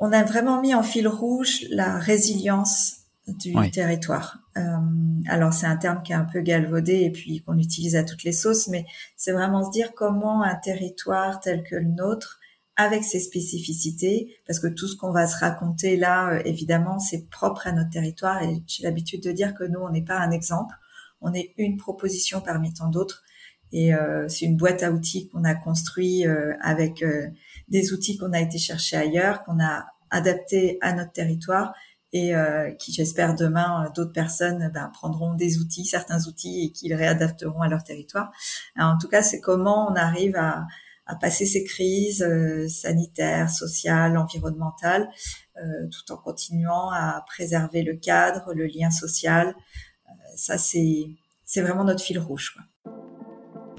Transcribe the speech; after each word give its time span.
on 0.00 0.12
a 0.12 0.24
vraiment 0.24 0.60
mis 0.60 0.74
en 0.74 0.82
fil 0.82 1.06
rouge 1.06 1.66
la 1.70 1.98
résilience 1.98 2.96
du 3.28 3.54
territoire. 3.70 4.38
Euh, 4.56 4.62
alors 5.28 5.52
c'est 5.52 5.66
un 5.66 5.76
terme 5.76 6.02
qui 6.02 6.12
est 6.12 6.16
un 6.16 6.24
peu 6.24 6.40
galvaudé 6.40 7.02
et 7.02 7.10
puis 7.10 7.42
qu'on 7.42 7.58
utilise 7.58 7.94
à 7.94 8.02
toutes 8.02 8.24
les 8.24 8.32
sauces, 8.32 8.66
mais 8.68 8.86
c'est 9.16 9.30
vraiment 9.30 9.64
se 9.64 9.70
dire 9.70 9.92
comment 9.94 10.42
un 10.42 10.56
territoire 10.56 11.38
tel 11.38 11.62
que 11.62 11.76
le 11.76 11.84
nôtre, 11.84 12.40
avec 12.76 13.04
ses 13.04 13.20
spécificités, 13.20 14.34
parce 14.46 14.58
que 14.58 14.66
tout 14.66 14.88
ce 14.88 14.96
qu'on 14.96 15.12
va 15.12 15.26
se 15.26 15.38
raconter 15.38 15.98
là, 15.98 16.30
euh, 16.30 16.42
évidemment, 16.46 16.98
c'est 16.98 17.28
propre 17.28 17.66
à 17.66 17.72
notre 17.72 17.90
territoire 17.90 18.42
et 18.42 18.62
j'ai 18.66 18.84
l'habitude 18.84 19.22
de 19.22 19.32
dire 19.32 19.54
que 19.54 19.64
nous, 19.64 19.80
on 19.80 19.90
n'est 19.90 20.04
pas 20.04 20.18
un 20.18 20.30
exemple, 20.30 20.74
on 21.20 21.34
est 21.34 21.52
une 21.58 21.76
proposition 21.76 22.40
parmi 22.40 22.72
tant 22.72 22.88
d'autres 22.88 23.22
et 23.70 23.94
euh, 23.94 24.28
c'est 24.28 24.46
une 24.46 24.56
boîte 24.56 24.82
à 24.82 24.90
outils 24.90 25.28
qu'on 25.28 25.44
a 25.44 25.54
construit 25.54 26.24
avec 26.60 27.04
des 27.70 27.92
outils 27.92 28.18
qu'on 28.18 28.32
a 28.32 28.40
été 28.40 28.58
chercher 28.58 28.96
ailleurs, 28.96 29.42
qu'on 29.42 29.60
a 29.60 29.86
adaptés 30.10 30.78
à 30.80 30.92
notre 30.92 31.12
territoire 31.12 31.72
et 32.12 32.34
euh, 32.34 32.72
qui 32.72 32.92
j'espère 32.92 33.36
demain 33.36 33.84
euh, 33.84 33.90
d'autres 33.94 34.12
personnes 34.12 34.70
ben, 34.74 34.90
prendront 34.92 35.34
des 35.34 35.58
outils, 35.58 35.84
certains 35.84 36.26
outils 36.26 36.64
et 36.64 36.72
qu'ils 36.72 36.94
réadapteront 36.94 37.62
à 37.62 37.68
leur 37.68 37.84
territoire. 37.84 38.32
en 38.76 38.98
tout 38.98 39.08
cas, 39.08 39.22
c'est 39.22 39.40
comment 39.40 39.90
on 39.90 39.94
arrive 39.94 40.36
à, 40.36 40.66
à 41.10 41.16
passer 41.16 41.44
ces 41.44 41.64
crises 41.64 42.22
euh, 42.22 42.68
sanitaires, 42.68 43.50
sociales, 43.50 44.16
environnementales, 44.16 45.10
euh, 45.56 45.88
tout 45.90 46.12
en 46.12 46.16
continuant 46.16 46.90
à 46.90 47.24
préserver 47.26 47.82
le 47.82 47.94
cadre, 47.96 48.54
le 48.54 48.66
lien 48.66 48.90
social. 48.90 49.54
ça, 50.36 50.56
c'est 50.58 51.10
c'est 51.44 51.62
vraiment 51.62 51.82
notre 51.82 52.04
fil 52.04 52.18
rouge. 52.20 52.54
Quoi. 52.54 53.02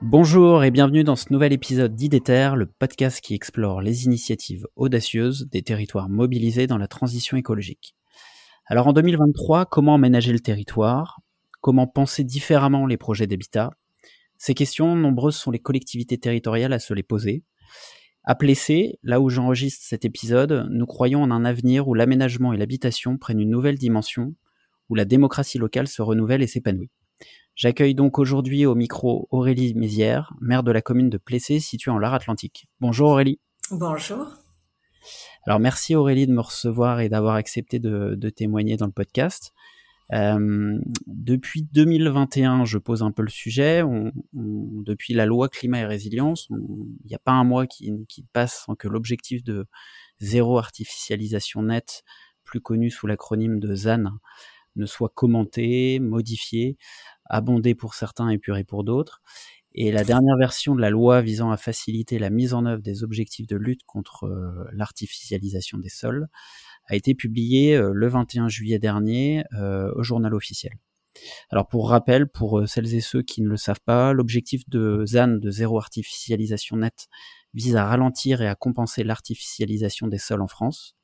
Bonjour 0.00 0.62
et 0.62 0.70
bienvenue 0.70 1.02
dans 1.02 1.16
ce 1.16 1.32
nouvel 1.32 1.52
épisode 1.52 1.96
d'IDETER, 1.96 2.52
le 2.54 2.66
podcast 2.66 3.20
qui 3.20 3.34
explore 3.34 3.82
les 3.82 4.04
initiatives 4.04 4.64
audacieuses 4.76 5.48
des 5.50 5.62
territoires 5.62 6.08
mobilisés 6.08 6.68
dans 6.68 6.78
la 6.78 6.86
transition 6.86 7.36
écologique. 7.36 7.96
Alors 8.66 8.86
en 8.86 8.92
2023, 8.92 9.66
comment 9.66 9.96
aménager 9.96 10.32
le 10.32 10.38
territoire? 10.38 11.20
Comment 11.60 11.88
penser 11.88 12.22
différemment 12.22 12.86
les 12.86 12.96
projets 12.96 13.26
d'habitat? 13.26 13.70
Ces 14.36 14.54
questions, 14.54 14.94
nombreuses 14.94 15.34
sont 15.34 15.50
les 15.50 15.58
collectivités 15.58 16.16
territoriales 16.16 16.72
à 16.72 16.78
se 16.78 16.94
les 16.94 17.02
poser. 17.02 17.42
À 18.22 18.36
Plessé, 18.36 19.00
là 19.02 19.20
où 19.20 19.30
j'enregistre 19.30 19.84
cet 19.84 20.04
épisode, 20.04 20.68
nous 20.70 20.86
croyons 20.86 21.24
en 21.24 21.32
un 21.32 21.44
avenir 21.44 21.88
où 21.88 21.94
l'aménagement 21.94 22.52
et 22.52 22.56
l'habitation 22.56 23.18
prennent 23.18 23.40
une 23.40 23.50
nouvelle 23.50 23.78
dimension, 23.78 24.36
où 24.90 24.94
la 24.94 25.04
démocratie 25.04 25.58
locale 25.58 25.88
se 25.88 26.02
renouvelle 26.02 26.42
et 26.42 26.46
s'épanouit. 26.46 26.92
J'accueille 27.58 27.96
donc 27.96 28.20
aujourd'hui 28.20 28.66
au 28.66 28.76
micro 28.76 29.26
Aurélie 29.32 29.74
Mézières, 29.74 30.32
maire 30.40 30.62
de 30.62 30.70
la 30.70 30.80
commune 30.80 31.10
de 31.10 31.18
Plessé, 31.18 31.58
située 31.58 31.90
en 31.90 31.98
Loire-Atlantique. 31.98 32.68
Bonjour 32.78 33.10
Aurélie. 33.10 33.40
Bonjour. 33.72 34.28
Alors 35.44 35.58
merci 35.58 35.96
Aurélie 35.96 36.28
de 36.28 36.32
me 36.32 36.40
recevoir 36.40 37.00
et 37.00 37.08
d'avoir 37.08 37.34
accepté 37.34 37.80
de, 37.80 38.30
témoigner 38.30 38.76
dans 38.76 38.86
le 38.86 38.92
podcast. 38.92 39.54
Euh, 40.12 40.78
depuis 41.08 41.64
2021, 41.72 42.64
je 42.64 42.78
pose 42.78 43.02
un 43.02 43.10
peu 43.10 43.22
le 43.22 43.28
sujet. 43.28 43.82
depuis 44.32 45.12
la 45.12 45.26
loi 45.26 45.48
climat 45.48 45.80
et 45.80 45.84
résilience, 45.84 46.46
il 46.50 47.08
n'y 47.08 47.16
a 47.16 47.18
pas 47.18 47.32
un 47.32 47.42
mois 47.42 47.66
qui, 47.66 47.90
qui 48.08 48.22
passe 48.32 48.66
sans 48.66 48.76
que 48.76 48.86
l'objectif 48.86 49.42
de 49.42 49.66
zéro 50.20 50.58
artificialisation 50.58 51.62
nette, 51.64 52.04
plus 52.44 52.60
connu 52.60 52.88
sous 52.88 53.08
l'acronyme 53.08 53.58
de 53.58 53.74
ZAN, 53.74 54.04
ne 54.76 54.86
soit 54.86 55.10
commenté, 55.14 55.98
modifié 55.98 56.78
abondé 57.28 57.74
pour 57.74 57.94
certains, 57.94 58.28
épuré 58.28 58.64
pour 58.64 58.84
d'autres. 58.84 59.20
Et 59.74 59.92
la 59.92 60.02
dernière 60.02 60.36
version 60.36 60.74
de 60.74 60.80
la 60.80 60.90
loi 60.90 61.20
visant 61.20 61.50
à 61.50 61.56
faciliter 61.56 62.18
la 62.18 62.30
mise 62.30 62.54
en 62.54 62.66
œuvre 62.66 62.82
des 62.82 63.04
objectifs 63.04 63.46
de 63.46 63.56
lutte 63.56 63.84
contre 63.86 64.24
euh, 64.24 64.68
l'artificialisation 64.72 65.78
des 65.78 65.88
sols 65.88 66.26
a 66.86 66.96
été 66.96 67.14
publiée 67.14 67.76
euh, 67.76 67.92
le 67.92 68.08
21 68.08 68.48
juillet 68.48 68.78
dernier 68.78 69.44
euh, 69.52 69.92
au 69.94 70.02
journal 70.02 70.34
officiel. 70.34 70.72
Alors 71.50 71.68
pour 71.68 71.90
rappel, 71.90 72.28
pour 72.28 72.68
celles 72.68 72.94
et 72.94 73.00
ceux 73.00 73.22
qui 73.22 73.42
ne 73.42 73.48
le 73.48 73.56
savent 73.56 73.80
pas, 73.84 74.12
l'objectif 74.12 74.68
de 74.68 75.04
ZAN 75.06 75.38
de 75.38 75.50
zéro 75.50 75.78
artificialisation 75.78 76.76
nette 76.76 77.08
vise 77.54 77.76
à 77.76 77.84
ralentir 77.84 78.40
et 78.40 78.46
à 78.48 78.54
compenser 78.54 79.04
l'artificialisation 79.04 80.06
des 80.06 80.18
sols 80.18 80.42
en 80.42 80.48
France. 80.48 80.97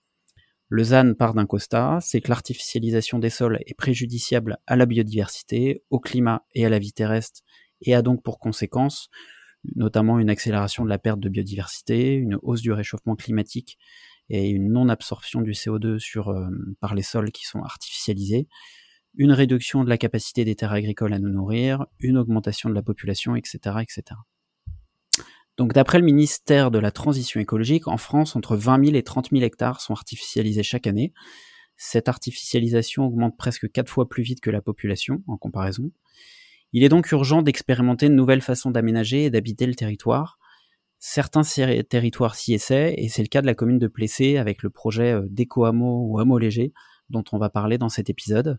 Le 0.77 0.83
ZAN 0.83 1.15
part 1.15 1.35
d'un 1.35 1.47
constat, 1.47 2.01
c'est 2.01 2.21
que 2.21 2.29
l'artificialisation 2.31 3.21
des 3.21 3.31
sols 3.31 3.61
est 3.65 3.75
préjudiciable 3.75 4.59
à 4.67 4.75
la 4.75 4.87
biodiversité, 4.87 5.85
au 5.89 6.01
climat 6.01 6.45
et 6.53 6.67
à 6.67 6.69
la 6.69 6.81
vie 6.81 6.93
terrestre, 6.93 7.43
et 7.81 7.95
a 7.95 8.03
donc 8.03 8.25
pour 8.25 8.41
conséquence 8.41 9.09
notamment 9.77 10.19
une 10.19 10.31
accélération 10.31 10.83
de 10.83 10.89
la 10.89 10.99
perte 10.99 11.21
de 11.21 11.29
biodiversité, 11.29 12.15
une 12.15 12.41
hausse 12.43 12.61
du 12.61 12.73
réchauffement 12.73 13.15
climatique 13.15 13.79
et 14.31 14.49
une 14.49 14.73
non-absorption 14.73 15.43
du 15.43 15.53
CO2 15.53 16.01
sur, 16.01 16.31
euh, 16.31 16.49
par 16.81 16.97
les 16.97 17.03
sols 17.03 17.31
qui 17.31 17.45
sont 17.45 17.63
artificialisés, 17.63 18.49
une 19.15 19.31
réduction 19.31 19.85
de 19.85 19.89
la 19.89 19.97
capacité 19.97 20.45
des 20.45 20.57
terres 20.57 20.73
agricoles 20.73 21.13
à 21.13 21.21
nous 21.21 21.31
nourrir, 21.31 21.87
une 22.01 22.19
augmentation 22.19 22.69
de 22.69 22.75
la 22.75 22.83
population, 22.83 23.37
etc. 23.37 23.77
etc. 23.81 24.03
Donc 25.57 25.73
d'après 25.73 25.99
le 25.99 26.05
ministère 26.05 26.71
de 26.71 26.79
la 26.79 26.91
Transition 26.91 27.41
écologique, 27.41 27.87
en 27.87 27.97
France, 27.97 28.35
entre 28.35 28.57
20 28.57 28.87
000 28.87 28.97
et 28.97 29.03
30 29.03 29.31
000 29.31 29.43
hectares 29.43 29.81
sont 29.81 29.93
artificialisés 29.93 30.63
chaque 30.63 30.87
année. 30.87 31.13
Cette 31.77 32.09
artificialisation 32.09 33.05
augmente 33.05 33.37
presque 33.37 33.71
quatre 33.71 33.89
fois 33.89 34.09
plus 34.09 34.23
vite 34.23 34.41
que 34.41 34.51
la 34.51 34.61
population 34.61 35.23
en 35.27 35.37
comparaison. 35.37 35.91
Il 36.73 36.83
est 36.83 36.89
donc 36.89 37.11
urgent 37.13 37.43
d'expérimenter 37.43 38.09
de 38.09 38.15
nouvelles 38.15 38.41
façons 38.41 38.71
d'aménager 38.71 39.25
et 39.25 39.31
d'habiter 39.31 39.67
le 39.67 39.75
territoire. 39.75 40.39
Certains 40.99 41.43
territoires 41.89 42.35
s'y 42.35 42.55
essaient, 42.55 42.95
et 42.97 43.09
c'est 43.09 43.23
le 43.23 43.29
cas 43.29 43.43
de 43.43 43.47
la 43.47 43.55
commune 43.55 43.79
de 43.79 43.87
Plessé 43.87 44.39
avec 44.39 44.63
le 44.63 44.71
projet 44.71 45.13
euh, 45.13 45.27
d'éco-hameau 45.29 46.07
ou 46.09 46.19
hameau 46.19 46.39
léger 46.39 46.73
dont 47.11 47.25
on 47.33 47.39
va 47.39 47.51
parler 47.51 47.79
dans 47.79 47.91
cet 47.91 48.11
épisode. 48.11 48.59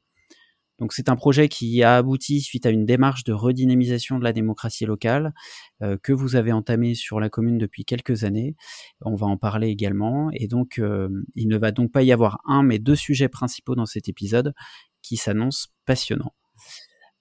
Donc 0.80 0.92
c'est 0.94 1.10
un 1.10 1.16
projet 1.16 1.48
qui 1.48 1.84
a 1.84 1.98
abouti 1.98 2.42
suite 2.42 2.66
à 2.66 2.70
une 2.70 2.86
démarche 2.86 3.24
de 3.24 3.34
redynamisation 3.34 4.20
de 4.20 4.24
la 4.24 4.34
démocratie 4.34 4.86
locale 4.86 5.34
euh, 5.82 5.98
que 6.02 6.12
vous 6.12 6.36
avez 6.36 6.52
entamée 6.52 6.96
sur 6.96 7.20
la 7.20 7.30
commune 7.30 7.58
depuis 7.58 7.86
quelques 7.86 8.24
années. 8.24 8.56
On 9.02 9.16
va 9.16 9.28
en 9.28 9.38
parler 9.38 9.70
également. 9.70 10.30
Et 10.34 10.48
donc 10.48 10.80
euh, 10.80 11.10
il 11.36 11.48
ne 11.48 11.58
va 11.58 11.72
donc 11.72 11.92
pas 11.92 12.04
y 12.04 12.12
avoir 12.12 12.40
un 12.46 12.64
mais 12.64 12.80
deux 12.80 12.96
sujets 12.96 13.30
principaux 13.30 13.76
dans 13.76 13.86
cet 13.86 14.10
épisode 14.10 14.54
qui 15.02 15.18
s'annoncent 15.18 15.68
passionnants. 15.86 16.34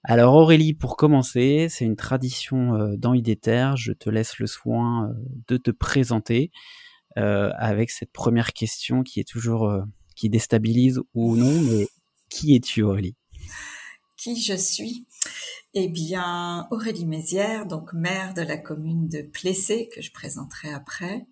Alors 0.03 0.35
Aurélie, 0.35 0.73
pour 0.73 0.97
commencer, 0.97 1.67
c'est 1.69 1.85
une 1.85 1.95
tradition 1.95 2.75
euh, 2.75 2.95
dans 2.97 3.13
Idéter, 3.13 3.71
je 3.77 3.93
te 3.93 4.09
laisse 4.09 4.37
le 4.37 4.47
soin 4.47 5.11
de 5.47 5.57
te 5.57 5.71
présenter 5.71 6.51
avec 7.17 7.91
cette 7.91 8.11
première 8.11 8.51
question 8.51 9.01
qui 9.01 9.21
est 9.21 9.27
toujours 9.27 9.71
qui 10.17 10.29
déstabilise 10.29 10.99
ou 11.13 11.37
non, 11.37 11.61
mais 11.61 11.87
qui 12.29 12.55
es-tu 12.55 12.83
Aurélie? 12.83 13.15
Qui 14.25 14.41
je 14.41 14.55
suis? 14.55 15.05
Eh 15.75 15.87
bien, 15.87 16.67
Aurélie 16.71 17.05
Mézières, 17.05 17.67
donc 17.67 17.93
maire 17.93 18.33
de 18.33 18.41
la 18.41 18.57
commune 18.57 19.07
de 19.07 19.21
Plessé, 19.21 19.87
que 19.93 20.01
je 20.01 20.11
présenterai 20.11 20.73
après. 20.73 21.27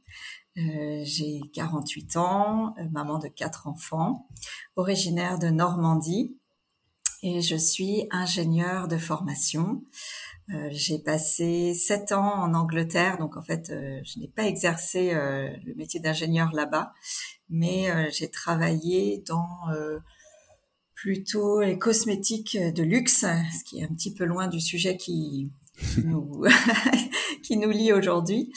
Euh, 0.59 1.01
j'ai 1.03 1.41
48 1.53 2.17
ans, 2.17 2.75
euh, 2.77 2.83
maman 2.91 3.17
de 3.17 3.29
quatre 3.29 3.65
enfants, 3.65 4.27
originaire 4.75 5.39
de 5.39 5.47
Normandie 5.47 6.37
et 7.23 7.41
je 7.41 7.55
suis 7.55 8.05
ingénieure 8.11 8.87
de 8.87 8.99
formation. 8.99 9.83
Euh, 10.53 10.69
j'ai 10.69 10.99
passé 10.99 11.73
sept 11.73 12.11
ans 12.11 12.43
en 12.43 12.53
Angleterre, 12.53 13.17
donc 13.17 13.37
en 13.37 13.41
fait, 13.41 13.69
je 13.69 14.19
n'ai 14.19 14.27
pas 14.27 14.45
exercé 14.45 15.13
le 15.15 15.73
métier 15.73 15.99
d'ingénieur 15.99 16.51
là-bas, 16.53 16.93
mais 17.49 18.11
j'ai 18.11 18.29
travaillé 18.29 19.23
dans 19.25 19.47
plutôt 21.03 21.59
les 21.59 21.77
cosmétiques 21.77 22.57
de 22.57 22.81
luxe, 22.81 23.25
ce 23.25 23.63
qui 23.65 23.81
est 23.81 23.83
un 23.83 23.93
petit 23.93 24.13
peu 24.13 24.23
loin 24.23 24.47
du 24.47 24.61
sujet 24.61 24.95
qui, 24.95 25.51
qui 25.77 26.01
nous, 26.05 26.45
qui 27.43 27.57
nous 27.57 27.71
lie 27.71 27.91
aujourd'hui. 27.91 28.53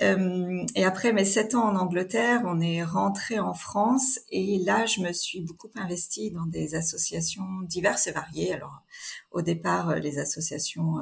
Euh, 0.00 0.64
et 0.76 0.84
après 0.84 1.12
mes 1.12 1.24
sept 1.24 1.56
ans 1.56 1.64
en 1.64 1.74
Angleterre, 1.74 2.42
on 2.44 2.60
est 2.60 2.84
rentré 2.84 3.40
en 3.40 3.54
France 3.54 4.20
et 4.30 4.60
là, 4.64 4.86
je 4.86 5.00
me 5.00 5.12
suis 5.12 5.40
beaucoup 5.40 5.68
investie 5.74 6.30
dans 6.30 6.46
des 6.46 6.76
associations 6.76 7.60
diverses 7.62 8.06
et 8.06 8.12
variées. 8.12 8.54
Alors, 8.54 8.84
au 9.32 9.42
départ, 9.42 9.96
les 9.96 10.20
associations 10.20 11.00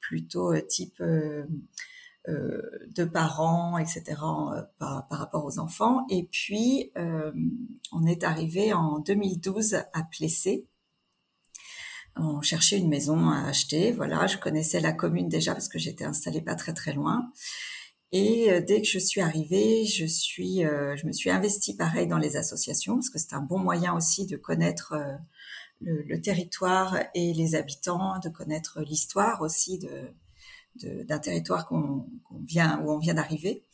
plutôt 0.00 0.58
type 0.62 1.02
de 2.28 3.04
parents, 3.04 3.78
etc., 3.78 4.02
par, 4.78 5.06
par, 5.08 5.18
rapport 5.18 5.44
aux 5.44 5.58
enfants. 5.58 6.04
Et 6.10 6.28
puis, 6.30 6.92
on 7.92 8.06
est 8.06 8.22
arrivé 8.24 8.72
en 8.72 8.98
2012 8.98 9.74
à 9.92 10.02
Plessé, 10.10 10.66
on 12.18 12.42
cherchait 12.42 12.78
une 12.78 12.88
maison 12.88 13.28
à 13.28 13.46
acheter. 13.46 13.92
Voilà, 13.92 14.26
je 14.26 14.38
connaissais 14.38 14.80
la 14.80 14.92
commune 14.92 15.28
déjà 15.28 15.52
parce 15.52 15.68
que 15.68 15.78
j'étais 15.78 16.04
installée 16.04 16.40
pas 16.40 16.54
très 16.54 16.74
très 16.74 16.92
loin. 16.92 17.30
Et 18.10 18.50
euh, 18.50 18.60
dès 18.60 18.80
que 18.80 18.88
je 18.88 18.98
suis 18.98 19.20
arrivée, 19.20 19.84
je 19.84 20.06
suis, 20.06 20.64
euh, 20.64 20.96
je 20.96 21.06
me 21.06 21.12
suis 21.12 21.30
investie 21.30 21.76
pareil 21.76 22.06
dans 22.06 22.18
les 22.18 22.36
associations 22.36 22.94
parce 22.94 23.10
que 23.10 23.18
c'est 23.18 23.34
un 23.34 23.42
bon 23.42 23.58
moyen 23.58 23.94
aussi 23.94 24.26
de 24.26 24.36
connaître 24.36 24.94
euh, 24.94 25.14
le, 25.80 26.20
territoire 26.20 26.98
et 27.14 27.34
les 27.34 27.54
habitants, 27.54 28.18
de 28.18 28.30
connaître 28.30 28.80
l'histoire 28.80 29.42
aussi 29.42 29.78
de 29.78 30.10
d'un 30.84 31.18
territoire 31.18 31.66
qu'on 31.66 32.06
vient 32.44 32.80
où 32.82 32.92
on 32.92 32.98
vient 32.98 33.14
d'arriver. 33.14 33.64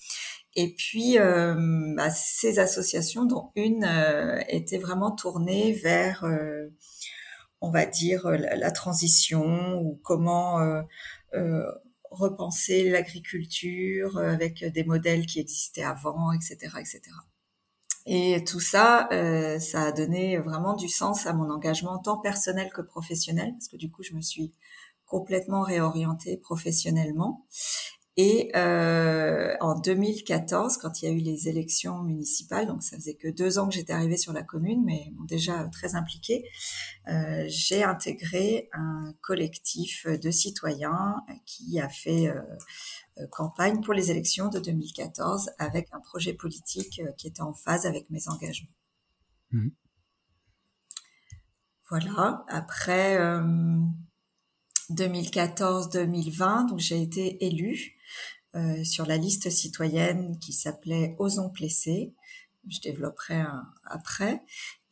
Et 0.56 0.74
puis 0.74 1.16
bah, 1.18 2.10
ces 2.10 2.58
associations, 2.58 3.24
dont 3.24 3.50
une 3.56 3.88
était 4.48 4.78
vraiment 4.78 5.10
tournée 5.10 5.72
vers 5.72 6.24
on 7.64 7.70
va 7.70 7.86
dire, 7.86 8.26
euh, 8.26 8.36
la, 8.36 8.70
transition 8.70 9.78
ou 9.80 9.98
comment 10.04 10.60
euh, 10.60 10.82
euh, 11.34 11.64
repenser 12.10 12.90
l'agriculture 12.90 14.18
avec 14.18 14.64
des 14.64 14.84
modèles 14.84 15.26
qui 15.26 15.40
existaient 15.40 15.82
avant, 15.82 16.30
etc., 16.32 16.56
etc. 16.78 17.00
Et 18.06 18.44
tout 18.44 18.60
ça, 18.60 19.08
ça 19.58 19.82
a 19.84 19.92
donné 19.92 20.36
vraiment 20.36 20.74
du 20.74 20.88
sens 20.88 21.26
à 21.26 21.32
mon 21.32 21.50
engagement 21.50 21.98
tant 21.98 22.18
personnel 22.18 22.70
que 22.70 22.82
professionnel, 22.82 23.52
parce 23.52 23.66
que 23.66 23.78
du 23.78 23.90
coup, 23.90 24.02
je 24.02 24.12
me 24.12 24.20
suis 24.20 24.52
complètement 25.14 25.62
réorientée 25.62 26.36
professionnellement. 26.36 27.46
Et 28.16 28.50
euh, 28.56 29.54
en 29.60 29.78
2014, 29.78 30.76
quand 30.78 31.00
il 31.00 31.04
y 31.04 31.08
a 31.08 31.12
eu 31.12 31.18
les 31.18 31.48
élections 31.48 32.02
municipales, 32.02 32.66
donc 32.66 32.82
ça 32.82 32.96
faisait 32.96 33.14
que 33.14 33.28
deux 33.28 33.60
ans 33.60 33.68
que 33.68 33.74
j'étais 33.74 33.92
arrivée 33.92 34.16
sur 34.16 34.32
la 34.32 34.42
commune, 34.42 34.82
mais 34.84 35.12
déjà 35.28 35.68
très 35.70 35.94
impliquée, 35.94 36.48
euh, 37.06 37.44
j'ai 37.46 37.84
intégré 37.84 38.68
un 38.72 39.14
collectif 39.20 40.04
de 40.08 40.30
citoyens 40.32 41.24
qui 41.46 41.78
a 41.78 41.88
fait 41.88 42.26
euh, 42.28 42.40
euh 43.18 43.26
campagne 43.30 43.82
pour 43.82 43.94
les 43.94 44.10
élections 44.10 44.48
de 44.48 44.58
2014 44.58 45.50
avec 45.60 45.86
un 45.92 46.00
projet 46.00 46.34
politique 46.34 47.00
euh, 47.04 47.12
qui 47.12 47.28
était 47.28 47.42
en 47.42 47.54
phase 47.54 47.86
avec 47.86 48.10
mes 48.10 48.26
engagements. 48.28 48.74
Mmh. 49.52 49.68
Voilà. 51.88 52.44
Après 52.48 53.16
2014-2020, 54.90 56.68
donc 56.68 56.78
j'ai 56.78 57.00
été 57.00 57.44
élue 57.44 57.96
euh, 58.54 58.84
sur 58.84 59.04
la 59.06 59.16
liste 59.16 59.50
citoyenne 59.50 60.38
qui 60.38 60.52
s'appelait 60.52 61.16
Osons 61.18 61.50
Plessé. 61.50 62.14
Je 62.68 62.80
développerai 62.80 63.42
après. 63.84 64.42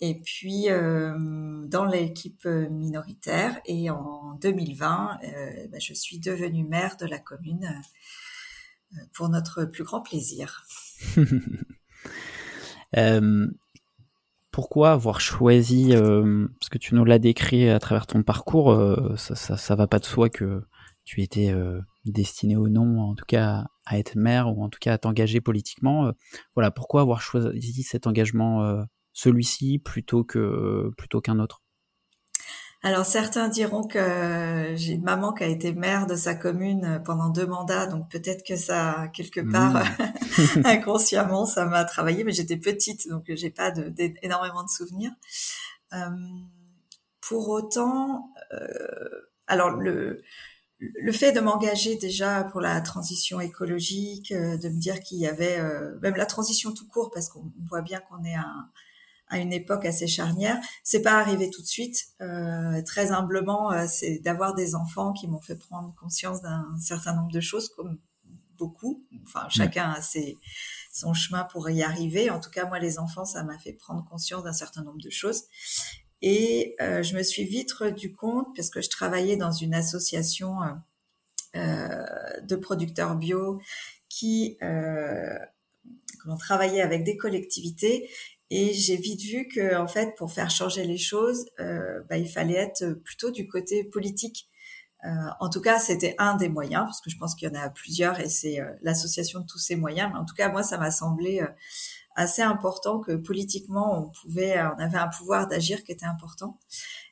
Et 0.00 0.20
puis 0.20 0.68
euh, 0.68 1.64
dans 1.66 1.84
l'équipe 1.84 2.44
minoritaire. 2.44 3.60
Et 3.66 3.88
en 3.88 4.34
2020, 4.40 5.18
euh, 5.22 5.68
bah, 5.68 5.78
je 5.78 5.94
suis 5.94 6.18
devenue 6.18 6.64
maire 6.64 6.96
de 6.96 7.06
la 7.06 7.18
commune 7.18 7.80
pour 9.12 9.28
notre 9.28 9.64
plus 9.64 9.84
grand 9.84 10.02
plaisir. 10.02 10.66
pourquoi 14.52 14.92
avoir 14.92 15.20
choisi, 15.20 15.92
parce 15.92 16.68
que 16.70 16.78
tu 16.78 16.94
nous 16.94 17.04
l'as 17.04 17.18
décrit 17.18 17.68
à 17.68 17.78
travers 17.80 18.06
ton 18.06 18.22
parcours, 18.22 18.78
ça, 19.16 19.34
ça, 19.34 19.56
ça, 19.56 19.74
va 19.74 19.86
pas 19.86 19.98
de 19.98 20.04
soi 20.04 20.28
que 20.28 20.62
tu 21.04 21.22
étais 21.22 21.52
destiné 22.04 22.56
ou 22.56 22.68
non, 22.68 23.00
en 23.00 23.14
tout 23.14 23.24
cas 23.26 23.66
à 23.84 23.98
être 23.98 24.16
maire 24.16 24.48
ou 24.48 24.62
en 24.62 24.68
tout 24.68 24.78
cas 24.80 24.94
à 24.94 24.98
t'engager 24.98 25.40
politiquement. 25.40 26.06
Euh, 26.06 26.12
voilà, 26.54 26.70
pourquoi 26.70 27.00
avoir 27.00 27.20
choisi 27.20 27.82
cet 27.82 28.06
engagement, 28.06 28.64
euh, 28.64 28.82
celui-ci 29.12 29.78
plutôt 29.78 30.24
que 30.24 30.90
plutôt 30.96 31.20
qu'un 31.20 31.38
autre? 31.38 31.61
Alors 32.82 33.06
certains 33.06 33.48
diront 33.48 33.84
que 33.86 34.72
j'ai 34.74 34.92
une 34.92 35.02
maman 35.02 35.32
qui 35.32 35.44
a 35.44 35.46
été 35.46 35.72
maire 35.72 36.06
de 36.06 36.16
sa 36.16 36.34
commune 36.34 37.00
pendant 37.04 37.28
deux 37.28 37.46
mandats, 37.46 37.86
donc 37.86 38.10
peut-être 38.10 38.44
que 38.44 38.56
ça, 38.56 39.08
quelque 39.12 39.40
part, 39.40 39.74
mmh. 39.74 40.62
inconsciemment, 40.64 41.46
ça 41.46 41.64
m'a 41.64 41.84
travaillé, 41.84 42.24
mais 42.24 42.32
j'étais 42.32 42.56
petite, 42.56 43.08
donc 43.08 43.24
j'ai 43.28 43.50
pas 43.50 43.70
de, 43.70 43.92
énormément 44.22 44.64
de 44.64 44.70
souvenirs. 44.70 45.12
Euh, 45.92 46.08
pour 47.20 47.48
autant, 47.50 48.32
alors 49.46 49.70
le, 49.70 50.22
le 50.82 51.12
fait 51.12 51.32
de 51.32 51.40
m'engager 51.40 51.96
déjà 51.96 52.44
pour 52.44 52.60
la 52.60 52.80
transition 52.80 53.40
écologique, 53.40 54.32
euh, 54.32 54.56
de 54.56 54.68
me 54.68 54.78
dire 54.78 55.00
qu'il 55.00 55.18
y 55.18 55.26
avait 55.26 55.58
euh, 55.58 55.98
même 56.00 56.16
la 56.16 56.26
transition 56.26 56.72
tout 56.72 56.86
court, 56.88 57.10
parce 57.12 57.28
qu'on 57.28 57.52
voit 57.68 57.82
bien 57.82 58.00
qu'on 58.00 58.24
est 58.24 58.34
à, 58.34 58.46
à, 59.32 59.38
une 59.38 59.52
époque 59.52 59.84
assez 59.84 60.06
charnière, 60.06 60.58
c'est 60.84 61.02
pas 61.02 61.18
arrivé 61.18 61.50
tout 61.50 61.62
de 61.62 61.66
suite. 61.66 62.08
Euh, 62.20 62.82
très 62.82 63.10
humblement, 63.12 63.86
c'est 63.88 64.18
d'avoir 64.18 64.54
des 64.54 64.74
enfants 64.74 65.12
qui 65.12 65.26
m'ont 65.26 65.40
fait 65.40 65.56
prendre 65.56 65.94
conscience 65.94 66.42
d'un 66.42 66.64
certain 66.80 67.14
nombre 67.14 67.32
de 67.32 67.40
choses, 67.40 67.68
comme 67.68 67.98
beaucoup. 68.56 69.04
Enfin, 69.24 69.48
chacun 69.48 69.90
a 69.90 70.00
ses, 70.00 70.38
son 70.92 71.14
chemin 71.14 71.44
pour 71.44 71.68
y 71.70 71.82
arriver. 71.82 72.30
En 72.30 72.38
tout 72.38 72.50
cas, 72.50 72.66
moi, 72.66 72.78
les 72.78 72.98
enfants, 72.98 73.24
ça 73.24 73.42
m'a 73.42 73.58
fait 73.58 73.72
prendre 73.72 74.04
conscience 74.08 74.44
d'un 74.44 74.52
certain 74.52 74.82
nombre 74.82 75.00
de 75.00 75.10
choses. 75.10 75.44
Et 76.20 76.76
euh, 76.80 77.02
je 77.02 77.16
me 77.16 77.22
suis 77.22 77.44
vite 77.44 77.72
rendu 77.72 78.12
compte, 78.14 78.54
parce 78.54 78.70
que 78.70 78.80
je 78.80 78.90
travaillais 78.90 79.36
dans 79.36 79.50
une 79.50 79.74
association 79.74 80.62
euh, 80.62 80.68
euh 81.56 82.06
de 82.42 82.56
producteurs 82.56 83.14
bio 83.16 83.60
qui 84.08 84.56
euh, 84.62 85.38
travaillait 86.38 86.82
avec 86.82 87.04
des 87.04 87.16
collectivités, 87.16 88.08
et 88.54 88.72
j'ai 88.72 88.96
vite 88.96 89.22
vu 89.22 89.48
que, 89.48 89.76
en 89.76 89.86
fait, 89.86 90.14
pour 90.16 90.32
faire 90.32 90.50
changer 90.50 90.84
les 90.84 90.98
choses, 90.98 91.46
euh, 91.60 92.00
bah, 92.08 92.18
il 92.18 92.28
fallait 92.28 92.54
être 92.54 92.92
plutôt 93.04 93.30
du 93.30 93.48
côté 93.48 93.84
politique. 93.84 94.48
Euh, 95.04 95.08
en 95.40 95.50
tout 95.50 95.60
cas, 95.60 95.78
c'était 95.78 96.14
un 96.18 96.36
des 96.36 96.48
moyens, 96.48 96.84
parce 96.84 97.00
que 97.00 97.10
je 97.10 97.18
pense 97.18 97.34
qu'il 97.34 97.48
y 97.48 97.50
en 97.50 97.60
a 97.60 97.70
plusieurs, 97.70 98.20
et 98.20 98.28
c'est 98.28 98.58
l'association 98.82 99.40
de 99.40 99.46
tous 99.46 99.58
ces 99.58 99.76
moyens. 99.76 100.10
Mais 100.12 100.18
en 100.18 100.24
tout 100.24 100.34
cas, 100.34 100.48
moi, 100.48 100.62
ça 100.62 100.78
m'a 100.78 100.90
semblé 100.90 101.42
assez 102.14 102.42
important 102.42 103.00
que 103.00 103.12
politiquement 103.12 103.98
on 103.98 104.10
pouvait, 104.10 104.60
on 104.60 104.78
avait 104.78 104.98
un 104.98 105.08
pouvoir 105.08 105.48
d'agir 105.48 105.82
qui 105.84 105.92
était 105.92 106.06
important, 106.06 106.58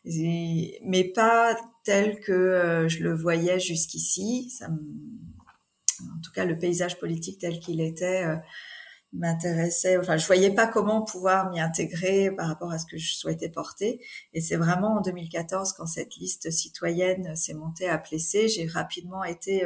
mais 0.05 1.13
pas 1.15 1.57
tel 1.85 2.21
que 2.21 2.33
euh, 2.33 2.89
je 2.89 3.03
le 3.03 3.15
voyais 3.15 3.59
jusqu'ici. 3.59 4.53
En 4.63 6.21
tout 6.23 6.33
cas, 6.33 6.45
le 6.45 6.59
paysage 6.59 6.99
politique 6.99 7.39
tel 7.39 7.61
qu'il 7.61 7.81
était 7.81 8.25
euh, 8.25 8.37
m'intéressait. 9.13 9.97
Enfin, 9.99 10.17
je 10.17 10.27
voyais 10.27 10.51
pas 10.51 10.67
comment 10.67 11.03
pouvoir 11.03 11.51
m'y 11.51 11.61
intégrer 11.61 12.31
par 12.31 12.49
rapport 12.49 12.71
à 12.71 12.79
ce 12.79 12.87
que 12.87 12.97
je 12.97 13.13
souhaitais 13.13 13.49
porter. 13.49 14.01
Et 14.33 14.41
c'est 14.41 14.57
vraiment 14.57 14.99
en 14.99 15.01
2014, 15.01 15.73
quand 15.73 15.87
cette 15.87 16.17
liste 16.17 16.51
citoyenne 16.51 17.35
s'est 17.35 17.55
montée 17.55 17.89
à 17.89 17.99
Plessé, 17.99 18.49
j'ai 18.49 18.67
rapidement 18.67 19.25
été 19.25 19.65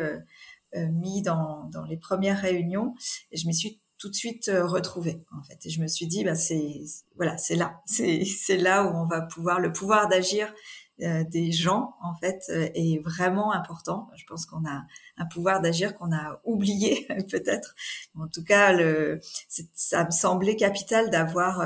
euh, 0.76 0.88
mis 0.90 1.22
dans, 1.22 1.68
dans 1.70 1.84
les 1.84 1.96
premières 1.96 2.40
réunions 2.40 2.96
et 3.30 3.36
je 3.36 3.46
m'y 3.46 3.54
suis 3.54 3.80
tout 3.96 4.10
de 4.10 4.14
suite 4.16 4.48
euh, 4.48 4.66
retrouvé 4.66 5.22
en 5.30 5.40
fait 5.44 5.64
et 5.64 5.70
je 5.70 5.80
me 5.80 5.86
suis 5.86 6.08
dit 6.08 6.24
bah 6.24 6.34
c'est 6.34 6.82
voilà 7.14 7.38
c'est 7.38 7.54
là 7.54 7.80
c'est 7.86 8.24
c'est 8.24 8.56
là 8.56 8.84
où 8.84 8.88
on 8.88 9.06
va 9.06 9.20
pouvoir 9.20 9.60
le 9.60 9.72
pouvoir 9.72 10.08
d'agir 10.08 10.48
euh, 10.48 10.52
des 10.98 11.50
gens 11.52 11.94
en 12.02 12.14
fait 12.14 12.42
euh, 12.50 12.68
est 12.74 13.02
vraiment 13.02 13.52
important. 13.52 14.08
Je 14.16 14.24
pense 14.26 14.46
qu'on 14.46 14.64
a 14.64 14.84
un 15.16 15.26
pouvoir 15.26 15.60
d'agir 15.60 15.94
qu'on 15.94 16.12
a 16.12 16.40
oublié 16.44 17.06
peut-être. 17.30 17.74
En 18.18 18.28
tout 18.28 18.44
cas 18.44 18.76
ça 19.74 20.04
me 20.04 20.10
semblait 20.10 20.56
capital 20.56 21.10
d'avoir 21.10 21.64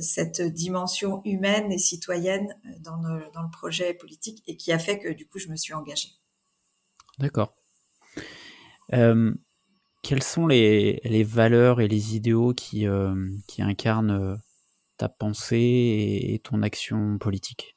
cette 0.00 0.42
dimension 0.42 1.22
humaine 1.24 1.72
et 1.72 1.78
citoyenne 1.78 2.54
dans 2.80 2.96
le, 2.96 3.50
projet 3.52 3.94
politique 3.94 4.42
et 4.46 4.56
qui 4.56 4.72
a 4.72 4.78
fait 4.78 4.98
que 4.98 5.12
du 5.12 5.26
coup 5.26 5.38
je 5.38 5.48
me 5.48 5.56
suis 5.56 5.72
engagée. 5.72 6.10
D'accord. 7.18 7.54
Quelles 10.06 10.22
sont 10.22 10.46
les, 10.46 11.24
valeurs 11.24 11.80
et 11.80 11.88
les 11.88 12.14
idéaux 12.14 12.54
qui, 12.54 12.86
euh, 12.86 13.12
incarnent 13.58 14.12
euh, 14.12 14.36
ta 14.98 15.08
pensée 15.08 16.22
et, 16.22 16.38
ton 16.38 16.62
action 16.62 17.18
politique? 17.18 17.75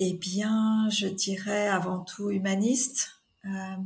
Eh 0.00 0.14
bien, 0.14 0.88
je 0.90 1.06
dirais 1.06 1.68
avant 1.68 2.00
tout 2.00 2.30
humaniste, 2.30 3.20
euh, 3.44 3.76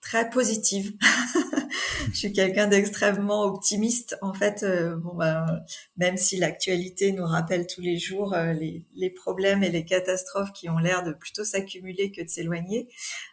très 0.00 0.30
positive. 0.30 0.96
je 2.10 2.16
suis 2.16 2.32
quelqu'un 2.32 2.68
d'extrêmement 2.68 3.42
optimiste. 3.42 4.16
En 4.22 4.32
fait, 4.32 4.62
euh, 4.62 4.96
bon, 4.96 5.14
ben, 5.14 5.62
même 5.98 6.16
si 6.16 6.38
l'actualité 6.38 7.12
nous 7.12 7.26
rappelle 7.26 7.66
tous 7.66 7.82
les 7.82 7.98
jours 7.98 8.32
euh, 8.32 8.54
les, 8.54 9.10
problèmes 9.10 9.62
et 9.62 9.68
les 9.68 9.84
catastrophes 9.84 10.54
qui 10.54 10.70
ont 10.70 10.78
l'air 10.78 11.02
de 11.02 11.12
plutôt 11.12 11.44
s'accumuler 11.44 12.10
que 12.12 12.22
de 12.22 12.28
s'éloigner, 12.28 12.88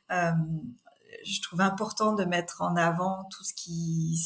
je 0.09 1.41
trouve 1.41 1.61
important 1.61 2.13
de 2.13 2.25
mettre 2.25 2.61
en 2.61 2.75
avant 2.75 3.23
tout 3.31 3.45
ce 3.45 3.53
qui, 3.53 4.19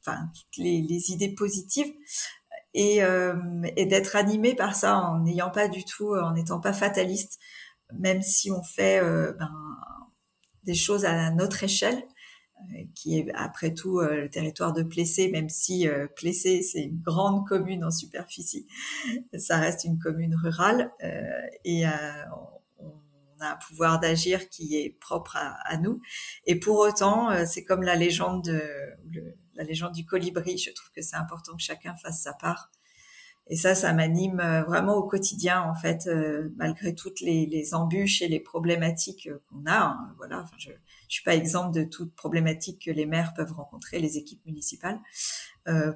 enfin, 0.00 0.28
toutes 0.34 0.56
les 0.56 1.12
idées 1.12 1.32
positives 1.32 1.92
et, 2.74 3.02
euh, 3.02 3.34
et 3.76 3.86
d'être 3.86 4.16
animé 4.16 4.54
par 4.54 4.74
ça 4.74 4.98
en 4.98 5.20
n'ayant 5.20 5.50
pas 5.50 5.68
du 5.68 5.84
tout, 5.84 6.14
en 6.14 6.32
n'étant 6.32 6.60
pas 6.60 6.72
fataliste, 6.72 7.38
même 7.98 8.22
si 8.22 8.50
on 8.50 8.62
fait 8.62 9.00
ben, 9.38 9.52
des 10.64 10.74
choses 10.74 11.04
à 11.04 11.30
notre 11.30 11.64
échelle 11.64 12.02
qui 12.94 13.18
est 13.18 13.32
après 13.34 13.74
tout 13.74 14.00
euh, 14.00 14.22
le 14.22 14.30
territoire 14.30 14.72
de 14.72 14.82
Plessé, 14.82 15.28
même 15.30 15.48
si 15.48 15.88
euh, 15.88 16.06
Plessé 16.06 16.62
c'est 16.62 16.82
une 16.82 17.00
grande 17.00 17.46
commune 17.46 17.84
en 17.84 17.90
superficie, 17.90 18.66
ça 19.36 19.58
reste 19.58 19.84
une 19.84 19.98
commune 19.98 20.34
rurale 20.34 20.90
euh, 21.02 21.40
et 21.64 21.84
on 22.78 23.40
a 23.40 23.52
un 23.52 23.58
pouvoir 23.68 23.98
d'agir 23.98 24.48
qui 24.48 24.76
est 24.76 24.90
propre 25.00 25.36
à, 25.36 25.76
nous. 25.78 26.00
Et 26.46 26.54
pour 26.60 26.78
autant, 26.78 27.44
c'est 27.44 27.64
comme 27.64 27.82
la 27.82 27.96
légende 27.96 28.44
de, 28.44 29.34
la 29.54 29.64
légende 29.64 29.92
du 29.92 30.04
colibri. 30.04 30.58
Je 30.58 30.70
trouve 30.70 30.90
que 30.92 31.02
c'est 31.02 31.16
important 31.16 31.56
que 31.56 31.62
chacun 31.62 31.94
fasse 31.96 32.22
sa 32.22 32.32
part 32.32 32.70
et 33.48 33.56
ça, 33.56 33.74
ça 33.74 33.92
m'anime 33.92 34.40
euh, 34.40 34.62
vraiment 34.62 34.94
au 34.94 35.02
quotidien, 35.06 35.62
en 35.62 35.74
fait, 35.74 36.06
euh, 36.06 36.50
malgré 36.56 36.94
toutes 36.94 37.20
les, 37.20 37.74
embûches 37.74 38.22
et 38.22 38.28
les 38.28 38.40
problématiques 38.40 39.26
euh, 39.26 39.42
qu'on 39.48 39.66
a. 39.66 39.78
Hein, 39.78 40.14
voilà, 40.16 40.46
je, 40.58 40.70
je 40.70 41.14
suis 41.14 41.24
pas 41.24 41.34
exemple 41.34 41.74
de 41.74 41.84
toutes 41.84 42.14
problématiques 42.14 42.84
que 42.84 42.90
les 42.90 43.04
maires 43.04 43.34
peuvent 43.34 43.52
rencontrer, 43.52 43.98
les 43.98 44.16
équipes 44.16 44.44
municipales. 44.46 44.98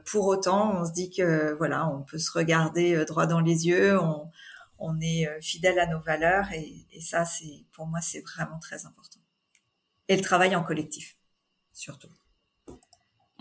Pour 0.05 0.27
autant, 0.27 0.81
on 0.81 0.85
se 0.85 0.93
dit 0.93 1.11
que 1.11 1.55
voilà, 1.55 1.89
on 1.89 2.03
peut 2.03 2.19
se 2.19 2.31
regarder 2.31 3.05
droit 3.05 3.27
dans 3.27 3.41
les 3.41 3.67
yeux, 3.67 3.99
on, 3.99 4.31
on 4.79 5.01
est 5.01 5.29
fidèle 5.41 5.81
à 5.81 5.89
nos 5.89 5.99
valeurs, 5.99 6.53
et, 6.53 6.87
et 6.93 7.01
ça, 7.01 7.25
c'est 7.25 7.65
pour 7.73 7.87
moi, 7.87 8.01
c'est 8.01 8.21
vraiment 8.21 8.61
très 8.61 8.87
important. 8.87 9.19
Et 10.07 10.15
le 10.15 10.23
travail 10.23 10.55
en 10.55 10.63
collectif, 10.63 11.17
surtout. 11.73 12.11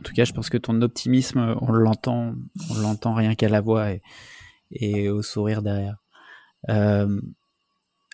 Tout 0.05 0.13
cas, 0.13 0.23
je 0.23 0.33
pense 0.33 0.51
que 0.51 0.57
ton 0.57 0.83
optimisme, 0.83 1.57
on 1.61 1.71
l'entend, 1.71 2.35
on 2.69 2.75
l'entend 2.75 3.15
rien 3.15 3.33
qu'à 3.33 3.49
la 3.49 3.59
voix 3.59 3.87
et, 4.71 5.09
au 5.09 5.23
sourire 5.23 5.63
derrière. 5.63 5.97
Euh, 6.69 7.19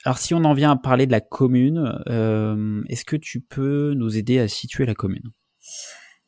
alors, 0.06 0.18
si 0.18 0.34
on 0.34 0.46
en 0.46 0.54
vient 0.54 0.72
à 0.72 0.76
parler 0.78 1.06
de 1.06 1.12
la 1.12 1.20
commune, 1.20 2.02
euh, 2.08 2.82
est-ce 2.88 3.04
que 3.04 3.18
tu 3.18 3.42
peux 3.42 3.94
nous 3.94 4.18
aider 4.18 4.40
à 4.40 4.48
situer 4.48 4.86
la 4.86 4.96
commune? 4.96 5.32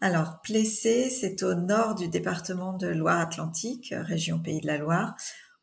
Alors, 0.02 0.42
Plessé, 0.42 1.10
c'est 1.10 1.44
au 1.44 1.54
nord 1.54 1.96
du 1.96 2.10
département 2.10 2.74
de 2.78 2.88
Loire-Atlantique, 2.88 3.96
région 3.98 4.40
Pays 4.40 4.60
de 4.60 4.68
la 4.68 4.78
Loire. 4.78 5.16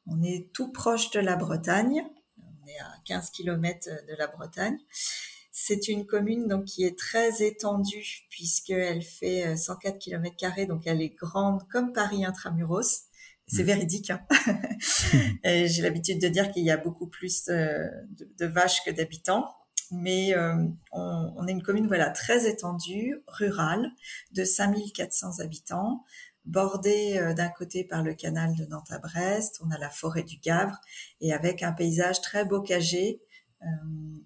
On 0.07 0.23
est 0.23 0.49
tout 0.55 0.73
proche 0.73 1.11
de 1.11 1.21
la 1.21 1.37
Bretagne. 1.37 2.03
On 2.39 2.67
est 2.67 2.81
à 2.81 2.91
15 3.05 3.31
km 3.33 3.87
de 4.09 4.17
la 4.19 4.29
Bretagne. 4.29 4.79
C'est 5.63 5.89
une 5.89 6.07
commune 6.07 6.49
donc 6.49 6.65
qui 6.65 6.85
est 6.85 6.99
très 6.99 7.43
étendue 7.43 8.27
puisqu'elle 8.31 9.03
fait 9.03 9.57
104 9.57 9.99
km 9.99 10.35
carrés, 10.35 10.65
donc 10.65 10.87
elle 10.87 11.03
est 11.03 11.15
grande 11.15 11.69
comme 11.69 11.93
Paris 11.93 12.25
intramuros. 12.25 13.03
C'est 13.47 13.63
mmh. 13.63 13.67
véridique. 13.67 14.11
Hein. 14.11 14.27
J'ai 15.45 15.83
l'habitude 15.83 16.19
de 16.19 16.29
dire 16.29 16.51
qu'il 16.51 16.65
y 16.65 16.71
a 16.71 16.79
beaucoup 16.79 17.09
plus 17.09 17.49
euh, 17.49 17.85
de, 18.39 18.47
vaches 18.47 18.83
que 18.87 18.91
d'habitants, 18.91 19.55
mais 19.91 20.35
euh, 20.35 20.55
on, 20.93 21.35
on, 21.37 21.47
est 21.47 21.53
une 21.53 21.63
commune 21.63 21.89
voilà 21.89 22.09
très 22.09 22.49
étendue, 22.49 23.23
rurale, 23.27 23.91
de 24.33 24.45
5400 24.45 25.41
habitants, 25.41 26.05
bordée 26.45 27.19
euh, 27.19 27.35
d'un 27.35 27.49
côté 27.49 27.85
par 27.85 28.03
le 28.03 28.15
canal 28.15 28.55
de 28.55 28.65
Nantes 28.67 28.91
à 28.91 28.99
Brest, 28.99 29.61
on 29.65 29.71
a 29.71 29.79
la 29.79 29.91
forêt 29.91 30.23
du 30.23 30.39
Gavre 30.39 30.79
et 31.21 31.33
avec 31.33 31.63
un 31.63 31.73
paysage 31.73 32.21
très 32.23 32.45
bocagé 32.45 33.21
euh, 33.21 33.30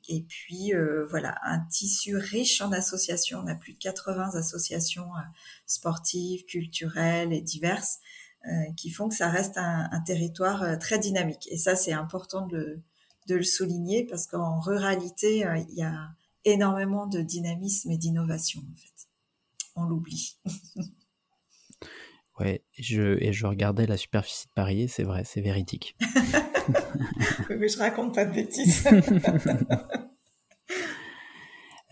et 0.09 0.23
puis 0.23 0.75
euh, 0.75 1.07
voilà, 1.11 1.39
un 1.45 1.61
tissu 1.61 2.17
riche 2.17 2.61
en 2.61 2.73
associations. 2.73 3.41
On 3.41 3.47
a 3.47 3.55
plus 3.55 3.73
de 3.73 3.79
80 3.79 4.35
associations 4.35 5.15
euh, 5.17 5.21
sportives, 5.67 6.45
culturelles 6.45 7.33
et 7.33 7.41
diverses 7.41 7.99
qui 8.77 8.91
font 8.91 9.09
que 9.09 9.15
ça 9.15 9.31
reste 9.31 9.57
un, 9.57 9.89
un 9.91 10.01
territoire 10.03 10.79
très 10.79 10.99
dynamique. 10.99 11.49
Et 11.51 11.57
ça, 11.57 11.77
c'est 11.77 11.95
important 11.95 12.47
de, 12.47 12.83
de, 13.27 13.37
le 13.37 13.43
souligner 13.43 14.05
parce 14.05 14.27
qu'en 14.27 14.61
ruralité, 14.61 15.47
il 15.71 15.75
y 15.75 15.83
a 15.83 16.11
énormément 16.45 17.07
de 17.07 17.23
dynamisme 17.23 17.91
et 17.91 17.97
d'innovation 17.97 18.61
en 18.71 18.77
fait. 18.77 19.09
On 19.77 19.85
l'oublie. 19.85 20.37
ouais, 22.39 22.63
je, 22.79 23.17
et 23.25 23.33
je 23.33 23.47
regardais 23.47 23.87
la 23.87 23.97
superficie 23.97 24.49
de 24.49 24.53
Paris, 24.53 24.89
c'est 24.91 25.05
vrai, 25.05 25.25
c'est 25.25 25.41
véridique. 25.41 25.97
Mais 27.51 27.69
je 27.69 27.79
raconte 27.79 28.15
pas 28.15 28.25
de 28.25 28.35
bêtises. 28.35 28.89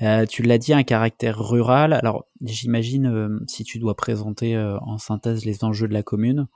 Euh, 0.01 0.27
tu 0.27 0.43
l'as 0.43 0.59
dit, 0.59 0.73
un 0.73 0.83
caractère 0.83 1.39
rural. 1.39 1.93
Alors, 1.93 2.27
j'imagine, 2.41 3.07
euh, 3.07 3.39
si 3.47 3.63
tu 3.63 3.79
dois 3.79 3.95
présenter 3.95 4.57
euh, 4.57 4.77
en 4.81 4.99
synthèse 4.99 5.45
les 5.45 5.63
enjeux 5.63 5.87
de 5.87 5.93
la 5.93 6.03
commune, 6.03 6.49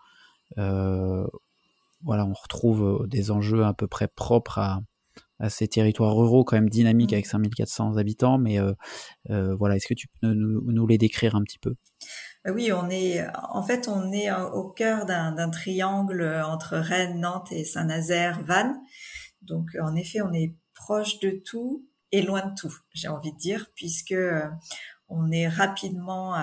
voilà, 0.57 2.27
on 2.27 2.33
retrouve 2.33 3.07
des 3.09 3.31
enjeux 3.31 3.65
à 3.65 3.73
peu 3.73 3.87
près 3.87 4.09
propres 4.09 4.59
à, 4.59 4.81
ces 5.49 5.69
territoires 5.69 6.17
ruraux, 6.17 6.45
quand 6.45 6.57
même 6.57 6.69
dynamiques, 6.69 7.13
avec 7.13 7.27
5400 7.27 7.99
habitants. 7.99 8.39
Mais 8.39 8.59
voilà, 9.29 9.77
est-ce 9.77 9.87
que 9.87 9.95
tu 9.95 10.09
peux 10.09 10.33
nous 10.35 10.87
les 10.89 10.99
décrire 10.99 11.37
un 11.37 11.43
petit 11.43 11.59
peu? 11.59 11.77
Oui, 12.53 12.73
on 12.73 12.89
est, 12.91 13.27
en 13.51 13.63
fait, 13.63 13.89
on 13.89 14.13
est 14.13 14.33
au 14.33 14.69
cœur 14.69 15.07
d'un 15.07 15.51
triangle 15.51 16.43
entre 16.45 16.77
Rennes, 16.77 17.21
Nantes 17.21 17.53
et 17.53 17.65
Saint-Nazaire, 17.65 18.43
Vannes. 18.43 18.81
Donc, 19.43 19.71
en 19.81 19.95
effet, 19.95 20.21
on 20.23 20.33
est 20.33 20.55
proche 20.75 21.19
de 21.21 21.31
tout 21.45 21.87
et 22.13 22.23
loin 22.23 22.47
de 22.47 22.55
tout, 22.55 22.75
j'ai 22.93 23.09
envie 23.09 23.33
de 23.33 23.39
dire, 23.39 23.71
puisque 23.75 24.13
euh, 24.13 24.49
on 25.09 25.31
est 25.31 25.49
rapidement 25.49 26.35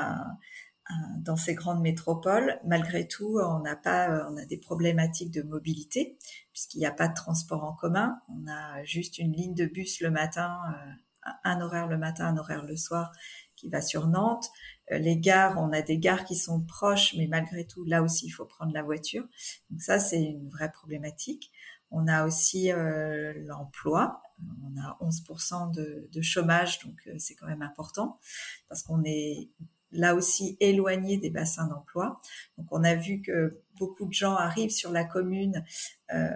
dans 1.19 1.35
ces 1.35 1.53
grandes 1.53 1.81
métropoles. 1.81 2.59
Malgré 2.65 3.07
tout, 3.07 3.39
on 3.39 3.59
n'a 3.59 3.75
pas, 3.75 4.27
on 4.29 4.37
a 4.37 4.45
des 4.45 4.57
problématiques 4.57 5.31
de 5.31 5.41
mobilité 5.41 6.17
puisqu'il 6.51 6.79
n'y 6.79 6.85
a 6.85 6.91
pas 6.91 7.07
de 7.07 7.13
transport 7.13 7.63
en 7.63 7.73
commun. 7.73 8.19
On 8.29 8.47
a 8.47 8.83
juste 8.83 9.17
une 9.17 9.33
ligne 9.33 9.55
de 9.55 9.65
bus 9.65 10.01
le 10.01 10.11
matin, 10.11 10.59
euh, 10.69 11.31
un 11.43 11.61
horaire 11.61 11.87
le 11.87 11.97
matin, 11.97 12.27
un 12.27 12.37
horaire 12.37 12.63
le 12.63 12.77
soir 12.77 13.11
qui 13.55 13.69
va 13.69 13.81
sur 13.81 14.07
Nantes. 14.07 14.49
Euh, 14.91 14.97
les 14.97 15.17
gares, 15.17 15.57
on 15.59 15.71
a 15.71 15.81
des 15.81 15.97
gares 15.97 16.25
qui 16.25 16.35
sont 16.35 16.61
proches, 16.61 17.15
mais 17.17 17.27
malgré 17.27 17.65
tout, 17.65 17.85
là 17.85 18.03
aussi, 18.03 18.27
il 18.27 18.31
faut 18.31 18.45
prendre 18.45 18.73
la 18.73 18.83
voiture. 18.83 19.23
Donc 19.69 19.81
ça, 19.81 19.99
c'est 19.99 20.21
une 20.21 20.49
vraie 20.49 20.71
problématique. 20.71 21.51
On 21.93 22.07
a 22.07 22.25
aussi 22.25 22.71
euh, 22.71 23.33
l'emploi. 23.45 24.21
On 24.63 24.81
a 24.81 24.97
11% 24.99 25.73
de, 25.73 26.09
de, 26.11 26.21
chômage, 26.21 26.79
donc 26.79 26.95
euh, 27.07 27.13
c'est 27.19 27.35
quand 27.35 27.45
même 27.45 27.61
important 27.61 28.19
parce 28.67 28.81
qu'on 28.81 29.03
est 29.05 29.49
là 29.91 30.15
aussi 30.15 30.57
éloigné 30.59 31.17
des 31.17 31.29
bassins 31.29 31.67
d'emploi. 31.67 32.19
Donc 32.57 32.65
on 32.71 32.83
a 32.83 32.95
vu 32.95 33.21
que 33.21 33.61
beaucoup 33.77 34.07
de 34.07 34.13
gens 34.13 34.35
arrivent 34.35 34.71
sur 34.71 34.91
la 34.91 35.05
commune 35.05 35.63
euh, 36.11 36.31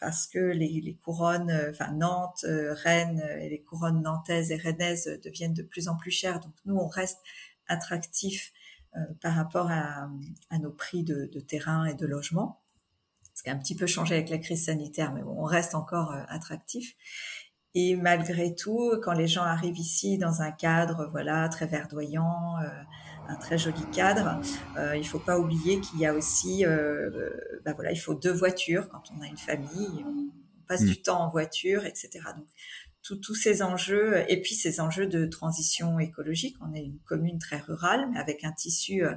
parce 0.00 0.26
que 0.26 0.38
les, 0.38 0.80
les 0.80 0.94
couronnes, 0.94 1.52
enfin 1.68 1.92
Nantes, 1.92 2.46
Rennes 2.48 3.22
et 3.38 3.50
les 3.50 3.60
couronnes 3.60 4.00
nantaises 4.00 4.50
et 4.50 4.56
rennaises 4.56 5.20
deviennent 5.22 5.54
de 5.54 5.62
plus 5.62 5.88
en 5.88 5.96
plus 5.96 6.10
chères. 6.10 6.40
Donc 6.40 6.54
nous, 6.64 6.76
on 6.76 6.88
reste 6.88 7.18
attractif 7.68 8.52
euh, 8.94 9.00
par 9.22 9.34
rapport 9.34 9.70
à, 9.70 10.08
nos 10.58 10.70
prix 10.70 11.02
de, 11.02 11.26
terrain 11.40 11.86
et 11.86 11.94
de 11.94 12.06
logement. 12.06 12.60
Ce 13.34 13.42
qui 13.42 13.48
a 13.48 13.54
un 13.54 13.58
petit 13.58 13.74
peu 13.74 13.86
changé 13.86 14.14
avec 14.14 14.28
la 14.28 14.36
crise 14.36 14.66
sanitaire, 14.66 15.14
mais 15.14 15.22
bon, 15.22 15.34
on 15.38 15.44
reste 15.44 15.74
encore 15.74 16.12
euh, 16.12 16.22
attractif. 16.28 16.94
Et 17.74 17.96
malgré 17.96 18.54
tout, 18.54 18.92
quand 19.02 19.14
les 19.14 19.26
gens 19.26 19.44
arrivent 19.44 19.78
ici 19.78 20.18
dans 20.18 20.42
un 20.42 20.52
cadre, 20.52 21.08
voilà, 21.10 21.48
très 21.48 21.66
verdoyant, 21.66 22.58
euh, 22.62 22.68
un 23.28 23.36
très 23.36 23.56
joli 23.56 23.82
cadre, 23.92 24.42
euh, 24.76 24.94
il 24.94 25.08
faut 25.08 25.18
pas 25.18 25.38
oublier 25.38 25.80
qu'il 25.80 25.98
y 25.98 26.04
a 26.04 26.12
aussi, 26.12 26.64
bah 27.64 27.72
voilà, 27.72 27.92
il 27.92 27.98
faut 27.98 28.14
deux 28.14 28.32
voitures 28.32 28.90
quand 28.90 29.04
on 29.16 29.22
a 29.22 29.26
une 29.26 29.38
famille, 29.38 30.04
on 30.04 30.66
passe 30.68 30.82
mmh. 30.82 30.86
du 30.86 31.00
temps 31.00 31.22
en 31.22 31.30
voiture, 31.30 31.86
etc. 31.86 32.10
Donc 32.36 32.48
tous 33.02 33.34
ces 33.34 33.62
enjeux 33.62 34.24
et 34.28 34.40
puis 34.40 34.54
ces 34.54 34.80
enjeux 34.80 35.06
de 35.06 35.26
transition 35.26 35.98
écologique. 35.98 36.56
On 36.60 36.72
est 36.72 36.84
une 36.84 36.98
commune 37.00 37.38
très 37.38 37.58
rurale, 37.58 38.08
mais 38.12 38.18
avec 38.18 38.44
un 38.44 38.52
tissu 38.52 39.04
euh, 39.04 39.14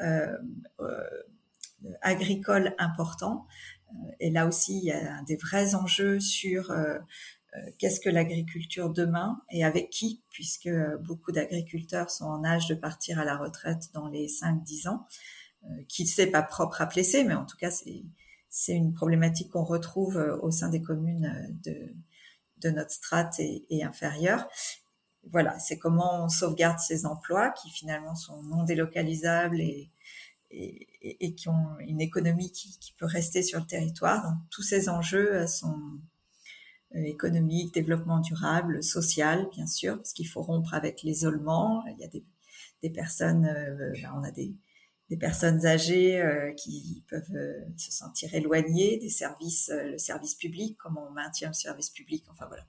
euh, 0.00 0.36
euh 0.80 1.02
agricole 2.02 2.74
important. 2.78 3.46
Et 4.18 4.30
là 4.30 4.48
aussi, 4.48 4.78
il 4.78 4.84
y 4.86 4.90
a 4.90 5.22
des 5.22 5.36
vrais 5.36 5.76
enjeux 5.76 6.18
sur 6.18 6.74
qu'est-ce 7.78 8.00
que 8.00 8.10
l'agriculture 8.10 8.90
demain 8.90 9.40
et 9.52 9.64
avec 9.64 9.88
qui, 9.88 10.20
puisque 10.32 10.68
beaucoup 11.04 11.30
d'agriculteurs 11.30 12.10
sont 12.10 12.24
en 12.24 12.44
âge 12.44 12.66
de 12.66 12.74
partir 12.74 13.20
à 13.20 13.24
la 13.24 13.36
retraite 13.36 13.90
dans 13.94 14.08
les 14.08 14.26
5-10 14.26 14.88
ans, 14.88 15.06
qui 15.86 16.02
ne 16.02 16.24
pas 16.26 16.42
propre 16.42 16.82
à 16.82 16.86
Plessé, 16.86 17.22
mais 17.22 17.34
en 17.34 17.46
tout 17.46 17.56
cas, 17.56 17.70
c'est 17.70 18.02
c'est 18.50 18.74
une 18.74 18.92
problématique 18.92 19.50
qu'on 19.50 19.64
retrouve 19.64 20.16
au 20.42 20.50
sein 20.50 20.68
des 20.68 20.82
communes 20.82 21.56
de, 21.64 21.94
de 22.60 22.70
notre 22.70 22.90
strate 22.90 23.38
est 23.40 23.82
inférieure. 23.82 24.48
voilà, 25.30 25.58
c'est 25.58 25.78
comment 25.78 26.24
on 26.24 26.28
sauvegarde 26.28 26.78
ces 26.78 27.06
emplois 27.06 27.50
qui 27.50 27.70
finalement 27.70 28.14
sont 28.14 28.42
non 28.42 28.64
délocalisables 28.64 29.60
et, 29.60 29.90
et, 30.50 31.26
et 31.26 31.34
qui 31.34 31.48
ont 31.48 31.78
une 31.80 32.00
économie 32.00 32.52
qui, 32.52 32.78
peut 32.98 33.06
rester 33.06 33.42
sur 33.42 33.60
le 33.60 33.66
territoire. 33.66 34.24
Donc 34.24 34.38
tous 34.50 34.62
ces 34.62 34.88
enjeux 34.88 35.46
sont 35.46 35.80
économiques, 36.94 37.74
développement 37.74 38.18
durable, 38.20 38.82
social, 38.82 39.48
bien 39.52 39.66
sûr, 39.66 39.96
parce 39.96 40.12
qu'il 40.12 40.26
faut 40.26 40.42
rompre 40.42 40.74
avec 40.74 41.02
l'isolement. 41.02 41.84
Il 41.86 41.98
y 41.98 42.04
a 42.04 42.08
des, 42.08 42.90
personnes, 42.90 43.42
ben, 43.42 44.12
on 44.16 44.24
a 44.24 44.30
des, 44.30 44.56
des 45.10 45.16
personnes 45.16 45.64
âgées 45.64 46.20
euh, 46.20 46.52
qui 46.52 47.02
peuvent 47.08 47.34
euh, 47.34 47.60
se 47.76 47.90
sentir 47.90 48.34
éloignées 48.34 48.98
des 48.98 49.08
services, 49.08 49.70
euh, 49.70 49.92
le 49.92 49.98
service 49.98 50.34
public, 50.34 50.76
comment 50.78 51.06
on 51.08 51.12
maintient 51.12 51.48
le 51.48 51.54
service 51.54 51.88
public. 51.88 52.24
Enfin 52.30 52.46
voilà, 52.46 52.66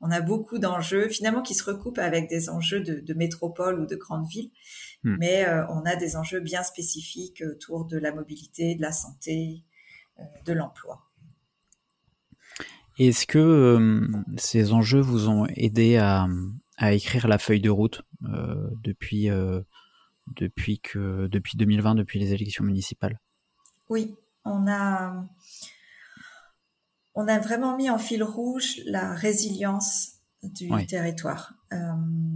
on 0.00 0.10
a 0.10 0.20
beaucoup 0.20 0.58
d'enjeux 0.58 1.08
finalement 1.08 1.40
qui 1.40 1.54
se 1.54 1.64
recoupent 1.64 1.98
avec 1.98 2.28
des 2.28 2.50
enjeux 2.50 2.80
de, 2.80 3.00
de 3.00 3.14
métropole 3.14 3.80
ou 3.80 3.86
de 3.86 3.96
grandes 3.96 4.28
villes, 4.28 4.50
hmm. 5.02 5.16
mais 5.18 5.46
on 5.70 5.84
a 5.86 5.96
des 5.96 6.16
enjeux 6.16 6.40
bien 6.40 6.62
spécifiques 6.62 7.42
autour 7.50 7.86
de 7.86 7.98
la 7.98 8.12
mobilité, 8.12 8.74
de 8.74 8.82
la 8.82 8.92
santé, 8.92 9.64
de 10.44 10.52
l'emploi. 10.52 11.02
Est-ce 12.98 13.26
que 13.26 14.06
ces 14.36 14.72
enjeux 14.72 15.00
vous 15.00 15.28
ont 15.28 15.46
aidé 15.56 15.96
à, 15.96 16.26
à, 16.76 16.92
écrire 16.92 17.28
la 17.28 17.38
feuille 17.38 17.60
de 17.60 17.70
route 17.70 18.02
depuis 18.82 19.30
depuis 20.36 20.80
que 20.80 21.26
depuis 21.28 21.56
2020, 21.56 21.94
depuis 21.94 22.18
les 22.18 22.32
élections 22.32 22.64
municipales. 22.64 23.18
Oui, 23.88 24.14
on 24.44 24.66
a 24.68 25.24
on 27.14 27.26
a 27.26 27.38
vraiment 27.38 27.76
mis 27.76 27.90
en 27.90 27.98
fil 27.98 28.22
rouge 28.22 28.80
la 28.86 29.12
résilience 29.12 30.18
du 30.42 30.68
territoire. 30.86 31.54
Euh, 31.72 31.76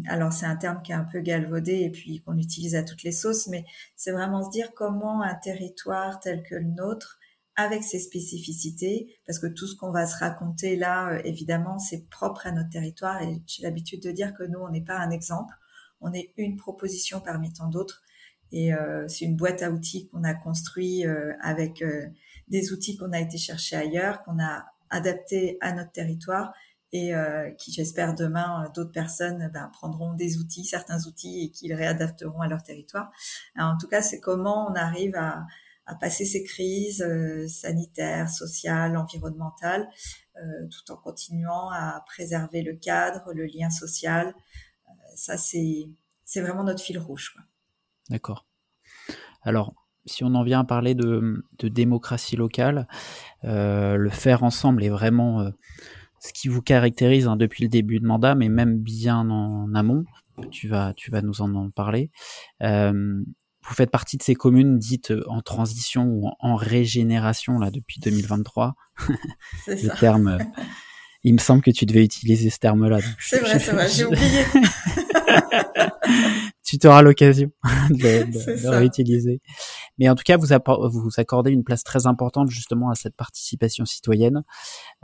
alors 0.09 0.33
c'est 0.33 0.47
un 0.47 0.57
terme 0.57 0.83
qui 0.83 0.93
est 0.93 0.97
un 0.97 1.05
peu 1.05 1.21
galvaudé 1.21 1.83
et 1.83 1.91
puis 1.91 2.21
qu'on 2.21 2.37
utilise 2.37 2.75
à 2.75 2.83
toutes 2.83 3.03
les 3.05 3.13
sauces, 3.13 3.47
mais 3.47 3.65
c'est 3.95 4.11
vraiment 4.11 4.43
se 4.43 4.51
dire 4.51 4.75
comment 4.75 5.23
un 5.23 5.35
territoire 5.37 6.19
tel 6.21 6.43
que 6.43 6.57
le 6.57 6.65
nôtre, 6.65 7.19
avec 7.55 7.85
ses 7.85 8.01
spécificités, 8.01 9.15
parce 9.27 9.39
que 9.39 9.47
tout 9.47 9.67
ce 9.67 9.77
qu'on 9.77 9.93
va 9.93 10.07
se 10.07 10.17
raconter 10.17 10.75
là, 10.75 11.13
euh, 11.13 11.21
évidemment, 11.25 11.79
c'est 11.79 12.09
propre 12.09 12.47
à 12.47 12.53
notre 12.53 12.71
territoire 12.71 13.23
et 13.23 13.43
j'ai 13.47 13.63
l'habitude 13.63 14.03
de 14.03 14.11
dire 14.11 14.35
que 14.35 14.43
nous, 14.43 14.59
on 14.59 14.71
n'est 14.71 14.85
pas 14.85 14.99
un 14.99 15.11
exemple 15.11 15.55
on 16.03 16.13
est 16.13 16.33
une 16.37 16.57
proposition 16.57 17.21
parmi 17.21 17.53
tant 17.53 17.69
d'autres. 17.69 18.03
Et 18.53 18.75
euh, 18.75 19.09
c'est 19.09 19.25
une 19.25 19.37
boîte 19.37 19.63
à 19.63 19.71
outils 19.71 20.09
qu'on 20.09 20.25
a 20.25 20.35
construit 20.35 21.07
euh, 21.07 21.33
avec 21.41 21.81
euh, 21.83 22.07
des 22.49 22.73
outils 22.73 22.97
qu'on 22.97 23.13
a 23.13 23.21
été 23.21 23.39
chercher 23.39 23.77
ailleurs, 23.77 24.23
qu'on 24.23 24.39
a 24.39 24.67
adaptés 24.91 25.57
à 25.63 25.73
notre 25.73 25.91
territoire 25.91 26.53
et 26.95 27.15
qui, 27.57 27.73
j'espère, 27.73 28.15
demain, 28.15 28.71
d'autres 28.75 28.93
personnes 28.93 29.51
ben, 29.55 29.71
prendront 29.73 30.13
des 30.13 30.37
outils, 30.37 30.67
certains 30.67 31.07
outils, 31.07 31.45
et 31.45 31.51
qu'ils 31.51 31.73
réadapteront 31.73 32.43
à 32.43 32.49
leur 32.49 32.63
territoire. 32.63 33.11
en 33.57 33.79
tout 33.79 33.89
cas, 33.89 34.03
c'est 34.03 34.21
comment 34.21 34.71
on 34.71 34.75
arrive 34.75 35.17
à, 35.17 35.47
passer 36.03 36.27
ces 36.27 36.45
crises 36.45 37.03
sanitaires, 37.49 38.29
sociales, 38.29 38.99
environnementales, 38.99 39.89
tout 40.35 40.93
en 40.93 40.97
continuant 40.97 41.71
à 41.71 42.05
préserver 42.05 42.61
le 42.61 42.75
cadre, 42.75 43.33
le 43.33 43.47
lien 43.47 43.71
social, 43.71 44.35
ça, 45.15 45.37
c'est, 45.37 45.89
vraiment 46.37 46.65
notre 46.65 46.83
fil 46.83 46.99
rouge. 46.99 47.37
D'accord. 48.11 48.47
Alors, 49.43 49.75
si 50.07 50.25
on 50.25 50.35
en 50.35 50.43
vient 50.43 50.61
à 50.61 50.65
parler 50.65 50.95
de, 50.95 51.45
démocratie 51.63 52.37
locale, 52.37 52.89
euh, 53.45 53.97
le 53.97 54.11
faire 54.11 54.43
ensemble 54.43 54.85
est 54.85 54.91
vraiment 54.91 55.41
euh, 55.41 55.51
ce 56.21 56.33
qui 56.33 56.49
vous 56.49 56.63
caractérise 56.63 57.27
hein, 57.27 57.37
depuis 57.37 57.63
le 57.65 57.69
début 57.69 58.01
de 58.01 58.07
mandat, 58.07 58.35
mais 58.35 58.49
même 58.49 58.79
bien 58.79 59.29
en 59.31 59.75
amont. 59.75 60.05
Tu 60.51 60.67
vas, 60.67 60.93
tu 60.95 61.11
vas 61.11 61.21
nous 61.21 61.43
en, 61.43 61.71
parler. 61.71 62.11
Euh, 62.63 63.23
vous 63.65 63.75
faites 63.75 63.91
partie 63.91 64.17
de 64.17 64.23
ces 64.23 64.35
communes 64.35 64.79
dites 64.79 65.13
en 65.29 65.41
transition 65.41 66.07
ou 66.07 66.31
en, 66.41 66.57
régénération 66.57 67.59
là 67.59 67.71
depuis 67.71 68.01
2023. 68.01 68.75
C'est 69.65 69.83
le 69.83 70.01
terme 70.01 70.39
il 71.25 71.35
me 71.35 71.39
semble 71.39 71.63
que 71.63 71.71
tu 71.71 71.87
devais 71.87 72.05
utiliser 72.05 72.51
ce 72.51 72.59
terme-là. 72.59 72.99
C'est 73.19 73.41
vrai, 73.41 73.59
c'est 73.59 73.73
vrai, 73.73 73.89
j'ai 73.89 74.05
oublié. 74.05 74.45
tu 76.79 76.87
auras 76.87 77.03
l'occasion 77.03 77.51
de, 77.91 78.63
de, 78.63 78.69
réutiliser. 78.69 79.41
Mais 79.99 80.09
en 80.09 80.15
tout 80.15 80.25
cas, 80.25 80.37
vous, 80.37 80.49
vous 80.91 81.11
accordez 81.19 81.51
une 81.51 81.65
place 81.65 81.85
très 81.85 82.07
importante 82.07 82.51
justement 82.51 82.91
à 82.91 82.95
cette 82.95 83.17
participation 83.17 83.85
citoyenne. 83.85 84.43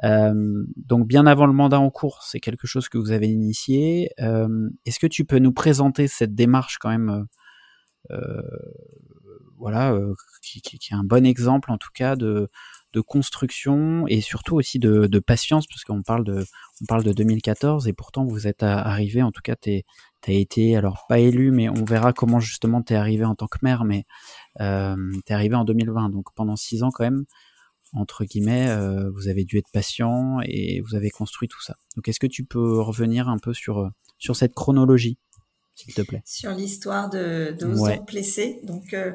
Euh, 0.04 0.64
donc 0.76 1.06
bien 1.06 1.26
avant 1.26 1.46
le 1.46 1.52
mandat 1.52 1.80
en 1.80 1.90
cours, 1.90 2.22
c'est 2.22 2.40
quelque 2.40 2.66
chose 2.66 2.88
que 2.88 2.98
vous 2.98 3.12
avez 3.12 3.28
initié. 3.28 4.10
Euh, 4.20 4.68
Est-ce 4.86 4.98
que 4.98 5.06
tu 5.06 5.24
peux 5.24 5.38
nous 5.38 5.52
présenter 5.52 6.08
cette 6.08 6.34
démarche 6.34 6.78
quand 6.78 6.90
même 6.90 7.26
euh, 8.10 8.42
voilà, 9.58 9.92
euh, 9.92 10.14
qui, 10.40 10.62
qui, 10.62 10.78
qui, 10.78 10.94
est 10.94 10.96
un 10.96 11.04
bon 11.04 11.26
exemple 11.26 11.72
en 11.72 11.78
tout 11.78 11.90
cas 11.92 12.14
de, 12.14 12.48
de 12.94 13.00
construction 13.00 14.06
et 14.08 14.20
surtout 14.20 14.56
aussi 14.56 14.78
de, 14.78 15.06
de 15.06 15.18
patience, 15.18 15.66
parce 15.66 15.84
qu'on 15.84 16.02
parle 16.02 16.24
de, 16.24 16.44
on 16.80 16.86
parle 16.86 17.04
de 17.04 17.12
2014 17.12 17.86
et 17.86 17.92
pourtant 17.92 18.24
vous 18.24 18.46
êtes 18.46 18.62
arrivé, 18.62 19.22
en 19.22 19.30
tout 19.30 19.42
cas, 19.42 19.56
tu 19.56 19.82
as 20.26 20.32
été, 20.32 20.76
alors 20.76 21.04
pas 21.08 21.18
élu, 21.18 21.50
mais 21.50 21.68
on 21.68 21.84
verra 21.84 22.12
comment 22.12 22.40
justement 22.40 22.82
tu 22.82 22.94
es 22.94 22.96
arrivé 22.96 23.24
en 23.24 23.34
tant 23.34 23.46
que 23.46 23.58
maire, 23.62 23.84
mais 23.84 24.04
euh, 24.60 24.96
tu 25.26 25.32
es 25.32 25.34
arrivé 25.34 25.54
en 25.54 25.64
2020, 25.64 26.08
donc 26.08 26.26
pendant 26.34 26.56
six 26.56 26.82
ans 26.82 26.90
quand 26.90 27.04
même, 27.04 27.24
entre 27.92 28.24
guillemets, 28.24 28.68
euh, 28.68 29.10
vous 29.10 29.28
avez 29.28 29.44
dû 29.44 29.58
être 29.58 29.70
patient 29.72 30.38
et 30.44 30.80
vous 30.80 30.94
avez 30.94 31.10
construit 31.10 31.48
tout 31.48 31.62
ça. 31.62 31.74
Donc 31.96 32.08
est-ce 32.08 32.20
que 32.20 32.26
tu 32.26 32.44
peux 32.44 32.80
revenir 32.80 33.28
un 33.28 33.38
peu 33.38 33.52
sur, 33.52 33.90
sur 34.18 34.36
cette 34.36 34.54
chronologie, 34.54 35.18
s'il 35.74 35.94
te 35.94 36.02
plaît? 36.02 36.22
Sur 36.24 36.52
l'histoire 36.52 37.10
de, 37.10 37.54
de 37.58 37.66
ouais. 37.66 38.00
Plessé. 38.06 38.60
Donc, 38.64 38.94
euh, 38.94 39.12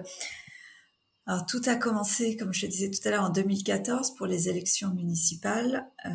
alors 1.26 1.46
tout 1.46 1.62
a 1.68 1.76
commencé, 1.76 2.36
comme 2.36 2.54
je 2.54 2.62
te 2.62 2.66
disais 2.66 2.92
tout 2.92 3.00
à 3.08 3.12
l'heure, 3.12 3.24
en 3.24 3.30
2014 3.30 4.16
pour 4.16 4.28
les 4.28 4.50
élections 4.50 4.94
municipales. 4.94 5.88
Euh, 6.06 6.10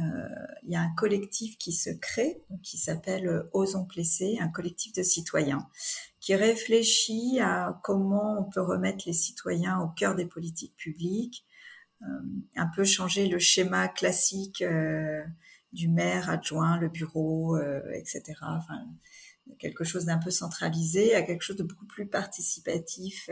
il 0.64 0.70
y 0.70 0.76
a 0.76 0.80
un 0.80 0.94
collectif 0.96 1.56
qui 1.56 1.72
se 1.72 1.88
crée, 1.88 2.42
qui 2.62 2.76
s'appelle 2.76 3.44
Osons 3.54 3.86
Plessé, 3.86 4.36
un 4.40 4.48
collectif 4.48 4.92
de 4.92 5.02
citoyens 5.02 5.66
qui 6.20 6.34
réfléchit 6.34 7.40
à 7.40 7.80
comment 7.82 8.38
on 8.38 8.44
peut 8.44 8.60
remettre 8.60 9.04
les 9.06 9.12
citoyens 9.12 9.80
au 9.80 9.88
cœur 9.88 10.14
des 10.14 10.26
politiques 10.26 10.74
publiques, 10.76 11.46
euh, 12.02 12.06
un 12.56 12.66
peu 12.66 12.84
changer 12.84 13.28
le 13.28 13.38
schéma 13.38 13.88
classique 13.88 14.62
euh, 14.62 15.22
du 15.72 15.88
maire 15.88 16.28
adjoint, 16.28 16.78
le 16.78 16.88
bureau, 16.88 17.56
euh, 17.56 17.80
etc. 17.94 18.34
Enfin, 18.42 18.86
quelque 19.58 19.84
chose 19.84 20.04
d'un 20.04 20.18
peu 20.18 20.30
centralisé 20.30 21.14
à 21.14 21.22
quelque 21.22 21.42
chose 21.42 21.56
de 21.56 21.62
beaucoup 21.62 21.86
plus 21.86 22.06
participatif. 22.06 23.30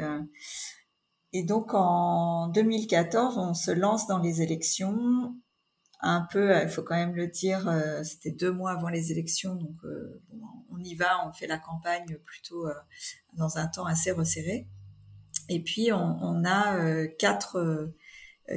Euh, 1.35 1.39
et 1.39 1.43
donc 1.43 1.75
en 1.75 2.49
2014, 2.49 3.39
on 3.39 3.55
se 3.55 3.71
lance 3.71 4.07
dans 4.07 4.19
les 4.19 4.43
élections. 4.43 5.35
Un 6.01 6.27
peu, 6.31 6.55
il 6.62 6.69
faut 6.69 6.83
quand 6.83 6.95
même 6.95 7.15
le 7.15 7.27
dire, 7.27 7.69
euh, 7.69 8.03
c'était 8.05 8.31
deux 8.31 8.53
mois 8.53 8.73
avant 8.73 8.89
les 8.89 9.12
élections, 9.12 9.55
donc 9.55 9.77
euh, 9.85 10.23
on 10.71 10.79
y 10.79 10.95
va, 10.95 11.27
on 11.27 11.33
fait 11.33 11.47
la 11.47 11.59
campagne 11.59 12.19
plutôt 12.23 12.67
euh, 12.67 12.75
dans 13.35 13.57
un 13.57 13.67
temps 13.67 13.87
assez 13.87 14.11
resserré. 14.11 14.67
Et 15.49 15.62
puis 15.62 15.93
on, 15.93 16.45
a 16.45 17.07
quatre 17.19 17.93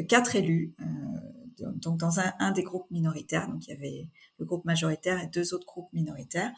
quatre 0.08 0.36
élus, 0.36 0.73
donc 1.60 1.97
dans 1.97 2.19
un, 2.19 2.51
des 2.51 2.63
groupes 2.63 2.89
minoritaires. 2.89 3.47
Donc 3.47 3.67
il 3.67 3.69
y 3.69 3.73
avait 3.73 4.10
le 4.39 4.45
groupe 4.45 4.65
majoritaire 4.65 5.21
et 5.21 5.27
deux 5.27 5.53
autres 5.53 5.67
groupes 5.67 5.93
minoritaires. 5.93 6.51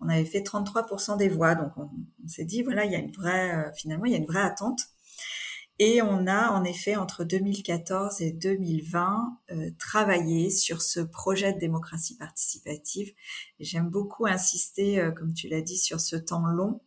On 0.00 0.08
avait 0.08 0.24
fait 0.24 0.40
33% 0.40 1.18
des 1.18 1.28
voix, 1.28 1.54
donc 1.54 1.76
on, 1.76 1.90
on 2.24 2.28
s'est 2.28 2.46
dit 2.46 2.62
voilà, 2.62 2.86
il 2.86 2.92
y 2.92 2.96
a 2.96 2.98
une 2.98 3.12
vraie, 3.12 3.70
finalement, 3.76 4.06
il 4.06 4.12
y 4.12 4.14
a 4.14 4.18
une 4.18 4.26
vraie 4.26 4.40
attente. 4.40 4.80
Et 5.80 6.02
on 6.02 6.26
a 6.28 6.50
en 6.50 6.62
effet 6.62 6.94
entre 6.94 7.24
2014 7.24 8.20
et 8.20 8.30
2020 8.30 9.40
euh, 9.50 9.70
travaillé 9.78 10.50
sur 10.50 10.80
ce 10.80 11.00
projet 11.00 11.52
de 11.52 11.58
démocratie 11.58 12.16
participative. 12.16 13.12
J'aime 13.58 13.90
beaucoup 13.90 14.26
insister, 14.26 15.00
euh, 15.00 15.10
comme 15.10 15.34
tu 15.34 15.48
l'as 15.48 15.62
dit, 15.62 15.76
sur 15.76 15.98
ce 16.00 16.14
temps 16.14 16.46
long 16.46 16.80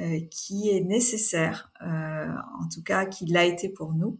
euh, 0.00 0.20
qui 0.30 0.68
est 0.68 0.82
nécessaire, 0.82 1.72
euh, 1.80 2.28
en 2.60 2.68
tout 2.68 2.82
cas 2.82 3.06
qui 3.06 3.24
l'a 3.24 3.46
été 3.46 3.70
pour 3.70 3.94
nous. 3.94 4.18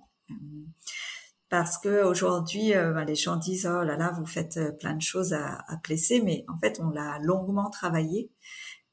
Parce 1.50 1.78
que 1.78 2.02
aujourd'hui, 2.02 2.72
ben, 2.72 3.04
les 3.04 3.14
gens 3.14 3.36
disent 3.36 3.70
oh 3.70 3.84
là 3.84 3.96
là, 3.96 4.10
vous 4.18 4.26
faites 4.26 4.58
plein 4.78 4.94
de 4.94 5.02
choses 5.02 5.32
à, 5.32 5.64
à 5.68 5.78
mais 6.24 6.44
en 6.48 6.58
fait, 6.58 6.80
on 6.80 6.90
l'a 6.90 7.20
longuement 7.20 7.70
travaillé 7.70 8.32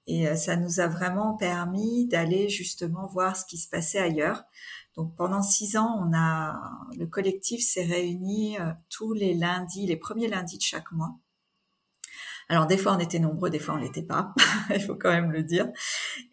et 0.06 0.36
ça 0.36 0.56
nous 0.56 0.80
a 0.80 0.88
vraiment 0.88 1.36
permis 1.36 2.08
d'aller 2.08 2.50
justement 2.50 3.08
voir 3.08 3.36
ce 3.36 3.46
qui 3.46 3.58
se 3.58 3.68
passait 3.68 3.98
ailleurs. 3.98 4.44
Donc 4.96 5.16
pendant 5.16 5.42
six 5.42 5.76
ans, 5.76 6.00
on 6.00 6.14
a 6.16 6.88
le 6.98 7.08
collectif 7.08 7.66
s'est 7.66 7.86
réuni 7.86 8.60
euh, 8.60 8.72
tous 8.90 9.14
les 9.14 9.34
lundis, 9.34 9.88
les 9.88 9.98
premiers 9.98 10.28
lundis 10.28 10.58
de 10.58 10.64
chaque 10.64 10.92
mois. 10.92 11.16
Alors 12.50 12.68
des 12.68 12.78
fois 12.78 12.96
on 12.96 13.00
était 13.00 13.20
nombreux, 13.20 13.50
des 13.50 13.60
fois 13.60 13.76
on 13.76 13.78
l'était 13.78 14.04
pas, 14.04 14.34
il 14.70 14.82
faut 14.82 14.96
quand 14.96 15.10
même 15.10 15.32
le 15.32 15.44
dire. 15.44 15.68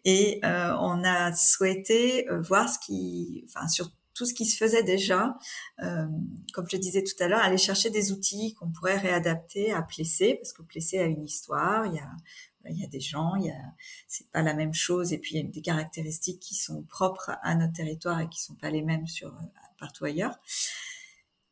Et 0.05 0.39
euh, 0.45 0.75
on 0.79 1.03
a 1.03 1.33
souhaité 1.33 2.29
euh, 2.29 2.41
voir 2.41 2.69
ce 2.69 2.77
qui, 2.79 3.43
enfin 3.47 3.67
sur 3.67 3.89
tout 4.13 4.25
ce 4.25 4.33
qui 4.33 4.45
se 4.45 4.57
faisait 4.57 4.83
déjà, 4.83 5.37
comme 6.53 6.67
je 6.69 6.75
disais 6.75 7.01
tout 7.01 7.15
à 7.23 7.29
l'heure, 7.29 7.39
aller 7.39 7.57
chercher 7.57 7.89
des 7.89 8.11
outils 8.11 8.53
qu'on 8.55 8.69
pourrait 8.69 8.97
réadapter 8.97 9.71
à 9.71 9.81
Plessé, 9.81 10.35
parce 10.35 10.51
que 10.51 10.61
Plessé 10.61 10.99
a 10.99 11.05
une 11.05 11.23
histoire, 11.23 11.87
il 11.87 11.95
y 11.95 11.99
a 11.99 12.11
il 12.69 12.79
y 12.79 12.83
a 12.83 12.87
des 12.87 12.99
gens, 12.99 13.35
il 13.35 13.45
y 13.45 13.49
a, 13.49 13.61
c'est 14.07 14.29
pas 14.31 14.41
la 14.41 14.53
même 14.53 14.73
chose, 14.73 15.13
et 15.13 15.17
puis 15.17 15.35
il 15.35 15.45
y 15.45 15.47
a 15.47 15.49
des 15.49 15.61
caractéristiques 15.61 16.39
qui 16.39 16.55
sont 16.55 16.83
propres 16.83 17.31
à 17.43 17.55
notre 17.55 17.73
territoire 17.73 18.19
et 18.19 18.29
qui 18.29 18.41
sont 18.41 18.55
pas 18.55 18.69
les 18.69 18.81
mêmes 18.81 19.07
sur 19.07 19.33
partout 19.79 20.05
ailleurs. 20.05 20.39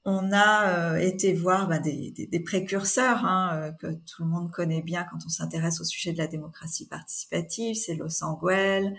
On 0.06 0.32
a 0.32 0.98
été 1.02 1.34
voir 1.34 1.68
bah, 1.68 1.80
des, 1.80 2.12
des, 2.12 2.26
des, 2.26 2.40
précurseurs 2.40 3.26
hein, 3.26 3.74
que 3.80 3.88
tout 3.88 4.24
le 4.24 4.30
monde 4.30 4.50
connaît 4.50 4.82
bien 4.82 5.04
quand 5.04 5.18
on 5.26 5.30
s'intéresse 5.30 5.82
au 5.82 5.84
sujet 5.84 6.14
de 6.14 6.18
la 6.18 6.28
démocratie 6.28 6.88
participative. 6.88 7.76
C'est 7.76 7.96
Los 7.96 8.24
Angeles, 8.24 8.94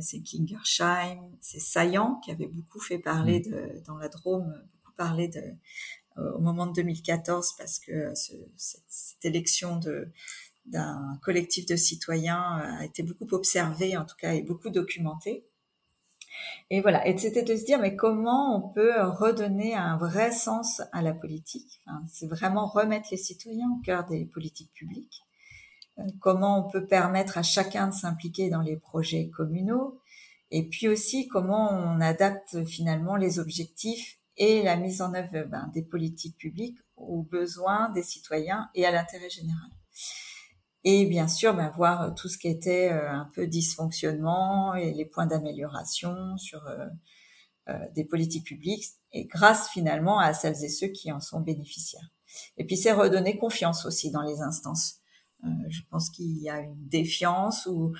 c'est 0.00 0.20
Kingersheim, 0.20 1.18
c'est 1.40 1.60
Saillant 1.60 2.20
qui 2.22 2.30
avait 2.30 2.46
beaucoup 2.46 2.78
fait 2.78 2.98
parler 2.98 3.40
mmh. 3.40 3.50
de, 3.50 3.82
dans 3.86 3.96
la 3.96 4.08
Drôme, 4.08 4.54
beaucoup 4.74 4.94
parlé 4.96 5.28
de, 5.28 5.40
au 6.16 6.40
moment 6.40 6.66
de 6.66 6.72
2014 6.74 7.54
parce 7.58 7.78
que 7.78 8.14
ce, 8.14 8.32
cette, 8.56 8.84
cette, 8.86 9.24
élection 9.24 9.78
de 9.78 10.08
d'un 10.66 11.18
collectif 11.22 11.66
de 11.66 11.76
citoyens 11.76 12.78
a 12.80 12.84
été 12.84 13.02
beaucoup 13.02 13.28
observée 13.32 13.96
en 13.96 14.04
tout 14.04 14.16
cas 14.16 14.32
et 14.32 14.42
beaucoup 14.42 14.70
documentée. 14.70 15.46
Et 16.70 16.80
voilà, 16.80 17.06
et 17.06 17.16
c'était 17.16 17.42
de 17.42 17.56
se 17.56 17.64
dire 17.64 17.78
mais 17.78 17.94
comment 17.96 18.56
on 18.56 18.68
peut 18.72 19.00
redonner 19.02 19.74
un 19.74 19.96
vrai 19.96 20.32
sens 20.32 20.82
à 20.92 21.02
la 21.02 21.12
politique? 21.12 21.82
C'est 22.08 22.26
vraiment 22.26 22.66
remettre 22.66 23.08
les 23.10 23.16
citoyens 23.16 23.70
au 23.70 23.82
cœur 23.82 24.04
des 24.06 24.24
politiques 24.24 24.72
publiques. 24.72 25.22
Euh, 25.98 26.02
comment 26.20 26.66
on 26.66 26.70
peut 26.70 26.86
permettre 26.86 27.38
à 27.38 27.42
chacun 27.42 27.88
de 27.88 27.94
s'impliquer 27.94 28.50
dans 28.50 28.62
les 28.62 28.76
projets 28.76 29.28
communaux? 29.28 30.00
Et 30.50 30.68
puis 30.68 30.88
aussi 30.88 31.28
comment 31.28 31.70
on 31.70 32.00
adapte 32.00 32.64
finalement 32.64 33.16
les 33.16 33.38
objectifs 33.38 34.18
et 34.36 34.62
la 34.62 34.76
mise 34.76 35.02
en 35.02 35.14
œuvre 35.14 35.44
ben, 35.44 35.70
des 35.72 35.82
politiques 35.82 36.36
publiques 36.36 36.78
aux 36.96 37.22
besoins 37.22 37.90
des 37.90 38.02
citoyens 38.02 38.68
et 38.74 38.86
à 38.86 38.90
l'intérêt 38.90 39.30
général. 39.30 39.70
Et 40.84 41.06
bien 41.06 41.28
sûr, 41.28 41.54
ben, 41.54 41.70
voir 41.70 42.14
tout 42.14 42.28
ce 42.28 42.36
qui 42.36 42.48
était 42.48 42.92
euh, 42.92 43.10
un 43.10 43.30
peu 43.34 43.46
dysfonctionnement 43.46 44.74
et 44.74 44.92
les 44.92 45.06
points 45.06 45.26
d'amélioration 45.26 46.36
sur 46.36 46.66
euh, 46.66 46.86
euh, 47.70 47.78
des 47.94 48.04
politiques 48.04 48.44
publiques, 48.44 48.84
et 49.12 49.24
grâce 49.24 49.70
finalement 49.70 50.18
à 50.18 50.34
celles 50.34 50.62
et 50.62 50.68
ceux 50.68 50.88
qui 50.88 51.10
en 51.10 51.20
sont 51.20 51.40
bénéficiaires. 51.40 52.10
Et 52.58 52.66
puis 52.66 52.76
c'est 52.76 52.92
redonner 52.92 53.38
confiance 53.38 53.86
aussi 53.86 54.10
dans 54.10 54.22
les 54.22 54.42
instances. 54.42 54.96
je 55.68 55.80
pense 55.90 56.10
qu'il 56.10 56.38
y 56.38 56.50
a 56.50 56.60
une 56.60 56.88
défiance 56.88 57.66
ou 57.66 57.94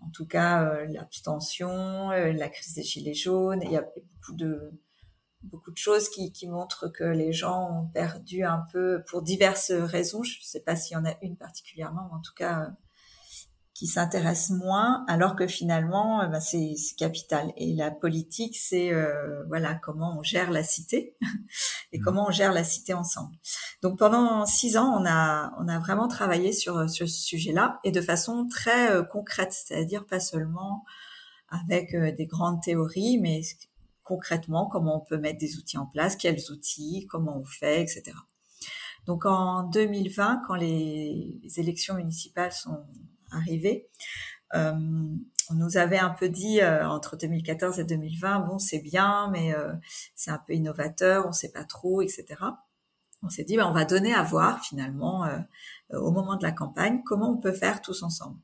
en 0.00 0.10
tout 0.12 0.26
cas 0.26 0.84
l'abstention, 0.84 2.10
la 2.10 2.48
crise 2.50 2.74
des 2.74 2.82
gilets 2.82 3.14
jaunes. 3.14 3.62
Il 3.62 3.70
y 3.70 3.76
a 3.76 3.82
beaucoup 3.82 4.34
de 4.34 4.78
beaucoup 5.46 5.70
de 5.70 5.76
choses 5.76 6.08
qui, 6.08 6.32
qui, 6.32 6.48
montrent 6.48 6.88
que 6.88 7.04
les 7.04 7.32
gens 7.32 7.70
ont 7.70 7.86
perdu 7.86 8.44
un 8.44 8.64
peu 8.72 9.02
pour 9.08 9.22
diverses 9.22 9.72
raisons. 9.72 10.22
Je 10.22 10.38
ne 10.38 10.44
sais 10.44 10.60
pas 10.60 10.76
s'il 10.76 10.94
y 10.94 10.96
en 10.96 11.04
a 11.04 11.14
une 11.22 11.36
particulièrement, 11.36 12.08
mais 12.10 12.18
en 12.18 12.20
tout 12.20 12.34
cas 12.36 12.60
euh, 12.60 12.70
qui 13.74 13.86
s'intéressent 13.86 14.56
moins, 14.56 15.04
alors 15.06 15.36
que 15.36 15.46
finalement, 15.46 16.22
euh, 16.22 16.26
bah, 16.28 16.40
c'est 16.40 16.74
capital. 16.96 17.52
Et 17.56 17.74
la 17.74 17.90
politique, 17.90 18.56
c'est 18.56 18.92
euh, 18.92 19.44
voilà 19.48 19.74
comment 19.74 20.18
on 20.18 20.22
gère 20.22 20.50
la 20.50 20.62
cité 20.62 21.16
et 21.92 21.98
mmh. 21.98 22.02
comment 22.02 22.26
on 22.28 22.30
gère 22.30 22.52
la 22.52 22.64
cité 22.64 22.94
ensemble. 22.94 23.36
Donc 23.82 23.98
pendant 23.98 24.46
six 24.46 24.76
ans, 24.76 24.96
on 24.98 25.06
a 25.06 25.52
on 25.58 25.68
a 25.68 25.78
vraiment 25.78 26.08
travaillé 26.08 26.52
sur 26.52 26.88
sur 26.88 27.08
ce 27.08 27.20
sujet-là 27.22 27.80
et 27.84 27.92
de 27.92 28.00
façon 28.00 28.48
très 28.48 29.06
concrète, 29.08 29.52
c'est-à-dire 29.52 30.06
pas 30.06 30.20
seulement 30.20 30.84
avec 31.48 31.94
des 31.94 32.26
grandes 32.26 32.60
théories, 32.62 33.18
mais 33.18 33.42
concrètement 34.06 34.66
comment 34.66 34.96
on 34.96 35.04
peut 35.04 35.18
mettre 35.18 35.38
des 35.38 35.58
outils 35.58 35.78
en 35.78 35.86
place, 35.86 36.16
quels 36.16 36.50
outils, 36.50 37.06
comment 37.10 37.38
on 37.38 37.44
fait, 37.44 37.82
etc. 37.82 38.12
Donc 39.06 39.26
en 39.26 39.64
2020, 39.64 40.42
quand 40.46 40.54
les, 40.54 41.38
élections 41.56 41.94
municipales 41.94 42.52
sont 42.52 42.84
arrivées, 43.30 43.88
euh, 44.54 44.72
on 45.50 45.54
nous 45.54 45.76
avait 45.76 45.98
un 45.98 46.10
peu 46.10 46.28
dit 46.28 46.60
euh, 46.60 46.88
entre 46.88 47.16
2014 47.16 47.80
et 47.80 47.84
2020, 47.84 48.40
bon 48.40 48.58
c'est 48.58 48.80
bien, 48.80 49.28
mais 49.30 49.54
euh, 49.54 49.72
c'est 50.14 50.30
un 50.30 50.40
peu 50.44 50.54
innovateur, 50.54 51.26
on 51.26 51.32
sait 51.32 51.52
pas 51.52 51.64
trop, 51.64 52.00
etc. 52.00 52.26
On 53.22 53.28
s'est 53.28 53.44
dit, 53.44 53.56
ben, 53.56 53.66
on 53.66 53.72
va 53.72 53.84
donner 53.84 54.14
à 54.14 54.22
voir 54.22 54.62
finalement 54.62 55.26
au 55.90 56.10
moment 56.10 56.36
de 56.36 56.44
la 56.44 56.52
campagne 56.52 57.02
comment 57.04 57.30
on 57.30 57.38
peut 57.38 57.52
faire 57.52 57.80
tous 57.80 58.02
ensemble. 58.02 58.38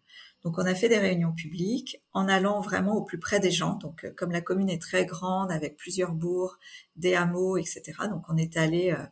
Donc 0.44 0.58
on 0.58 0.66
a 0.66 0.74
fait 0.74 0.88
des 0.88 0.98
réunions 0.98 1.32
publiques 1.32 2.00
en 2.12 2.28
allant 2.28 2.60
vraiment 2.60 2.96
au 2.96 3.02
plus 3.02 3.18
près 3.18 3.38
des 3.38 3.50
gens. 3.50 3.74
Donc 3.74 4.04
euh, 4.04 4.12
comme 4.16 4.32
la 4.32 4.40
commune 4.40 4.68
est 4.68 4.82
très 4.82 5.06
grande 5.06 5.52
avec 5.52 5.76
plusieurs 5.76 6.12
bourgs, 6.12 6.58
des 6.96 7.14
hameaux, 7.14 7.56
etc. 7.56 7.82
Donc 8.10 8.24
on 8.28 8.36
est 8.36 8.56
allé 8.56 8.92
euh, 8.92 9.04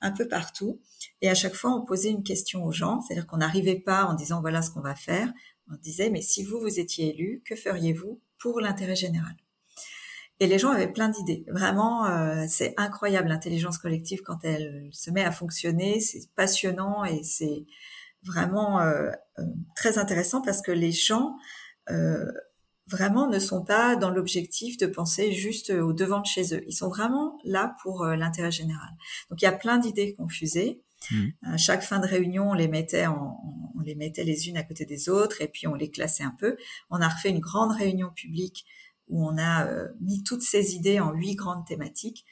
un 0.00 0.10
peu 0.10 0.26
partout 0.26 0.80
et 1.20 1.30
à 1.30 1.34
chaque 1.34 1.54
fois 1.54 1.72
on 1.72 1.84
posait 1.84 2.10
une 2.10 2.24
question 2.24 2.64
aux 2.64 2.72
gens, 2.72 3.00
c'est-à-dire 3.00 3.26
qu'on 3.26 3.36
n'arrivait 3.38 3.78
pas 3.78 4.04
en 4.06 4.14
disant 4.14 4.40
voilà 4.40 4.62
ce 4.62 4.70
qu'on 4.70 4.80
va 4.80 4.96
faire. 4.96 5.32
On 5.70 5.76
disait 5.76 6.10
mais 6.10 6.22
si 6.22 6.42
vous 6.42 6.58
vous 6.58 6.80
étiez 6.80 7.14
élu, 7.14 7.42
que 7.44 7.54
feriez-vous 7.54 8.20
pour 8.38 8.60
l'intérêt 8.60 8.96
général? 8.96 9.36
Et 10.40 10.48
les 10.48 10.58
gens 10.58 10.70
avaient 10.70 10.90
plein 10.90 11.08
d'idées. 11.08 11.44
Vraiment, 11.46 12.06
euh, 12.06 12.46
c'est 12.48 12.74
incroyable 12.76 13.28
l'intelligence 13.28 13.78
collective 13.78 14.22
quand 14.22 14.40
elle 14.42 14.88
se 14.90 15.12
met 15.12 15.22
à 15.22 15.30
fonctionner. 15.30 16.00
C'est 16.00 16.28
passionnant 16.34 17.04
et 17.04 17.22
c'est 17.22 17.64
vraiment 18.24 18.80
euh, 18.80 19.10
euh, 19.38 19.44
très 19.76 19.98
intéressant 19.98 20.42
parce 20.42 20.62
que 20.62 20.72
les 20.72 20.92
gens 20.92 21.36
euh, 21.90 22.30
vraiment 22.86 23.28
ne 23.28 23.38
sont 23.38 23.64
pas 23.64 23.96
dans 23.96 24.10
l'objectif 24.10 24.76
de 24.76 24.86
penser 24.86 25.32
juste 25.32 25.70
au 25.70 25.92
devant 25.92 26.20
de 26.20 26.26
chez 26.26 26.54
eux. 26.54 26.62
Ils 26.66 26.74
sont 26.74 26.88
vraiment 26.88 27.38
là 27.44 27.74
pour 27.82 28.04
l'intérêt 28.04 28.50
général. 28.50 28.90
Donc 29.30 29.40
il 29.40 29.44
y 29.44 29.48
a 29.48 29.52
plein 29.52 29.78
d'idées 29.78 30.14
confusées. 30.14 30.82
Mmh. 31.10 31.28
À 31.42 31.56
chaque 31.56 31.82
fin 31.82 31.98
de 31.98 32.06
réunion, 32.06 32.50
on 32.50 32.54
les 32.54 32.68
mettait 32.68 33.06
en, 33.06 33.40
on 33.76 33.80
les 33.80 33.94
mettait 33.94 34.24
les 34.24 34.48
unes 34.48 34.56
à 34.56 34.62
côté 34.62 34.84
des 34.84 35.08
autres 35.08 35.40
et 35.40 35.48
puis 35.48 35.66
on 35.66 35.74
les 35.74 35.90
classait 35.90 36.22
un 36.22 36.34
peu. 36.38 36.56
On 36.90 37.00
a 37.00 37.08
refait 37.08 37.30
une 37.30 37.40
grande 37.40 37.72
réunion 37.72 38.10
publique 38.10 38.64
où 39.08 39.26
on 39.26 39.36
a 39.38 39.66
mis 40.00 40.22
toutes 40.22 40.42
ces 40.42 40.74
idées 40.74 41.00
en 41.00 41.12
huit 41.12 41.34
grandes 41.34 41.66
thématiques 41.66 42.24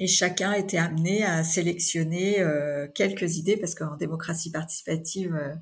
et 0.00 0.06
chacun 0.06 0.54
était 0.54 0.78
amené 0.78 1.24
à 1.24 1.44
sélectionner 1.44 2.40
euh, 2.40 2.88
quelques 2.94 3.36
idées 3.36 3.58
parce 3.58 3.74
qu'en 3.74 3.96
démocratie 3.96 4.50
participative, 4.50 5.34
euh, 5.34 5.54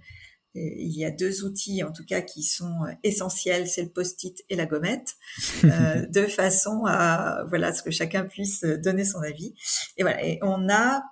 il 0.54 0.96
y 0.96 1.04
a 1.04 1.10
deux 1.10 1.44
outils 1.44 1.82
en 1.82 1.92
tout 1.92 2.04
cas 2.06 2.20
qui 2.20 2.44
sont 2.44 2.84
euh, 2.84 2.92
essentiels, 3.02 3.68
c'est 3.68 3.82
le 3.82 3.90
post-it 3.90 4.38
et 4.48 4.54
la 4.54 4.66
gommette, 4.66 5.16
de 5.64 6.26
façon 6.26 6.84
à 6.86 7.44
voilà 7.48 7.72
ce 7.72 7.82
que 7.82 7.90
chacun 7.90 8.24
puisse 8.24 8.62
donner 8.62 9.04
son 9.04 9.18
avis. 9.18 9.54
Et 9.96 10.02
voilà, 10.02 10.24
et 10.24 10.38
on 10.42 10.68
a 10.70 11.02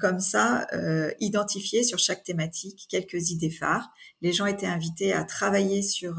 comme 0.00 0.18
ça 0.18 0.66
identifié 1.20 1.84
sur 1.84 1.96
chaque 1.96 2.24
thématique 2.24 2.88
quelques 2.90 3.30
idées 3.30 3.48
phares. 3.48 3.92
Les 4.20 4.32
gens 4.32 4.46
étaient 4.46 4.66
invités 4.66 5.12
à 5.12 5.22
travailler 5.22 5.82
sur 5.82 6.16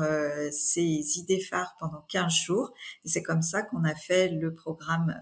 ces 0.50 1.18
idées 1.18 1.42
phares 1.42 1.76
pendant 1.78 2.06
15 2.08 2.34
jours 2.34 2.72
et 3.04 3.10
c'est 3.10 3.22
comme 3.22 3.42
ça 3.42 3.62
qu'on 3.62 3.84
a 3.84 3.96
fait 3.96 4.30
le 4.30 4.54
programme 4.54 5.14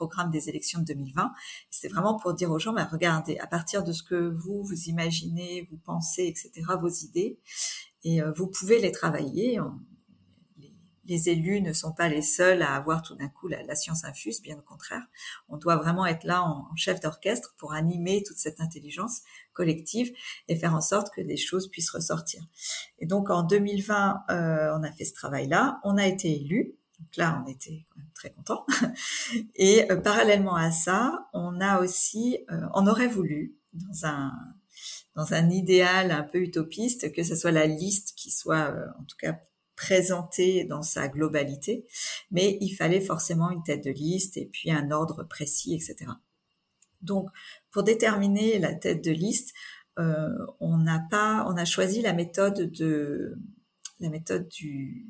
programme 0.00 0.30
des 0.30 0.48
élections 0.48 0.80
de 0.80 0.86
2020. 0.86 1.30
C'était 1.68 1.92
vraiment 1.92 2.16
pour 2.16 2.32
dire 2.32 2.50
aux 2.50 2.58
gens, 2.58 2.72
bah, 2.72 2.88
regardez, 2.90 3.36
à 3.36 3.46
partir 3.46 3.84
de 3.84 3.92
ce 3.92 4.02
que 4.02 4.30
vous, 4.30 4.62
vous 4.62 4.84
imaginez, 4.84 5.68
vous 5.70 5.76
pensez, 5.76 6.24
etc., 6.24 6.50
vos 6.80 6.88
idées, 6.88 7.38
et 8.02 8.22
euh, 8.22 8.32
vous 8.32 8.46
pouvez 8.46 8.80
les 8.80 8.92
travailler. 8.92 9.60
les, 11.04 11.28
élus 11.28 11.60
ne 11.60 11.74
sont 11.74 11.92
pas 11.92 12.08
les 12.08 12.22
seuls 12.22 12.62
à 12.62 12.76
avoir 12.76 13.02
tout 13.02 13.14
d'un 13.14 13.28
coup 13.28 13.46
la, 13.48 13.74
science 13.74 14.04
infuse, 14.04 14.40
bien 14.40 14.56
au 14.56 14.62
contraire. 14.62 15.02
On 15.50 15.58
doit 15.58 15.76
vraiment 15.76 16.06
être 16.06 16.24
là 16.24 16.42
en, 16.44 16.74
chef 16.76 17.00
d'orchestre 17.00 17.54
pour 17.58 17.74
animer 17.74 18.22
toute 18.22 18.38
cette 18.38 18.60
intelligence 18.60 19.20
collective 19.52 20.10
et 20.48 20.56
faire 20.56 20.74
en 20.74 20.80
sorte 20.80 21.12
que 21.14 21.20
des 21.20 21.36
choses 21.36 21.68
puissent 21.68 21.90
ressortir. 21.90 22.42
Et 23.00 23.06
donc 23.06 23.28
en 23.28 23.42
2020, 23.42 24.22
euh, 24.30 24.78
on 24.78 24.82
a 24.82 24.92
fait 24.92 25.04
ce 25.04 25.12
travail-là, 25.12 25.78
on 25.84 25.98
a 25.98 26.06
été 26.06 26.40
élu 26.40 26.79
donc 27.00 27.16
là, 27.16 27.42
on 27.44 27.50
était 27.50 27.86
quand 27.90 28.00
même 28.00 28.10
très 28.14 28.30
contents. 28.30 28.66
Et 29.56 29.90
euh, 29.90 29.96
parallèlement 29.96 30.54
à 30.54 30.70
ça, 30.70 31.28
on 31.32 31.60
a 31.60 31.80
aussi, 31.80 32.38
euh, 32.50 32.60
on 32.74 32.86
aurait 32.86 33.08
voulu, 33.08 33.56
dans 33.72 34.06
un 34.06 34.32
dans 35.16 35.34
un 35.34 35.50
idéal 35.50 36.12
un 36.12 36.22
peu 36.22 36.38
utopiste, 36.38 37.12
que 37.12 37.24
ce 37.24 37.34
soit 37.34 37.50
la 37.50 37.66
liste 37.66 38.14
qui 38.16 38.30
soit, 38.30 38.70
euh, 38.70 38.86
en 38.98 39.04
tout 39.04 39.16
cas, 39.18 39.40
présentée 39.74 40.64
dans 40.64 40.82
sa 40.82 41.08
globalité, 41.08 41.84
mais 42.30 42.58
il 42.60 42.70
fallait 42.74 43.00
forcément 43.00 43.50
une 43.50 43.62
tête 43.62 43.82
de 43.82 43.90
liste 43.90 44.36
et 44.36 44.46
puis 44.46 44.70
un 44.70 44.90
ordre 44.92 45.24
précis, 45.24 45.74
etc. 45.74 46.12
Donc, 47.02 47.28
pour 47.72 47.82
déterminer 47.82 48.58
la 48.58 48.74
tête 48.74 49.02
de 49.02 49.10
liste, 49.10 49.52
on 49.96 50.78
n'a 50.78 51.04
pas, 51.10 51.44
on 51.48 51.56
a 51.56 51.64
choisi 51.66 52.00
la 52.00 52.14
méthode 52.14 52.70
de 52.70 53.36
la 54.00 54.08
méthode 54.08 54.48
du 54.48 55.06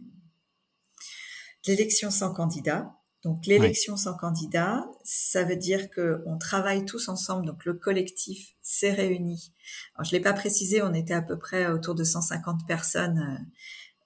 l'élection 1.66 2.10
sans 2.10 2.32
candidat. 2.32 2.94
Donc 3.22 3.44
l'élection 3.44 3.98
sans 3.98 4.16
candidat, 4.16 4.86
ça 5.04 5.44
veut 5.44 5.56
dire 5.56 5.90
que 5.90 6.22
on 6.24 6.38
travaille 6.38 6.86
tous 6.86 7.08
ensemble. 7.08 7.44
Donc 7.46 7.66
le 7.66 7.74
collectif 7.74 8.54
s'est 8.62 8.92
réuni. 8.92 9.52
Alors 9.94 10.06
je 10.06 10.12
l'ai 10.12 10.20
pas 10.20 10.32
précisé, 10.32 10.80
on 10.80 10.94
était 10.94 11.14
à 11.14 11.20
peu 11.20 11.38
près 11.38 11.66
autour 11.66 11.94
de 11.94 12.02
150 12.04 12.66
personnes 12.66 13.18
euh, 13.18 13.44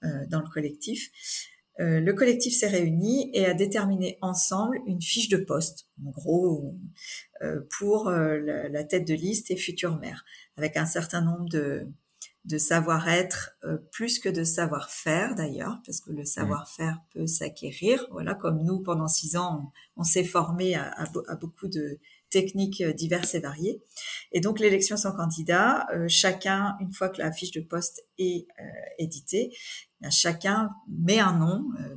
euh, 0.05 0.25
dans 0.27 0.41
le 0.41 0.49
collectif. 0.49 1.09
euh, 1.79 1.99
le 1.99 2.13
collectif 2.13 2.53
s'est 2.57 2.67
réuni 2.67 3.29
et 3.33 3.45
a 3.45 3.53
déterminé 3.53 4.17
ensemble 4.21 4.79
une 4.85 5.01
fiche 5.01 5.29
de 5.29 5.37
poste, 5.37 5.87
en 6.05 6.09
gros, 6.11 6.75
euh, 7.41 7.61
pour 7.77 8.09
la, 8.09 8.83
tête 8.83 9.07
de 9.07 9.13
liste 9.13 9.51
et 9.51 9.57
future 9.57 9.97
maire, 9.97 10.25
avec 10.57 10.77
un 10.77 10.85
certain 10.85 11.21
nombre 11.21 11.49
de, 11.49 11.87
de 12.45 12.57
savoir-être, 12.57 13.57
plus 13.91 14.19
que 14.19 14.29
de 14.29 14.43
savoir-faire 14.43 15.35
d'ailleurs, 15.35 15.79
parce 15.85 15.99
que 15.99 16.11
le 16.11 16.21
mmh. 16.21 16.25
savoir-faire 16.25 17.01
peut 17.13 17.27
s'acquérir. 17.27 18.05
Voilà, 18.11 18.35
comme 18.35 18.63
nous, 18.63 18.81
pendant 18.81 19.07
six 19.07 19.35
ans, 19.35 19.71
on, 19.97 20.03
s'est 20.03 20.23
formé 20.23 20.75
à, 20.75 20.91
à, 20.91 21.35
beaucoup 21.35 21.67
de 21.67 21.99
techniques 22.29 22.83
diverses 22.83 23.33
et 23.35 23.39
variées. 23.39 23.81
Et 24.31 24.41
donc 24.41 24.59
l'élection 24.59 24.95
sans 24.95 25.13
candidat, 25.13 25.87
chacun, 26.07 26.75
une 26.79 26.93
fois 26.93 27.09
que 27.09 27.19
la 27.19 27.31
fiche 27.31 27.51
de 27.51 27.61
poste 27.61 28.05
est 28.19 28.45
éditée, 28.99 29.51
chacun 30.09 30.71
met 30.87 31.19
un 31.19 31.37
nom 31.37 31.65
euh, 31.79 31.95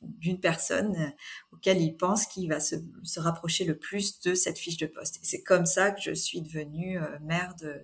d'une 0.00 0.40
personne 0.40 0.94
euh, 0.96 1.10
auquel 1.52 1.80
il 1.80 1.96
pense 1.96 2.26
qu'il 2.26 2.48
va 2.48 2.60
se, 2.60 2.76
rapprocher 3.16 3.64
le 3.64 3.76
plus 3.76 4.20
de 4.20 4.34
cette 4.34 4.58
fiche 4.58 4.76
de 4.76 4.86
poste. 4.86 5.16
Et 5.16 5.24
c'est 5.24 5.42
comme 5.42 5.66
ça 5.66 5.90
que 5.90 6.00
je 6.00 6.12
suis 6.12 6.42
devenue 6.42 6.98
euh, 6.98 7.18
maire 7.20 7.54
de, 7.60 7.80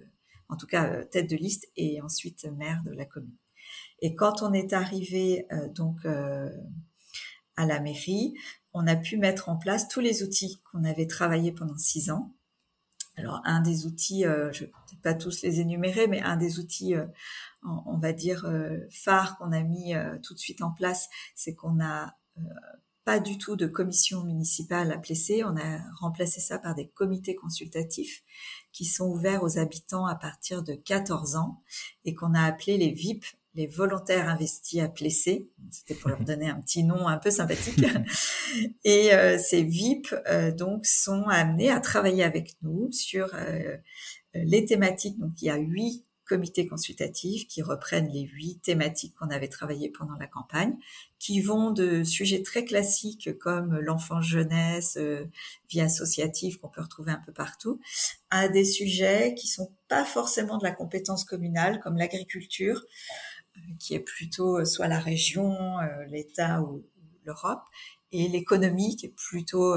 en 0.50 0.56
tout 0.56 0.66
cas 0.66 1.04
tête 1.04 1.28
de 1.30 1.36
liste 1.36 1.68
et 1.76 2.00
ensuite 2.00 2.44
maire 2.56 2.82
de 2.84 2.92
la 2.92 3.04
commune. 3.04 3.36
Et 4.00 4.14
quand 4.14 4.42
on 4.42 4.52
est 4.52 4.72
arrivé 4.72 5.46
donc 5.74 6.04
à 7.56 7.66
la 7.66 7.80
mairie, 7.80 8.34
on 8.72 8.86
a 8.86 8.96
pu 8.96 9.16
mettre 9.16 9.48
en 9.48 9.56
place 9.56 9.88
tous 9.88 10.00
les 10.00 10.22
outils 10.22 10.60
qu'on 10.70 10.84
avait 10.84 11.06
travaillé 11.06 11.52
pendant 11.52 11.76
six 11.76 12.10
ans. 12.10 12.34
Alors 13.16 13.40
un 13.44 13.60
des 13.60 13.84
outils, 13.86 14.22
je 14.22 14.64
ne 14.64 14.66
vais 14.66 14.72
pas 15.02 15.14
tous 15.14 15.42
les 15.42 15.60
énumérer, 15.60 16.06
mais 16.06 16.20
un 16.22 16.36
des 16.36 16.58
outils 16.58 16.94
on, 17.62 17.98
va 17.98 18.12
dire, 18.12 18.44
euh, 18.44 18.78
phare 18.90 19.36
qu'on 19.36 19.52
a 19.52 19.62
mis 19.62 19.94
euh, 19.94 20.18
tout 20.22 20.34
de 20.34 20.38
suite 20.38 20.62
en 20.62 20.70
place, 20.70 21.08
c'est 21.34 21.54
qu'on 21.54 21.72
n'a 21.72 22.16
euh, 22.38 22.42
pas 23.04 23.20
du 23.20 23.38
tout 23.38 23.56
de 23.56 23.66
commission 23.66 24.24
municipale 24.24 24.92
à 24.92 24.98
placer. 24.98 25.44
On 25.44 25.56
a 25.56 25.80
remplacé 25.98 26.40
ça 26.40 26.58
par 26.58 26.74
des 26.74 26.88
comités 26.88 27.34
consultatifs 27.34 28.22
qui 28.72 28.84
sont 28.84 29.06
ouverts 29.06 29.42
aux 29.42 29.58
habitants 29.58 30.06
à 30.06 30.14
partir 30.14 30.62
de 30.62 30.74
14 30.74 31.36
ans 31.36 31.62
et 32.04 32.14
qu'on 32.14 32.34
a 32.34 32.42
appelé 32.42 32.76
les 32.76 32.90
VIP, 32.90 33.24
les 33.54 33.66
volontaires 33.66 34.28
investis 34.28 34.80
à 34.80 34.88
Plessé. 34.88 35.48
C'était 35.70 35.94
pour 35.94 36.10
leur 36.10 36.20
donner 36.20 36.48
un 36.48 36.60
petit 36.60 36.84
nom 36.84 37.08
un 37.08 37.18
peu 37.18 37.30
sympathique. 37.30 37.84
Et 38.84 39.10
ces 39.38 39.64
VIP 39.64 40.14
donc 40.56 40.86
sont 40.86 41.24
amenés 41.24 41.70
à 41.70 41.80
travailler 41.80 42.22
avec 42.22 42.56
nous 42.62 42.92
sur 42.92 43.28
les 44.34 44.64
thématiques. 44.64 45.18
Donc 45.18 45.32
il 45.42 45.46
y 45.46 45.50
a 45.50 45.56
huit 45.56 46.04
comités 46.30 46.64
consultatifs 46.64 47.48
qui 47.48 47.60
reprennent 47.60 48.08
les 48.08 48.22
huit 48.22 48.62
thématiques 48.62 49.16
qu'on 49.16 49.30
avait 49.30 49.48
travaillées 49.48 49.88
pendant 49.88 50.14
la 50.14 50.28
campagne, 50.28 50.76
qui 51.18 51.40
vont 51.40 51.72
de 51.72 52.04
sujets 52.04 52.44
très 52.44 52.64
classiques 52.64 53.36
comme 53.40 53.76
l'enfant 53.80 54.22
jeunesse, 54.22 54.96
euh, 54.96 55.24
vie 55.68 55.80
associative 55.80 56.60
qu'on 56.60 56.68
peut 56.68 56.82
retrouver 56.82 57.10
un 57.10 57.20
peu 57.26 57.32
partout, 57.32 57.80
à 58.30 58.48
des 58.48 58.64
sujets 58.64 59.34
qui 59.34 59.48
sont 59.48 59.72
pas 59.88 60.04
forcément 60.04 60.56
de 60.56 60.62
la 60.62 60.70
compétence 60.70 61.24
communale 61.24 61.80
comme 61.80 61.96
l'agriculture, 61.96 62.84
euh, 63.56 63.60
qui 63.80 63.94
est 63.94 64.00
plutôt 64.00 64.60
euh, 64.60 64.64
soit 64.64 64.86
la 64.86 65.00
région, 65.00 65.56
l'État 66.06 66.62
ou, 66.62 66.84
l'Europe, 67.24 67.64
et 68.12 68.28
l'économie 68.28 68.94
qui 68.94 69.06
est 69.06 69.14
plutôt 69.16 69.74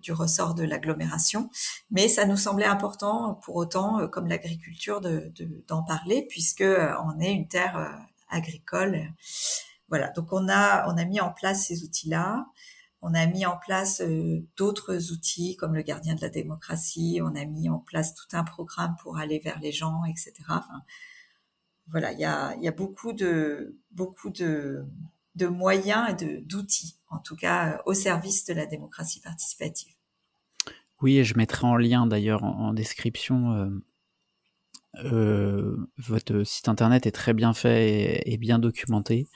du 0.00 0.12
ressort 0.12 0.54
de 0.54 0.64
l'agglomération. 0.64 1.50
Mais 1.90 2.08
ça 2.08 2.24
nous 2.24 2.36
semblait 2.36 2.66
important, 2.66 3.34
pour 3.44 3.56
autant, 3.56 4.00
euh, 4.00 4.08
comme 4.08 4.26
l'agriculture, 4.28 5.00
d'en 5.68 5.82
parler, 5.82 6.26
puisque 6.28 6.62
euh, 6.62 6.92
on 7.04 7.20
est 7.20 7.32
une 7.32 7.48
terre 7.48 7.76
euh, 7.76 7.88
agricole. 8.28 9.12
Voilà. 9.88 10.08
Donc 10.10 10.32
on 10.32 10.48
a 10.48 10.88
on 10.90 10.96
a 10.96 11.04
mis 11.04 11.20
en 11.20 11.32
place 11.32 11.66
ces 11.66 11.84
outils-là. 11.84 12.46
On 13.02 13.14
a 13.14 13.26
mis 13.26 13.44
en 13.46 13.56
place 13.56 14.00
d'autres 14.56 15.10
outils 15.12 15.56
comme 15.56 15.74
le 15.74 15.82
gardien 15.82 16.14
de 16.14 16.20
la 16.20 16.28
démocratie. 16.28 17.20
On 17.22 17.34
a 17.34 17.44
mis 17.44 17.68
en 17.68 17.80
place 17.80 18.14
tout 18.14 18.28
un 18.36 18.44
programme 18.44 18.94
pour 19.02 19.18
aller 19.18 19.40
vers 19.40 19.58
les 19.58 19.72
gens, 19.72 20.04
etc. 20.04 20.32
Voilà, 21.88 22.12
il 22.12 22.20
y 22.20 22.24
a, 22.24 22.54
y 22.56 22.68
a 22.68 22.72
beaucoup 22.72 23.12
de 23.12 23.76
beaucoup 23.90 24.30
de 24.30 24.86
de 25.34 25.46
moyens 25.46 26.22
et 26.22 26.40
d'outils, 26.42 26.96
en 27.08 27.18
tout 27.18 27.36
cas 27.36 27.74
euh, 27.74 27.78
au 27.86 27.94
service 27.94 28.44
de 28.44 28.54
la 28.54 28.66
démocratie 28.66 29.20
participative. 29.20 29.94
Oui, 31.00 31.18
et 31.18 31.24
je 31.24 31.36
mettrai 31.36 31.66
en 31.66 31.76
lien 31.76 32.06
d'ailleurs 32.06 32.44
en, 32.44 32.72
description. 32.72 33.52
Euh, 33.52 33.70
euh, 35.04 35.90
votre 35.96 36.44
site 36.44 36.68
internet 36.68 37.06
est 37.06 37.12
très 37.12 37.32
bien 37.32 37.54
fait 37.54 38.22
et, 38.30 38.36
bien 38.36 38.58
documenté 38.58 39.28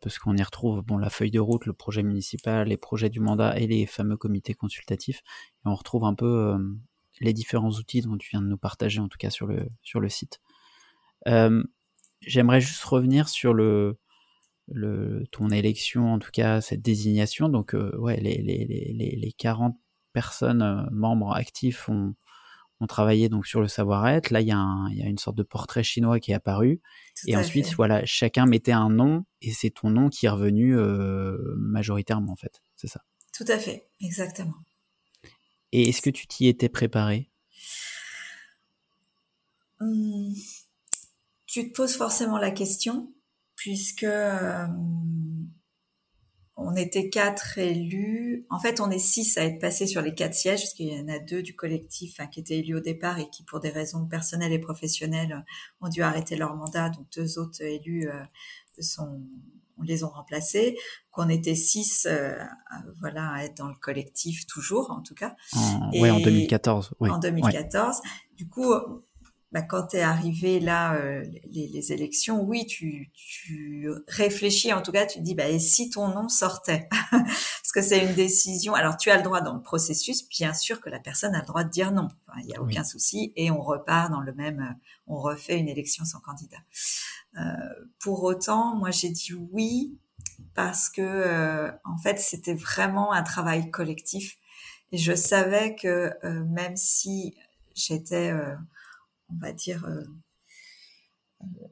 parce 0.00 0.18
qu'on 0.18 0.36
y 0.36 0.42
retrouve 0.42 0.82
bon 0.82 0.98
la 0.98 1.10
feuille 1.10 1.30
de 1.30 1.38
route, 1.38 1.64
le 1.64 1.72
projet 1.72 2.02
municipal, 2.02 2.66
les 2.66 2.76
projets 2.76 3.08
du 3.08 3.20
mandat 3.20 3.56
et 3.56 3.68
les 3.68 3.86
fameux 3.86 4.16
comités 4.16 4.52
consultatifs. 4.52 5.18
Et 5.18 5.68
on 5.68 5.76
retrouve 5.76 6.02
un 6.02 6.14
peu 6.14 6.56
les 7.20 7.32
différents 7.32 7.70
outils 7.70 8.00
dont 8.00 8.16
tu 8.16 8.30
viens 8.30 8.42
de 8.42 8.48
nous 8.48 8.58
partager 8.58 8.98
en 8.98 9.06
tout 9.06 9.18
cas 9.18 9.30
sur 9.30 9.46
le 9.46 9.68
sur 9.82 10.00
le 10.00 10.08
site. 10.08 10.40
J'aimerais 12.20 12.60
juste 12.60 12.82
revenir 12.82 13.28
sur 13.28 13.54
le 13.54 13.96
le, 14.68 15.24
ton 15.30 15.50
élection, 15.50 16.12
en 16.12 16.18
tout 16.18 16.30
cas 16.32 16.60
cette 16.60 16.82
désignation. 16.82 17.48
Donc, 17.48 17.74
euh, 17.74 17.96
ouais, 17.98 18.18
les, 18.20 18.42
les, 18.42 18.64
les, 18.64 19.16
les, 19.16 19.32
40 19.32 19.76
personnes 20.12 20.62
euh, 20.62 20.82
membres 20.90 21.34
actifs 21.34 21.88
ont, 21.88 22.14
ont, 22.80 22.86
travaillé 22.86 23.28
donc 23.28 23.46
sur 23.46 23.60
le 23.60 23.68
savoir-être. 23.68 24.30
Là, 24.30 24.40
il 24.40 24.48
y, 24.48 24.52
a 24.52 24.86
il 24.90 24.98
y 24.98 25.02
a 25.02 25.06
une 25.06 25.18
sorte 25.18 25.36
de 25.36 25.42
portrait 25.42 25.82
chinois 25.82 26.20
qui 26.20 26.32
est 26.32 26.34
apparu. 26.34 26.80
et 27.26 27.36
ensuite, 27.36 27.74
voilà, 27.74 28.04
chacun 28.04 28.46
mettait 28.46 28.72
un 28.72 28.90
nom 28.90 29.24
et 29.40 29.52
c'est 29.52 29.70
ton 29.70 29.90
nom 29.90 30.08
qui 30.08 30.26
est 30.26 30.30
revenu 30.30 30.76
euh, 30.76 31.38
majoritairement, 31.56 32.32
en 32.32 32.36
fait. 32.36 32.60
C'est 32.76 32.88
ça. 32.88 33.02
Tout 33.32 33.46
à 33.48 33.58
fait, 33.58 33.88
exactement. 34.00 34.54
Et 35.72 35.88
est-ce 35.88 36.00
que 36.00 36.10
tu 36.10 36.26
t'y 36.26 36.48
étais 36.48 36.68
préparé? 36.68 37.30
Hum, 39.80 40.32
Tu 41.46 41.70
te 41.70 41.76
poses 41.76 41.96
forcément 41.96 42.38
la 42.38 42.50
question 42.50 43.12
puisque 43.56 44.04
euh, 44.04 44.66
on 46.56 46.74
était 46.74 47.10
quatre 47.10 47.58
élus. 47.58 48.46
En 48.48 48.58
fait, 48.58 48.80
on 48.80 48.90
est 48.90 48.98
six 48.98 49.36
à 49.36 49.44
être 49.44 49.60
passés 49.60 49.86
sur 49.86 50.00
les 50.00 50.14
quatre 50.14 50.34
sièges, 50.34 50.60
parce 50.60 50.74
qu'il 50.74 50.88
y 50.88 51.00
en 51.00 51.08
a 51.08 51.18
deux 51.18 51.42
du 51.42 51.54
collectif 51.54 52.20
qui 52.30 52.40
étaient 52.40 52.58
élus 52.58 52.76
au 52.76 52.80
départ 52.80 53.18
et 53.18 53.28
qui, 53.28 53.42
pour 53.42 53.60
des 53.60 53.70
raisons 53.70 54.06
personnelles 54.06 54.52
et 54.52 54.58
professionnelles, 54.58 55.44
ont 55.80 55.88
dû 55.88 56.02
arrêter 56.02 56.36
leur 56.36 56.54
mandat. 56.54 56.90
Donc, 56.90 57.06
deux 57.14 57.38
autres 57.38 57.62
élus 57.62 58.08
euh, 58.08 58.22
sont, 58.80 59.20
on 59.76 59.82
les 59.82 60.04
ont 60.04 60.08
remplacés. 60.08 60.78
Qu'on 61.10 61.28
était 61.28 61.54
six, 61.54 62.06
euh, 62.08 62.38
voilà, 63.00 63.32
à 63.32 63.44
être 63.44 63.56
dans 63.56 63.68
le 63.68 63.74
collectif 63.74 64.46
toujours, 64.46 64.90
en 64.90 65.02
tout 65.02 65.14
cas. 65.14 65.36
Oui, 65.92 66.10
en 66.10 66.20
2014. 66.20 66.94
En 67.00 67.18
2014. 67.18 68.00
Du 68.36 68.48
coup, 68.48 68.72
bah, 69.56 69.62
quand 69.62 69.86
tu 69.86 69.96
es 69.96 70.02
arrivé 70.02 70.60
là, 70.60 70.96
euh, 70.96 71.24
les, 71.50 71.90
élections, 71.90 72.42
oui, 72.42 72.66
tu, 72.66 73.10
tu 73.14 73.88
réfléchis, 74.06 74.70
en 74.74 74.82
tout 74.82 74.92
cas, 74.92 75.06
tu 75.06 75.18
te 75.18 75.24
dis, 75.24 75.34
bah, 75.34 75.48
et 75.48 75.58
si 75.58 75.88
ton 75.88 76.08
nom 76.08 76.28
sortait? 76.28 76.90
Parce 77.10 77.72
que 77.72 77.80
c'est 77.80 78.04
une 78.04 78.12
décision. 78.12 78.74
Alors, 78.74 78.98
tu 78.98 79.10
as 79.10 79.16
le 79.16 79.22
droit 79.22 79.40
dans 79.40 79.54
le 79.54 79.62
processus, 79.62 80.28
bien 80.28 80.52
sûr 80.52 80.82
que 80.82 80.90
la 80.90 81.00
personne 81.00 81.34
a 81.34 81.40
le 81.40 81.46
droit 81.46 81.64
de 81.64 81.70
dire 81.70 81.90
non. 81.90 82.08
Il 82.40 82.44
n'y 82.48 82.54
a 82.54 82.60
aucun 82.60 82.84
souci, 82.84 83.32
et 83.34 83.50
on 83.50 83.62
repart 83.62 84.10
dans 84.10 84.20
le 84.20 84.34
même, 84.34 84.60
euh, 84.60 84.74
on 85.06 85.18
refait 85.18 85.58
une 85.58 85.68
élection 85.68 86.04
sans 86.04 86.20
candidat. 86.20 86.58
Euh, 87.38 87.40
pour 87.98 88.24
autant, 88.24 88.76
moi, 88.76 88.90
j'ai 88.90 89.08
dit 89.08 89.32
oui 89.52 89.96
parce 90.52 90.90
que, 90.90 91.00
euh, 91.00 91.72
en 91.86 91.96
fait, 91.96 92.20
c'était 92.20 92.52
vraiment 92.52 93.10
un 93.10 93.22
travail 93.22 93.70
collectif, 93.70 94.36
et 94.92 94.98
je 94.98 95.14
savais 95.14 95.76
que 95.76 96.12
même 96.44 96.76
si 96.76 97.34
j'étais 97.74 98.34
on 99.30 99.38
va 99.38 99.52
dire, 99.52 99.84
euh, 99.86 100.02
euh, 101.42 101.66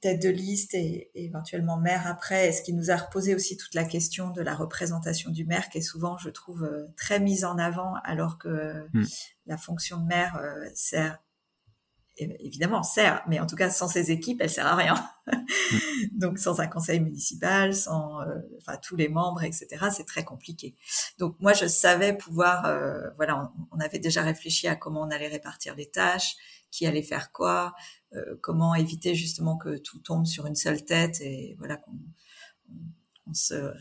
tête 0.00 0.22
de 0.22 0.28
liste 0.28 0.74
et, 0.74 1.10
éventuellement 1.14 1.78
maire 1.78 2.06
après, 2.06 2.52
ce 2.52 2.62
qui 2.62 2.72
nous 2.72 2.90
a 2.90 2.96
reposé 2.96 3.34
aussi 3.34 3.56
toute 3.56 3.74
la 3.74 3.84
question 3.84 4.30
de 4.30 4.42
la 4.42 4.54
représentation 4.54 5.30
du 5.30 5.44
maire, 5.44 5.68
qui 5.68 5.78
est 5.78 5.82
souvent, 5.82 6.18
je 6.18 6.28
trouve, 6.28 6.64
euh, 6.64 6.86
très 6.96 7.20
mise 7.20 7.44
en 7.44 7.58
avant, 7.58 7.94
alors 8.04 8.38
que 8.38 8.86
hmm. 8.92 9.04
la 9.46 9.56
fonction 9.56 9.98
de 9.98 10.06
maire 10.06 10.40
sert 10.74 11.18
évidemment 12.18 12.82
sert, 12.82 13.22
mais 13.28 13.40
en 13.40 13.46
tout 13.46 13.56
cas 13.56 13.68
sans 13.68 13.88
ses 13.88 14.10
équipes, 14.10 14.40
elle 14.40 14.48
sert 14.48 14.66
à 14.66 14.74
rien. 14.74 14.94
Hmm. 15.26 15.36
Donc 16.18 16.38
sans 16.38 16.60
un 16.60 16.66
conseil 16.66 16.98
municipal, 16.98 17.74
sans 17.74 18.20
enfin 18.56 18.78
tous 18.82 18.96
les 18.96 19.08
membres, 19.08 19.42
etc. 19.42 19.88
C'est 19.94 20.06
très 20.06 20.24
compliqué. 20.24 20.74
Donc 21.18 21.36
moi 21.40 21.52
je 21.52 21.66
savais 21.66 22.16
pouvoir, 22.16 22.62
voilà, 23.16 23.52
on, 23.70 23.80
avait 23.80 23.98
déjà 23.98 24.22
réfléchi 24.22 24.66
à 24.66 24.76
comment 24.76 25.02
on 25.02 25.10
allait 25.10 25.28
répartir 25.28 25.74
les 25.74 25.90
tâches, 25.90 26.36
qui 26.76 26.86
allait 26.86 27.02
faire 27.02 27.32
quoi, 27.32 27.74
euh, 28.12 28.36
comment 28.42 28.74
éviter 28.74 29.14
justement 29.14 29.56
que 29.56 29.78
tout 29.78 29.98
tombe 30.00 30.26
sur 30.26 30.44
une 30.46 30.54
seule 30.54 30.84
tête 30.84 31.22
et 31.22 31.56
voilà 31.58 31.78
qu'on 31.78 31.98
on, 33.26 33.32
se, 33.32 33.54
euh, 33.54 33.72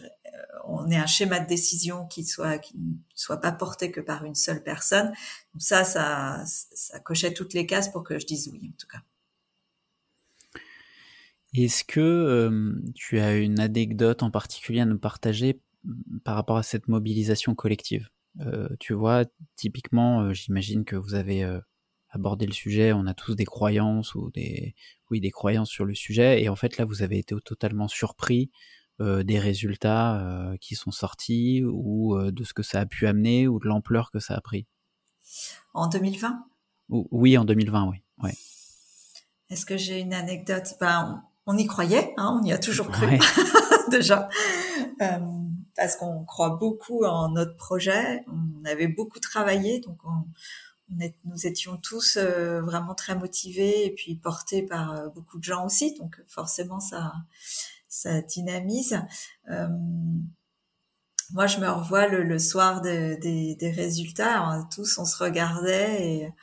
on 0.63 0.87
ait 0.89 0.95
un 0.95 1.05
schéma 1.05 1.41
de 1.41 1.47
décision 1.47 2.07
qui 2.07 2.23
soit 2.23 2.57
qui 2.57 2.77
ne 2.77 2.93
soit 3.13 3.41
pas 3.41 3.51
porté 3.51 3.91
que 3.91 3.99
par 3.99 4.23
une 4.23 4.33
seule 4.33 4.63
personne. 4.63 5.07
Donc 5.53 5.61
ça, 5.61 5.83
ça, 5.83 6.41
ça 6.45 6.99
cochait 7.01 7.33
toutes 7.33 7.53
les 7.53 7.65
cases 7.65 7.91
pour 7.91 8.03
que 8.03 8.17
je 8.17 8.25
dise 8.25 8.47
oui 8.47 8.71
en 8.73 8.77
tout 8.77 8.87
cas. 8.87 9.01
Est-ce 11.53 11.83
que 11.83 12.81
tu 12.95 13.19
as 13.19 13.35
une 13.35 13.59
anecdote 13.59 14.23
en 14.23 14.31
particulier 14.31 14.81
à 14.81 14.85
nous 14.85 14.99
partager 14.99 15.61
par 16.23 16.35
rapport 16.35 16.57
à 16.57 16.63
cette 16.63 16.87
mobilisation 16.87 17.55
collective? 17.55 18.09
Tu 18.81 18.93
vois, 18.93 19.23
typiquement, 19.55 20.33
j'imagine 20.33 20.83
que 20.83 20.97
vous 20.97 21.13
avez 21.13 21.45
abordé 22.15 22.45
le 22.45 22.53
sujet, 22.53 22.93
on 22.93 23.05
a 23.05 23.13
tous 23.13 23.35
des 23.35 23.45
croyances 23.45 24.15
ou 24.15 24.31
des, 24.31 24.73
oui, 25.11 25.19
des 25.19 25.31
croyances 25.31 25.69
sur 25.69 25.85
le 25.85 25.93
sujet, 25.93 26.41
et 26.41 26.49
en 26.49 26.55
fait 26.55 26.77
là, 26.77 26.85
vous 26.85 27.03
avez 27.03 27.19
été 27.19 27.35
totalement 27.43 27.87
surpris 27.87 28.51
des 28.99 29.39
résultats 29.39 30.53
qui 30.61 30.75
sont 30.75 30.91
sortis 30.91 31.63
ou 31.65 32.17
de 32.31 32.43
ce 32.45 32.53
que 32.53 32.63
ça 32.63 32.79
a 32.79 32.85
pu 32.85 33.07
amener 33.07 33.45
ou 33.45 33.59
de 33.59 33.67
l'ampleur 33.67 34.09
que 34.09 34.19
ça 34.19 34.35
a 34.35 34.39
pris. 34.39 34.67
En 35.73 35.87
2020 35.87 36.45
Oui, 36.89 37.37
en 37.37 37.43
2020, 37.43 37.89
oui. 37.89 37.97
Ouais. 38.23 38.33
Est-ce 39.49 39.65
que 39.65 39.77
j'ai 39.77 39.99
une 39.99 40.13
anecdote? 40.13 40.75
Ben, 40.79 41.23
on 41.45 41.57
y 41.57 41.65
croyait, 41.65 42.13
hein, 42.17 42.39
on 42.41 42.45
y 42.45 42.51
a 42.51 42.57
toujours 42.57 42.89
cru 42.89 43.19
déjà, 43.91 44.27
euh, 45.01 45.19
parce 45.75 45.95
qu'on 45.95 46.23
croit 46.25 46.57
beaucoup 46.57 47.05
en 47.05 47.29
notre 47.29 47.55
projet. 47.55 48.23
On 48.27 48.65
avait 48.65 48.87
beaucoup 48.87 49.19
travaillé, 49.19 49.79
donc 49.81 49.97
on, 50.05 50.25
nous 50.89 51.47
étions 51.47 51.77
tous 51.77 52.17
euh, 52.17 52.61
vraiment 52.61 52.93
très 52.93 53.15
motivés 53.15 53.85
et 53.85 53.91
puis 53.91 54.15
portés 54.15 54.61
par 54.63 54.91
euh, 54.91 55.09
beaucoup 55.09 55.39
de 55.39 55.43
gens 55.43 55.65
aussi. 55.65 55.95
Donc 55.97 56.21
forcément, 56.27 56.79
ça, 56.79 57.13
ça 57.87 58.21
dynamise. 58.21 58.99
moi, 61.31 61.47
je 61.47 61.59
me 61.59 61.69
revois 61.69 62.07
le, 62.07 62.39
soir 62.39 62.81
des, 62.81 63.57
résultats. 63.75 64.67
tous, 64.73 64.97
on 64.99 65.05
se 65.05 65.17
regardait 65.23 66.03
et 66.03 66.33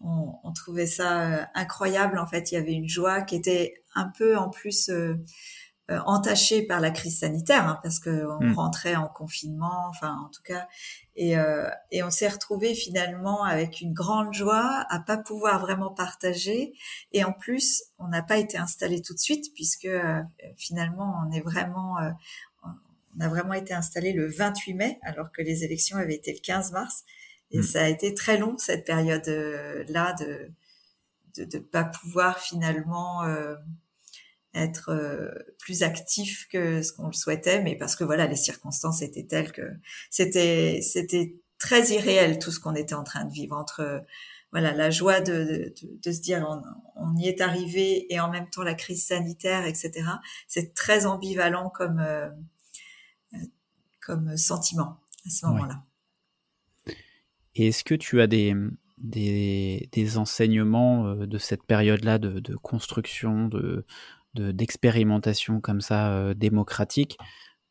on, 0.00 0.52
trouvait 0.52 0.86
ça 0.86 1.48
incroyable. 1.54 2.18
En 2.18 2.26
fait, 2.26 2.52
il 2.52 2.54
y 2.54 2.58
avait 2.58 2.72
une 2.72 2.88
joie 2.88 3.22
qui 3.22 3.36
était 3.36 3.82
un 3.94 4.08
peu 4.08 4.36
en 4.36 4.50
plus 4.50 4.88
euh, 4.88 5.14
euh, 5.90 5.98
entaché 6.06 6.62
par 6.62 6.80
la 6.80 6.90
crise 6.90 7.18
sanitaire, 7.18 7.68
hein, 7.68 7.78
parce 7.82 8.00
qu'on 8.00 8.10
on 8.10 8.40
hmm. 8.40 8.54
rentrait 8.54 8.96
en 8.96 9.06
confinement, 9.06 9.86
enfin 9.90 10.16
en 10.24 10.30
tout 10.30 10.40
cas, 10.42 10.66
et, 11.14 11.36
euh, 11.36 11.68
et 11.90 12.02
on 12.02 12.10
s'est 12.10 12.28
retrouvé 12.28 12.74
finalement 12.74 13.44
avec 13.44 13.82
une 13.82 13.92
grande 13.92 14.32
joie 14.32 14.86
à 14.88 14.98
pas 15.00 15.18
pouvoir 15.18 15.60
vraiment 15.60 15.90
partager, 15.90 16.72
et 17.12 17.22
en 17.22 17.34
plus 17.34 17.82
on 17.98 18.08
n'a 18.08 18.22
pas 18.22 18.38
été 18.38 18.56
installé 18.56 19.02
tout 19.02 19.12
de 19.12 19.18
suite 19.18 19.52
puisque 19.52 19.90
finalement 20.56 21.22
on 21.26 21.30
est 21.32 21.42
vraiment 21.42 21.96
on 22.64 23.20
a 23.20 23.28
vraiment 23.28 23.52
été 23.52 23.74
installé 23.74 24.14
le 24.14 24.26
28 24.26 24.72
mai 24.72 24.98
alors 25.02 25.32
que 25.32 25.42
les 25.42 25.64
élections 25.64 25.98
avaient 25.98 26.14
été 26.14 26.32
le 26.32 26.40
15 26.40 26.72
mars, 26.72 27.04
et 27.50 27.58
hmm. 27.58 27.62
ça 27.62 27.82
a 27.82 27.88
été 27.88 28.14
très 28.14 28.38
long 28.38 28.56
cette 28.56 28.86
période 28.86 29.26
là 29.90 30.14
de 30.14 30.50
de 31.36 31.58
ne 31.58 31.62
pas 31.62 31.84
pouvoir 31.84 32.38
finalement 32.38 33.22
être 34.54 34.90
euh, 34.90 35.30
plus 35.58 35.82
actif 35.82 36.46
que 36.48 36.82
ce 36.82 36.92
qu'on 36.92 37.06
le 37.06 37.12
souhaitait, 37.12 37.62
mais 37.62 37.76
parce 37.76 37.96
que 37.96 38.04
voilà, 38.04 38.26
les 38.26 38.36
circonstances 38.36 39.02
étaient 39.02 39.26
telles 39.26 39.52
que 39.52 39.68
c'était 40.10 40.80
c'était 40.82 41.34
très 41.58 41.90
irréel 41.90 42.38
tout 42.38 42.50
ce 42.50 42.60
qu'on 42.60 42.74
était 42.74 42.94
en 42.94 43.04
train 43.04 43.24
de 43.24 43.32
vivre 43.32 43.56
entre 43.56 44.04
voilà 44.52 44.72
la 44.72 44.90
joie 44.90 45.20
de, 45.20 45.72
de, 45.72 45.74
de 46.02 46.12
se 46.12 46.20
dire 46.20 46.46
on, 46.48 46.62
on, 46.94 47.16
y 47.16 47.28
est 47.28 47.40
arrivé 47.40 48.12
et 48.12 48.20
en 48.20 48.30
même 48.30 48.48
temps 48.50 48.62
la 48.62 48.74
crise 48.74 49.04
sanitaire, 49.06 49.66
etc. 49.66 49.92
C'est 50.46 50.74
très 50.74 51.06
ambivalent 51.06 51.70
comme 51.70 51.98
euh, 51.98 52.28
comme 54.00 54.36
sentiment 54.36 55.00
à 55.26 55.30
ce 55.30 55.46
moment-là. 55.46 55.82
Et 57.56 57.68
est-ce 57.68 57.84
que 57.84 57.94
tu 57.94 58.20
as 58.20 58.26
des, 58.26 58.54
des, 58.98 59.88
des 59.92 60.18
enseignements 60.18 61.06
euh, 61.06 61.26
de 61.26 61.38
cette 61.38 61.62
période-là 61.64 62.18
de, 62.18 62.40
de, 62.40 62.56
construction, 62.56 63.48
de, 63.48 63.86
d'expérimentation 64.34 65.60
comme 65.60 65.80
ça 65.80 66.12
euh, 66.12 66.34
démocratique 66.34 67.18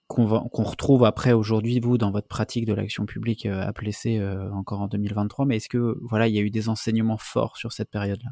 qu'on 0.08 0.64
retrouve 0.64 1.06
après 1.06 1.34
aujourd'hui 1.34 1.80
vous 1.80 1.98
dans 1.98 2.12
votre 2.12 2.28
pratique 2.28 2.66
de 2.66 2.74
l'action 2.74 3.06
publique 3.06 3.46
euh, 3.46 3.66
à 3.66 3.74
Plessé 3.74 4.20
euh, 4.20 4.52
encore 4.52 4.82
en 4.82 4.88
2023 4.88 5.46
mais 5.46 5.58
est-ce 5.58 5.70
que 5.70 5.98
voilà 6.02 6.28
il 6.28 6.36
y 6.36 6.40
a 6.40 6.42
eu 6.42 6.52
des 6.52 6.70
enseignements 6.70 7.18
forts 7.18 7.58
sur 7.58 7.72
cette 7.72 7.90
période-là? 7.90 8.30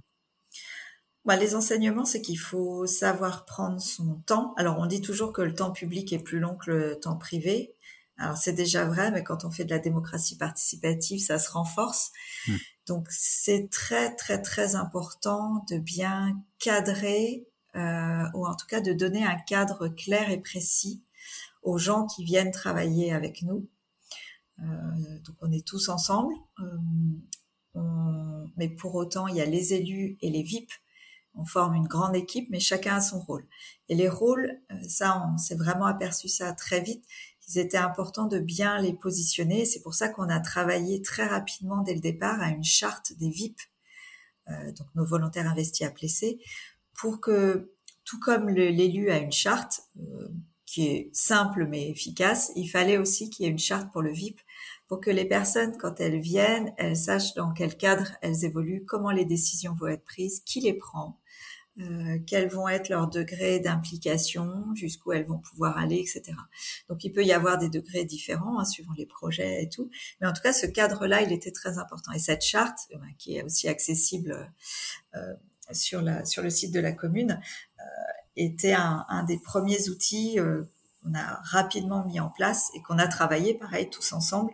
Bah, 1.23 1.35
les 1.35 1.53
enseignements, 1.53 2.05
c'est 2.05 2.21
qu'il 2.21 2.39
faut 2.39 2.87
savoir 2.87 3.45
prendre 3.45 3.79
son 3.79 4.15
temps. 4.25 4.55
Alors, 4.57 4.79
on 4.79 4.87
dit 4.87 5.01
toujours 5.01 5.31
que 5.31 5.43
le 5.43 5.53
temps 5.53 5.71
public 5.71 6.11
est 6.13 6.23
plus 6.23 6.39
long 6.39 6.55
que 6.55 6.71
le 6.71 6.99
temps 6.99 7.15
privé. 7.15 7.75
Alors, 8.17 8.37
c'est 8.37 8.53
déjà 8.53 8.85
vrai, 8.85 9.11
mais 9.11 9.23
quand 9.23 9.45
on 9.45 9.51
fait 9.51 9.63
de 9.63 9.69
la 9.69 9.77
démocratie 9.77 10.35
participative, 10.35 11.19
ça 11.19 11.37
se 11.37 11.51
renforce. 11.51 12.11
Mmh. 12.47 12.55
Donc, 12.87 13.07
c'est 13.11 13.69
très, 13.69 14.15
très, 14.15 14.41
très 14.41 14.75
important 14.75 15.63
de 15.69 15.77
bien 15.77 16.41
cadrer 16.57 17.45
euh, 17.45 17.50
ou 17.75 18.45
en 18.45 18.55
tout 18.55 18.67
cas 18.67 18.81
de 18.81 18.93
donner 18.93 19.23
un 19.25 19.37
cadre 19.37 19.87
clair 19.87 20.29
et 20.29 20.39
précis 20.39 21.03
aux 21.63 21.77
gens 21.77 22.05
qui 22.05 22.23
viennent 22.23 22.51
travailler 22.51 23.13
avec 23.13 23.43
nous. 23.43 23.67
Euh, 24.59 25.19
donc 25.25 25.35
on 25.41 25.51
est 25.51 25.65
tous 25.65 25.89
ensemble, 25.89 26.33
euh, 27.75 28.45
mais 28.57 28.69
pour 28.69 28.95
autant 28.95 29.27
il 29.27 29.35
y 29.35 29.41
a 29.41 29.45
les 29.45 29.73
élus 29.73 30.17
et 30.21 30.29
les 30.29 30.43
VIP. 30.43 30.71
On 31.33 31.45
forme 31.45 31.75
une 31.75 31.87
grande 31.87 32.15
équipe, 32.15 32.49
mais 32.49 32.59
chacun 32.59 32.95
a 32.95 33.01
son 33.01 33.21
rôle. 33.21 33.47
Et 33.87 33.95
les 33.95 34.09
rôles, 34.09 34.59
ça, 34.85 35.25
on 35.33 35.37
s'est 35.37 35.55
vraiment 35.55 35.85
aperçu 35.85 36.27
ça 36.27 36.51
très 36.51 36.81
vite. 36.81 37.05
Il 37.47 37.57
était 37.57 37.77
important 37.77 38.25
de 38.25 38.37
bien 38.37 38.77
les 38.81 38.91
positionner. 38.91 39.63
C'est 39.63 39.81
pour 39.81 39.93
ça 39.93 40.09
qu'on 40.09 40.27
a 40.27 40.41
travaillé 40.41 41.01
très 41.01 41.25
rapidement 41.25 41.83
dès 41.83 41.93
le 41.93 42.01
départ 42.01 42.41
à 42.41 42.49
une 42.49 42.65
charte 42.65 43.13
des 43.13 43.29
VIP, 43.29 43.57
euh, 44.49 44.71
donc 44.73 44.87
nos 44.95 45.05
volontaires 45.05 45.47
investis 45.47 45.87
à 45.87 45.91
Plessé, 45.91 46.39
pour 47.01 47.19
que, 47.19 47.73
tout 48.05 48.19
comme 48.19 48.47
l'élu 48.47 49.09
a 49.09 49.17
une 49.17 49.31
charte 49.31 49.81
euh, 49.99 50.27
qui 50.67 50.85
est 50.87 51.09
simple 51.13 51.65
mais 51.65 51.89
efficace, 51.89 52.51
il 52.55 52.67
fallait 52.67 52.99
aussi 52.99 53.31
qu'il 53.31 53.45
y 53.45 53.49
ait 53.49 53.51
une 53.51 53.57
charte 53.57 53.91
pour 53.91 54.03
le 54.03 54.11
VIP, 54.11 54.39
pour 54.87 55.01
que 55.01 55.09
les 55.09 55.25
personnes, 55.25 55.75
quand 55.77 55.99
elles 55.99 56.19
viennent, 56.19 56.73
elles 56.77 56.95
sachent 56.95 57.33
dans 57.33 57.53
quel 57.53 57.75
cadre 57.75 58.11
elles 58.21 58.45
évoluent, 58.45 58.85
comment 58.85 59.09
les 59.09 59.25
décisions 59.25 59.73
vont 59.73 59.87
être 59.87 60.03
prises, 60.03 60.41
qui 60.45 60.61
les 60.61 60.73
prend, 60.73 61.19
euh, 61.79 62.19
quels 62.27 62.49
vont 62.49 62.67
être 62.67 62.89
leurs 62.89 63.09
degrés 63.09 63.59
d'implication, 63.59 64.75
jusqu'où 64.75 65.13
elles 65.13 65.25
vont 65.25 65.39
pouvoir 65.39 65.79
aller, 65.79 65.97
etc. 65.97 66.37
Donc 66.87 67.03
il 67.03 67.11
peut 67.11 67.25
y 67.25 67.33
avoir 67.33 67.57
des 67.57 67.69
degrés 67.69 68.05
différents 68.05 68.59
hein, 68.59 68.65
suivant 68.65 68.93
les 68.95 69.07
projets 69.07 69.63
et 69.63 69.69
tout, 69.69 69.89
mais 70.19 70.27
en 70.27 70.33
tout 70.33 70.41
cas 70.43 70.53
ce 70.53 70.67
cadre-là, 70.67 71.23
il 71.23 71.31
était 71.31 71.51
très 71.51 71.79
important. 71.79 72.11
Et 72.11 72.19
cette 72.19 72.43
charte, 72.43 72.77
euh, 72.93 72.97
qui 73.17 73.37
est 73.37 73.43
aussi 73.43 73.67
accessible 73.67 74.53
euh, 75.15 75.33
sur, 75.73 76.01
la, 76.01 76.25
sur 76.25 76.43
le 76.43 76.49
site 76.49 76.73
de 76.73 76.79
la 76.79 76.91
commune 76.91 77.39
euh, 77.79 77.83
était 78.35 78.73
un, 78.73 79.05
un, 79.09 79.23
des 79.23 79.39
premiers 79.39 79.89
outils 79.89 80.39
euh, 80.39 80.63
qu'on 81.01 81.13
a 81.13 81.39
rapidement 81.43 82.05
mis 82.05 82.19
en 82.19 82.29
place 82.29 82.69
et 82.75 82.81
qu'on 82.81 82.97
a 82.99 83.07
travaillé, 83.07 83.53
pareil, 83.53 83.89
tous 83.89 84.13
ensemble, 84.13 84.51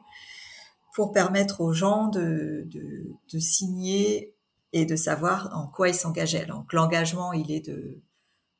pour 0.94 1.12
permettre 1.12 1.62
aux 1.62 1.74
gens 1.74 2.08
de, 2.08 2.64
de, 2.66 3.14
de 3.32 3.40
signer 3.40 4.34
et 4.74 4.86
de 4.86 4.96
savoir 4.96 5.50
en 5.54 5.68
quoi 5.68 5.90
ils 5.90 5.96
s'engageaient. 5.96 6.46
Donc 6.46 6.74
l'engagement, 6.74 7.34
il 7.34 7.52
est 7.52 7.66
de, 7.66 8.02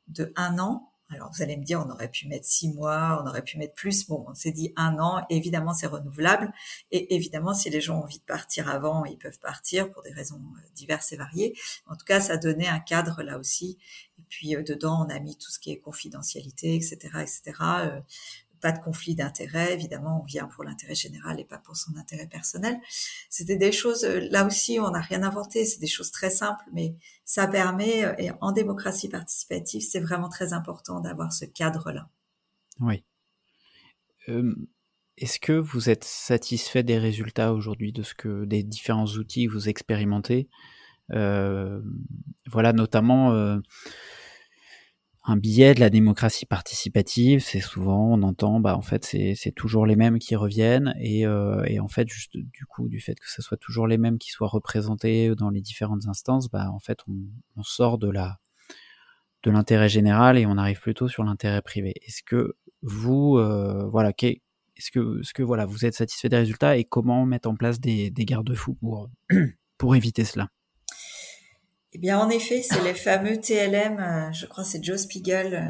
de 0.08 0.32
un 0.36 0.58
an 0.58 0.87
alors 1.10 1.30
vous 1.32 1.42
allez 1.42 1.56
me 1.56 1.64
dire, 1.64 1.82
on 1.84 1.90
aurait 1.90 2.10
pu 2.10 2.28
mettre 2.28 2.46
six 2.46 2.68
mois, 2.72 3.22
on 3.22 3.28
aurait 3.28 3.42
pu 3.42 3.56
mettre 3.56 3.74
plus. 3.74 4.06
Bon, 4.06 4.24
on 4.28 4.34
s'est 4.34 4.52
dit 4.52 4.72
un 4.76 4.98
an. 4.98 5.24
Évidemment, 5.30 5.72
c'est 5.72 5.86
renouvelable. 5.86 6.52
Et 6.90 7.14
évidemment, 7.14 7.54
si 7.54 7.70
les 7.70 7.80
gens 7.80 7.98
ont 7.98 8.04
envie 8.04 8.18
de 8.18 8.24
partir 8.24 8.68
avant, 8.68 9.04
ils 9.04 9.18
peuvent 9.18 9.38
partir 9.38 9.90
pour 9.90 10.02
des 10.02 10.12
raisons 10.12 10.36
euh, 10.36 10.60
diverses 10.74 11.12
et 11.12 11.16
variées. 11.16 11.56
En 11.86 11.96
tout 11.96 12.04
cas, 12.04 12.20
ça 12.20 12.36
donnait 12.36 12.68
un 12.68 12.80
cadre 12.80 13.22
là 13.22 13.38
aussi. 13.38 13.78
Et 14.18 14.22
puis 14.28 14.54
euh, 14.54 14.62
dedans, 14.62 15.06
on 15.06 15.10
a 15.10 15.18
mis 15.18 15.36
tout 15.36 15.50
ce 15.50 15.58
qui 15.58 15.70
est 15.70 15.78
confidentialité, 15.78 16.74
etc., 16.74 16.98
etc 17.22 18.02
pas 18.60 18.72
de 18.72 18.78
conflit 18.78 19.14
d'intérêt, 19.14 19.74
évidemment, 19.74 20.20
on 20.22 20.24
vient 20.24 20.46
pour 20.46 20.64
l'intérêt 20.64 20.94
général 20.94 21.40
et 21.40 21.44
pas 21.44 21.58
pour 21.58 21.76
son 21.76 21.96
intérêt 21.96 22.26
personnel. 22.26 22.78
C'était 23.30 23.56
des 23.56 23.72
choses, 23.72 24.04
euh, 24.04 24.28
là 24.30 24.46
aussi, 24.46 24.78
on 24.80 24.90
n'a 24.90 25.00
rien 25.00 25.22
inventé, 25.22 25.64
c'est 25.64 25.80
des 25.80 25.86
choses 25.86 26.10
très 26.10 26.30
simples, 26.30 26.64
mais 26.72 26.96
ça 27.24 27.46
permet, 27.46 28.04
euh, 28.04 28.14
et 28.18 28.30
en 28.40 28.52
démocratie 28.52 29.08
participative, 29.08 29.82
c'est 29.82 30.00
vraiment 30.00 30.28
très 30.28 30.52
important 30.52 31.00
d'avoir 31.00 31.32
ce 31.32 31.44
cadre-là. 31.44 32.08
Oui. 32.80 33.04
Est-ce 35.16 35.40
que 35.40 35.52
vous 35.52 35.88
êtes 35.88 36.04
satisfait 36.04 36.82
des 36.82 36.98
résultats 36.98 37.52
aujourd'hui 37.52 37.92
de 37.92 38.02
ce 38.02 38.14
que 38.14 38.44
des 38.44 38.62
différents 38.62 39.06
outils 39.06 39.46
que 39.46 39.52
vous 39.52 39.68
expérimentez? 39.68 40.48
Euh, 41.12 41.80
Voilà, 42.50 42.72
notamment 42.72 43.32
un 45.28 45.36
billet 45.36 45.74
de 45.74 45.80
la 45.80 45.90
démocratie 45.90 46.46
participative, 46.46 47.40
c'est 47.40 47.60
souvent, 47.60 48.12
on 48.14 48.22
entend, 48.22 48.60
bah 48.60 48.76
en 48.76 48.82
fait 48.82 49.04
c'est 49.04 49.52
toujours 49.54 49.84
les 49.84 49.94
mêmes 49.94 50.18
qui 50.18 50.34
reviennent 50.36 50.94
et, 50.98 51.26
euh, 51.26 51.62
et, 51.66 51.80
en 51.80 51.88
fait 51.88 52.08
juste 52.08 52.36
du 52.36 52.64
coup 52.64 52.88
du 52.88 52.98
fait 52.98 53.14
que 53.14 53.30
ce 53.30 53.42
soit 53.42 53.58
toujours 53.58 53.86
les 53.86 53.98
mêmes 53.98 54.18
qui 54.18 54.30
soient 54.30 54.48
représentés 54.48 55.34
dans 55.34 55.50
les 55.50 55.60
différentes 55.60 56.06
instances, 56.08 56.48
bah 56.50 56.70
en 56.72 56.78
fait 56.80 57.00
on, 57.08 57.62
sort 57.62 57.98
de 57.98 58.10
la 58.10 58.38
de 59.42 59.50
l'intérêt 59.50 59.88
général 59.88 60.38
et 60.38 60.46
on 60.46 60.56
arrive 60.56 60.80
plutôt 60.80 61.08
sur 61.08 61.24
l'intérêt 61.24 61.62
privé. 61.62 61.92
Est-ce 62.06 62.22
que 62.24 62.56
vous, 62.82 63.36
euh, 63.36 63.86
voilà, 63.88 64.12
est-ce 64.18 64.90
que, 64.90 65.20
est-ce 65.20 65.34
que 65.34 65.42
voilà, 65.42 65.66
vous 65.66 65.84
êtes 65.84 65.94
satisfait 65.94 66.28
des 66.28 66.38
résultats 66.38 66.76
et 66.76 66.84
comment 66.84 67.26
mettre 67.26 67.48
en 67.50 67.56
place 67.56 67.80
des, 67.80 68.10
des 68.10 68.24
garde-fous 68.24 68.74
pour 68.74 69.10
pour 69.78 69.94
éviter 69.96 70.24
cela? 70.24 70.48
Eh 71.92 71.98
bien, 71.98 72.18
en 72.18 72.28
effet, 72.28 72.62
c'est 72.62 72.82
les 72.82 72.94
fameux 72.94 73.40
TLM. 73.40 74.32
je 74.32 74.46
crois 74.46 74.64
c'est 74.64 74.82
Joe 74.82 75.00
Spiegel, 75.00 75.66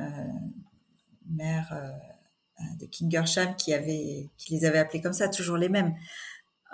maire 1.31 1.73
de 2.81 2.87
Kingersham, 2.87 3.55
qui 3.57 3.73
avait, 3.73 4.29
qui 4.37 4.55
les 4.55 4.65
avait 4.65 4.79
appelés 4.79 5.01
comme 5.01 5.13
ça, 5.13 5.29
toujours 5.29 5.57
les 5.57 5.69
mêmes. 5.69 5.95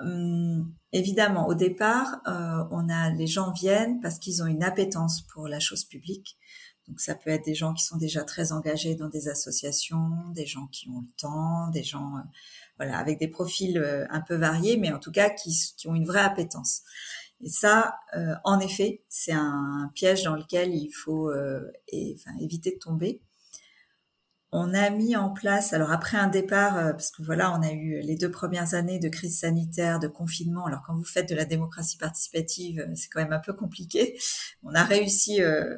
Hum, 0.01 0.72
évidemment, 0.92 1.47
au 1.47 1.55
départ, 1.55 2.20
euh, 2.26 2.64
on 2.72 2.88
a 2.88 3.11
les 3.11 3.28
gens 3.28 3.53
viennent 3.53 4.01
parce 4.01 4.18
qu'ils 4.18 4.42
ont 4.42 4.47
une 4.47 4.64
appétence 4.64 5.22
pour 5.22 5.47
la 5.47 5.61
chose 5.61 5.84
publique. 5.84 6.36
Donc 6.88 7.01
ça 7.01 7.14
peut 7.14 7.30
être 7.30 7.45
des 7.45 7.55
gens 7.55 7.72
qui 7.72 7.84
sont 7.84 7.97
déjà 7.97 8.24
très 8.24 8.53
engagés 8.53 8.95
dans 8.95 9.09
des 9.09 9.28
associations, 9.28 10.11
des 10.34 10.47
gens 10.47 10.66
qui 10.66 10.88
ont 10.90 11.01
le 11.01 11.12
temps, 11.16 11.68
des 11.70 11.84
gens 11.84 12.16
euh, 12.16 12.22
voilà 12.76 12.99
avec 12.99 13.18
des 13.18 13.28
profils 13.28 13.78
euh, 13.78 14.05
un 14.11 14.20
peu 14.20 14.34
variés, 14.34 14.76
mais 14.76 14.92
en 14.92 14.99
tout 14.99 15.12
cas 15.12 15.30
qui, 15.30 15.57
qui 15.76 15.88
ont 15.88 15.95
une 15.95 16.07
vraie 16.07 16.20
appétence. 16.20 16.82
Et 17.41 17.49
ça, 17.49 17.97
en 18.45 18.59
effet, 18.61 19.03
c'est 19.09 19.32
un 19.32 19.91
piège 19.95 20.22
dans 20.22 20.37
lequel 20.37 20.74
il 20.74 20.91
faut 20.91 21.32
et, 21.89 22.16
enfin, 22.18 22.37
éviter 22.41 22.72
de 22.72 22.78
tomber 22.78 23.20
on 24.57 24.72
a 24.72 24.89
mis 24.89 25.16
en 25.16 25.30
place, 25.30 25.72
alors 25.72 25.91
après 25.91 26.16
un 26.16 26.28
départ, 26.28 26.78
euh, 26.78 26.93
parce 26.93 27.11
que 27.11 27.24
voilà, 27.24 27.53
on 27.59 27.61
a 27.61 27.72
eu 27.72 28.01
les 28.03 28.14
deux 28.14 28.30
premières 28.30 28.74
années 28.74 29.01
de 29.01 29.09
crise 29.09 29.41
sanitaire, 29.41 29.99
de 29.99 30.07
confinement. 30.07 30.66
Alors 30.66 30.80
quand 30.87 30.95
vous 30.95 31.05
faites 31.05 31.28
de 31.28 31.35
la 31.35 31.45
démocratie 31.45 31.97
participative, 31.97 32.78
euh, 32.78 32.95
c'est 32.95 33.09
quand 33.09 33.20
même 33.20 33.32
un 33.32 33.41
peu 33.41 33.53
compliqué. 33.53 34.16
On 34.62 34.72
a 34.72 34.85
réussi 34.85 35.43
euh, 35.43 35.74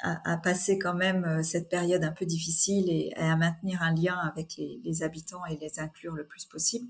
à, 0.00 0.38
passer 0.38 0.78
quand 0.78 0.94
même 0.94 1.42
cette 1.42 1.68
période 1.68 2.02
un 2.02 2.12
peu 2.12 2.24
difficile 2.24 2.88
et, 2.88 3.12
à 3.16 3.36
maintenir 3.36 3.82
un 3.82 3.94
lien 3.94 4.16
avec 4.16 4.56
les, 4.56 5.02
habitants 5.02 5.44
et 5.44 5.58
les 5.58 5.78
inclure 5.78 6.14
le 6.14 6.26
plus 6.26 6.46
possible. 6.46 6.86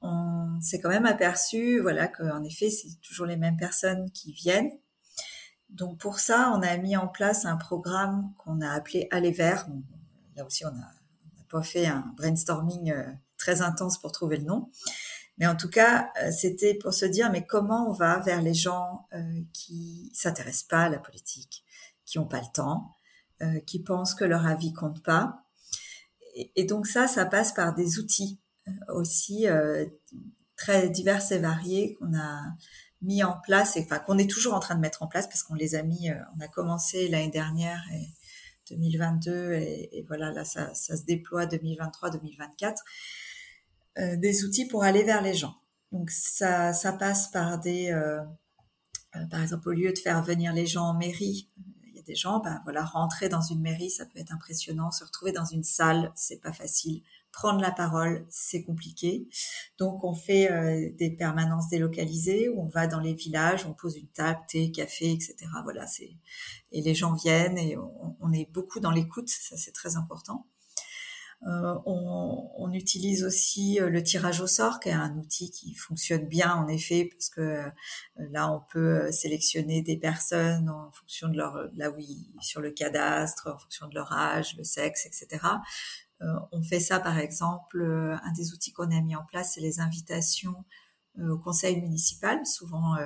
On 0.00 0.60
s'est 0.60 0.80
quand 0.80 0.90
même 0.90 1.06
aperçu, 1.06 1.80
voilà, 1.80 2.08
qu'en 2.08 2.42
effet, 2.42 2.70
c'est 2.70 3.00
toujours 3.00 3.26
les 3.26 3.36
mêmes 3.36 3.56
personnes 3.56 4.10
qui 4.12 4.32
viennent. 4.32 4.70
Donc 5.68 5.98
pour 5.98 6.18
ça, 6.18 6.52
on 6.54 6.62
a 6.62 6.76
mis 6.78 6.96
en 6.96 7.08
place 7.08 7.44
un 7.44 7.56
programme 7.56 8.32
qu'on 8.38 8.60
a 8.60 8.70
appelé 8.70 9.06
Aller 9.10 9.32
vers 9.32 9.66
là 10.38 10.46
aussi, 10.46 10.64
on 10.64 10.70
n'a 10.70 10.90
pas 11.50 11.62
fait 11.62 11.86
un 11.86 12.12
brainstorming 12.16 12.92
euh, 12.92 13.04
très 13.36 13.60
intense 13.60 13.98
pour 13.98 14.12
trouver 14.12 14.38
le 14.38 14.44
nom. 14.44 14.70
Mais 15.36 15.46
en 15.46 15.56
tout 15.56 15.68
cas, 15.68 16.10
euh, 16.22 16.30
c'était 16.30 16.74
pour 16.74 16.94
se 16.94 17.04
dire, 17.04 17.30
mais 17.30 17.44
comment 17.44 17.88
on 17.88 17.92
va 17.92 18.20
vers 18.20 18.40
les 18.40 18.54
gens 18.54 19.06
euh, 19.12 19.42
qui 19.52 20.10
s'intéressent 20.14 20.68
pas 20.68 20.84
à 20.84 20.88
la 20.88 20.98
politique, 20.98 21.64
qui 22.06 22.18
n'ont 22.18 22.26
pas 22.26 22.40
le 22.40 22.52
temps, 22.54 22.94
qui 23.66 23.78
pensent 23.78 24.16
que 24.16 24.24
leur 24.24 24.46
avis 24.46 24.72
compte 24.72 25.00
pas. 25.04 25.44
Et, 26.34 26.64
donc 26.64 26.88
ça, 26.88 27.06
ça 27.06 27.24
passe 27.24 27.52
par 27.52 27.72
des 27.72 28.00
outils 28.00 28.40
aussi 28.88 29.46
très 30.56 30.88
divers 30.88 31.32
et 31.32 31.38
variés 31.38 31.94
qu'on 31.94 32.16
a 32.16 32.40
mis 33.02 33.22
en 33.22 33.38
place, 33.40 33.76
et 33.76 33.82
enfin 33.82 33.98
qu'on 34.00 34.18
est 34.18 34.28
toujours 34.28 34.54
en 34.54 34.60
train 34.60 34.74
de 34.74 34.80
mettre 34.80 35.02
en 35.02 35.06
place 35.06 35.26
parce 35.26 35.42
qu'on 35.42 35.54
les 35.54 35.74
a 35.74 35.82
mis, 35.82 36.10
on 36.36 36.40
a 36.40 36.48
commencé 36.48 37.08
l'année 37.08 37.30
dernière 37.30 37.82
et 37.94 38.08
2022 38.70 39.52
et, 39.54 40.04
voilà, 40.06 40.30
là, 40.30 40.44
ça, 40.44 40.74
se 40.74 41.04
déploie 41.04 41.46
2023-2024, 41.46 42.76
euh, 43.98 44.16
des 44.16 44.44
outils 44.44 44.66
pour 44.66 44.84
aller 44.84 45.02
vers 45.02 45.22
les 45.22 45.34
gens. 45.34 45.56
Donc, 45.92 46.10
ça, 46.10 46.72
ça 46.72 46.92
passe 46.92 47.28
par 47.30 47.58
des, 47.58 47.90
euh, 47.90 48.20
euh, 49.16 49.26
par 49.30 49.42
exemple, 49.42 49.68
au 49.68 49.72
lieu 49.72 49.92
de 49.92 49.98
faire 49.98 50.22
venir 50.22 50.52
les 50.52 50.66
gens 50.66 50.84
en 50.84 50.94
mairie, 50.94 51.48
il 51.86 51.96
y 51.96 51.98
a 51.98 52.02
des 52.02 52.14
gens, 52.14 52.40
ben 52.40 52.60
voilà, 52.64 52.84
rentrer 52.84 53.28
dans 53.28 53.40
une 53.40 53.60
mairie, 53.60 53.90
ça 53.90 54.06
peut 54.06 54.18
être 54.18 54.32
impressionnant, 54.32 54.90
se 54.90 55.04
retrouver 55.04 55.32
dans 55.32 55.46
une 55.46 55.64
salle, 55.64 56.12
c'est 56.14 56.40
pas 56.40 56.52
facile 56.52 57.02
prendre 57.32 57.60
la 57.60 57.70
parole, 57.70 58.26
c'est 58.30 58.62
compliqué. 58.62 59.28
Donc 59.78 60.04
on 60.04 60.14
fait 60.14 60.50
euh, 60.50 60.90
des 60.98 61.10
permanences 61.10 61.68
délocalisées 61.68 62.48
où 62.48 62.60
on 62.62 62.68
va 62.68 62.86
dans 62.86 63.00
les 63.00 63.14
villages, 63.14 63.66
on 63.66 63.74
pose 63.74 63.96
une 63.96 64.08
table, 64.08 64.40
thé, 64.48 64.70
café, 64.70 65.12
etc. 65.12 65.36
Voilà, 65.62 65.86
c'est 65.86 66.16
et 66.72 66.82
les 66.82 66.94
gens 66.94 67.14
viennent 67.14 67.58
et 67.58 67.76
on, 67.76 68.32
est 68.32 68.50
beaucoup 68.52 68.80
dans 68.80 68.90
l'écoute, 68.90 69.28
ça 69.28 69.56
c'est 69.56 69.72
très 69.72 69.96
important. 69.96 70.46
Euh, 71.46 71.74
on, 71.86 72.72
utilise 72.72 73.24
aussi 73.24 73.80
euh, 73.80 73.88
le 73.88 74.02
tirage 74.02 74.40
au 74.40 74.46
sort, 74.46 74.80
qui 74.80 74.90
est 74.90 74.92
un 74.92 75.16
outil 75.16 75.50
qui 75.50 75.74
fonctionne 75.74 76.26
bien 76.26 76.52
en 76.54 76.68
effet, 76.68 77.08
parce 77.10 77.30
que 77.30 77.62
là 78.16 78.52
on 78.52 78.60
peut 78.72 79.10
sélectionner 79.10 79.80
des 79.82 79.96
personnes 79.96 80.68
en 80.68 80.90
fonction 80.92 81.28
de 81.28 81.36
leur 81.36 81.68
là 81.74 81.90
oui 81.90 82.28
sur 82.40 82.60
le 82.60 82.70
cadastre, 82.72 83.50
en 83.54 83.58
fonction 83.58 83.88
de 83.88 83.94
leur 83.94 84.12
âge, 84.12 84.56
le 84.58 84.64
sexe, 84.64 85.06
etc. 85.06 85.38
Euh, 86.22 86.38
on 86.52 86.62
fait 86.62 86.80
ça, 86.80 86.98
par 86.98 87.18
exemple, 87.18 87.80
euh, 87.80 88.16
un 88.22 88.32
des 88.32 88.52
outils 88.52 88.72
qu'on 88.72 88.90
a 88.90 89.00
mis 89.00 89.14
en 89.14 89.24
place, 89.24 89.52
c'est 89.54 89.60
les 89.60 89.80
invitations 89.80 90.64
euh, 91.18 91.30
au 91.30 91.38
conseil 91.38 91.80
municipal. 91.80 92.44
Souvent, 92.44 92.96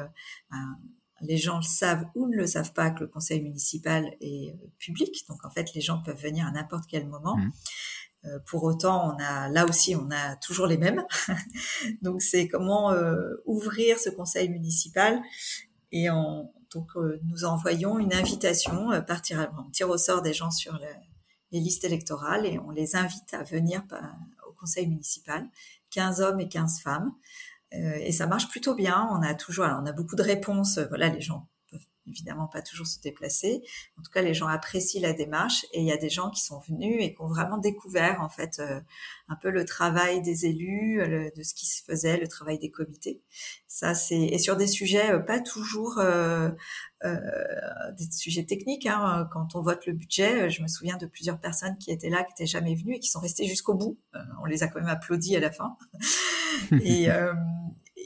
ben, 0.50 0.78
les 1.20 1.36
gens 1.36 1.58
le 1.58 1.62
savent 1.62 2.06
ou 2.14 2.26
ne 2.26 2.36
le 2.36 2.46
savent 2.46 2.72
pas 2.72 2.90
que 2.90 3.00
le 3.00 3.06
conseil 3.06 3.42
municipal 3.42 4.12
est 4.20 4.56
public. 4.78 5.24
Donc, 5.28 5.44
en 5.44 5.50
fait, 5.50 5.72
les 5.74 5.80
gens 5.80 6.02
peuvent 6.02 6.20
venir 6.20 6.46
à 6.46 6.50
n'importe 6.50 6.84
quel 6.88 7.06
moment. 7.06 7.36
Mmh. 7.36 7.50
pour 8.46 8.64
autant, 8.64 9.14
on 9.14 9.18
a 9.22 9.48
là 9.48 9.66
aussi, 9.66 9.94
on 9.94 10.10
a 10.10 10.36
toujours 10.36 10.66
les 10.66 10.78
mêmes. 10.78 11.04
donc, 12.02 12.22
c'est 12.22 12.48
comment 12.48 12.92
ouvrir 13.46 13.98
ce 13.98 14.10
conseil 14.10 14.48
municipal 14.48 15.20
et 15.92 16.08
donc 16.74 16.88
nous 17.24 17.44
envoyons 17.44 17.98
une 17.98 18.14
invitation 18.14 19.02
par 19.06 19.20
tir, 19.20 19.52
on 19.58 19.70
tire 19.70 19.90
au 19.90 19.98
sort 19.98 20.22
des 20.22 20.32
gens 20.32 20.50
sur 20.50 20.72
le, 20.72 20.88
les 21.52 21.60
listes 21.60 21.84
électorales 21.84 22.46
et 22.46 22.58
on 22.58 22.70
les 22.70 22.96
invite 22.96 23.32
à 23.34 23.42
venir 23.42 23.82
au 24.48 24.52
conseil 24.52 24.86
municipal, 24.86 25.48
15 25.90 26.20
hommes 26.20 26.40
et 26.40 26.48
15 26.48 26.80
femmes. 26.80 27.12
Euh, 27.74 27.94
et 28.00 28.12
ça 28.12 28.26
marche 28.26 28.48
plutôt 28.48 28.74
bien. 28.74 29.08
On 29.12 29.22
a 29.22 29.34
toujours, 29.34 29.64
on 29.64 29.86
a 29.86 29.92
beaucoup 29.92 30.16
de 30.16 30.22
réponses. 30.22 30.78
Voilà, 30.88 31.08
les 31.08 31.20
gens 31.20 31.48
évidemment 32.06 32.48
pas 32.48 32.62
toujours 32.62 32.86
se 32.86 33.00
déplacer. 33.00 33.62
En 33.98 34.02
tout 34.02 34.10
cas, 34.10 34.22
les 34.22 34.34
gens 34.34 34.46
apprécient 34.46 35.02
la 35.02 35.12
démarche 35.12 35.64
et 35.72 35.80
il 35.80 35.86
y 35.86 35.92
a 35.92 35.96
des 35.96 36.10
gens 36.10 36.30
qui 36.30 36.42
sont 36.42 36.60
venus 36.60 36.96
et 37.00 37.14
qui 37.14 37.20
ont 37.20 37.28
vraiment 37.28 37.58
découvert 37.58 38.20
en 38.20 38.28
fait 38.28 38.58
euh, 38.58 38.80
un 39.28 39.36
peu 39.36 39.50
le 39.50 39.64
travail 39.64 40.22
des 40.22 40.46
élus, 40.46 41.02
de 41.36 41.42
ce 41.42 41.54
qui 41.54 41.66
se 41.66 41.82
faisait, 41.82 42.18
le 42.18 42.28
travail 42.28 42.58
des 42.58 42.70
comités. 42.70 43.22
Ça, 43.74 43.94
c'est 43.94 44.20
et 44.20 44.38
sur 44.38 44.56
des 44.56 44.66
sujets 44.66 45.12
euh, 45.12 45.18
pas 45.18 45.40
toujours 45.40 45.98
euh, 45.98 46.50
euh, 47.04 47.18
des 47.96 48.04
sujets 48.10 48.44
techniques. 48.44 48.84
Hein. 48.84 49.26
Quand 49.32 49.54
on 49.54 49.62
vote 49.62 49.86
le 49.86 49.94
budget, 49.94 50.50
je 50.50 50.62
me 50.62 50.68
souviens 50.68 50.98
de 50.98 51.06
plusieurs 51.06 51.38
personnes 51.38 51.78
qui 51.78 51.90
étaient 51.90 52.10
là, 52.10 52.22
qui 52.22 52.32
n'étaient 52.32 52.46
jamais 52.46 52.74
venues 52.74 52.96
et 52.96 52.98
qui 52.98 53.08
sont 53.08 53.20
restées 53.20 53.46
jusqu'au 53.46 53.72
bout. 53.72 53.98
on 54.42 54.44
les 54.44 54.62
a 54.62 54.68
quand 54.68 54.80
même 54.80 54.90
applaudis 54.90 55.36
à 55.36 55.40
la 55.40 55.50
fin. 55.50 55.76
et, 56.84 57.08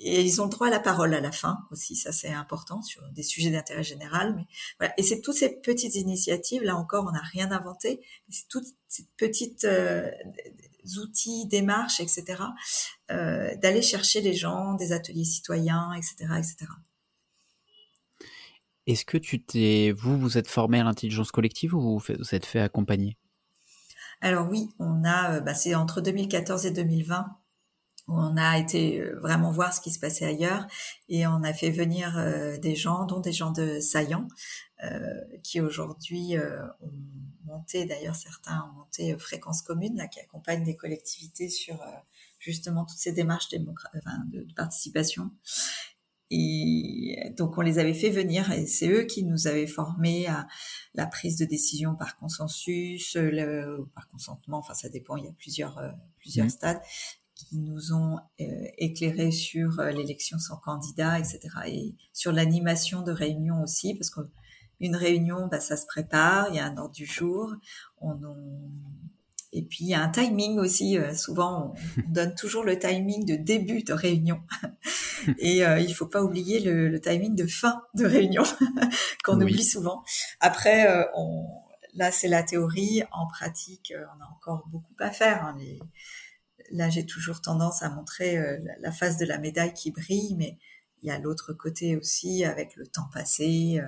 et 0.02 0.22
ils 0.22 0.42
ont 0.42 0.46
droit 0.46 0.68
à 0.68 0.70
la 0.70 0.80
parole 0.80 1.14
à 1.14 1.20
la 1.20 1.32
fin 1.32 1.58
aussi, 1.70 1.96
ça 1.96 2.12
c'est 2.12 2.32
important 2.32 2.82
sur 2.82 3.02
des 3.12 3.22
sujets 3.22 3.50
d'intérêt 3.50 3.82
général. 3.82 4.34
Mais 4.36 4.46
voilà. 4.78 4.94
Et 4.98 5.02
c'est 5.02 5.20
toutes 5.20 5.36
ces 5.36 5.60
petites 5.60 5.94
initiatives, 5.94 6.62
là 6.62 6.76
encore, 6.76 7.06
on 7.08 7.12
n'a 7.12 7.22
rien 7.22 7.50
inventé, 7.50 8.00
c'est 8.28 8.48
toutes 8.48 8.66
ces 8.88 9.06
petites 9.16 9.64
euh, 9.64 10.10
outils, 10.98 11.46
démarches, 11.46 12.00
etc., 12.00 12.42
euh, 13.10 13.54
d'aller 13.56 13.82
chercher 13.82 14.20
les 14.20 14.34
gens, 14.34 14.74
des 14.74 14.92
ateliers 14.92 15.24
citoyens, 15.24 15.92
etc., 15.94 16.14
etc. 16.38 16.56
Est-ce 18.86 19.04
que 19.04 19.18
tu 19.18 19.42
t'es, 19.42 19.92
vous, 19.96 20.16
vous 20.18 20.38
êtes 20.38 20.48
formé 20.48 20.78
à 20.78 20.84
l'intelligence 20.84 21.32
collective 21.32 21.74
ou 21.74 21.80
vous, 21.80 21.98
vous 21.98 22.34
êtes 22.34 22.46
fait 22.46 22.60
accompagner? 22.60 23.16
Alors 24.20 24.48
oui, 24.48 24.70
on 24.78 25.04
a, 25.04 25.36
euh, 25.36 25.40
bah, 25.40 25.54
c'est 25.54 25.74
entre 25.74 26.00
2014 26.00 26.66
et 26.66 26.70
2020 26.70 27.26
on 28.08 28.36
a 28.36 28.58
été 28.58 29.00
euh, 29.00 29.18
vraiment 29.20 29.50
voir 29.50 29.74
ce 29.74 29.80
qui 29.80 29.90
se 29.90 29.98
passait 29.98 30.26
ailleurs 30.26 30.66
et 31.08 31.26
on 31.26 31.42
a 31.42 31.52
fait 31.52 31.70
venir 31.70 32.16
euh, 32.16 32.56
des 32.58 32.76
gens, 32.76 33.04
dont 33.04 33.20
des 33.20 33.32
gens 33.32 33.50
de 33.50 33.80
Saillant, 33.80 34.28
euh, 34.84 35.20
qui 35.42 35.60
aujourd'hui 35.60 36.36
ont 36.80 36.92
monté, 37.44 37.84
d'ailleurs 37.84 38.14
certains 38.14 38.70
ont 38.70 38.78
monté 38.78 39.16
Fréquence 39.18 39.62
Commune, 39.62 39.96
là, 39.96 40.06
qui 40.06 40.20
accompagne 40.20 40.64
des 40.64 40.76
collectivités 40.76 41.48
sur 41.48 41.82
justement 42.38 42.84
toutes 42.84 42.98
ces 42.98 43.12
démarches 43.12 43.48
de, 43.48 43.58
de, 43.58 44.52
participation. 44.54 45.30
Et 46.30 47.32
donc 47.36 47.56
on 47.56 47.60
les 47.60 47.78
avait 47.78 47.94
fait 47.94 48.10
venir 48.10 48.50
et 48.50 48.66
c'est 48.66 48.88
eux 48.88 49.04
qui 49.04 49.22
nous 49.22 49.46
avaient 49.46 49.68
formés 49.68 50.26
à 50.26 50.48
la 50.94 51.06
prise 51.06 51.38
de 51.38 51.44
décision 51.44 51.94
par 51.94 52.16
consensus, 52.16 53.14
le, 53.14 53.86
par 53.94 54.08
consentement, 54.08 54.58
enfin 54.58 54.74
ça 54.74 54.88
dépend, 54.88 55.16
il 55.16 55.24
y 55.24 55.28
a 55.28 55.32
plusieurs, 55.32 55.80
plusieurs 56.18 56.46
mmh. 56.46 56.50
stades, 56.50 56.82
qui 57.36 57.58
nous 57.58 57.92
ont 57.92 58.18
euh, 58.40 58.44
éclairé 58.78 59.30
sur 59.30 59.78
euh, 59.78 59.90
l'élection 59.90 60.38
sans 60.38 60.56
candidat, 60.56 61.18
etc. 61.18 61.40
Et 61.66 61.94
sur 62.12 62.32
l'animation 62.32 63.02
de 63.02 63.12
réunions 63.12 63.62
aussi, 63.62 63.94
parce 63.94 64.10
qu'une 64.10 64.96
réunion, 64.96 65.46
bah, 65.46 65.60
ça 65.60 65.76
se 65.76 65.86
prépare, 65.86 66.48
il 66.50 66.56
y 66.56 66.58
a 66.58 66.66
un 66.66 66.76
ordre 66.78 66.94
du 66.94 67.04
jour, 67.04 67.54
on, 68.00 68.18
et 69.52 69.62
puis 69.62 69.84
il 69.84 69.88
y 69.88 69.94
a 69.94 70.02
un 70.02 70.08
timing 70.08 70.58
aussi. 70.58 70.98
Euh, 70.98 71.14
souvent, 71.14 71.74
on, 71.98 72.10
donne 72.10 72.34
toujours 72.34 72.64
le 72.64 72.78
timing 72.78 73.26
de 73.26 73.36
début 73.36 73.82
de 73.82 73.92
réunion, 73.92 74.40
et 75.38 75.64
euh, 75.64 75.78
il 75.78 75.94
faut 75.94 76.06
pas 76.06 76.22
oublier 76.22 76.60
le, 76.60 76.88
le, 76.88 77.00
timing 77.00 77.34
de 77.34 77.46
fin 77.46 77.82
de 77.94 78.06
réunion 78.06 78.44
qu'on 79.24 79.38
oublie 79.40 79.64
souvent. 79.64 80.02
Après, 80.40 81.06
on, 81.14 81.46
là 81.94 82.10
c'est 82.10 82.28
la 82.28 82.42
théorie. 82.42 83.02
En 83.12 83.26
pratique, 83.26 83.92
on 83.94 84.22
a 84.22 84.26
encore 84.26 84.66
beaucoup 84.68 84.94
à 85.00 85.10
faire. 85.10 85.44
Hein, 85.44 85.54
les, 85.58 85.78
là, 86.70 86.90
j'ai 86.90 87.06
toujours 87.06 87.40
tendance 87.40 87.82
à 87.82 87.90
montrer 87.90 88.38
euh, 88.38 88.58
la 88.80 88.92
face 88.92 89.16
de 89.18 89.24
la 89.24 89.38
médaille 89.38 89.74
qui 89.74 89.90
brille, 89.90 90.34
mais 90.36 90.58
il 91.02 91.08
y 91.08 91.10
a 91.10 91.18
l'autre 91.18 91.52
côté 91.52 91.96
aussi 91.96 92.44
avec 92.44 92.76
le 92.76 92.86
temps 92.86 93.08
passé. 93.12 93.80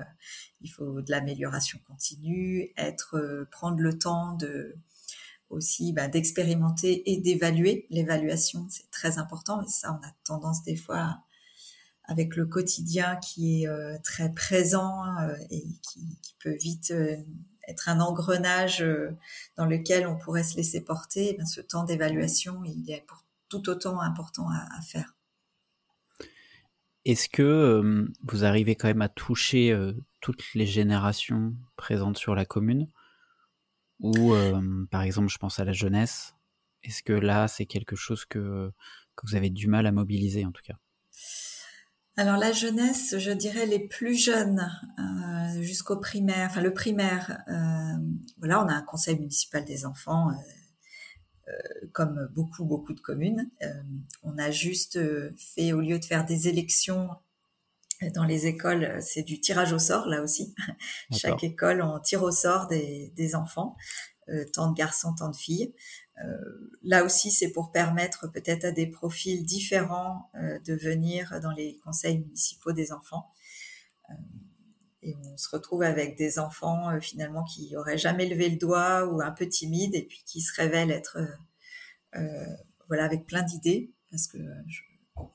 il 0.61 0.69
faut 0.69 1.01
de 1.01 1.11
l'amélioration 1.11 1.79
continue, 1.87 2.71
être, 2.77 3.47
prendre 3.51 3.79
le 3.79 3.97
temps 3.97 4.35
de 4.35 4.75
aussi 5.49 5.93
bah, 5.93 6.07
d'expérimenter 6.07 7.11
et 7.11 7.17
d'évaluer. 7.17 7.87
L'évaluation, 7.89 8.67
c'est 8.69 8.89
très 8.91 9.17
important, 9.17 9.61
mais 9.61 9.67
ça, 9.67 9.91
on 9.99 10.05
a 10.05 10.11
tendance 10.23 10.63
des 10.63 10.75
fois 10.75 11.19
avec 12.09 12.35
le 12.35 12.45
quotidien 12.45 13.17
qui 13.17 13.61
est 13.61 13.67
euh, 13.67 13.97
très 14.03 14.33
présent 14.33 15.05
euh, 15.19 15.35
et 15.51 15.63
qui, 15.81 16.17
peut 16.39 16.55
vite 16.55 16.91
euh, 16.91 17.17
être 17.69 17.89
un 17.89 17.99
engrenage 17.99 18.83
dans 19.55 19.65
lequel 19.65 20.07
on 20.07 20.17
pourrait 20.17 20.43
se 20.43 20.57
laisser 20.57 20.83
porter. 20.83 21.37
Eh 21.39 21.45
ce 21.45 21.61
temps 21.61 21.83
d'évaluation, 21.83 22.63
il 22.65 22.89
est 22.91 23.05
pour, 23.07 23.23
tout 23.47 23.69
autant 23.69 23.99
important 24.01 24.49
à, 24.49 24.81
faire. 24.81 25.15
Est-ce 27.05 27.29
que 27.29 28.07
vous 28.23 28.43
arrivez 28.43 28.75
quand 28.75 28.87
même 28.87 29.01
à 29.01 29.09
toucher 29.09 29.75
toutes 30.19 30.53
les 30.53 30.65
générations 30.65 31.55
présentes 31.75 32.17
sur 32.17 32.35
la 32.35 32.45
commune? 32.45 32.87
Ou 33.99 34.33
par 34.91 35.01
exemple, 35.01 35.29
je 35.29 35.37
pense 35.37 35.59
à 35.59 35.65
la 35.65 35.73
jeunesse. 35.73 36.35
Est-ce 36.83 37.03
que 37.03 37.13
là, 37.13 37.47
c'est 37.47 37.65
quelque 37.65 37.95
chose 37.95 38.25
que 38.25 38.71
vous 39.23 39.35
avez 39.35 39.49
du 39.49 39.67
mal 39.67 39.85
à 39.87 39.91
mobiliser 39.91 40.45
en 40.45 40.51
tout 40.51 40.63
cas? 40.63 40.77
Alors 42.19 42.35
la 42.35 42.51
jeunesse, 42.51 43.17
je 43.17 43.31
dirais 43.31 43.65
les 43.65 43.79
plus 43.79 44.13
jeunes 44.13 44.69
euh, 44.99 45.61
jusqu'au 45.61 45.95
primaire, 45.95 46.49
enfin 46.51 46.59
le 46.59 46.73
primaire. 46.73 47.41
Euh, 47.47 47.97
voilà, 48.39 48.61
on 48.61 48.67
a 48.67 48.73
un 48.73 48.81
conseil 48.81 49.17
municipal 49.17 49.63
des 49.63 49.85
enfants, 49.85 50.29
euh, 51.47 51.51
comme 51.93 52.27
beaucoup 52.35 52.65
beaucoup 52.65 52.91
de 52.91 52.99
communes. 52.99 53.49
on 54.23 54.37
a 54.37 54.51
juste 54.51 54.99
fait 55.37 55.71
au 55.71 55.79
lieu 55.79 55.97
de 55.97 56.03
faire 56.03 56.25
des 56.25 56.49
élections 56.49 57.09
dans 58.13 58.25
les 58.25 58.47
écoles, 58.47 58.97
c'est 59.01 59.23
du 59.23 59.39
tirage 59.39 59.71
au 59.71 59.79
sort 59.79 60.05
là 60.05 60.21
aussi. 60.21 60.53
Chaque 61.17 61.45
école 61.45 61.81
on 61.81 61.99
tire 62.01 62.23
au 62.23 62.31
sort 62.31 62.67
des, 62.67 63.13
des 63.15 63.33
enfants, 63.33 63.77
tant 64.51 64.69
de 64.69 64.75
garçons, 64.75 65.15
tant 65.15 65.29
de 65.29 65.37
filles. 65.37 65.73
Euh, 66.23 66.71
là 66.83 67.03
aussi, 67.03 67.31
c'est 67.31 67.51
pour 67.51 67.71
permettre 67.71 68.27
peut-être 68.31 68.65
à 68.65 68.71
des 68.71 68.87
profils 68.87 69.45
différents 69.45 70.29
euh, 70.35 70.59
de 70.59 70.73
venir 70.73 71.39
dans 71.41 71.51
les 71.51 71.77
conseils 71.83 72.19
municipaux 72.19 72.71
des 72.71 72.91
enfants. 72.91 73.31
Euh, 74.09 74.13
et 75.01 75.15
on 75.15 75.37
se 75.37 75.49
retrouve 75.49 75.83
avec 75.83 76.17
des 76.17 76.39
enfants 76.39 76.99
finalement 76.99 77.45
qui 77.45 77.77
auraient 77.77 77.97
jamais 77.97 78.27
levé 78.27 78.49
le 78.49 78.57
doigt 78.57 79.05
ou 79.05 79.21
un 79.21 79.31
peu 79.31 79.47
timides 79.47 79.95
et 79.95 80.01
puis 80.01 80.21
qui 80.25 80.41
se 80.41 80.53
révèlent 80.59 80.91
être 80.91 81.17
voilà 82.89 83.05
avec 83.05 83.25
plein 83.25 83.41
d'idées 83.43 83.93
parce 84.11 84.27
que 84.27 84.37
je, 84.67 84.81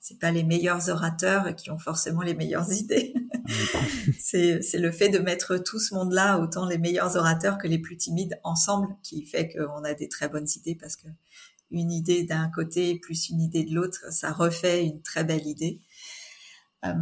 c'est 0.01 0.19
pas 0.19 0.31
les 0.31 0.45
meilleurs 0.45 0.89
orateurs 0.89 1.55
qui 1.57 1.71
ont 1.71 1.79
forcément 1.79 2.23
les 2.23 2.35
meilleures 2.35 2.71
idées. 2.79 3.15
c'est, 4.19 4.61
le 4.75 4.93
fait 4.93 5.09
de 5.09 5.19
mettre 5.19 5.59
tout 5.59 5.79
ce 5.79 5.95
monde-là, 5.95 6.39
autant 6.39 6.67
les 6.67 6.79
meilleurs 6.79 7.17
orateurs 7.17 7.59
que 7.59 7.69
les 7.69 7.79
plus 7.79 7.97
timides 7.97 8.39
ensemble, 8.43 8.89
qui 9.03 9.25
fait 9.25 9.49
qu'on 9.49 9.85
a 9.85 9.95
des 9.95 10.09
très 10.09 10.29
bonnes 10.29 10.49
idées 10.57 10.75
parce 10.75 10.97
que 10.97 11.09
une 11.71 11.91
idée 11.91 12.25
d'un 12.25 12.51
côté 12.51 12.99
plus 12.99 13.31
une 13.31 13.41
idée 13.41 13.65
de 13.65 13.75
l'autre, 13.75 14.13
ça 14.13 14.33
refait 14.33 14.85
une 14.85 15.03
très 15.03 15.25
belle 15.25 15.47
idée. 15.47 15.81
Euh, 16.85 16.93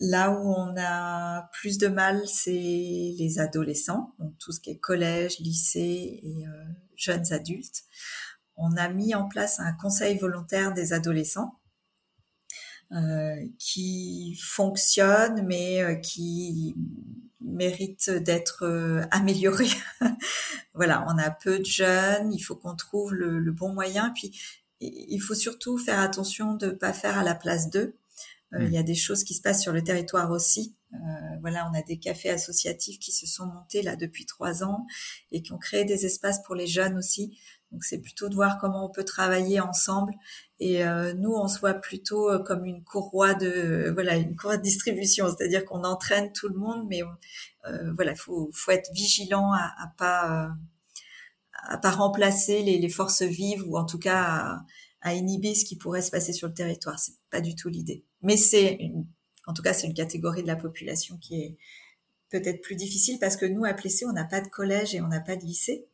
là 0.00 0.32
où 0.32 0.52
on 0.54 0.74
a 0.76 1.48
plus 1.52 1.78
de 1.78 1.86
mal, 1.86 2.20
c'est 2.26 2.50
les 2.50 3.38
adolescents, 3.38 4.14
donc 4.18 4.36
tout 4.38 4.52
ce 4.52 4.60
qui 4.60 4.70
est 4.70 4.78
collège, 4.78 5.38
lycée 5.38 6.20
et 6.22 6.46
euh, 6.46 6.64
jeunes 6.96 7.32
adultes. 7.32 7.84
On 8.56 8.76
a 8.76 8.88
mis 8.88 9.14
en 9.14 9.28
place 9.28 9.60
un 9.60 9.72
conseil 9.74 10.18
volontaire 10.18 10.74
des 10.74 10.92
adolescents 10.92 11.60
qui 13.58 14.36
fonctionne, 14.40 15.46
mais 15.46 15.82
euh, 15.82 15.94
qui 15.94 16.74
mérite 17.40 18.10
d'être 18.10 18.64
euh, 18.64 19.02
amélioré. 19.10 19.68
voilà, 20.74 21.04
on 21.08 21.16
a 21.18 21.30
peu 21.30 21.58
de 21.58 21.64
jeunes, 21.64 22.32
il 22.32 22.40
faut 22.40 22.54
qu'on 22.54 22.76
trouve 22.76 23.14
le, 23.14 23.50
bon 23.50 23.72
moyen. 23.72 24.10
Puis, 24.10 24.38
il 24.80 25.20
faut 25.20 25.34
surtout 25.34 25.78
faire 25.78 26.00
attention 26.00 26.54
de 26.54 26.66
ne 26.66 26.72
pas 26.72 26.92
faire 26.92 27.18
à 27.18 27.22
la 27.22 27.34
place 27.34 27.70
d'eux. 27.70 27.94
Il 28.60 28.68
y 28.68 28.76
a 28.76 28.82
des 28.82 28.94
choses 28.94 29.24
qui 29.24 29.32
se 29.32 29.40
passent 29.40 29.62
sur 29.62 29.72
le 29.72 29.82
territoire 29.82 30.30
aussi. 30.30 30.76
voilà, 31.40 31.70
on 31.70 31.78
a 31.78 31.80
des 31.80 31.98
cafés 31.98 32.28
associatifs 32.28 32.98
qui 32.98 33.10
se 33.10 33.26
sont 33.26 33.46
montés 33.46 33.80
là 33.80 33.96
depuis 33.96 34.26
trois 34.26 34.62
ans 34.62 34.86
et 35.30 35.40
qui 35.40 35.52
ont 35.52 35.58
créé 35.58 35.86
des 35.86 36.04
espaces 36.04 36.42
pour 36.42 36.54
les 36.54 36.66
jeunes 36.66 36.98
aussi. 36.98 37.38
Donc 37.72 37.84
c'est 37.84 38.00
plutôt 38.00 38.28
de 38.28 38.34
voir 38.34 38.58
comment 38.58 38.86
on 38.86 38.90
peut 38.90 39.04
travailler 39.04 39.58
ensemble. 39.60 40.12
Et 40.60 40.84
euh, 40.84 41.14
nous, 41.14 41.32
on 41.32 41.48
se 41.48 41.58
voit 41.58 41.74
plutôt 41.74 42.30
euh, 42.30 42.38
comme 42.38 42.64
une 42.64 42.84
courroie 42.84 43.34
de 43.34 43.90
voilà 43.94 44.16
une 44.16 44.36
courroie 44.36 44.58
de 44.58 44.62
distribution, 44.62 45.26
c'est-à-dire 45.28 45.64
qu'on 45.64 45.82
entraîne 45.82 46.32
tout 46.32 46.48
le 46.48 46.54
monde, 46.54 46.86
mais 46.88 47.02
euh, 47.66 47.92
voilà, 47.94 48.14
faut 48.14 48.50
faut 48.52 48.70
être 48.70 48.90
vigilant 48.92 49.52
à, 49.52 49.72
à 49.78 49.92
pas 49.96 50.54
à 51.68 51.78
pas 51.78 51.90
remplacer 51.90 52.62
les, 52.62 52.78
les, 52.78 52.88
forces 52.88 53.22
vives 53.22 53.64
ou 53.68 53.76
en 53.76 53.84
tout 53.84 53.98
cas 53.98 54.22
à, 54.22 54.66
à, 55.00 55.14
inhiber 55.14 55.54
ce 55.54 55.64
qui 55.64 55.76
pourrait 55.76 56.02
se 56.02 56.10
passer 56.10 56.32
sur 56.32 56.48
le 56.48 56.54
territoire. 56.54 56.98
C'est 56.98 57.14
pas 57.30 57.40
du 57.40 57.54
tout 57.54 57.68
l'idée. 57.68 58.04
Mais 58.20 58.36
c'est 58.36 58.78
en 59.46 59.54
tout 59.54 59.62
cas 59.62 59.72
c'est 59.72 59.86
une 59.86 59.94
catégorie 59.94 60.42
de 60.42 60.48
la 60.48 60.56
population 60.56 61.16
qui 61.18 61.40
est 61.40 61.56
peut-être 62.32 62.62
plus 62.62 62.76
difficile 62.76 63.18
parce 63.20 63.36
que 63.36 63.44
nous 63.44 63.64
à 63.64 63.74
Plessé 63.74 64.06
on 64.06 64.12
n'a 64.12 64.24
pas 64.24 64.40
de 64.40 64.48
collège 64.48 64.94
et 64.94 65.00
on 65.00 65.08
n'a 65.08 65.20
pas 65.20 65.36
de 65.36 65.44
lycée. 65.44 65.86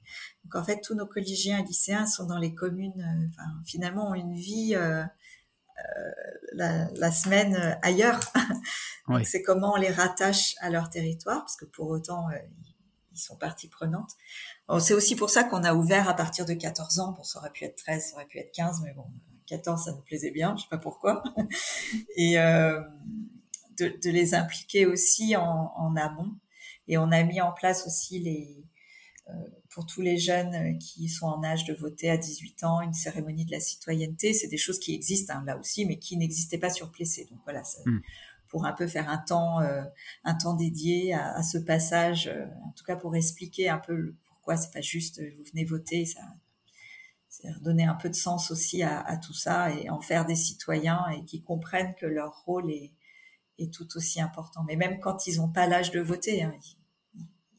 Donc 0.44 0.54
en 0.54 0.64
fait, 0.64 0.80
tous 0.80 0.94
nos 0.94 1.06
collégiens 1.06 1.58
et 1.58 1.62
lycéens 1.62 2.06
sont 2.06 2.24
dans 2.24 2.38
les 2.38 2.54
communes, 2.54 3.00
euh, 3.00 3.28
enfin, 3.28 3.50
finalement 3.66 4.10
ont 4.10 4.14
une 4.14 4.34
vie 4.34 4.74
euh, 4.74 5.02
euh 5.02 6.10
la, 6.54 6.88
la, 6.92 7.12
semaine 7.12 7.78
ailleurs. 7.82 8.20
Donc 9.08 9.26
c'est 9.26 9.42
comment 9.42 9.74
on 9.74 9.76
les 9.76 9.90
rattache 9.90 10.54
à 10.60 10.70
leur 10.70 10.88
territoire, 10.88 11.40
parce 11.40 11.56
que 11.56 11.66
pour 11.66 11.88
autant, 11.90 12.30
euh, 12.30 12.36
ils 13.12 13.20
sont 13.20 13.36
partie 13.36 13.68
prenante. 13.68 14.12
c'est 14.80 14.94
aussi 14.94 15.16
pour 15.16 15.28
ça 15.28 15.44
qu'on 15.44 15.64
a 15.64 15.74
ouvert 15.74 16.08
à 16.08 16.14
partir 16.14 16.46
de 16.46 16.54
14 16.54 17.00
ans. 17.00 17.12
Bon, 17.12 17.22
ça 17.24 17.40
aurait 17.40 17.50
pu 17.50 17.64
être 17.64 17.76
13, 17.76 18.10
ça 18.10 18.14
aurait 18.14 18.26
pu 18.26 18.38
être 18.38 18.52
15, 18.52 18.80
mais 18.84 18.92
bon, 18.94 19.04
14, 19.46 19.84
ça 19.84 19.92
nous 19.92 20.02
plaisait 20.02 20.30
bien, 20.30 20.56
je 20.56 20.62
sais 20.62 20.68
pas 20.70 20.78
pourquoi. 20.78 21.22
et 22.16 22.38
de, 23.78 23.98
de, 24.02 24.10
les 24.10 24.34
impliquer 24.34 24.86
aussi 24.86 25.36
en, 25.36 25.72
en, 25.76 25.96
amont. 25.96 26.36
Et 26.86 26.98
on 26.98 27.10
a 27.12 27.22
mis 27.22 27.40
en 27.40 27.52
place 27.52 27.86
aussi 27.86 28.18
les, 28.18 28.64
euh, 29.28 29.32
pour 29.70 29.84
tous 29.86 30.00
les 30.00 30.16
jeunes 30.16 30.54
euh, 30.54 30.78
qui 30.78 31.08
sont 31.08 31.26
en 31.26 31.44
âge 31.44 31.64
de 31.64 31.74
voter 31.74 32.10
à 32.10 32.16
18 32.16 32.64
ans, 32.64 32.80
une 32.80 32.94
cérémonie 32.94 33.44
de 33.44 33.52
la 33.52 33.60
citoyenneté. 33.60 34.32
C'est 34.32 34.48
des 34.48 34.56
choses 34.56 34.78
qui 34.78 34.94
existent 34.94 35.34
hein, 35.34 35.44
là 35.46 35.58
aussi, 35.58 35.84
mais 35.84 35.98
qui 35.98 36.16
n'existaient 36.16 36.58
pas 36.58 36.70
sur 36.70 36.90
Plessé. 36.90 37.26
Donc 37.30 37.40
voilà, 37.44 37.62
hmm. 37.84 37.98
pour 38.48 38.64
un 38.64 38.72
peu 38.72 38.86
faire 38.86 39.08
un 39.08 39.18
temps, 39.18 39.60
euh, 39.60 39.82
un 40.24 40.34
temps 40.34 40.54
dédié 40.54 41.12
à, 41.14 41.42
ce 41.42 41.58
passage, 41.58 42.30
en 42.64 42.72
tout 42.72 42.84
cas 42.84 42.96
pour 42.96 43.14
expliquer 43.16 43.68
un 43.68 43.78
peu 43.78 44.14
pourquoi 44.24 44.56
c'est 44.56 44.72
pas 44.72 44.80
juste 44.80 45.20
vous 45.20 45.44
venez 45.52 45.64
voter, 45.64 46.06
ça, 46.06 46.22
donner 47.60 47.84
un 47.84 47.94
peu 47.94 48.08
de 48.08 48.14
sens 48.14 48.50
aussi 48.50 48.82
à, 48.82 49.16
tout 49.18 49.34
ça 49.34 49.70
et 49.70 49.90
en 49.90 50.00
faire 50.00 50.24
des 50.24 50.34
citoyens 50.34 51.06
et 51.10 51.24
qui 51.24 51.42
comprennent 51.42 51.94
que 51.94 52.06
leur 52.06 52.44
rôle 52.44 52.70
est, 52.70 52.92
est 53.58 53.72
tout 53.72 53.88
aussi 53.96 54.20
important. 54.20 54.64
Mais 54.64 54.76
même 54.76 55.00
quand 55.00 55.26
ils 55.26 55.36
n'ont 55.38 55.48
pas 55.48 55.66
l'âge 55.66 55.90
de 55.90 56.00
voter, 56.00 56.42
hein, 56.42 56.54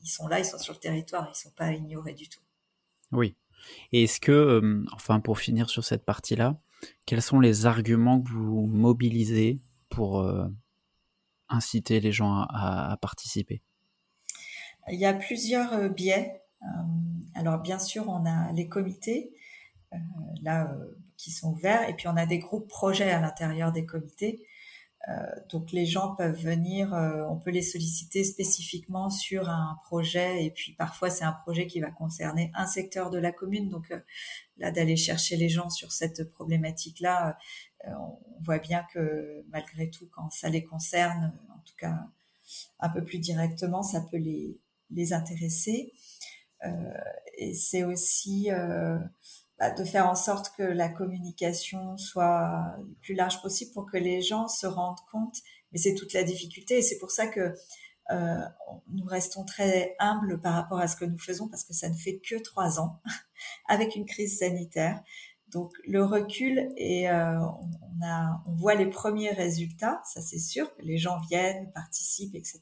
ils 0.01 0.09
sont 0.09 0.27
là, 0.27 0.39
ils 0.39 0.45
sont 0.45 0.57
sur 0.57 0.73
le 0.73 0.79
territoire, 0.79 1.29
ils 1.33 1.37
sont 1.37 1.51
pas 1.51 1.71
ignorés 1.73 2.13
du 2.13 2.29
tout. 2.29 2.41
Oui. 3.11 3.35
Et 3.91 4.03
est-ce 4.03 4.19
que, 4.19 4.31
euh, 4.31 4.85
enfin, 4.93 5.19
pour 5.19 5.39
finir 5.39 5.69
sur 5.69 5.83
cette 5.83 6.05
partie-là, 6.05 6.59
quels 7.05 7.21
sont 7.21 7.39
les 7.39 7.65
arguments 7.65 8.21
que 8.21 8.29
vous 8.29 8.67
mobilisez 8.67 9.59
pour 9.89 10.21
euh, 10.21 10.47
inciter 11.49 11.99
les 11.99 12.11
gens 12.11 12.45
à, 12.49 12.97
participer? 13.01 13.61
Il 14.91 14.99
y 14.99 15.05
a 15.05 15.13
plusieurs 15.13 15.73
euh, 15.73 15.89
biais. 15.89 16.41
alors, 17.35 17.59
bien 17.59 17.79
sûr, 17.79 18.07
on 18.07 18.25
a 18.25 18.51
les 18.53 18.67
comités 18.67 19.33
là 20.43 20.71
qui 21.17 21.31
sont 21.31 21.51
ouverts, 21.51 21.89
et 21.89 21.95
puis 21.95 22.07
on 22.07 22.15
a 22.15 22.27
des 22.27 22.37
groupes 22.37 22.67
projets 22.67 23.09
à 23.09 23.19
l'intérieur 23.19 23.71
des 23.71 23.85
comités 23.85 24.45
donc 25.49 25.71
les 25.71 25.85
gens 25.85 26.15
peuvent 26.15 26.39
venir, 26.39 26.93
euh, 26.93 27.23
on 27.29 27.37
peut 27.37 27.51
les 27.51 27.61
solliciter 27.61 28.23
spécifiquement 28.23 29.09
sur 29.09 29.49
un 29.49 29.77
projet 29.83 30.45
et 30.45 30.51
puis 30.51 30.73
parfois 30.73 31.09
c'est 31.09 31.23
un 31.23 31.31
projet 31.31 31.67
qui 31.67 31.79
va 31.79 31.89
concerner 31.89 32.51
un 32.53 32.67
secteur 32.67 33.09
de 33.09 33.17
la 33.17 33.31
commune. 33.31 33.69
Donc 33.69 33.91
euh, 33.91 33.99
là 34.57 34.71
d'aller 34.71 34.95
chercher 34.95 35.37
les 35.37 35.49
gens 35.49 35.69
sur 35.69 35.91
cette 35.91 36.29
problématique-là, 36.31 37.37
on 37.87 38.19
voit 38.41 38.59
bien 38.59 38.85
que 38.93 39.45
malgré 39.49 39.89
tout 39.89 40.07
quand 40.11 40.29
ça 40.31 40.49
les 40.49 40.63
concerne, 40.63 41.33
en 41.49 41.59
tout 41.59 41.75
cas 41.77 42.07
un 42.79 42.89
peu 42.89 43.03
plus 43.03 43.19
directement, 43.19 43.83
ça 43.83 44.01
peut 44.01 44.17
les, 44.17 44.59
les 44.91 45.13
intéresser. 45.13 45.93
et 47.37 47.53
c'est 47.53 47.85
aussi 47.85 48.49
bah, 49.59 49.71
de 49.71 49.83
faire 49.83 50.07
en 50.07 50.15
sorte 50.15 50.55
que 50.55 50.63
la 50.63 50.89
communication 50.89 51.97
soit 51.97 52.75
le 52.79 52.93
plus 53.01 53.15
large 53.15 53.41
possible 53.41 53.71
pour 53.73 53.85
que 53.85 53.97
les 53.97 54.21
gens 54.21 54.47
se 54.47 54.67
rendent 54.67 55.03
compte. 55.11 55.37
Mais 55.71 55.77
c'est 55.77 55.93
toute 55.95 56.13
la 56.13 56.23
difficulté 56.23 56.77
et 56.79 56.81
c'est 56.81 56.97
pour 56.97 57.11
ça 57.11 57.27
que 57.27 57.53
euh, 58.11 58.41
nous 58.87 59.05
restons 59.05 59.45
très 59.45 59.95
humbles 59.99 60.41
par 60.41 60.55
rapport 60.55 60.79
à 60.79 60.87
ce 60.87 60.95
que 60.95 61.05
nous 61.05 61.19
faisons 61.19 61.47
parce 61.47 61.63
que 61.63 61.73
ça 61.73 61.89
ne 61.89 61.95
fait 61.95 62.19
que 62.19 62.35
trois 62.41 62.79
ans 62.79 63.01
avec 63.67 63.95
une 63.95 64.05
crise 64.05 64.39
sanitaire. 64.39 65.03
Donc 65.51 65.73
le 65.85 66.03
recul 66.03 66.71
et 66.77 67.09
euh, 67.09 67.39
on, 67.39 68.05
a, 68.05 68.41
on 68.45 68.53
voit 68.53 68.75
les 68.75 68.85
premiers 68.87 69.31
résultats, 69.31 70.01
ça 70.05 70.21
c'est 70.21 70.39
sûr, 70.39 70.73
que 70.75 70.81
les 70.83 70.97
gens 70.97 71.19
viennent, 71.29 71.71
participent, 71.73 72.35
etc. 72.35 72.61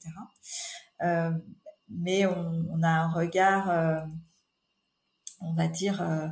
Euh, 1.02 1.32
mais 1.90 2.26
on, 2.26 2.66
on, 2.72 2.84
a 2.84 2.90
un 2.90 3.12
regard, 3.12 3.70
euh, 3.70 4.00
on 5.42 5.54
va 5.54 5.68
dire, 5.68 6.02
euh, 6.02 6.28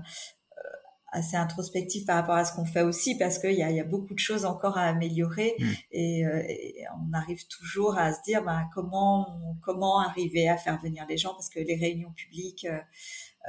assez 1.15 1.37
introspectif 1.37 2.05
par 2.05 2.17
rapport 2.17 2.35
à 2.35 2.43
ce 2.43 2.53
qu'on 2.53 2.65
fait 2.65 2.81
aussi 2.81 3.17
parce 3.17 3.39
qu'il 3.39 3.53
y 3.53 3.63
a, 3.63 3.71
y 3.71 3.79
a, 3.79 3.85
beaucoup 3.85 4.13
de 4.13 4.19
choses 4.19 4.45
encore 4.45 4.77
à 4.77 4.83
améliorer. 4.83 5.55
Mmh. 5.57 5.65
et, 5.91 6.25
euh, 6.25 6.43
et, 6.47 6.85
on 6.99 7.13
arrive 7.13 7.47
toujours 7.47 7.97
à 7.97 8.13
se 8.13 8.21
dire 8.23 8.43
ben, 8.43 8.69
comment 8.73 9.57
comment 9.63 9.99
arriver 9.99 10.49
à 10.49 10.57
faire 10.57 10.79
venir 10.81 11.05
les 11.07 11.17
gens? 11.17 11.33
Parce 11.33 11.49
que 11.49 11.59
les 11.59 11.75
réunions 11.75 12.11
publiques 12.11 12.65
euh, 12.65 12.79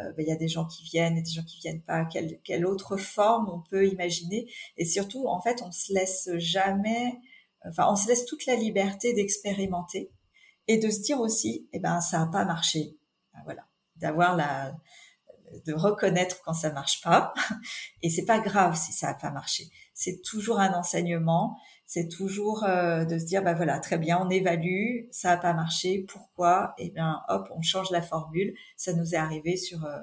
euh 0.01 0.13
ben, 0.17 0.25
il 0.25 0.29
y 0.29 0.33
a 0.33 0.37
des 0.37 0.49
gens 0.49 0.67
qui 0.67 0.85
viennent 0.85 1.17
et 1.17 1.23
des 1.23 1.31
gens 1.31 1.43
qui 1.43 1.59
viennent 1.59 1.83
pas. 1.83 2.05
Quelle, 2.05 2.41
quelle 2.45 2.65
autre 2.65 2.97
forme 2.97 3.51
on 3.53 3.61
peut 3.69 3.87
imaginer? 3.89 4.49
Et 4.77 4.85
surtout 4.85 5.27
en 5.27 5.41
fait 5.41 5.63
on 5.63 5.73
se 5.73 5.93
laisse 5.93 6.31
jamais 6.37 7.19
enfin 7.69 7.89
on 7.91 7.97
se 7.97 8.07
laisse 8.07 8.27
toute 8.27 8.47
la 8.47 8.55
liberté 8.55 9.13
d'expérimenter 9.13 10.13
et 10.69 10.79
de 10.79 10.89
se 10.89 11.01
dire 11.01 11.21
aussi 11.21 11.69
eh 11.73 11.81
ben 11.81 12.01
ça 12.01 12.23
a 12.23 12.27
pas 12.27 12.45
marché. 12.45 12.97
Ben, 13.35 13.41
voilà. 13.45 13.67
D'avoir 13.97 14.37
la 14.37 14.77
de 15.65 15.73
reconnaître 15.75 16.43
quand 16.45 16.55
ça 16.55 16.73
marche 16.73 17.03
pas. 17.03 17.33
Et 18.03 18.11
c'est 18.11 18.25
pas 18.25 18.41
grave 18.41 18.77
si 18.77 18.93
ça 18.93 19.09
a 19.09 19.15
pas 19.15 19.31
marché. 19.31 19.65
C'est 19.95 20.23
toujours 20.23 20.61
un 20.61 20.73
enseignement. 20.75 21.59
C'est 21.87 22.09
toujours 22.09 22.65
euh, 22.65 23.05
de 23.05 23.17
se 23.17 23.25
dire, 23.25 23.45
bah 23.45 23.55
voilà, 23.55 23.79
très 23.79 23.97
bien, 23.97 24.19
on 24.21 24.29
évalue, 24.29 25.07
ça 25.13 25.33
a 25.33 25.37
pas 25.37 25.53
marché, 25.53 26.05
pourquoi? 26.09 26.75
Et 26.79 26.87
eh 26.87 26.91
bien, 26.91 27.23
hop, 27.29 27.49
on 27.55 27.63
change 27.63 27.91
la 27.91 28.03
formule. 28.03 28.55
Ça 28.77 28.93
nous 28.93 29.15
est 29.15 29.19
arrivé 29.19 29.57
sur 29.57 29.85
euh, 29.85 30.01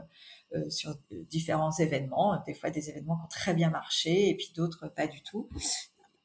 euh, 0.56 0.70
sur 0.70 0.96
différents 1.30 1.72
événements, 1.72 2.40
des 2.46 2.54
fois 2.54 2.70
des 2.70 2.90
événements 2.90 3.18
qui 3.18 3.24
ont 3.24 3.28
très 3.28 3.54
bien 3.56 3.72
marché 3.72 4.30
et 4.30 4.36
puis 4.36 4.52
d'autres 4.56 4.88
pas 4.88 5.08
du 5.08 5.24
tout 5.24 5.50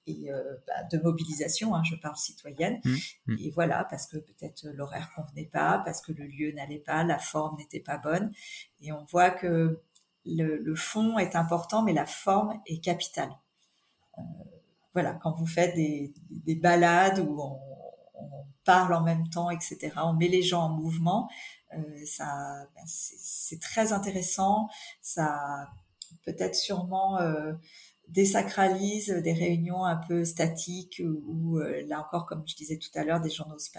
et 0.08 0.32
euh, 0.32 0.56
bah, 0.66 0.82
de 0.90 0.98
mobilisation, 0.98 1.74
hein, 1.74 1.82
je 1.84 1.94
parle 1.96 2.16
citoyenne. 2.16 2.80
Mmh, 2.84 2.94
mmh. 3.26 3.36
Et 3.40 3.50
voilà, 3.50 3.84
parce 3.84 4.06
que 4.06 4.16
peut-être 4.16 4.66
l'horaire 4.74 5.10
convenait 5.14 5.46
pas, 5.46 5.82
parce 5.84 6.00
que 6.00 6.12
le 6.12 6.24
lieu 6.24 6.52
n'allait 6.52 6.78
pas, 6.78 7.04
la 7.04 7.18
forme 7.18 7.58
n'était 7.58 7.80
pas 7.80 7.98
bonne. 7.98 8.32
Et 8.80 8.92
on 8.92 9.04
voit 9.04 9.30
que 9.30 9.80
le, 10.24 10.56
le, 10.56 10.74
fond 10.74 11.18
est 11.18 11.36
important, 11.36 11.82
mais 11.82 11.92
la 11.92 12.06
forme 12.06 12.60
est 12.66 12.82
capitale. 12.82 13.30
Euh, 14.18 14.22
voilà, 14.94 15.14
quand 15.14 15.32
vous 15.32 15.46
faites 15.46 15.74
des, 15.74 16.12
des 16.30 16.56
balades 16.56 17.20
où 17.20 17.40
on, 17.40 17.60
on, 18.14 18.46
parle 18.64 18.92
en 18.92 19.02
même 19.02 19.28
temps, 19.30 19.50
etc., 19.50 19.92
on 20.04 20.12
met 20.12 20.28
les 20.28 20.42
gens 20.42 20.64
en 20.64 20.68
mouvement, 20.68 21.30
euh, 21.74 22.04
ça, 22.04 22.66
ben, 22.74 22.82
c'est 22.86 23.60
très 23.60 23.92
intéressant. 23.92 24.68
Ça 25.00 25.68
peut-être 26.24 26.54
sûrement 26.54 27.18
désacralise 28.08 29.10
des 29.10 29.32
réunions 29.32 29.84
un 29.84 29.96
peu 29.96 30.24
statiques 30.24 31.02
où, 31.26 31.58
euh, 31.58 31.82
là 31.86 32.00
encore, 32.00 32.26
comme 32.26 32.42
je 32.46 32.56
disais 32.56 32.78
tout 32.78 32.90
à 32.94 33.04
l'heure, 33.04 33.20
des 33.20 33.30
gens 33.30 33.46
n'osent 33.48 33.70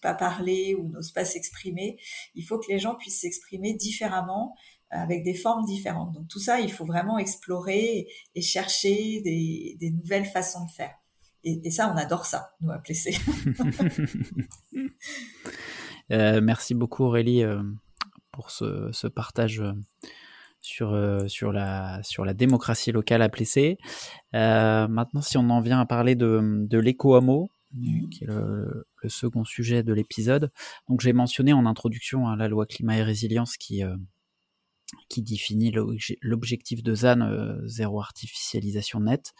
pas, 0.00 0.14
parler 0.14 0.74
ou 0.74 0.88
n'osent 0.88 1.12
pas 1.12 1.24
s'exprimer. 1.24 1.98
Il 2.34 2.44
faut 2.44 2.58
que 2.58 2.70
les 2.70 2.78
gens 2.78 2.94
puissent 2.94 3.20
s'exprimer 3.20 3.74
différemment 3.74 4.54
avec 4.90 5.22
des 5.22 5.34
formes 5.34 5.66
différentes. 5.66 6.14
Donc 6.14 6.28
tout 6.28 6.40
ça, 6.40 6.60
il 6.60 6.72
faut 6.72 6.86
vraiment 6.86 7.18
explorer 7.18 8.08
et, 8.34 8.40
chercher 8.40 9.20
des, 9.20 9.90
nouvelles 9.90 10.24
façons 10.24 10.64
de 10.64 10.70
faire. 10.70 10.94
Et, 11.44 11.70
ça, 11.70 11.92
on 11.92 11.96
adore 11.96 12.24
ça, 12.24 12.54
nous, 12.60 12.70
à 12.70 12.78
Plessé. 12.78 13.16
euh, 16.10 16.40
merci 16.40 16.74
beaucoup 16.74 17.04
Aurélie 17.04 17.44
euh, 17.44 17.62
pour 18.32 18.50
ce, 18.50 19.06
partage 19.08 19.62
sur, 20.60 20.92
euh, 20.92 21.26
sur, 21.28 21.52
la, 21.52 22.02
sur 22.02 22.24
la 22.24 22.34
démocratie 22.34 22.92
locale 22.92 23.22
à 23.22 23.28
Plessé. 23.28 23.78
Euh, 24.34 24.88
maintenant, 24.88 25.22
si 25.22 25.36
on 25.38 25.48
en 25.50 25.60
vient 25.60 25.80
à 25.80 25.86
parler 25.86 26.14
de, 26.14 26.40
de 26.66 26.78
l'éco-hameau, 26.78 27.50
qui 28.10 28.24
est 28.24 28.26
le, 28.26 28.86
second 29.08 29.44
sujet 29.44 29.82
de 29.82 29.92
l'épisode. 29.92 30.50
Donc, 30.88 31.00
j'ai 31.00 31.12
mentionné 31.12 31.52
en 31.52 31.66
introduction 31.66 32.26
hein, 32.26 32.36
la 32.36 32.48
loi 32.48 32.66
climat 32.66 32.96
et 32.96 33.02
résilience 33.02 33.56
qui, 33.56 33.84
euh, 33.84 33.96
qui 35.08 35.22
définit 35.22 35.72
l'objectif 36.22 36.82
de 36.82 36.94
ZAN, 36.94 37.58
zéro 37.64 38.00
artificialisation 38.00 39.00
nette. 39.00 39.34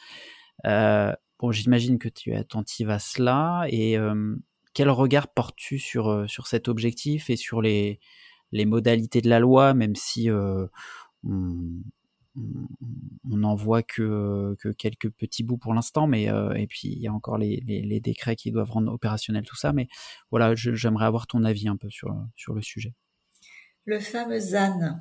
Bon, 0.64 1.52
j'imagine 1.52 1.98
que 1.98 2.08
tu 2.08 2.32
es 2.32 2.36
attentive 2.36 2.90
à 2.90 2.98
cela. 2.98 3.64
Et 3.70 3.96
quel 4.74 4.90
regard 4.90 5.28
portes-tu 5.28 5.78
sur, 5.78 6.28
sur 6.28 6.46
cet 6.46 6.68
objectif 6.68 7.30
et 7.30 7.36
sur 7.36 7.62
les, 7.62 7.98
les 8.52 8.66
modalités 8.66 9.22
de 9.22 9.28
la 9.28 9.40
loi, 9.40 9.74
même 9.74 9.96
si 9.96 10.28
on, 11.28 13.36
n'en 13.36 13.54
voit 13.54 13.82
que, 13.82 14.56
que, 14.60 14.68
quelques 14.68 15.10
petits 15.10 15.42
bouts 15.42 15.58
pour 15.58 15.74
l'instant, 15.74 16.06
mais 16.06 16.30
euh, 16.30 16.52
et 16.54 16.66
puis 16.66 16.88
il 16.88 16.98
y 16.98 17.08
a 17.08 17.12
encore 17.12 17.38
les, 17.38 17.62
les, 17.66 17.82
les, 17.82 18.00
décrets 18.00 18.36
qui 18.36 18.50
doivent 18.50 18.70
rendre 18.70 18.92
opérationnel 18.92 19.44
tout 19.44 19.56
ça. 19.56 19.72
Mais 19.72 19.88
voilà, 20.30 20.54
j'aimerais 20.54 21.06
avoir 21.06 21.26
ton 21.26 21.44
avis 21.44 21.68
un 21.68 21.76
peu 21.76 21.90
sur, 21.90 22.14
sur 22.36 22.54
le 22.54 22.62
sujet. 22.62 22.94
Le 23.84 24.00
fameux 24.00 24.40
ZAN, 24.40 25.00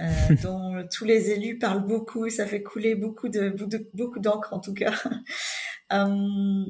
euh, 0.00 0.36
dont 0.42 0.86
tous 0.92 1.04
les 1.04 1.30
élus 1.30 1.58
parlent 1.58 1.86
beaucoup, 1.86 2.28
ça 2.30 2.46
fait 2.46 2.62
couler 2.62 2.94
beaucoup 2.94 3.28
de, 3.28 3.54
beaucoup 3.94 4.20
d'encre 4.20 4.52
en 4.52 4.60
tout 4.60 4.74
cas. 4.74 4.94
euh, 5.92 6.64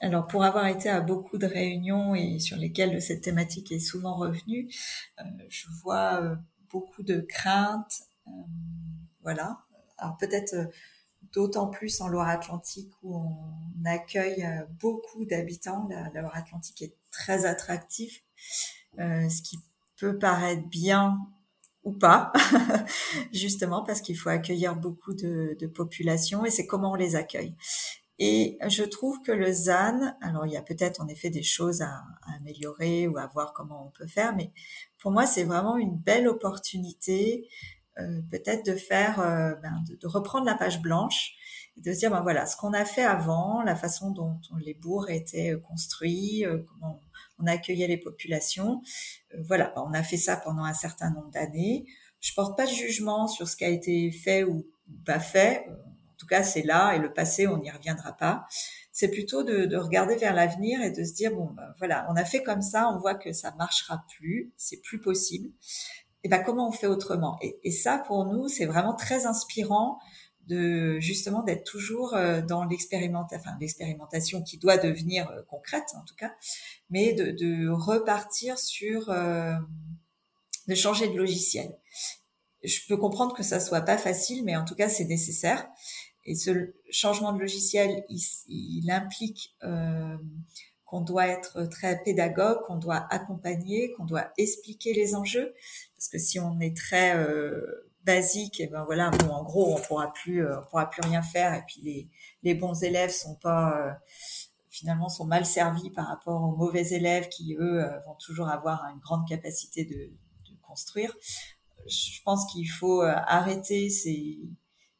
alors 0.00 0.28
pour 0.28 0.44
avoir 0.44 0.66
été 0.66 0.88
à 0.88 1.00
beaucoup 1.00 1.38
de 1.38 1.46
réunions 1.46 2.14
et 2.14 2.38
sur 2.38 2.56
lesquelles 2.56 3.02
cette 3.02 3.22
thématique 3.22 3.72
est 3.72 3.80
souvent 3.80 4.14
revenue, 4.14 4.68
je 5.48 5.66
vois 5.82 6.38
beaucoup 6.70 7.02
de 7.02 7.20
craintes. 7.20 8.07
Euh, 8.28 8.42
voilà. 9.22 9.64
Alors 9.98 10.16
peut-être 10.16 10.54
euh, 10.54 10.66
d'autant 11.32 11.68
plus 11.68 12.00
en 12.00 12.08
Loire-Atlantique 12.08 12.92
où 13.02 13.16
on 13.16 13.84
accueille 13.84 14.44
euh, 14.44 14.64
beaucoup 14.80 15.24
d'habitants. 15.24 15.88
La, 15.90 16.20
Loire-Atlantique 16.20 16.82
est 16.82 16.94
très 17.10 17.46
attractif, 17.46 18.22
ce 18.98 19.42
qui 19.42 19.58
peut 19.96 20.18
paraître 20.18 20.68
bien 20.68 21.18
ou 21.84 21.92
pas, 21.92 22.32
justement 23.32 23.82
parce 23.82 24.00
qu'il 24.00 24.16
faut 24.16 24.28
accueillir 24.28 24.76
beaucoup 24.76 25.14
de, 25.14 25.56
de 25.58 25.66
populations 25.66 26.44
et 26.44 26.50
c'est 26.50 26.66
comment 26.66 26.92
on 26.92 26.96
les 26.96 27.16
accueille. 27.16 27.56
Et 28.18 28.58
je 28.68 28.82
trouve 28.82 29.22
que 29.22 29.30
le 29.30 29.52
ZAN, 29.52 30.16
alors 30.20 30.44
il 30.44 30.52
y 30.52 30.56
a 30.56 30.62
peut-être 30.62 31.00
en 31.00 31.06
effet 31.06 31.30
des 31.30 31.44
choses 31.44 31.82
à, 31.82 32.02
améliorer 32.36 33.06
ou 33.06 33.16
à 33.16 33.26
voir 33.26 33.52
comment 33.52 33.86
on 33.86 33.90
peut 33.90 34.08
faire, 34.08 34.34
mais 34.34 34.50
pour 34.98 35.12
moi 35.12 35.24
c'est 35.24 35.44
vraiment 35.44 35.76
une 35.76 35.96
belle 35.96 36.26
opportunité 36.26 37.48
peut-être 38.30 38.64
de 38.64 38.74
faire, 38.74 39.20
euh, 39.20 39.54
ben, 39.56 39.84
de, 39.88 40.06
reprendre 40.06 40.46
la 40.46 40.54
page 40.54 40.80
blanche 40.80 41.34
et 41.76 41.80
de 41.80 41.92
se 41.92 41.98
dire 41.98 42.10
ben 42.10 42.20
voilà 42.20 42.46
ce 42.46 42.56
qu'on 42.56 42.72
a 42.72 42.84
fait 42.84 43.04
avant, 43.04 43.62
la 43.62 43.76
façon 43.76 44.10
dont 44.10 44.38
les 44.60 44.74
bourgs 44.74 45.10
étaient 45.10 45.54
construits, 45.60 46.44
euh, 46.44 46.58
comment 46.68 47.00
on 47.38 47.46
accueillait 47.46 47.86
les 47.86 47.96
populations, 47.96 48.82
euh, 49.34 49.42
voilà 49.46 49.72
on 49.76 49.92
a 49.92 50.02
fait 50.02 50.16
ça 50.16 50.36
pendant 50.36 50.64
un 50.64 50.74
certain 50.74 51.10
nombre 51.10 51.30
d'années. 51.30 51.86
Je 52.20 52.34
porte 52.34 52.56
pas 52.56 52.66
de 52.66 52.72
jugement 52.72 53.28
sur 53.28 53.48
ce 53.48 53.56
qui 53.56 53.64
a 53.64 53.68
été 53.68 54.10
fait 54.10 54.42
ou 54.44 54.66
pas 55.04 55.20
fait 55.20 55.66
en 55.68 56.16
tout 56.18 56.26
cas, 56.26 56.42
c'est 56.42 56.62
là 56.62 56.94
et 56.94 56.98
le 56.98 57.12
passé, 57.12 57.46
on 57.46 57.58
n'y 57.58 57.70
reviendra 57.70 58.12
pas. 58.12 58.44
C'est 58.90 59.06
plutôt 59.06 59.44
de, 59.44 59.66
de, 59.66 59.76
regarder 59.76 60.16
vers 60.16 60.34
l'avenir 60.34 60.82
et 60.82 60.90
de 60.90 61.04
se 61.04 61.14
dire 61.14 61.30
bon, 61.30 61.52
ben, 61.52 61.72
voilà, 61.78 62.08
on 62.10 62.16
a 62.16 62.24
fait 62.24 62.42
comme 62.42 62.60
ça, 62.60 62.88
on 62.88 62.98
voit 62.98 63.14
que 63.14 63.32
ça 63.32 63.54
marchera 63.56 64.04
plus, 64.16 64.52
c'est 64.56 64.82
plus 64.82 65.00
possible. 65.00 65.50
Et 66.24 66.28
ben 66.28 66.42
comment 66.42 66.68
on 66.68 66.72
fait 66.72 66.86
autrement? 66.86 67.38
Et, 67.42 67.58
et, 67.62 67.70
ça, 67.70 67.98
pour 68.06 68.26
nous, 68.26 68.48
c'est 68.48 68.66
vraiment 68.66 68.94
très 68.94 69.26
inspirant 69.26 69.98
de 70.48 70.98
justement 70.98 71.42
d'être 71.42 71.64
toujours 71.64 72.14
euh, 72.14 72.40
dans 72.40 72.64
l'expérimentation, 72.64 73.38
enfin 73.38 73.56
l'expérimentation 73.60 74.42
qui 74.42 74.58
doit 74.58 74.78
devenir 74.78 75.30
euh, 75.30 75.42
concrète 75.48 75.84
en 75.94 76.04
tout 76.04 76.14
cas, 76.16 76.32
mais 76.90 77.12
de, 77.12 77.30
de 77.30 77.68
repartir 77.68 78.58
sur 78.58 79.10
euh, 79.10 79.52
de 80.66 80.74
changer 80.74 81.08
de 81.08 81.16
logiciel. 81.16 81.76
Je 82.64 82.80
peux 82.88 82.96
comprendre 82.96 83.34
que 83.34 83.42
ça 83.42 83.60
soit 83.60 83.82
pas 83.82 83.98
facile, 83.98 84.42
mais 84.44 84.56
en 84.56 84.64
tout 84.64 84.74
cas 84.74 84.88
c'est 84.88 85.04
nécessaire. 85.04 85.68
Et 86.24 86.34
ce 86.34 86.74
changement 86.90 87.32
de 87.32 87.40
logiciel, 87.40 88.04
il, 88.08 88.20
il 88.48 88.90
implique 88.90 89.54
euh, 89.62 90.16
qu'on 90.84 91.00
doit 91.02 91.26
être 91.26 91.64
très 91.64 92.02
pédagogue, 92.02 92.60
qu'on 92.66 92.76
doit 92.76 93.06
accompagner, 93.10 93.92
qu'on 93.92 94.04
doit 94.04 94.30
expliquer 94.38 94.94
les 94.94 95.14
enjeux, 95.14 95.54
parce 95.98 96.08
que 96.08 96.18
si 96.18 96.38
on 96.38 96.60
est 96.60 96.76
très 96.76 97.16
euh, 97.16 97.88
basique, 98.08 98.60
et 98.60 98.68
ben 98.68 98.84
voilà, 98.84 99.10
bon, 99.10 99.30
en 99.30 99.42
gros, 99.42 99.74
on 99.76 99.80
pourra 99.80 100.12
plus, 100.12 100.46
euh, 100.46 100.60
on 100.60 100.64
pourra 100.64 100.88
plus 100.88 101.02
rien 101.02 101.22
faire, 101.22 101.52
et 101.54 101.62
puis 101.66 101.80
les, 101.82 102.08
les 102.42 102.54
bons 102.54 102.82
élèves 102.82 103.10
sont 103.10 103.34
pas 103.34 103.76
euh, 103.76 103.92
finalement 104.70 105.08
sont 105.08 105.26
mal 105.26 105.44
servis 105.44 105.90
par 105.90 106.06
rapport 106.06 106.42
aux 106.42 106.56
mauvais 106.56 106.88
élèves 106.92 107.28
qui 107.28 107.56
eux 107.58 107.84
euh, 107.84 107.98
vont 108.06 108.14
toujours 108.14 108.48
avoir 108.48 108.84
une 108.94 109.00
grande 109.00 109.28
capacité 109.28 109.84
de, 109.84 110.12
de 110.50 110.56
construire. 110.62 111.14
Je 111.86 112.22
pense 112.24 112.50
qu'il 112.52 112.68
faut 112.68 113.02
arrêter 113.02 113.90
ces 113.90 114.40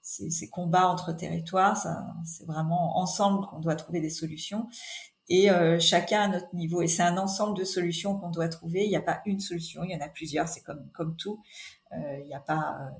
ces, 0.00 0.30
ces, 0.30 0.48
combats 0.48 0.88
entre 0.88 1.12
territoires. 1.12 1.76
C'est 2.24 2.46
vraiment 2.46 2.98
ensemble 2.98 3.46
qu'on 3.46 3.58
doit 3.58 3.76
trouver 3.76 4.00
des 4.00 4.08
solutions 4.08 4.68
et 5.28 5.50
euh, 5.50 5.78
chacun 5.78 6.22
à 6.22 6.28
notre 6.28 6.54
niveau. 6.54 6.82
Et 6.82 6.88
c'est 6.88 7.02
un 7.02 7.18
ensemble 7.18 7.58
de 7.58 7.64
solutions 7.64 8.18
qu'on 8.18 8.30
doit 8.30 8.48
trouver. 8.48 8.84
Il 8.84 8.88
n'y 8.88 8.96
a 8.96 9.02
pas 9.02 9.20
une 9.26 9.40
solution, 9.40 9.84
il 9.84 9.90
y 9.90 9.96
en 9.96 10.00
a 10.00 10.08
plusieurs. 10.08 10.48
C'est 10.48 10.62
comme 10.62 10.88
comme 10.92 11.16
tout. 11.16 11.40
Euh, 11.92 12.18
il 12.20 12.26
n'y 12.26 12.34
a 12.34 12.40
pas 12.40 12.92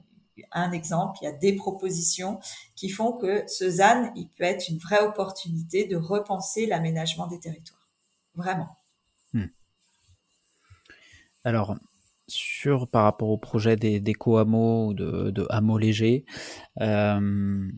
un 0.52 0.72
exemple, 0.72 1.18
il 1.20 1.24
y 1.24 1.28
a 1.28 1.32
des 1.32 1.54
propositions 1.54 2.38
qui 2.76 2.88
font 2.88 3.12
que 3.12 3.44
ce 3.48 3.68
ZAN, 3.68 4.12
il 4.14 4.28
peut 4.28 4.44
être 4.44 4.68
une 4.68 4.78
vraie 4.78 5.02
opportunité 5.02 5.86
de 5.86 5.96
repenser 5.96 6.66
l'aménagement 6.66 7.26
des 7.26 7.40
territoires. 7.40 7.86
Vraiment. 8.34 8.68
Hmm. 9.32 9.46
Alors, 11.44 11.76
sur 12.28 12.88
par 12.88 13.04
rapport 13.04 13.30
au 13.30 13.38
projet 13.38 13.76
des, 13.76 14.00
des 14.00 14.14
hameaux 14.26 14.88
ou 14.88 14.94
de, 14.94 15.30
de 15.30 15.46
hameaux 15.50 15.78
légers, 15.78 16.24
euh, 16.80 17.70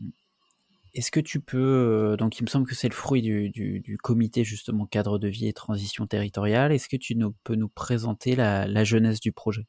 est-ce 0.93 1.11
que 1.11 1.19
tu 1.19 1.39
peux, 1.39 1.57
euh, 1.57 2.17
donc 2.17 2.39
il 2.39 2.43
me 2.43 2.47
semble 2.47 2.67
que 2.67 2.75
c'est 2.75 2.89
le 2.89 2.93
fruit 2.93 3.21
du, 3.21 3.49
du, 3.49 3.97
comité 3.97 4.43
justement 4.43 4.85
cadre 4.85 5.19
de 5.19 5.27
vie 5.27 5.47
et 5.47 5.53
transition 5.53 6.07
territoriale, 6.07 6.71
est-ce 6.71 6.89
que 6.89 6.97
tu 6.97 7.15
nous, 7.15 7.33
peux 7.43 7.55
nous 7.55 7.69
présenter 7.69 8.35
la, 8.35 8.67
la 8.67 8.83
jeunesse 8.83 9.19
du 9.19 9.31
projet? 9.31 9.67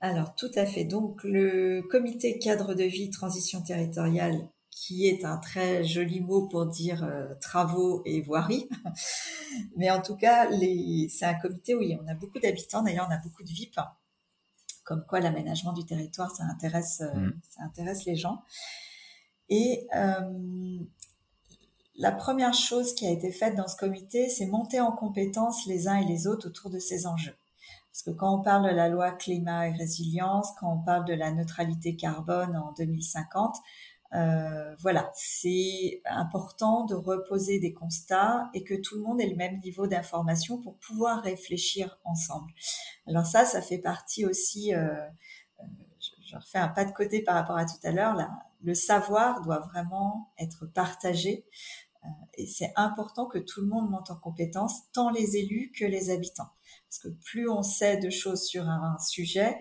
Alors 0.00 0.34
tout 0.34 0.50
à 0.54 0.64
fait, 0.64 0.84
donc 0.84 1.24
le 1.24 1.82
comité 1.82 2.38
cadre 2.38 2.74
de 2.74 2.84
vie 2.84 3.10
transition 3.10 3.62
territoriale 3.62 4.48
qui 4.78 5.06
est 5.06 5.24
un 5.24 5.38
très 5.38 5.82
joli 5.82 6.20
mot 6.20 6.46
pour 6.46 6.66
dire 6.66 7.02
euh, 7.02 7.34
travaux 7.40 8.02
et 8.04 8.20
voirie. 8.20 8.68
Mais 9.76 9.90
en 9.90 10.00
tout 10.00 10.16
cas, 10.16 10.48
c'est 10.50 11.24
un 11.24 11.34
comité 11.34 11.74
où 11.74 11.82
on 11.82 12.06
a 12.06 12.14
beaucoup 12.14 12.38
d'habitants. 12.38 12.82
D'ailleurs, 12.82 13.06
on 13.08 13.12
a 13.12 13.18
beaucoup 13.18 13.42
de 13.42 13.48
VIP. 13.48 13.74
Comme 14.84 15.04
quoi, 15.04 15.20
l'aménagement 15.20 15.72
du 15.72 15.84
territoire, 15.84 16.30
ça 16.30 16.44
intéresse, 16.44 17.00
euh, 17.00 17.12
mm. 17.12 17.40
ça 17.50 17.62
intéresse 17.64 18.04
les 18.04 18.14
gens. 18.14 18.42
Et 19.48 19.86
euh, 19.94 20.78
la 21.96 22.12
première 22.12 22.54
chose 22.54 22.94
qui 22.94 23.06
a 23.06 23.10
été 23.10 23.32
faite 23.32 23.56
dans 23.56 23.68
ce 23.68 23.76
comité, 23.76 24.28
c'est 24.28 24.46
monter 24.46 24.80
en 24.80 24.92
compétence 24.92 25.66
les 25.66 25.88
uns 25.88 25.96
et 25.96 26.04
les 26.04 26.26
autres 26.26 26.48
autour 26.48 26.70
de 26.70 26.78
ces 26.78 27.06
enjeux. 27.06 27.36
Parce 27.92 28.02
que 28.02 28.10
quand 28.10 28.38
on 28.38 28.42
parle 28.42 28.70
de 28.70 28.74
la 28.74 28.88
loi 28.88 29.10
climat 29.10 29.68
et 29.68 29.72
résilience, 29.72 30.52
quand 30.60 30.72
on 30.72 30.84
parle 30.84 31.04
de 31.04 31.14
la 31.14 31.32
neutralité 31.32 31.96
carbone 31.96 32.56
en 32.56 32.72
2050, 32.74 33.56
euh, 34.14 34.74
voilà, 34.76 35.10
c'est 35.14 36.00
important 36.06 36.84
de 36.86 36.94
reposer 36.94 37.58
des 37.58 37.74
constats 37.74 38.48
et 38.54 38.64
que 38.64 38.74
tout 38.74 38.94
le 38.94 39.02
monde 39.02 39.20
ait 39.20 39.28
le 39.28 39.36
même 39.36 39.58
niveau 39.58 39.86
d'information 39.86 40.58
pour 40.58 40.78
pouvoir 40.78 41.22
réfléchir 41.22 41.98
ensemble. 42.04 42.50
Alors 43.06 43.26
ça, 43.26 43.44
ça 43.44 43.60
fait 43.60 43.78
partie 43.78 44.24
aussi, 44.24 44.74
euh, 44.74 44.86
euh 45.60 45.64
je, 46.24 46.36
refais 46.36 46.58
un 46.58 46.68
pas 46.68 46.84
de 46.84 46.92
côté 46.92 47.22
par 47.22 47.34
rapport 47.34 47.56
à 47.56 47.64
tout 47.64 47.80
à 47.82 47.90
l'heure, 47.90 48.14
le 48.62 48.74
savoir 48.74 49.42
doit 49.42 49.60
vraiment 49.60 50.32
être 50.38 50.66
partagé 50.66 51.46
euh, 52.04 52.08
et 52.34 52.46
c'est 52.46 52.72
important 52.76 53.26
que 53.26 53.38
tout 53.38 53.60
le 53.60 53.66
monde 53.66 53.90
monte 53.90 54.10
en 54.10 54.16
compétence, 54.16 54.90
tant 54.92 55.10
les 55.10 55.36
élus 55.36 55.72
que 55.76 55.84
les 55.84 56.10
habitants. 56.10 56.50
Parce 56.88 56.98
que 57.02 57.08
plus 57.08 57.48
on 57.48 57.62
sait 57.62 57.98
de 57.98 58.10
choses 58.10 58.44
sur 58.44 58.68
un 58.68 58.98
sujet, 58.98 59.58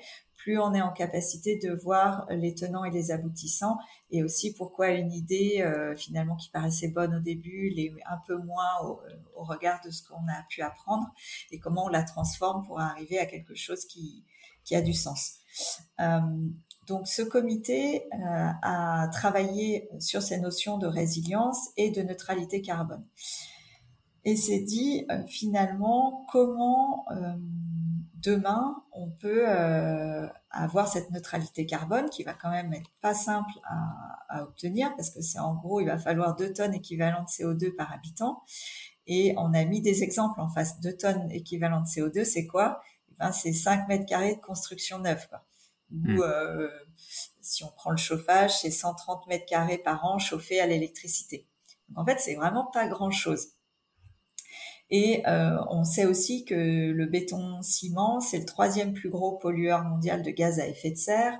plus 0.48 0.60
on 0.60 0.74
est 0.74 0.82
en 0.82 0.94
capacité 0.94 1.58
de 1.58 1.74
voir 1.74 2.26
les 2.30 2.56
tenants 2.56 2.86
et 2.86 2.92
les 2.92 3.12
aboutissants 3.12 3.78
et 4.12 4.24
aussi 4.24 4.54
pourquoi 4.54 4.92
une 4.92 5.12
idée 5.12 5.62
euh, 5.62 5.94
finalement 5.96 6.38
qui 6.38 6.50
paraissait 6.50 6.88
bonne 6.88 7.16
au 7.16 7.20
début 7.20 7.70
l'est 7.70 7.92
un 8.06 8.18
peu 8.26 8.38
moins 8.38 8.82
au, 8.82 9.44
regard 9.44 9.82
de 9.84 9.90
ce 9.90 10.04
qu'on 10.04 10.28
a 10.28 10.44
pu 10.50 10.62
apprendre 10.62 11.08
et 11.52 11.60
comment 11.60 11.86
on 11.86 11.90
la 11.90 12.04
transforme 12.04 12.66
pour 12.66 12.80
arriver 12.80 13.20
à 13.20 13.26
quelque 13.26 13.56
chose 13.56 13.86
qui, 13.86 14.26
qui 14.64 14.76
a 14.76 14.82
du 14.82 14.94
sens. 14.94 15.40
Euh, 16.00 16.22
donc 16.88 17.08
ce 17.08 17.22
comité 17.22 18.08
euh, 18.14 18.50
a 18.62 19.10
travaillé 19.12 19.90
sur 20.00 20.22
ces 20.22 20.40
notions 20.40 20.78
de 20.78 20.88
résilience 20.88 21.70
et 21.78 21.92
de 21.92 22.02
neutralité 22.02 22.62
carbone 22.62 23.06
et 24.26 24.36
s'est 24.36 24.62
dit 24.62 25.06
finalement 25.28 26.26
comment 26.32 27.06
demain, 28.28 28.84
on 28.92 29.10
peut 29.10 29.46
euh, 29.48 30.28
avoir 30.52 30.88
cette 30.88 31.12
neutralité 31.12 31.66
carbone 31.66 32.10
qui 32.10 32.24
va 32.24 32.34
quand 32.34 32.50
même 32.50 32.74
être 32.74 32.90
pas 33.02 33.14
simple 33.14 33.52
à, 33.64 34.44
obtenir 34.44 34.94
parce 34.96 35.10
que 35.10 35.22
c'est 35.22 35.40
en 35.40 35.56
gros, 35.56 35.80
il 35.80 35.88
va 35.88 35.98
falloir 35.98 36.36
2 36.36 36.52
tonnes 36.54 36.74
équivalent 36.74 37.24
de 37.24 37.28
CO2 37.28 37.74
par 37.76 37.94
habitant. 37.94 38.44
Et 39.08 39.34
on 39.38 39.54
a 39.54 39.64
mis 39.64 39.82
des 39.82 40.04
exemples 40.04 40.42
en 40.42 40.50
face. 40.50 40.82
2 40.82 40.98
tonnes 40.98 41.32
équivalent 41.32 41.82
de 41.82 41.86
CO2, 41.86 42.26
c'est 42.26 42.46
quoi? 42.46 42.82
Eh 43.10 43.16
ben, 43.20 43.32
C'est 43.32 43.54
5 43.54 43.88
mètres 43.88 44.06
carrés 44.06 44.36
de 44.36 44.42
construction 44.42 45.00
neuve. 45.00 45.28
Ou 45.92 46.12
hmm. 46.12 46.22
euh, 46.22 46.70
si 47.42 47.64
on 47.64 47.72
prend 47.72 47.92
le 47.92 47.98
chauffage, 47.98 48.58
c'est 48.60 48.72
130 48.72 49.28
mètres 49.28 49.46
carrés 49.46 49.78
par 49.78 50.06
an 50.06 50.20
chauffés 50.20 50.60
à 50.60 50.68
l'électricité. 50.68 51.48
Donc 51.90 52.00
en 52.00 52.06
fait, 52.06 52.20
c'est 52.20 52.36
vraiment 52.36 52.66
pas 52.66 52.88
grand-chose. 52.88 53.54
Et 54.90 55.28
euh, 55.28 55.58
on 55.70 55.84
sait 55.84 56.06
aussi 56.06 56.46
que 56.46 56.56
le 56.92 57.06
béton-ciment, 57.08 58.22
c'est 58.22 58.40
le 58.40 58.46
troisième 58.46 58.94
plus 58.94 59.10
gros 59.10 59.38
pollueur 59.38 59.84
mondial 59.84 60.24
de 60.24 60.32
gaz 60.32 60.60
à 60.60 60.68
effet 60.68 60.92
de 60.92 60.96
serre. 60.96 61.38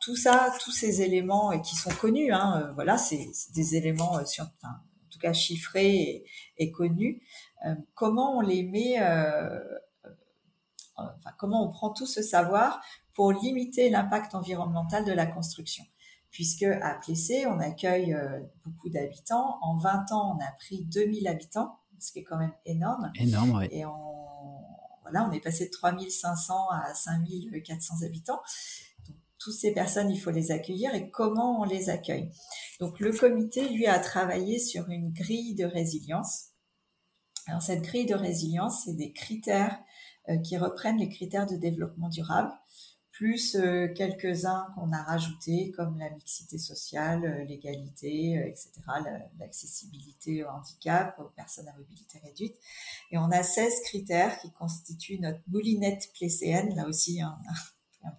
tout 0.00 0.16
ça, 0.16 0.52
tous 0.60 0.72
ces 0.72 1.02
éléments 1.02 1.52
euh, 1.52 1.58
qui 1.58 1.76
sont 1.76 1.90
connus, 1.90 2.32
hein, 2.32 2.62
euh, 2.62 2.72
voilà, 2.72 2.98
c'est 2.98 3.28
des 3.54 3.76
éléments 3.76 4.18
euh, 4.18 4.24
sur, 4.24 4.44
enfin, 4.44 4.74
en 4.74 5.10
tout 5.10 5.20
cas 5.20 5.32
chiffrés 5.32 5.94
et, 5.94 6.24
et 6.56 6.72
connus. 6.72 7.22
Euh, 7.64 7.76
comment 7.94 8.38
on 8.38 8.40
les 8.40 8.64
met, 8.64 8.96
enfin, 10.96 11.30
comment 11.38 11.64
on 11.64 11.70
prend 11.70 11.90
tout 11.90 12.06
ce 12.06 12.22
savoir 12.22 12.84
pour 13.14 13.32
limiter 13.32 13.90
l'impact 13.90 14.34
environnemental 14.34 15.04
de 15.04 15.12
la 15.12 15.26
construction 15.26 15.84
puisque 16.30 16.64
à 16.64 16.94
Plessé, 16.94 17.46
on 17.46 17.60
accueille 17.60 18.16
beaucoup 18.64 18.88
d'habitants. 18.88 19.56
En 19.62 19.76
20 19.76 20.10
ans, 20.10 20.36
on 20.36 20.42
a 20.42 20.50
pris 20.58 20.84
2000 20.86 21.28
habitants 21.28 21.78
ce 22.04 22.12
qui 22.12 22.20
est 22.20 22.24
quand 22.24 22.38
même 22.38 22.54
énorme. 22.66 23.10
Énorme, 23.14 23.58
oui. 23.58 23.68
Et 23.70 23.84
on, 23.86 23.92
voilà, 25.02 25.26
on 25.28 25.32
est 25.32 25.40
passé 25.40 25.66
de 25.66 25.70
3500 25.70 26.68
à 26.70 26.94
5400 26.94 28.02
habitants. 28.04 28.40
Donc, 29.06 29.16
toutes 29.38 29.54
ces 29.54 29.72
personnes, 29.72 30.10
il 30.10 30.18
faut 30.18 30.30
les 30.30 30.50
accueillir 30.50 30.94
et 30.94 31.10
comment 31.10 31.60
on 31.60 31.64
les 31.64 31.90
accueille? 31.90 32.30
Donc, 32.80 33.00
le 33.00 33.12
comité, 33.12 33.68
lui, 33.68 33.86
a 33.86 33.98
travaillé 33.98 34.58
sur 34.58 34.88
une 34.88 35.12
grille 35.12 35.54
de 35.54 35.64
résilience. 35.64 36.48
Alors, 37.46 37.62
cette 37.62 37.82
grille 37.82 38.06
de 38.06 38.14
résilience, 38.14 38.84
c'est 38.84 38.96
des 38.96 39.12
critères 39.12 39.78
euh, 40.28 40.38
qui 40.38 40.56
reprennent 40.56 40.98
les 40.98 41.08
critères 41.08 41.46
de 41.46 41.56
développement 41.56 42.08
durable 42.08 42.50
plus 43.14 43.54
euh, 43.54 43.86
quelques-uns 43.94 44.66
qu'on 44.74 44.92
a 44.92 45.00
rajoutés 45.04 45.70
comme 45.70 45.98
la 45.98 46.10
mixité 46.10 46.58
sociale, 46.58 47.24
euh, 47.24 47.44
l'égalité, 47.44 48.38
euh, 48.38 48.48
etc., 48.48 48.72
l'accessibilité 49.38 50.44
au 50.44 50.48
handicap, 50.48 51.16
aux 51.20 51.30
personnes 51.36 51.68
à 51.68 51.76
mobilité 51.78 52.18
réduite. 52.18 52.56
Et 53.12 53.18
on 53.18 53.30
a 53.30 53.44
16 53.44 53.82
critères 53.84 54.40
qui 54.40 54.50
constituent 54.50 55.20
notre 55.20 55.38
moulinette 55.46 56.10
plécéenne, 56.12 56.74
là 56.74 56.88
aussi 56.88 57.20
un, 57.20 57.36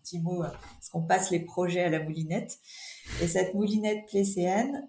petit 0.02 0.20
mot, 0.20 0.41
parce 0.41 0.89
qu'on 0.89 1.04
passe 1.04 1.30
les 1.30 1.41
projets 1.41 1.84
à 1.84 1.89
la 1.89 2.02
moulinette. 2.02 2.58
Et 3.22 3.28
cette 3.28 3.54
moulinette 3.54 4.08
plécéenne, 4.08 4.88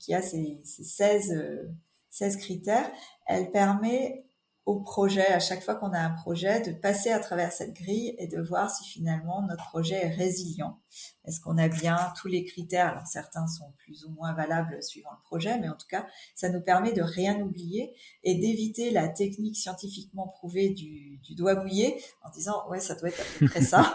qui 0.00 0.14
a 0.14 0.20
ces, 0.20 0.60
ces 0.64 0.82
16, 0.82 1.68
16 2.10 2.36
critères, 2.38 2.90
elle 3.26 3.52
permet 3.52 4.24
au 4.66 4.80
projet, 4.80 5.26
à 5.26 5.40
chaque 5.40 5.62
fois 5.62 5.74
qu'on 5.74 5.92
a 5.92 5.98
un 5.98 6.10
projet, 6.10 6.60
de 6.62 6.72
passer 6.72 7.10
à 7.10 7.18
travers 7.18 7.52
cette 7.52 7.74
grille 7.74 8.14
et 8.18 8.26
de 8.26 8.40
voir 8.40 8.70
si 8.70 8.88
finalement 8.88 9.42
notre 9.42 9.64
projet 9.68 10.06
est 10.06 10.14
résilient. 10.14 10.80
Est-ce 11.26 11.40
qu'on 11.40 11.58
a 11.58 11.68
bien 11.68 11.98
tous 12.18 12.28
les 12.28 12.44
critères? 12.44 12.88
Alors 12.88 13.06
certains 13.06 13.46
sont 13.46 13.72
plus 13.76 14.06
ou 14.06 14.10
moins 14.12 14.32
valables 14.32 14.82
suivant 14.82 15.10
le 15.10 15.22
projet, 15.24 15.58
mais 15.58 15.68
en 15.68 15.76
tout 15.76 15.86
cas, 15.86 16.06
ça 16.34 16.48
nous 16.48 16.62
permet 16.62 16.92
de 16.92 17.02
rien 17.02 17.38
oublier 17.40 17.94
et 18.22 18.36
d'éviter 18.36 18.90
la 18.90 19.08
technique 19.08 19.56
scientifiquement 19.56 20.28
prouvée 20.28 20.70
du, 20.70 21.18
du, 21.18 21.34
doigt 21.34 21.56
mouillé 21.56 22.02
en 22.22 22.30
disant 22.30 22.66
ouais 22.70 22.80
ça 22.80 22.94
doit 22.94 23.10
être 23.10 23.20
à 23.20 23.38
peu 23.38 23.46
près 23.48 23.62
ça. 23.62 23.94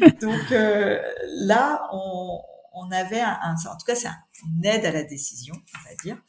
Donc 0.20 0.52
euh, 0.52 1.00
là, 1.46 1.88
on, 1.92 2.40
on 2.74 2.90
avait 2.90 3.20
un, 3.20 3.54
en 3.54 3.76
tout 3.76 3.86
cas 3.86 3.94
c'est 3.94 4.08
une 4.44 4.66
aide 4.66 4.84
à 4.84 4.92
la 4.92 5.04
décision, 5.04 5.54
on 5.54 5.88
va 5.88 5.94
dire. 6.02 6.22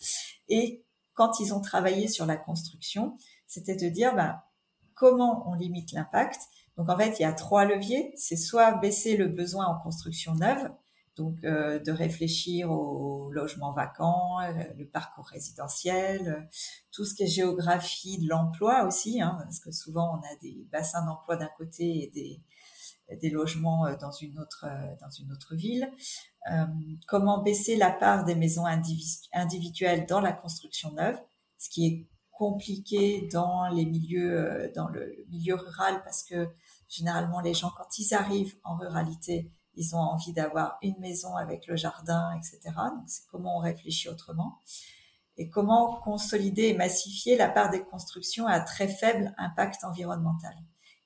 Et 0.47 0.85
quand 1.13 1.41
ils 1.41 1.53
ont 1.53 1.59
travaillé 1.59 2.07
sur 2.07 2.25
la 2.25 2.37
construction, 2.37 3.17
c'était 3.49 3.75
de 3.75 3.89
dire 3.89 4.15
bah, 4.15 4.45
comment 4.93 5.49
on 5.49 5.55
limite 5.55 5.91
l'impact. 5.91 6.39
Donc 6.77 6.87
en 6.87 6.95
fait, 6.95 7.19
il 7.19 7.23
y 7.23 7.25
a 7.25 7.33
trois 7.33 7.65
leviers. 7.65 8.13
C'est 8.15 8.37
soit 8.37 8.71
baisser 8.73 9.17
le 9.17 9.27
besoin 9.27 9.65
en 9.65 9.79
construction 9.79 10.35
neuve, 10.35 10.71
donc 11.17 11.43
euh, 11.43 11.79
de 11.79 11.91
réfléchir 11.91 12.71
au 12.71 13.31
logement 13.31 13.73
vacant, 13.73 14.39
euh, 14.39 14.53
le 14.77 14.85
parcours 14.85 15.25
résidentiel, 15.25 16.27
euh, 16.27 16.41
tout 16.91 17.03
ce 17.03 17.15
qui 17.15 17.23
est 17.23 17.27
géographie 17.27 18.19
de 18.19 18.29
l'emploi 18.29 18.85
aussi, 18.85 19.21
hein, 19.21 19.37
parce 19.43 19.59
que 19.59 19.71
souvent 19.71 20.17
on 20.17 20.21
a 20.21 20.35
des 20.41 20.65
bassins 20.71 21.05
d'emploi 21.05 21.35
d'un 21.35 21.49
côté 21.57 22.03
et 22.03 22.11
des, 22.13 22.41
des 23.17 23.29
logements 23.29 23.91
dans 23.99 24.11
une 24.11 24.39
autre 24.39 24.65
dans 25.01 25.09
une 25.09 25.31
autre 25.31 25.55
ville. 25.55 25.91
comment 27.07 27.41
baisser 27.41 27.75
la 27.75 27.89
part 27.89 28.23
des 28.23 28.35
maisons 28.35 28.65
individuelles 29.33 30.05
dans 30.05 30.21
la 30.21 30.31
construction 30.31 30.91
neuve, 30.91 31.19
ce 31.57 31.69
qui 31.69 31.87
est 31.87 32.07
compliqué 32.39 33.27
dans 33.33 33.67
les 33.67 33.85
milieux, 33.85 34.39
euh, 34.39 34.71
dans 34.73 34.87
le 34.87 35.13
milieu 35.29 35.55
rural 35.55 36.01
parce 36.05 36.23
que 36.23 36.47
généralement 36.87 37.41
les 37.41 37.53
gens 37.53 37.69
quand 37.77 37.99
ils 37.99 38.13
arrivent 38.13 38.55
en 38.63 38.77
ruralité, 38.77 39.51
ils 39.75 39.93
ont 39.93 39.99
envie 39.99 40.31
d'avoir 40.31 40.77
une 40.81 40.97
maison 40.99 41.35
avec 41.35 41.67
le 41.67 41.75
jardin, 41.75 42.31
etc. 42.37 42.59
Donc 42.95 43.03
c'est 43.07 43.27
comment 43.29 43.57
on 43.57 43.59
réfléchit 43.59 44.07
autrement 44.07 44.57
et 45.35 45.49
comment 45.49 45.99
consolider 45.99 46.69
et 46.69 46.73
massifier 46.73 47.35
la 47.35 47.49
part 47.49 47.71
des 47.71 47.83
constructions 47.83 48.47
à 48.47 48.61
très 48.61 48.87
faible 48.87 49.33
impact 49.37 49.83
environnemental. 49.83 50.55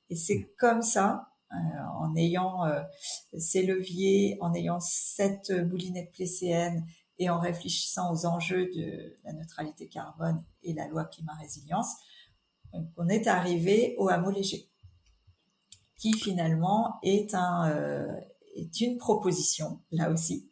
Et 0.09 0.15
c'est 0.15 0.53
comme 0.59 0.83
ça 0.83 1.29
en 1.99 2.15
ayant 2.15 2.63
ces 3.37 3.63
leviers, 3.63 4.39
en 4.41 4.55
ayant 4.55 4.79
cette 4.79 5.51
moulinette 5.51 6.11
plécéenne 6.11 6.83
et 7.23 7.29
en 7.29 7.39
réfléchissant 7.39 8.11
aux 8.13 8.25
enjeux 8.25 8.69
de 8.75 9.17
la 9.23 9.33
neutralité 9.33 9.87
carbone 9.87 10.43
et 10.61 10.73
la 10.73 10.87
loi 10.87 11.05
climat 11.05 11.35
résilience, 11.35 11.95
on 12.97 13.07
est 13.07 13.27
arrivé 13.27 13.95
au 13.97 14.09
hameau 14.09 14.31
léger, 14.31 14.69
qui 15.97 16.13
finalement 16.13 16.99
est 17.03 17.33
un 17.33 17.71
est 18.55 18.81
une 18.81 18.97
proposition 18.97 19.81
là 19.91 20.11
aussi. 20.11 20.51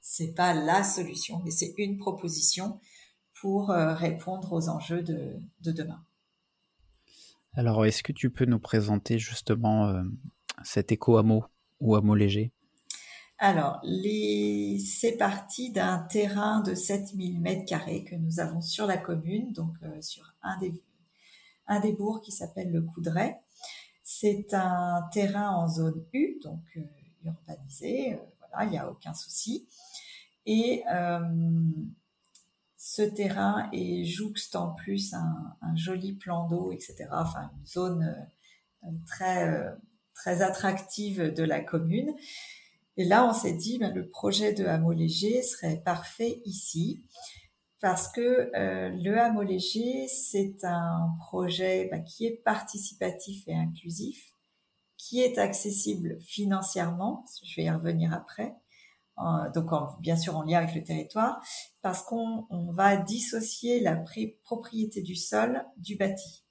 C'est 0.00 0.34
pas 0.34 0.54
la 0.54 0.82
solution, 0.82 1.40
mais 1.44 1.50
c'est 1.50 1.74
une 1.78 1.98
proposition 1.98 2.80
pour 3.40 3.68
répondre 3.68 4.52
aux 4.52 4.68
enjeux 4.68 5.02
de, 5.02 5.36
de 5.60 5.72
demain. 5.72 6.04
Alors, 7.54 7.84
est-ce 7.84 8.02
que 8.02 8.12
tu 8.12 8.30
peux 8.30 8.44
nous 8.44 8.60
présenter 8.60 9.18
justement 9.18 9.88
euh, 9.88 10.02
cet 10.62 10.92
éco-hameau 10.92 11.44
ou 11.80 11.96
hameau 11.96 12.14
léger? 12.14 12.52
Alors, 13.42 13.80
c'est 13.82 15.16
parti 15.16 15.72
d'un 15.72 15.98
terrain 15.98 16.60
de 16.60 16.74
7000 16.74 17.40
mètres 17.40 17.64
carrés 17.64 18.04
que 18.04 18.14
nous 18.14 18.38
avons 18.38 18.60
sur 18.60 18.86
la 18.86 18.98
commune, 18.98 19.52
donc 19.52 19.74
euh, 19.82 20.00
sur 20.02 20.34
un 20.42 20.58
des, 20.58 20.74
un 21.66 21.80
bourgs 21.92 22.22
qui 22.22 22.32
s'appelle 22.32 22.70
le 22.70 22.82
Coudray. 22.82 23.34
C'est 24.02 24.52
un 24.52 25.08
terrain 25.12 25.50
en 25.50 25.68
zone 25.68 26.04
U, 26.12 26.38
donc 26.44 26.62
euh, 26.76 26.80
urbanisé, 27.24 28.18
voilà, 28.38 28.64
il 28.66 28.70
n'y 28.70 28.78
a 28.78 28.90
aucun 28.90 29.14
souci. 29.14 29.66
Et 30.46 30.84
ce 32.80 33.02
terrain 33.02 33.68
et 33.72 34.06
jouxte 34.06 34.56
en 34.56 34.72
plus 34.72 35.12
un, 35.12 35.76
joli 35.76 36.14
plan 36.14 36.48
d'eau, 36.48 36.72
etc. 36.72 37.06
Enfin, 37.12 37.50
une 37.58 37.66
zone 37.66 38.16
euh, 38.84 38.90
très 39.06 39.48
euh, 39.48 39.70
très 40.14 40.40
attractive 40.40 41.22
de 41.32 41.44
la 41.44 41.60
commune. 41.60 42.12
Et 43.00 43.04
là, 43.04 43.26
on 43.26 43.32
s'est 43.32 43.54
dit, 43.54 43.78
ben, 43.78 43.94
le 43.94 44.10
projet 44.10 44.52
de 44.52 44.66
hameau 44.66 44.92
léger 44.92 45.42
serait 45.42 45.80
parfait 45.82 46.42
ici, 46.44 47.02
parce 47.80 48.12
que 48.12 48.54
euh, 48.54 48.90
le 48.90 49.18
hameau 49.18 49.40
léger, 49.40 50.06
c'est 50.06 50.62
un 50.64 51.16
projet 51.18 51.88
ben, 51.90 52.04
qui 52.04 52.26
est 52.26 52.42
participatif 52.44 53.48
et 53.48 53.54
inclusif, 53.54 54.34
qui 54.98 55.22
est 55.22 55.38
accessible 55.38 56.20
financièrement, 56.20 57.24
je 57.42 57.56
vais 57.56 57.64
y 57.64 57.70
revenir 57.70 58.12
après, 58.12 58.54
donc 59.54 59.70
bien 60.00 60.16
sûr 60.16 60.36
en 60.36 60.42
lien 60.42 60.58
avec 60.58 60.74
le 60.74 60.84
territoire, 60.84 61.42
parce 61.80 62.02
qu'on 62.02 62.46
va 62.50 62.98
dissocier 62.98 63.80
la 63.80 63.96
propriété 64.44 65.00
du 65.00 65.16
sol 65.16 65.64
du 65.78 65.96
bâti. 65.96 66.44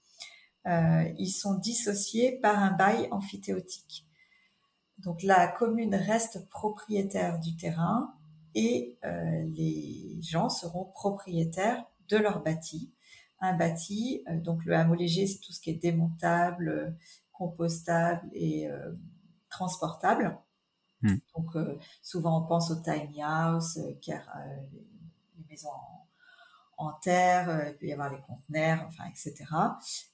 Euh, 0.66 1.14
ils 1.20 1.30
sont 1.30 1.60
dissociés 1.60 2.40
par 2.40 2.58
un 2.58 2.72
bail 2.72 3.08
amphithéotique. 3.12 4.09
Donc 5.00 5.24
la 5.24 5.48
commune 5.48 5.96
reste 5.96 6.48
propriétaire 6.50 7.40
du 7.40 7.56
terrain 7.56 8.14
et 8.56 8.98
euh, 9.06 9.44
les 9.56 10.20
gens 10.22 10.50
seront 10.50 10.86
propriétaires 10.86 11.86
de 12.10 12.18
leur 12.18 12.44
bâti. 12.44 12.94
Un 13.42 13.56
bâti, 13.56 14.24
euh, 14.30 14.40
donc 14.40 14.66
le 14.66 14.76
hameau 14.76 14.96
léger, 14.96 15.28
c'est 15.28 15.40
tout 15.40 15.54
ce 15.54 15.60
qui 15.60 15.70
est 15.70 15.82
démontable, 15.82 16.98
compostable 17.32 18.30
et 18.34 18.70
transportable. 19.50 20.38
Hmm. 21.02 21.16
Donc 21.36 21.56
euh, 21.56 21.78
souvent 22.02 22.44
on 22.44 22.48
pense 22.48 22.72
aux 22.72 22.82
tiny 22.82 23.22
house, 23.22 23.78
euh, 23.78 23.94
car 24.02 24.22
euh, 24.36 24.56
les, 25.38 25.46
maisons 25.50 25.70
en, 25.70 25.99
terre, 27.02 27.68
il 27.68 27.78
peut 27.78 27.86
y 27.88 27.94
avoir 27.94 28.10
les 28.10 28.22
conteneurs, 28.22 28.86
enfin 28.88 29.04
etc. 29.10 29.46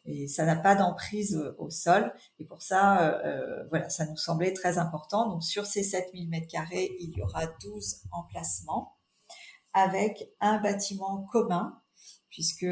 Et 0.05 0.27
ça 0.27 0.45
n'a 0.45 0.55
pas 0.55 0.75
d'emprise 0.75 1.53
au 1.57 1.69
sol. 1.69 2.13
Et 2.39 2.45
pour 2.45 2.61
ça, 2.61 3.21
voilà, 3.69 3.89
ça 3.89 4.05
nous 4.05 4.17
semblait 4.17 4.53
très 4.53 4.77
important. 4.77 5.29
Donc 5.29 5.43
sur 5.43 5.65
ces 5.65 5.83
7000 5.83 6.29
mètres 6.29 6.47
carrés, 6.47 6.91
il 6.99 7.11
y 7.11 7.21
aura 7.21 7.45
12 7.61 8.03
emplacements 8.11 8.97
avec 9.73 10.29
un 10.39 10.59
bâtiment 10.59 11.23
commun, 11.31 11.81
puisque 12.29 12.67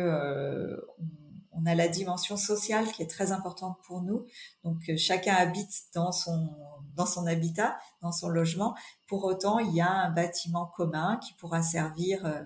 on 1.55 1.65
a 1.65 1.75
la 1.75 1.87
dimension 1.87 2.37
sociale 2.37 2.87
qui 2.91 3.01
est 3.01 3.09
très 3.09 3.31
importante 3.31 3.77
pour 3.85 4.01
nous. 4.01 4.25
Donc 4.63 4.77
euh, 4.89 4.97
chacun 4.97 5.35
habite 5.35 5.73
dans 5.93 6.11
son 6.11 6.49
dans 6.95 7.05
son 7.07 7.25
habitat, 7.25 7.77
dans 8.01 8.11
son 8.11 8.27
logement. 8.27 8.75
Pour 9.07 9.23
autant, 9.23 9.57
il 9.57 9.73
y 9.73 9.81
a 9.81 9.89
un 9.89 10.11
bâtiment 10.11 10.67
commun 10.67 11.17
qui 11.17 11.33
pourra 11.33 11.63
servir 11.63 12.23
euh, 12.25 12.43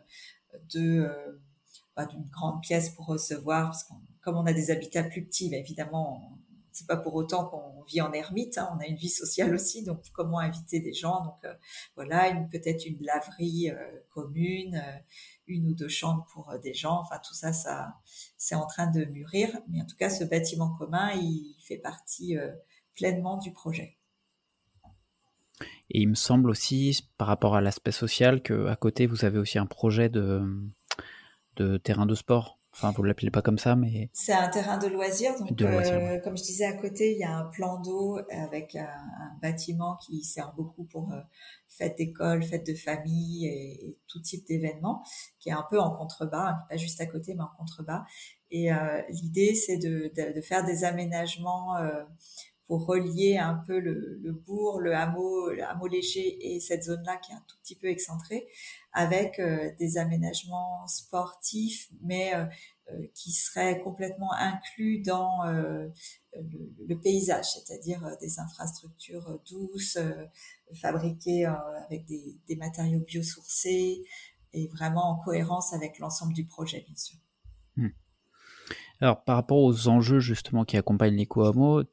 de 0.74 1.02
euh, 1.02 1.42
bah, 1.96 2.06
d'une 2.06 2.28
grande 2.30 2.62
pièce 2.62 2.90
pour 2.90 3.06
recevoir, 3.08 3.68
parce 3.68 3.84
qu'on 3.84 3.96
comme 4.22 4.36
on 4.36 4.46
a 4.46 4.54
des 4.54 4.72
habitats 4.72 5.04
plus 5.04 5.24
petits, 5.24 5.50
bah, 5.50 5.58
évidemment, 5.58 6.38
c'est 6.74 6.88
pas 6.88 6.98
pour 6.98 7.16
autant 7.16 7.46
qu'on 7.46 7.84
vit 7.84 8.02
en 8.02 8.12
ermite. 8.12 8.58
Hein, 8.58 8.70
on 8.76 8.80
a 8.80 8.86
une 8.86 8.98
vie 8.98 9.10
sociale 9.10 9.56
aussi, 9.56 9.84
donc 9.84 10.04
comment 10.14 10.40
inviter 10.40 10.80
des 10.80 10.94
gens? 10.94 11.24
Donc 11.24 11.38
voilà, 11.96 12.36
peut-être 12.52 12.86
une 12.86 13.02
laverie 13.04 13.72
commune, 14.10 14.82
une 15.48 15.68
ou 15.68 15.74
deux 15.74 15.88
chambres 15.88 16.26
pour 16.32 16.50
euh, 16.50 16.58
des 16.58 16.74
gens. 16.74 17.00
Enfin, 17.00 17.20
tout 17.26 17.34
ça, 17.34 17.54
ça, 17.54 17.96
c'est 18.38 18.56
en 18.56 18.68
train 18.68 18.88
de 18.88 19.06
mûrir. 19.06 19.50
Mais 19.70 19.82
en 19.82 19.86
tout 19.86 19.96
cas, 19.96 20.10
ce 20.10 20.24
bâtiment 20.24 20.76
commun, 20.76 21.12
il 21.14 21.56
fait 21.62 21.78
partie 21.78 22.38
euh, 22.38 22.52
pleinement 22.96 23.38
du 23.38 23.52
projet. 23.52 23.97
Et 25.90 26.02
il 26.02 26.10
me 26.10 26.16
semble 26.16 26.50
aussi, 26.50 27.08
par 27.18 27.28
rapport 27.28 27.56
à 27.56 27.62
l'aspect 27.62 27.92
social, 27.92 28.42
qu'à 28.42 28.76
côté, 28.76 29.08
vous 29.08 29.26
avez 29.26 29.40
aussi 29.40 29.58
un 29.58 29.66
projet 29.66 30.10
de, 30.10 30.42
de 31.56 31.78
terrain 31.78 32.06
de 32.06 32.16
sport. 32.16 32.58
Enfin, 32.80 32.92
vous 32.96 33.02
l'appelez 33.02 33.32
pas 33.32 33.42
comme 33.42 33.58
ça, 33.58 33.76
mais 33.76 34.12
c'est 34.14 34.34
un 34.34 34.50
terrain 34.50 34.78
de 34.78 34.86
loisirs. 34.86 35.34
Donc, 35.40 35.60
euh, 35.64 36.20
comme 36.20 36.38
je 36.38 36.44
disais, 36.44 36.66
à 36.66 36.74
côté, 36.74 37.14
il 37.14 37.18
y 37.18 37.24
a 37.24 37.36
un 37.36 37.46
plan 37.46 37.80
d'eau 37.82 38.20
avec 38.30 38.76
un, 38.76 38.88
bâtiment 39.42 39.98
qui 39.98 40.24
sert 40.24 40.54
beaucoup 40.56 40.84
pour 40.84 41.12
euh, 41.12 41.20
fêtes 41.70 41.98
d'école, 41.98 42.44
fêtes 42.44 42.68
de 42.68 42.76
famille 42.76 43.48
et, 43.48 43.98
tout 44.08 44.20
type 44.22 44.46
d'événements, 44.48 45.04
qui 45.40 45.50
est 45.50 45.54
un 45.54 45.66
peu 45.68 45.80
en 45.80 45.90
contrebas, 45.90 46.50
hein, 46.50 46.58
pas 46.70 46.78
juste 46.78 47.02
à 47.02 47.08
côté, 47.08 47.34
mais 47.34 47.42
en 47.42 47.52
contrebas. 47.58 48.04
Et 48.52 48.72
euh, 48.72 49.02
l'idée, 49.10 49.56
c'est 49.56 49.78
de, 49.78 50.12
de, 50.16 50.36
de, 50.36 50.42
faire 50.42 50.64
des 50.64 50.84
aménagements 50.84 51.76
pour 52.68 52.86
relier 52.86 53.38
un 53.38 53.56
peu 53.66 53.80
le, 53.80 54.32
bourg, 54.46 54.82
le 54.82 54.94
hameau, 54.94 55.52
le 55.52 55.64
hameau 55.64 55.88
léger 55.88 56.54
et 56.54 56.60
cette 56.60 56.84
zone-là 56.84 57.18
qui 57.18 57.32
est 57.32 57.36
un 57.36 57.44
tout 57.48 57.56
petit 57.64 57.76
peu 57.76 57.88
excentrée, 57.88 58.48
avec 58.92 59.40
euh, 59.40 59.72
des 59.80 59.98
aménagements 59.98 60.86
sportifs, 60.88 61.90
mais 62.02 62.36
euh, 62.36 62.46
euh, 62.92 63.08
qui 63.14 63.32
seraient 63.32 63.80
complètement 63.82 64.34
inclus 64.34 65.00
dans 65.00 65.44
le, 65.46 65.92
paysage, 67.02 67.46
c'est-à-dire 67.46 68.18
des 68.20 68.40
infrastructures 68.40 69.40
douces, 69.50 69.98
fabriquées 70.74 71.46
avec 71.46 72.06
des, 72.06 72.38
des, 72.48 72.56
matériaux 72.56 73.00
biosourcés 73.00 74.04
et 74.54 74.68
vraiment 74.68 75.12
en 75.12 75.24
cohérence 75.24 75.74
avec 75.74 76.00
l'ensemble 76.00 76.34
du 76.34 76.46
projet, 76.46 76.84
bien 76.86 76.96
sûr. 76.96 77.18
Hmm. 77.76 77.90
Alors, 79.00 79.24
par 79.24 79.36
rapport 79.36 79.60
aux 79.60 79.88
enjeux 79.88 80.20
justement 80.20 80.66
qui 80.66 80.78
accompagnent 80.78 81.16
l'éco-hameau, 81.16 81.84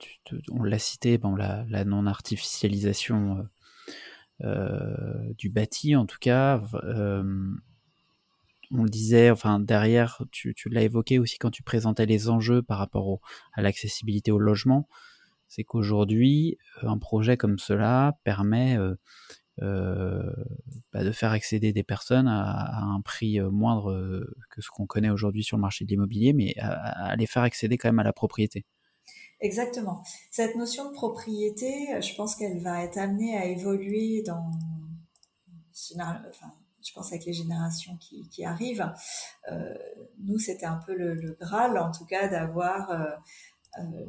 on 0.51 0.63
l'a 0.63 0.79
cité, 0.79 1.19
bon, 1.19 1.35
la, 1.37 1.65
la 1.69 1.85
non-artificialisation 1.85 3.39
euh, 3.39 3.43
euh, 4.43 5.33
du 5.37 5.51
bâti, 5.51 5.95
en 5.97 6.07
tout 6.07 6.19
cas, 6.19 6.63
euh, 6.83 7.53
on 8.71 8.83
le 8.83 8.89
disait, 8.89 9.31
enfin 9.31 9.61
derrière, 9.61 10.23
tu, 10.33 10.55
l'as 10.71 10.83
évoqué 10.83 11.19
aussi 11.19 11.39
quand 11.39 11.51
tu 11.51 11.63
présentais 11.63 12.07
les 12.07 12.31
enjeux 12.31 12.63
par 12.63 12.79
rapport 12.79 13.21
à 13.53 13.63
l'accessibilité 13.63 14.33
au 14.33 14.39
logement, 14.39 14.89
c'est 15.47 15.63
qu'aujourd'hui, 15.63 16.59
un 16.83 16.99
projet 16.99 17.37
comme 17.37 17.59
cela 17.59 18.19
permet 18.25 18.77
bah, 19.59 21.03
de 21.03 21.11
faire 21.11 21.33
accéder 21.33 21.73
des 21.73 21.83
personnes 21.83 22.29
à, 22.29 22.81
un 22.81 23.01
prix 23.01 23.41
euh, 23.41 23.51
moindre 23.51 23.91
euh, 23.91 24.37
que 24.51 24.63
ce 24.63 24.69
qu'on 24.71 24.87
connaît 24.87 25.11
aujourd'hui 25.11 25.43
sur 25.43 25.57
le 25.57 25.61
marché 25.61 25.85
de 25.85 25.91
l'immobilier, 25.91 26.33
mais 26.33 26.55
à, 26.59 27.17
les 27.17 27.27
faire 27.27 27.43
accéder 27.43 27.77
quand 27.77 27.89
même 27.89 27.99
à 27.99 28.05
la 28.05 28.13
propriété. 28.13 28.65
Exactement. 29.41 30.03
Cette 30.31 30.55
notion 30.55 30.89
de 30.89 30.95
propriété, 30.95 32.01
je 32.01 32.15
pense 32.15 32.37
qu'elle 32.37 32.61
va 32.61 32.85
être 32.85 32.97
amenée 32.97 33.37
à 33.37 33.47
évoluer 33.47 34.23
dans, 34.23 34.51
je 36.85 36.93
pense 36.95 37.13
avec 37.13 37.25
les 37.25 37.33
générations 37.33 37.97
qui, 37.99 38.45
arrivent. 38.45 38.93
Euh, 39.51 39.75
nous, 40.19 40.39
c'était 40.39 40.67
un 40.67 40.77
peu 40.87 40.95
le, 40.95 41.37
Graal, 41.41 41.77
en 41.77 41.91
tout 41.91 42.07
cas, 42.07 42.29
d'avoir 42.29 42.91
euh, 42.91 44.07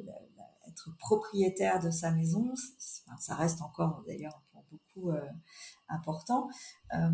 être 0.67 0.95
propriétaire 0.99 1.79
de 1.79 1.89
sa 1.89 2.11
maison. 2.11 2.53
Ça 2.77 3.35
reste 3.35 3.61
encore 3.61 4.03
d'ailleurs 4.07 4.44
euh, 4.97 5.19
important. 5.89 6.49
Euh, 6.93 7.09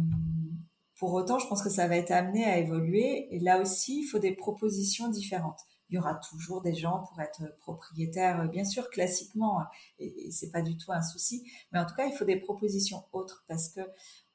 pour 0.98 1.14
autant, 1.14 1.40
je 1.40 1.48
pense 1.48 1.64
que 1.64 1.70
ça 1.70 1.88
va 1.88 1.98
être 1.98 2.12
amené 2.12 2.46
à 2.46 2.58
évoluer. 2.58 3.28
Et 3.36 3.40
là 3.40 3.60
aussi, 3.60 4.02
il 4.02 4.06
faut 4.06 4.20
des 4.20 4.36
propositions 4.36 5.10
différentes. 5.10 5.60
Il 5.90 5.96
y 5.96 5.98
aura 5.98 6.16
toujours 6.16 6.62
des 6.62 6.74
gens 6.74 7.04
pour 7.10 7.20
être 7.20 7.56
propriétaires, 7.58 8.48
bien 8.50 8.64
sûr, 8.64 8.90
classiquement, 8.90 9.60
et, 10.00 10.28
et 10.28 10.32
c'est 10.32 10.50
pas 10.50 10.62
du 10.62 10.78
tout 10.78 10.94
un 10.94 11.02
souci. 11.02 11.44
Mais 11.72 11.80
en 11.80 11.86
tout 11.86 11.96
cas, 11.96 12.06
il 12.06 12.14
faut 12.14 12.24
des 12.24 12.40
propositions 12.40 13.04
autres 13.12 13.44
parce 13.48 13.68
que 13.68 13.82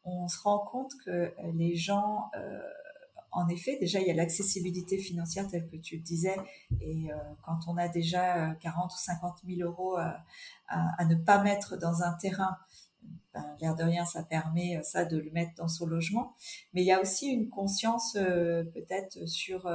on 0.07 0.29
se 0.29 0.41
rend 0.41 0.61
compte 0.61 0.93
que 1.05 1.35
les 1.55 1.75
gens, 1.75 2.31
euh, 2.37 2.61
en 3.33 3.49
effet, 3.49 3.77
déjà, 3.79 4.01
il 4.01 4.07
y 4.07 4.11
a 4.11 4.15
l'accessibilité 4.15 4.99
financière 4.99 5.47
telle 5.49 5.69
que 5.69 5.77
tu 5.77 5.97
le 5.97 6.03
disais. 6.03 6.37
Et 6.81 7.09
quand 7.45 7.59
on 7.67 7.77
a 7.77 7.89
déjà 7.89 8.55
40 8.61 8.93
ou 8.93 8.97
50 8.97 9.41
000 9.47 9.69
euros 9.69 9.97
à, 10.69 11.05
ne 11.05 11.17
pas 11.17 11.43
mettre 11.43 11.77
dans 11.77 12.03
un 12.03 12.15
terrain, 12.15 12.57
ben, 13.35 13.45
l'air 13.61 13.75
de 13.75 13.85
rien, 13.85 14.05
ça 14.05 14.23
permet 14.23 14.81
ça 14.83 15.05
de 15.05 15.19
le 15.19 15.31
mettre 15.31 15.55
dans 15.57 15.69
son 15.69 15.87
logement. 15.87 16.35
Mais 16.73 16.83
il 16.83 16.87
y 16.87 16.93
a 16.93 17.01
aussi 17.01 17.27
une 17.27 17.49
conscience 17.49 18.13
peut-être 18.15 19.27
sur 19.27 19.69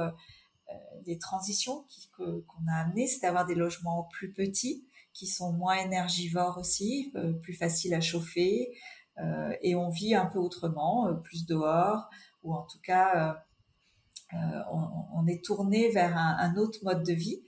des 1.04 1.18
transitions 1.18 1.84
qu'on 2.16 2.66
a 2.70 2.80
amenées, 2.80 3.06
c'est 3.06 3.20
d'avoir 3.20 3.46
des 3.46 3.54
logements 3.54 4.08
plus 4.12 4.32
petits, 4.32 4.86
qui 5.12 5.26
sont 5.26 5.52
moins 5.52 5.76
énergivores 5.76 6.58
aussi, 6.58 7.12
plus 7.42 7.54
faciles 7.54 7.94
à 7.94 8.00
chauffer, 8.00 8.70
euh, 9.18 9.54
et 9.62 9.74
on 9.74 9.90
vit 9.90 10.14
un 10.14 10.26
peu 10.26 10.38
autrement, 10.38 11.06
euh, 11.08 11.14
plus 11.14 11.46
dehors, 11.46 12.08
ou 12.42 12.54
en 12.54 12.62
tout 12.62 12.80
cas, 12.82 13.36
euh, 14.32 14.62
on, 15.14 15.26
est 15.26 15.44
tourné 15.44 15.90
vers 15.90 16.16
un, 16.16 16.56
autre 16.56 16.78
mode 16.82 17.04
de 17.04 17.12
vie. 17.12 17.42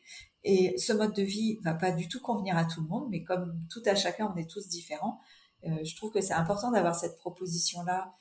Et 0.44 0.76
ce 0.76 0.92
mode 0.92 1.14
de 1.14 1.22
vie 1.22 1.58
va 1.62 1.74
pas 1.74 1.90
du 1.90 2.08
tout 2.08 2.20
convenir 2.20 2.56
à 2.58 2.66
tout 2.66 2.82
le 2.82 2.88
monde, 2.88 3.08
mais 3.10 3.24
comme 3.24 3.58
tout 3.70 3.82
à 3.86 3.94
chacun, 3.94 4.30
on 4.32 4.36
est 4.36 4.48
tous 4.48 4.68
différents. 4.68 5.20
Je 5.64 5.96
trouve 5.96 6.12
que 6.12 6.20
c'est 6.20 6.34
important 6.34 6.70
d'avoir 6.70 6.94
cette 6.94 7.16
proposition-là 7.18 8.12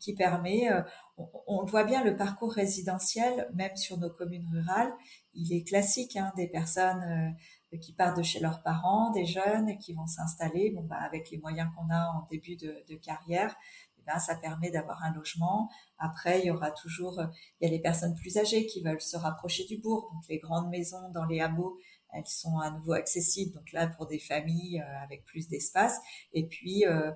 qui 0.00 0.14
permet, 0.14 0.68
on, 1.16 1.28
on, 1.46 1.64
voit 1.64 1.84
bien 1.84 2.02
le 2.02 2.16
parcours 2.16 2.52
résidentiel, 2.52 3.48
même 3.54 3.76
sur 3.76 3.96
nos 3.96 4.10
communes 4.10 4.48
rurales, 4.52 4.92
il 5.32 5.52
est 5.52 5.62
classique 5.62 6.16
hein, 6.16 6.32
des 6.36 6.48
personnes 6.48 7.36
qui 7.76 7.92
partent 7.92 8.16
de 8.16 8.22
chez 8.22 8.40
leurs 8.40 8.62
parents, 8.62 9.10
des 9.10 9.26
jeunes 9.26 9.76
qui 9.78 9.92
vont 9.92 10.06
s'installer. 10.06 10.70
Bon, 10.70 10.82
bah, 10.82 10.96
avec 10.96 11.30
les 11.30 11.38
moyens 11.38 11.68
qu'on 11.76 11.90
a 11.90 12.08
en 12.08 12.26
début 12.30 12.56
de, 12.56 12.82
de 12.88 12.94
carrière, 12.96 13.54
eh 13.98 14.02
ben, 14.06 14.18
ça 14.18 14.36
permet 14.36 14.70
d'avoir 14.70 15.02
un 15.02 15.12
logement. 15.12 15.68
Après, 15.98 16.40
il 16.40 16.46
y 16.46 16.50
aura 16.50 16.70
toujours, 16.70 17.20
il 17.60 17.66
y 17.66 17.68
a 17.68 17.70
les 17.70 17.80
personnes 17.80 18.14
plus 18.14 18.38
âgées 18.38 18.66
qui 18.66 18.82
veulent 18.82 19.02
se 19.02 19.16
rapprocher 19.16 19.64
du 19.66 19.78
bourg. 19.78 20.08
Donc, 20.12 20.22
les 20.28 20.38
grandes 20.38 20.70
maisons 20.70 21.10
dans 21.10 21.26
les 21.26 21.40
hameaux, 21.40 21.76
elles 22.12 22.26
sont 22.26 22.58
à 22.58 22.70
nouveau 22.70 22.92
accessibles. 22.92 23.54
Donc 23.54 23.72
là, 23.72 23.86
pour 23.86 24.06
des 24.06 24.18
familles 24.18 24.80
euh, 24.80 25.04
avec 25.04 25.24
plus 25.24 25.48
d'espace. 25.48 25.98
Et 26.32 26.46
puis, 26.46 26.86
euh, 26.86 27.10
euh, 27.10 27.12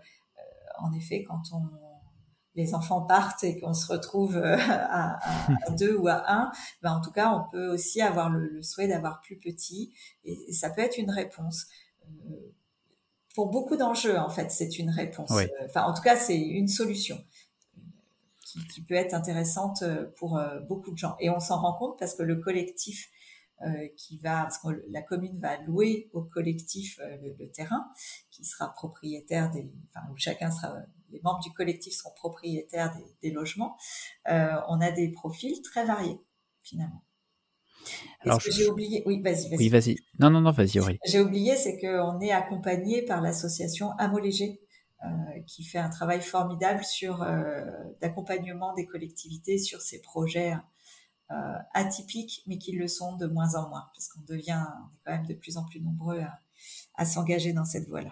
en 0.78 0.92
effet, 0.92 1.24
quand 1.24 1.42
on 1.52 1.62
les 2.54 2.74
enfants 2.74 3.00
partent 3.00 3.44
et 3.44 3.58
qu'on 3.58 3.72
se 3.72 3.90
retrouve 3.90 4.36
à, 4.36 5.18
deux 5.78 5.96
ou 5.96 6.08
à 6.08 6.30
un, 6.30 6.52
ben 6.82 6.92
en 6.92 7.00
tout 7.00 7.10
cas, 7.10 7.32
on 7.32 7.50
peut 7.50 7.72
aussi 7.72 8.02
avoir 8.02 8.28
le, 8.28 8.60
souhait 8.62 8.88
d'avoir 8.88 9.22
plus 9.22 9.38
petit 9.38 9.94
et, 10.24 10.52
ça 10.52 10.68
peut 10.68 10.82
être 10.82 10.98
une 10.98 11.10
réponse. 11.10 11.66
Euh, 12.06 12.52
pour 13.34 13.48
beaucoup 13.48 13.78
d'enjeux, 13.78 14.18
en 14.18 14.28
fait, 14.28 14.50
c'est 14.50 14.78
une 14.78 14.90
réponse. 14.90 15.32
Enfin, 15.64 15.84
en 15.84 15.94
tout 15.94 16.02
cas, 16.02 16.14
c'est 16.16 16.38
une 16.38 16.68
solution 16.68 17.24
qui, 18.40 18.58
qui, 18.66 18.82
peut 18.82 18.96
être 18.96 19.14
intéressante 19.14 19.82
pour 20.16 20.38
beaucoup 20.68 20.90
de 20.90 20.98
gens. 20.98 21.16
Et 21.20 21.30
on 21.30 21.40
s'en 21.40 21.58
rend 21.58 21.72
compte 21.72 21.98
parce 21.98 22.14
que 22.14 22.22
le 22.22 22.36
collectif 22.36 23.08
qui 23.96 24.18
va, 24.18 24.42
parce 24.42 24.58
que 24.58 24.68
la 24.88 25.02
commune 25.02 25.38
va 25.38 25.56
louer 25.62 26.10
au 26.12 26.22
collectif 26.22 26.98
le, 26.98 27.34
le 27.38 27.50
terrain, 27.52 27.86
qui 28.30 28.44
sera 28.44 28.72
propriétaire 28.72 29.52
des, 29.52 29.70
enfin, 29.88 30.04
où 30.10 30.16
chacun 30.16 30.50
sera 30.50 30.82
les 31.12 31.20
membres 31.22 31.40
du 31.40 31.52
collectif 31.52 31.92
sont 31.94 32.10
propriétaires 32.16 32.92
des, 33.22 33.30
logements, 33.30 33.76
euh, 34.28 34.56
on 34.68 34.80
a 34.80 34.90
des 34.90 35.10
profils 35.10 35.60
très 35.62 35.84
variés 35.84 36.20
finalement. 36.62 37.04
Alors, 38.20 38.40
ce 38.40 38.48
que 38.48 38.54
j'ai 38.54 38.68
oublié, 38.68 39.02
oui, 39.06 39.20
vas-y, 39.20 39.50
vas-y. 39.50 39.58
Oui, 39.58 39.68
vas-y. 39.68 39.96
Non, 40.20 40.30
non, 40.30 40.40
non, 40.40 40.52
vas-y, 40.52 40.78
Aurélie. 40.78 41.00
J'ai 41.04 41.20
oublié, 41.20 41.56
c'est 41.56 41.80
qu'on 41.80 42.20
est 42.20 42.30
accompagné 42.30 43.02
par 43.02 43.20
l'association 43.20 43.90
Amo 43.98 44.20
Léger, 44.20 44.60
euh, 45.04 45.08
qui 45.48 45.64
fait 45.64 45.78
un 45.78 45.90
travail 45.90 46.20
formidable 46.20 46.84
sur 46.84 47.22
euh, 47.22 47.64
d'accompagnement 48.00 48.72
des 48.74 48.86
collectivités 48.86 49.58
sur 49.58 49.80
ces 49.80 50.00
projets 50.00 50.54
atypiques, 51.74 52.42
mais 52.46 52.58
qui 52.58 52.72
le 52.72 52.88
sont 52.88 53.16
de 53.16 53.26
moins 53.26 53.54
en 53.54 53.68
moins, 53.68 53.88
parce 53.94 54.08
qu'on 54.08 54.22
devient 54.22 54.64
quand 55.04 55.12
même 55.12 55.26
de 55.26 55.34
plus 55.34 55.56
en 55.56 55.64
plus 55.64 55.80
nombreux 55.80 56.20
à 56.94 57.04
s'engager 57.04 57.52
dans 57.52 57.64
cette 57.64 57.88
voie-là. 57.88 58.10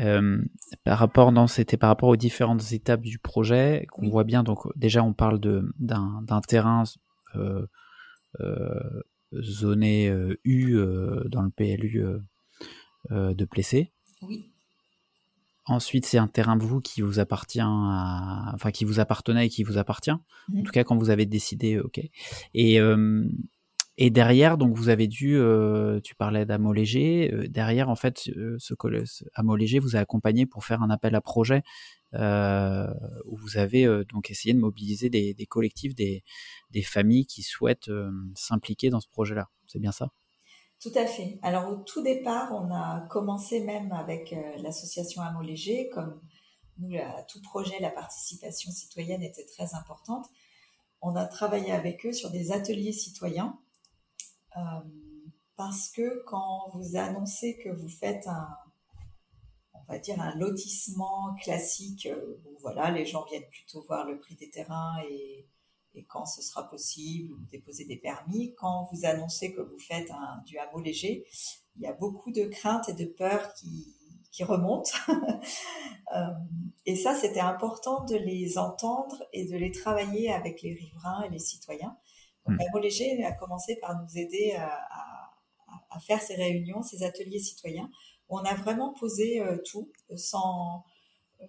Euh, 0.00 0.42
par 0.82 0.98
rapport 0.98 1.30
dans 1.30 1.46
c'était 1.46 1.76
par 1.76 1.88
rapport 1.88 2.08
aux 2.08 2.16
différentes 2.16 2.72
étapes 2.72 3.02
du 3.02 3.20
projet 3.20 3.86
qu'on 3.92 4.08
voit 4.08 4.24
bien 4.24 4.42
donc 4.42 4.66
déjà 4.74 5.04
on 5.04 5.12
parle 5.12 5.38
de 5.38 5.72
d'un 5.78 6.40
terrain 6.48 6.82
euh, 7.36 7.64
euh, 8.40 9.02
zoné 9.40 10.12
U 10.42 10.76
dans 11.26 11.42
le 11.42 11.50
PLU 11.50 12.04
de 13.10 13.44
Plessé. 13.44 13.92
Oui. 14.22 14.53
Ensuite, 15.66 16.04
c'est 16.04 16.18
un 16.18 16.28
terrain 16.28 16.56
de 16.56 16.62
vous 16.62 16.80
qui 16.80 17.00
vous 17.00 17.20
appartient, 17.20 17.62
enfin 17.62 18.70
qui 18.70 18.84
vous 18.84 19.00
appartenait 19.00 19.46
et 19.46 19.48
qui 19.48 19.62
vous 19.62 19.78
appartient. 19.78 20.10
En 20.10 20.62
tout 20.62 20.72
cas, 20.72 20.84
quand 20.84 20.96
vous 20.96 21.10
avez 21.10 21.24
décidé, 21.26 21.78
ok. 21.78 22.00
Et 22.52 22.80
et 23.96 24.10
derrière, 24.10 24.58
donc 24.58 24.76
vous 24.76 24.88
avez 24.88 25.06
dû, 25.06 25.36
euh, 25.36 26.00
tu 26.00 26.16
parlais 26.16 26.44
d'Amo 26.44 26.72
Léger, 26.72 27.32
euh, 27.32 27.46
derrière 27.46 27.88
en 27.88 27.94
fait, 27.94 28.28
euh, 28.36 28.56
ce, 28.58 28.74
ce 29.04 29.24
Amo 29.34 29.54
Léger 29.54 29.78
vous 29.78 29.94
a 29.94 30.00
accompagné 30.00 30.46
pour 30.46 30.64
faire 30.64 30.82
un 30.82 30.90
appel 30.90 31.14
à 31.14 31.20
projet 31.20 31.62
où 32.12 33.36
vous 33.36 33.56
avez 33.56 33.88
donc 34.08 34.30
essayé 34.30 34.54
de 34.54 34.60
mobiliser 34.60 35.10
des, 35.10 35.34
des 35.34 35.46
collectifs, 35.46 35.96
des, 35.96 36.22
des, 36.70 36.82
familles 36.82 37.26
qui 37.26 37.42
souhaitent 37.42 37.90
s'impliquer 38.36 38.88
dans 38.88 39.00
ce 39.00 39.08
projet-là. 39.08 39.48
C'est 39.66 39.80
bien 39.80 39.90
ça? 39.90 40.10
Tout 40.80 40.92
à 40.94 41.06
fait. 41.06 41.38
Alors 41.42 41.70
au 41.70 41.76
tout 41.76 42.02
départ, 42.02 42.52
on 42.52 42.70
a 42.70 43.06
commencé 43.08 43.60
même 43.60 43.92
avec 43.92 44.34
l'association 44.58 45.22
Amo 45.22 45.40
Léger, 45.40 45.88
comme 45.90 46.20
nous, 46.78 46.98
à 46.98 47.22
tout 47.22 47.40
projet, 47.40 47.78
la 47.80 47.90
participation 47.90 48.70
citoyenne 48.70 49.22
était 49.22 49.46
très 49.46 49.74
importante. 49.74 50.28
On 51.00 51.14
a 51.16 51.26
travaillé 51.26 51.72
avec 51.72 52.04
eux 52.06 52.12
sur 52.12 52.30
des 52.30 52.52
ateliers 52.52 52.92
citoyens 52.92 53.58
euh, 54.56 54.60
parce 55.56 55.88
que 55.90 56.22
quand 56.26 56.70
vous 56.74 56.96
annoncez 56.96 57.58
que 57.58 57.68
vous 57.68 57.88
faites 57.88 58.26
un, 58.26 58.48
on 59.74 59.92
va 59.92 59.98
dire 59.98 60.20
un 60.20 60.34
lotissement 60.36 61.34
classique, 61.34 62.06
euh, 62.06 62.40
où 62.46 62.58
voilà, 62.60 62.90
les 62.90 63.06
gens 63.06 63.24
viennent 63.24 63.48
plutôt 63.50 63.82
voir 63.82 64.06
le 64.06 64.18
prix 64.18 64.34
des 64.34 64.50
terrains 64.50 64.96
et, 65.08 65.46
et 65.94 66.04
quand 66.04 66.26
ce 66.26 66.42
sera 66.42 66.68
possible, 66.68 67.32
ou 67.32 67.38
déposer 67.50 67.84
des 67.84 67.96
permis. 67.96 68.54
Quand 68.54 68.88
vous 68.92 69.04
annoncez 69.04 69.52
que 69.52 69.60
vous 69.60 69.78
faites 69.78 70.10
un, 70.10 70.42
du 70.46 70.58
hameau 70.58 70.80
léger, 70.80 71.24
il 71.76 71.82
y 71.82 71.86
a 71.86 71.92
beaucoup 71.92 72.32
de 72.32 72.44
craintes 72.44 72.88
et 72.88 72.94
de 72.94 73.04
peurs 73.04 73.54
qui, 73.54 73.94
qui 74.30 74.42
remontent. 74.44 74.90
euh, 76.16 76.26
et 76.86 76.96
ça, 76.96 77.14
c'était 77.14 77.40
important 77.40 78.04
de 78.04 78.16
les 78.16 78.58
entendre 78.58 79.22
et 79.32 79.46
de 79.46 79.56
les 79.56 79.70
travailler 79.70 80.32
avec 80.32 80.62
les 80.62 80.74
riverains 80.74 81.22
et 81.22 81.28
les 81.28 81.38
citoyens. 81.38 81.96
Donc, 82.46 82.58
mmh. 82.58 82.78
Léger 82.80 83.24
a 83.24 83.32
commencé 83.32 83.76
par 83.76 84.00
nous 84.02 84.18
aider 84.18 84.52
à, 84.58 84.70
à, 85.90 86.00
faire 86.00 86.20
ces 86.20 86.34
réunions, 86.34 86.82
ces 86.82 87.04
ateliers 87.04 87.38
citoyens, 87.38 87.88
où 88.28 88.36
on 88.36 88.42
a 88.42 88.54
vraiment 88.54 88.92
posé 88.92 89.40
euh, 89.40 89.56
tout 89.64 89.90
sans, 90.16 90.84
euh, 91.40 91.46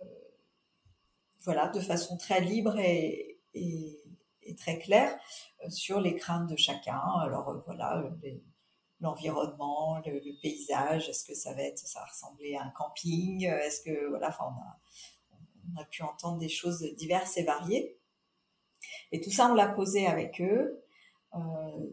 voilà, 1.43 1.69
de 1.69 1.79
façon 1.79 2.17
très 2.17 2.39
libre 2.39 2.77
et, 2.77 3.39
et, 3.55 3.99
et 4.45 4.55
très 4.55 4.79
claire 4.79 5.17
euh, 5.63 5.69
sur 5.69 5.99
les 5.99 6.15
craintes 6.15 6.49
de 6.49 6.55
chacun. 6.55 7.01
Alors 7.21 7.49
euh, 7.49 7.61
voilà, 7.65 8.03
l'environnement, 8.99 10.01
le, 10.05 10.41
paysage, 10.41 11.09
est-ce 11.09 11.25
que 11.25 11.33
ça 11.33 11.53
va 11.53 11.63
être, 11.63 11.79
ça 11.79 11.99
va 11.99 12.05
ressembler 12.05 12.55
à 12.55 12.63
un 12.63 12.71
camping, 12.71 13.45
est-ce 13.45 13.81
que 13.81 14.09
voilà, 14.09 14.35
on 14.41 15.79
a, 15.79 15.85
pu 15.85 16.03
entendre 16.03 16.37
des 16.37 16.49
choses 16.49 16.81
diverses 16.95 17.37
et 17.37 17.43
variées. 17.43 17.99
Et 19.11 19.21
tout 19.21 19.31
ça, 19.31 19.49
on 19.51 19.53
l'a 19.53 19.67
posé 19.67 20.07
avec 20.07 20.41
eux. 20.41 20.85
Euh, 21.35 21.39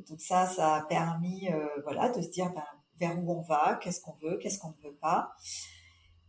donc 0.09 0.21
ça, 0.21 0.47
ça 0.47 0.77
a 0.77 0.83
permis 0.83 1.49
euh, 1.51 1.67
voilà, 1.85 2.09
de 2.11 2.23
se 2.23 2.29
dire 2.29 2.53
ben, 2.53 2.65
vers 2.99 3.19
où 3.19 3.33
on 3.33 3.41
va, 3.41 3.79
qu'est-ce 3.83 4.01
qu'on 4.01 4.15
veut, 4.23 4.39
qu'est-ce 4.39 4.59
qu'on 4.59 4.75
ne 4.79 4.89
veut 4.89 4.97
pas. 4.97 5.33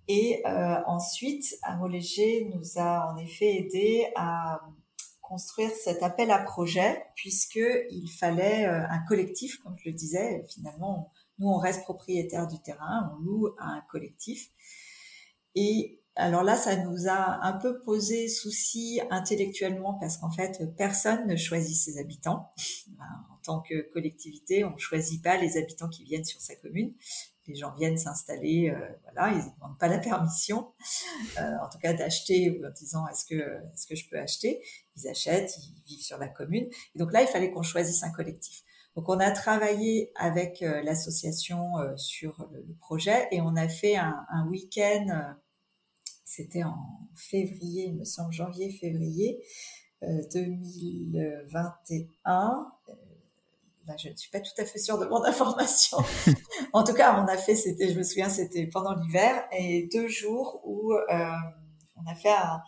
Et 0.07 0.41
euh, 0.45 0.82
ensuite, 0.86 1.57
Léger 1.89 2.49
nous 2.53 2.78
a 2.78 3.11
en 3.11 3.17
effet 3.17 3.55
aidé 3.57 4.11
à 4.15 4.59
construire 5.34 5.71
cet 5.71 6.03
appel 6.03 6.29
à 6.29 6.38
projet, 6.38 7.03
puisqu'il 7.15 8.07
fallait 8.19 8.65
un 8.65 8.99
collectif, 9.07 9.57
comme 9.63 9.75
je 9.84 9.89
le 9.89 9.95
disais. 9.95 10.45
Finalement, 10.47 11.11
nous, 11.39 11.47
on 11.47 11.57
reste 11.57 11.81
propriétaire 11.81 12.45
du 12.45 12.61
terrain, 12.61 13.11
on 13.15 13.23
loue 13.23 13.47
à 13.57 13.65
un 13.65 13.81
collectif. 13.89 14.51
Et 15.55 15.99
alors 16.15 16.43
là, 16.43 16.55
ça 16.55 16.75
nous 16.75 17.07
a 17.07 17.43
un 17.43 17.53
peu 17.53 17.81
posé 17.81 18.27
souci 18.27 19.01
intellectuellement 19.09 19.95
parce 19.95 20.17
qu'en 20.17 20.29
fait, 20.29 20.61
personne 20.77 21.25
ne 21.25 21.36
choisit 21.36 21.75
ses 21.75 21.99
habitants. 21.99 22.51
En 22.99 23.45
tant 23.45 23.59
que 23.59 23.81
collectivité, 23.91 24.63
on 24.63 24.71
ne 24.71 24.77
choisit 24.77 25.21
pas 25.21 25.36
les 25.36 25.57
habitants 25.57 25.89
qui 25.89 26.05
viennent 26.05 26.23
sur 26.23 26.39
sa 26.39 26.55
commune. 26.55 26.93
Les 27.47 27.55
gens 27.55 27.73
viennent 27.75 27.97
s'installer, 27.97 28.69
euh, 28.69 28.79
voilà, 29.03 29.33
ils 29.33 29.37
ne 29.37 29.55
demandent 29.55 29.77
pas 29.77 29.87
la 29.87 29.99
permission, 29.99 30.71
euh, 31.37 31.51
en 31.61 31.69
tout 31.69 31.77
cas 31.77 31.93
d'acheter 31.93 32.51
ou 32.51 32.65
en 32.65 32.71
disant 32.71 33.05
est-ce 33.07 33.25
que 33.25 33.35
est-ce 33.35 33.87
que 33.87 33.95
je 33.95 34.09
peux 34.09 34.17
acheter? 34.17 34.61
Ils 34.95 35.07
achètent, 35.07 35.57
ils 35.57 35.83
vivent 35.85 36.03
sur 36.03 36.17
la 36.17 36.29
commune. 36.29 36.69
Et 36.95 36.99
donc 36.99 37.11
là, 37.11 37.21
il 37.21 37.27
fallait 37.27 37.51
qu'on 37.51 37.63
choisisse 37.63 38.03
un 38.03 38.11
collectif. 38.11 38.63
Donc 38.95 39.09
on 39.09 39.19
a 39.19 39.31
travaillé 39.31 40.11
avec 40.15 40.61
euh, 40.61 40.81
l'association 40.83 41.73
sur 41.97 42.47
le, 42.51 42.63
projet 42.79 43.27
et 43.31 43.41
on 43.41 43.55
a 43.55 43.67
fait 43.67 43.95
un, 43.95 44.25
un 44.29 44.47
week-end 44.47 45.35
c'était 46.25 46.63
en 46.63 47.09
février, 47.15 47.89
il 47.89 47.97
me 47.97 48.05
semble 48.05 48.33
janvier-février, 48.33 49.43
2021. 50.33 52.71
Là, 53.86 53.95
je 53.97 54.09
ne 54.09 54.15
suis 54.15 54.29
pas 54.31 54.39
tout 54.39 54.53
à 54.57 54.65
fait 54.65 54.79
sûre 54.79 54.97
de 54.97 55.05
mon 55.05 55.23
information. 55.25 55.97
en 56.73 56.84
tout 56.84 56.93
cas, 56.93 57.21
on 57.21 57.27
a 57.27 57.38
fait, 57.38 57.55
c'était, 57.55 57.91
je 57.91 57.97
me 57.97 58.03
souviens, 58.03 58.29
c'était 58.29 58.67
pendant 58.67 58.93
l'hiver 58.95 59.43
et 59.51 59.88
deux 59.91 60.07
jours 60.07 60.61
où 60.63 60.93
on 60.93 62.11
a 62.11 62.15
fait 62.15 62.31
un, 62.31 62.61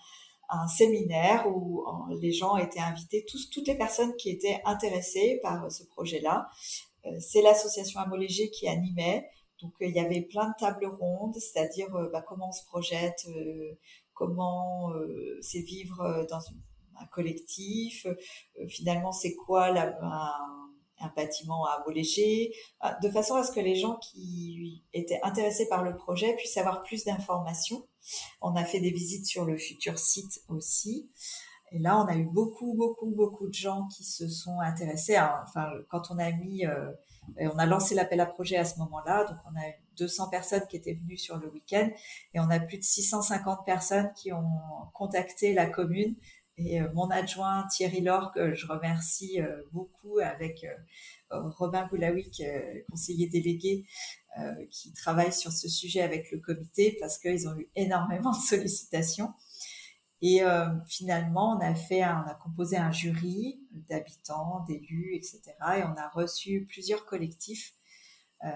un 0.49 0.67
séminaire 0.67 1.47
où 1.47 1.83
les 2.21 2.31
gens 2.31 2.57
étaient 2.57 2.79
invités, 2.79 3.25
tous, 3.27 3.49
toutes 3.49 3.67
les 3.67 3.75
personnes 3.75 4.15
qui 4.15 4.29
étaient 4.29 4.61
intéressées 4.65 5.39
par 5.41 5.71
ce 5.71 5.83
projet-là. 5.85 6.47
Euh, 7.05 7.19
c'est 7.19 7.41
l'association 7.41 7.99
Amolégé 7.99 8.49
qui 8.49 8.67
animait. 8.67 9.29
Donc 9.61 9.73
euh, 9.81 9.85
il 9.85 9.95
y 9.95 9.99
avait 9.99 10.21
plein 10.21 10.49
de 10.49 10.53
tables 10.59 10.85
rondes, 10.85 11.35
c'est-à-dire 11.35 11.93
euh, 11.95 12.09
bah, 12.11 12.23
comment 12.27 12.49
on 12.49 12.51
se 12.51 12.65
projette, 12.65 13.27
comment 14.13 14.93
c'est 15.41 15.61
vivre 15.61 16.25
dans 16.29 16.39
un 17.01 17.05
collectif, 17.07 18.07
finalement 18.69 19.11
c'est 19.11 19.35
quoi 19.35 19.71
la, 19.71 19.93
un, 20.01 20.64
bâtiment 21.15 21.65
à 21.65 21.81
Amolégé, 21.81 22.53
de 23.01 23.09
façon 23.09 23.35
à 23.35 23.43
ce 23.43 23.51
que 23.51 23.59
les 23.59 23.75
gens 23.75 23.97
qui 23.97 24.83
étaient 24.93 25.19
intéressés 25.23 25.67
par 25.67 25.83
le 25.83 25.95
projet 25.95 26.35
puissent 26.35 26.57
avoir 26.57 26.83
plus 26.83 27.05
d'informations 27.05 27.85
on 28.41 28.55
a 28.55 28.63
fait 28.63 28.79
des 28.79 28.91
visites 28.91 29.25
sur 29.25 29.45
le 29.45 29.57
futur 29.57 29.97
site 29.97 30.41
aussi. 30.49 31.09
Et 31.71 31.79
là, 31.79 31.97
on 31.97 32.05
a 32.05 32.15
eu 32.15 32.25
beaucoup, 32.25 32.73
beaucoup, 32.75 33.11
beaucoup 33.11 33.47
de 33.47 33.53
gens 33.53 33.87
qui 33.87 34.03
se 34.03 34.27
sont 34.27 34.59
intéressés. 34.59 35.17
enfin, 35.19 35.69
quand 35.89 36.11
on 36.11 36.19
a 36.19 36.31
mis, 36.31 36.65
euh, 36.65 36.91
on 37.39 37.57
a 37.57 37.65
lancé 37.65 37.95
l'appel 37.95 38.19
à 38.21 38.25
projet 38.25 38.55
à 38.57 38.65
ce 38.65 38.77
moment-là, 38.79 39.25
donc 39.25 39.37
on 39.51 39.59
a 39.59 39.67
eu 39.67 39.73
200 39.97 40.29
personnes 40.29 40.65
qui 40.69 40.77
étaient 40.77 40.93
venues 40.93 41.17
sur 41.17 41.37
le 41.37 41.49
week-end 41.49 41.89
et 42.33 42.39
on 42.39 42.49
a 42.49 42.59
plus 42.59 42.77
de 42.77 42.83
650 42.83 43.65
personnes 43.65 44.11
qui 44.15 44.31
ont 44.31 44.45
contacté 44.93 45.53
la 45.53 45.65
commune. 45.65 46.15
Et 46.57 46.81
euh, 46.81 46.87
mon 46.93 47.09
adjoint 47.09 47.67
Thierry 47.69 48.01
Laure, 48.01 48.31
que 48.31 48.53
je 48.53 48.65
remercie 48.67 49.41
euh, 49.41 49.61
beaucoup 49.71 50.19
avec 50.19 50.65
Robin 51.31 51.87
Boulaoui, 51.87 52.31
conseiller 52.89 53.27
délégué, 53.27 53.85
euh, 54.37 54.65
qui 54.69 54.91
travaillent 54.91 55.31
sur 55.31 55.53
ce 55.53 55.69
sujet 55.69 56.01
avec 56.01 56.29
le 56.29 56.39
comité 56.39 56.97
parce 56.99 57.17
qu'ils 57.17 57.47
ont 57.47 57.57
eu 57.57 57.69
énormément 57.77 58.31
de 58.31 58.41
sollicitations. 58.41 59.33
Et 60.21 60.43
euh, 60.43 60.67
finalement, 60.87 61.55
on 61.55 61.61
a 61.61 61.73
fait, 61.73 62.03
on 62.03 62.27
a 62.27 62.37
composé 62.43 62.75
un 62.75 62.91
jury 62.91 63.61
d'habitants, 63.71 64.65
d'élus, 64.67 65.15
etc. 65.15 65.41
Et 65.77 65.83
on 65.83 65.95
a 65.95 66.09
reçu 66.13 66.65
plusieurs 66.69 67.05
collectifs. 67.05 67.75
Euh, 68.43 68.49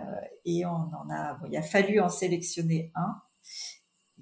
et 0.43 0.65
on 0.65 0.69
en 0.69 1.09
a, 1.09 1.35
bon, 1.35 1.47
il 1.49 1.55
a 1.55 1.61
fallu 1.61 2.01
en 2.01 2.09
sélectionner 2.09 2.91
un. 2.95 3.15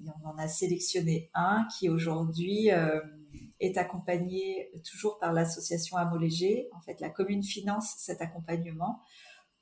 Et 0.00 0.06
on 0.22 0.28
en 0.28 0.38
a 0.38 0.46
sélectionné 0.46 1.28
un 1.34 1.66
qui 1.76 1.88
aujourd'hui 1.88 2.70
euh, 2.70 3.00
est 3.60 3.76
accompagné 3.76 4.70
toujours 4.88 5.18
par 5.18 5.32
l'association 5.32 5.96
Amolégé. 5.96 6.68
En 6.76 6.80
fait, 6.80 7.00
la 7.00 7.10
commune 7.10 7.42
finance 7.42 7.94
cet 7.98 8.20
accompagnement 8.20 9.02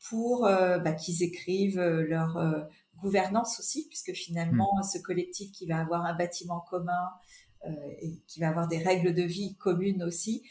pour 0.09 0.47
euh, 0.47 0.79
bah, 0.79 0.93
qu'ils 0.93 1.23
écrivent 1.23 1.79
euh, 1.79 2.07
leur 2.07 2.37
euh, 2.37 2.63
gouvernance 2.97 3.59
aussi, 3.61 3.87
puisque 3.89 4.13
finalement, 4.13 4.79
hmm. 4.79 4.83
ce 4.83 4.99
collectif 4.99 5.53
qui 5.53 5.67
va 5.67 5.79
avoir 5.79 6.05
un 6.05 6.15
bâtiment 6.15 6.61
commun 6.61 7.09
et 8.01 8.21
qui 8.27 8.41
va 8.41 8.49
avoir 8.49 8.69
des 8.69 8.79
règles 8.79 9.14
de 9.14 9.23
vie 9.23 9.57
communes 9.57 10.03
aussi, 10.03 10.43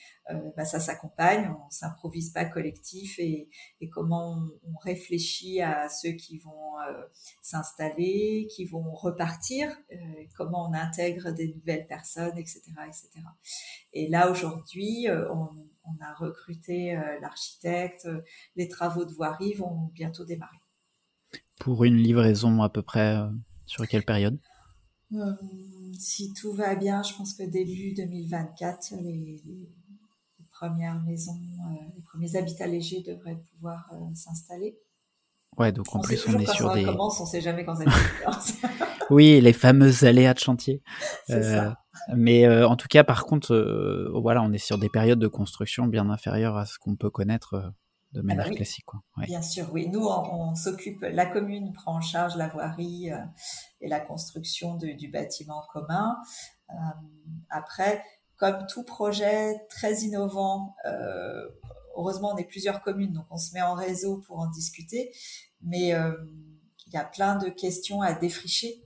bah, 0.58 0.66
ça 0.66 0.80
s'accompagne, 0.80 1.50
on 1.50 1.70
s'improvise 1.70 2.32
pas 2.32 2.46
collectif 2.46 3.20
et, 3.20 3.50
et 3.80 3.90
comment 3.90 4.40
on, 4.64 4.78
réfléchit 4.84 5.62
à 5.62 5.88
ceux 5.90 6.12
qui 6.12 6.40
vont 6.40 6.74
s'installer, 7.42 8.48
qui 8.52 8.66
vont 8.66 8.92
repartir, 8.92 9.70
comment 10.36 10.70
on 10.70 10.74
intègre 10.74 11.32
des 11.32 11.54
nouvelles 11.54 11.86
personnes, 11.88 12.38
etc., 12.38 12.62
etc. 12.88 13.10
Et 13.94 14.08
là 14.10 14.32
aujourd'hui, 14.32 15.08
on, 15.32 15.50
on 15.86 16.04
a 16.04 16.14
recruté 16.16 16.96
euh, 16.96 17.20
l'architecte, 17.22 18.08
les 18.56 18.68
travaux 18.68 19.06
de 19.06 19.14
voirie 19.14 19.54
vont 19.54 19.90
bientôt 19.94 20.26
démarrer. 20.26 20.58
Pour 21.60 21.84
une 21.84 21.98
livraison 21.98 22.62
à 22.64 22.70
peu 22.70 22.82
près 22.82 23.18
euh, 23.18 23.30
sur 23.66 23.88
quelle 23.88 24.04
période? 24.04 24.40
Euh, 25.14 25.34
Si 25.98 26.34
tout 26.34 26.54
va 26.54 26.76
bien, 26.76 27.04
je 27.04 27.14
pense 27.16 27.34
que 27.34 27.44
début 27.44 27.94
2024, 27.94 28.96
les, 29.02 29.42
premières 30.52 31.02
maisons, 31.04 31.38
les 31.96 32.02
premiers 32.04 32.36
habitats 32.36 32.68
légers 32.68 33.04
devraient 33.06 33.42
pouvoir 33.54 33.92
s'installer. 34.14 34.78
Ouais, 35.58 35.72
donc 35.72 35.94
en 35.96 36.00
plus 36.00 36.26
on 36.28 36.38
est 36.40 36.52
sur 36.52 36.74
des. 36.74 36.84
Commence, 36.84 37.20
on 37.22 37.26
sait 37.26 37.42
jamais 37.42 37.64
quand 37.64 37.76
ça 37.76 37.86
oui, 39.10 39.40
les 39.40 39.54
fameuses 39.54 40.04
aléas 40.04 40.34
de 40.34 40.40
chantier. 40.40 40.82
Ça. 41.28 41.78
Mais 42.16 42.46
euh, 42.46 42.68
en 42.68 42.76
tout 42.76 42.88
cas, 42.90 43.04
par 43.04 43.26
contre, 43.26 43.54
euh, 43.54 44.10
voilà, 44.14 44.42
on 44.44 44.52
est 44.52 44.58
sur 44.58 44.78
des 44.78 44.90
périodes 44.90 45.20
de 45.20 45.28
construction 45.28 45.88
bien 45.88 46.10
inférieures 46.10 46.58
à 46.58 46.66
ce 46.66 46.78
qu'on 46.78 46.96
peut 46.96 47.10
connaître 47.10 47.74
euh, 48.16 48.22
ah 48.30 48.50
classique. 48.50 48.86
Quoi. 48.86 49.02
Bien 49.18 49.42
sûr, 49.42 49.70
oui. 49.72 49.88
Nous, 49.90 50.06
on, 50.06 50.56
s'occupe, 50.56 51.02
la 51.02 51.26
commune 51.26 51.74
prend 51.74 51.98
en 51.98 52.02
charge 52.02 52.36
la 52.36 52.48
voirie 52.48 53.10
et 53.82 53.88
la 53.88 54.00
construction 54.00 54.76
du 54.76 55.10
bâtiment 55.10 55.64
commun. 55.72 56.18
après, 57.50 58.04
comme 58.38 58.66
tout 58.68 58.84
projet 58.84 59.56
très 59.70 60.02
innovant, 60.02 60.76
heureusement, 61.96 62.34
on 62.34 62.38
est 62.38 62.48
plusieurs 62.48 62.82
communes, 62.82 63.14
donc 63.14 63.26
on 63.30 63.38
se 63.38 63.54
met 63.54 63.62
en 63.62 63.74
réseau 63.74 64.22
pour 64.28 64.40
en 64.40 64.48
discuter. 64.48 65.12
Mais 65.62 65.90
il 65.90 66.94
y 66.94 66.98
a 66.98 67.06
plein 67.06 67.38
de 67.38 67.50
questions 67.50 68.02
à 68.02 68.14
défricher 68.14 68.86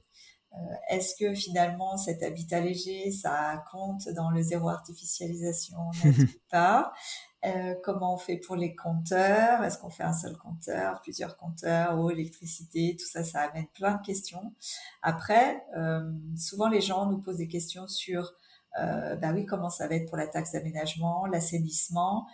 euh, 0.53 0.57
est-ce 0.89 1.15
que 1.15 1.35
finalement 1.35 1.97
cet 1.97 2.23
habitat 2.23 2.59
léger, 2.59 3.11
ça 3.11 3.63
compte 3.71 4.09
dans 4.15 4.31
le 4.31 4.41
zéro 4.41 4.69
artificialisation? 4.69 5.77
Pas? 6.51 6.91
Euh, 7.45 7.75
Comment 7.83 8.13
on 8.15 8.17
fait 8.17 8.37
pour 8.37 8.55
les 8.55 8.75
compteurs? 8.75 9.63
Est-ce 9.63 9.77
qu'on 9.77 9.89
fait 9.89 10.03
un 10.03 10.13
seul 10.13 10.37
compteur, 10.37 11.01
plusieurs 11.01 11.37
compteurs, 11.37 11.99
eau, 11.99 12.09
électricité? 12.09 12.95
Tout 12.99 13.07
ça, 13.07 13.23
ça 13.23 13.41
amène 13.41 13.67
plein 13.67 13.95
de 13.95 14.01
questions. 14.05 14.53
Après, 15.01 15.63
euh, 15.77 16.11
souvent 16.37 16.69
les 16.69 16.81
gens 16.81 17.05
nous 17.05 17.19
posent 17.19 17.37
des 17.37 17.47
questions 17.47 17.87
sur, 17.87 18.33
euh, 18.79 19.15
bah 19.15 19.31
oui, 19.33 19.45
comment 19.45 19.69
ça 19.69 19.87
va 19.87 19.95
être 19.95 20.07
pour 20.07 20.17
la 20.17 20.27
taxe 20.27 20.51
d'aménagement, 20.51 21.25
l'assainissement? 21.25 22.27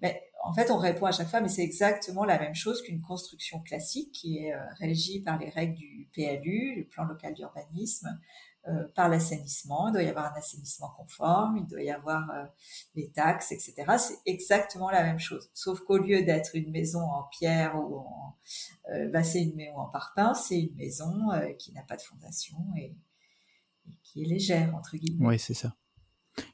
Mais 0.00 0.22
en 0.42 0.52
fait, 0.52 0.70
on 0.70 0.76
répond 0.76 1.06
à 1.06 1.12
chaque 1.12 1.28
fois, 1.28 1.40
mais 1.40 1.48
c'est 1.48 1.62
exactement 1.62 2.24
la 2.24 2.38
même 2.38 2.54
chose 2.54 2.82
qu'une 2.82 3.00
construction 3.00 3.60
classique 3.60 4.12
qui 4.12 4.38
est 4.38 4.54
euh, 4.54 4.58
régie 4.78 5.20
par 5.22 5.38
les 5.38 5.48
règles 5.48 5.74
du 5.74 6.08
PLU, 6.12 6.74
le 6.76 6.84
plan 6.86 7.04
local 7.04 7.34
d'urbanisme, 7.34 8.08
euh, 8.68 8.84
par 8.94 9.08
l'assainissement. 9.08 9.88
Il 9.88 9.92
doit 9.92 10.02
y 10.02 10.08
avoir 10.08 10.32
un 10.32 10.38
assainissement 10.38 10.90
conforme, 10.96 11.58
il 11.58 11.66
doit 11.66 11.82
y 11.82 11.90
avoir 11.90 12.30
euh, 12.30 12.44
les 12.94 13.10
taxes, 13.10 13.52
etc. 13.52 13.74
C'est 13.98 14.18
exactement 14.26 14.90
la 14.90 15.02
même 15.02 15.18
chose. 15.18 15.50
Sauf 15.54 15.80
qu'au 15.80 15.98
lieu 15.98 16.22
d'être 16.22 16.54
une 16.54 16.70
maison 16.70 17.00
en 17.00 17.24
pierre 17.24 17.76
ou 17.76 17.98
en, 17.98 18.36
bah, 19.12 19.22
c'est 19.22 19.42
une 19.42 19.54
maison 19.54 19.76
en 19.78 19.88
parpaing, 19.88 20.34
c'est 20.34 20.60
une 20.60 20.74
maison 20.76 21.30
qui 21.58 21.72
n'a 21.72 21.82
pas 21.82 21.96
de 21.96 22.02
fondation 22.02 22.56
et, 22.76 22.94
qui 24.02 24.22
est 24.22 24.26
légère 24.26 24.74
entre 24.74 24.96
guillemets. 24.96 25.26
Oui, 25.26 25.38
c'est 25.38 25.54
ça. 25.54 25.74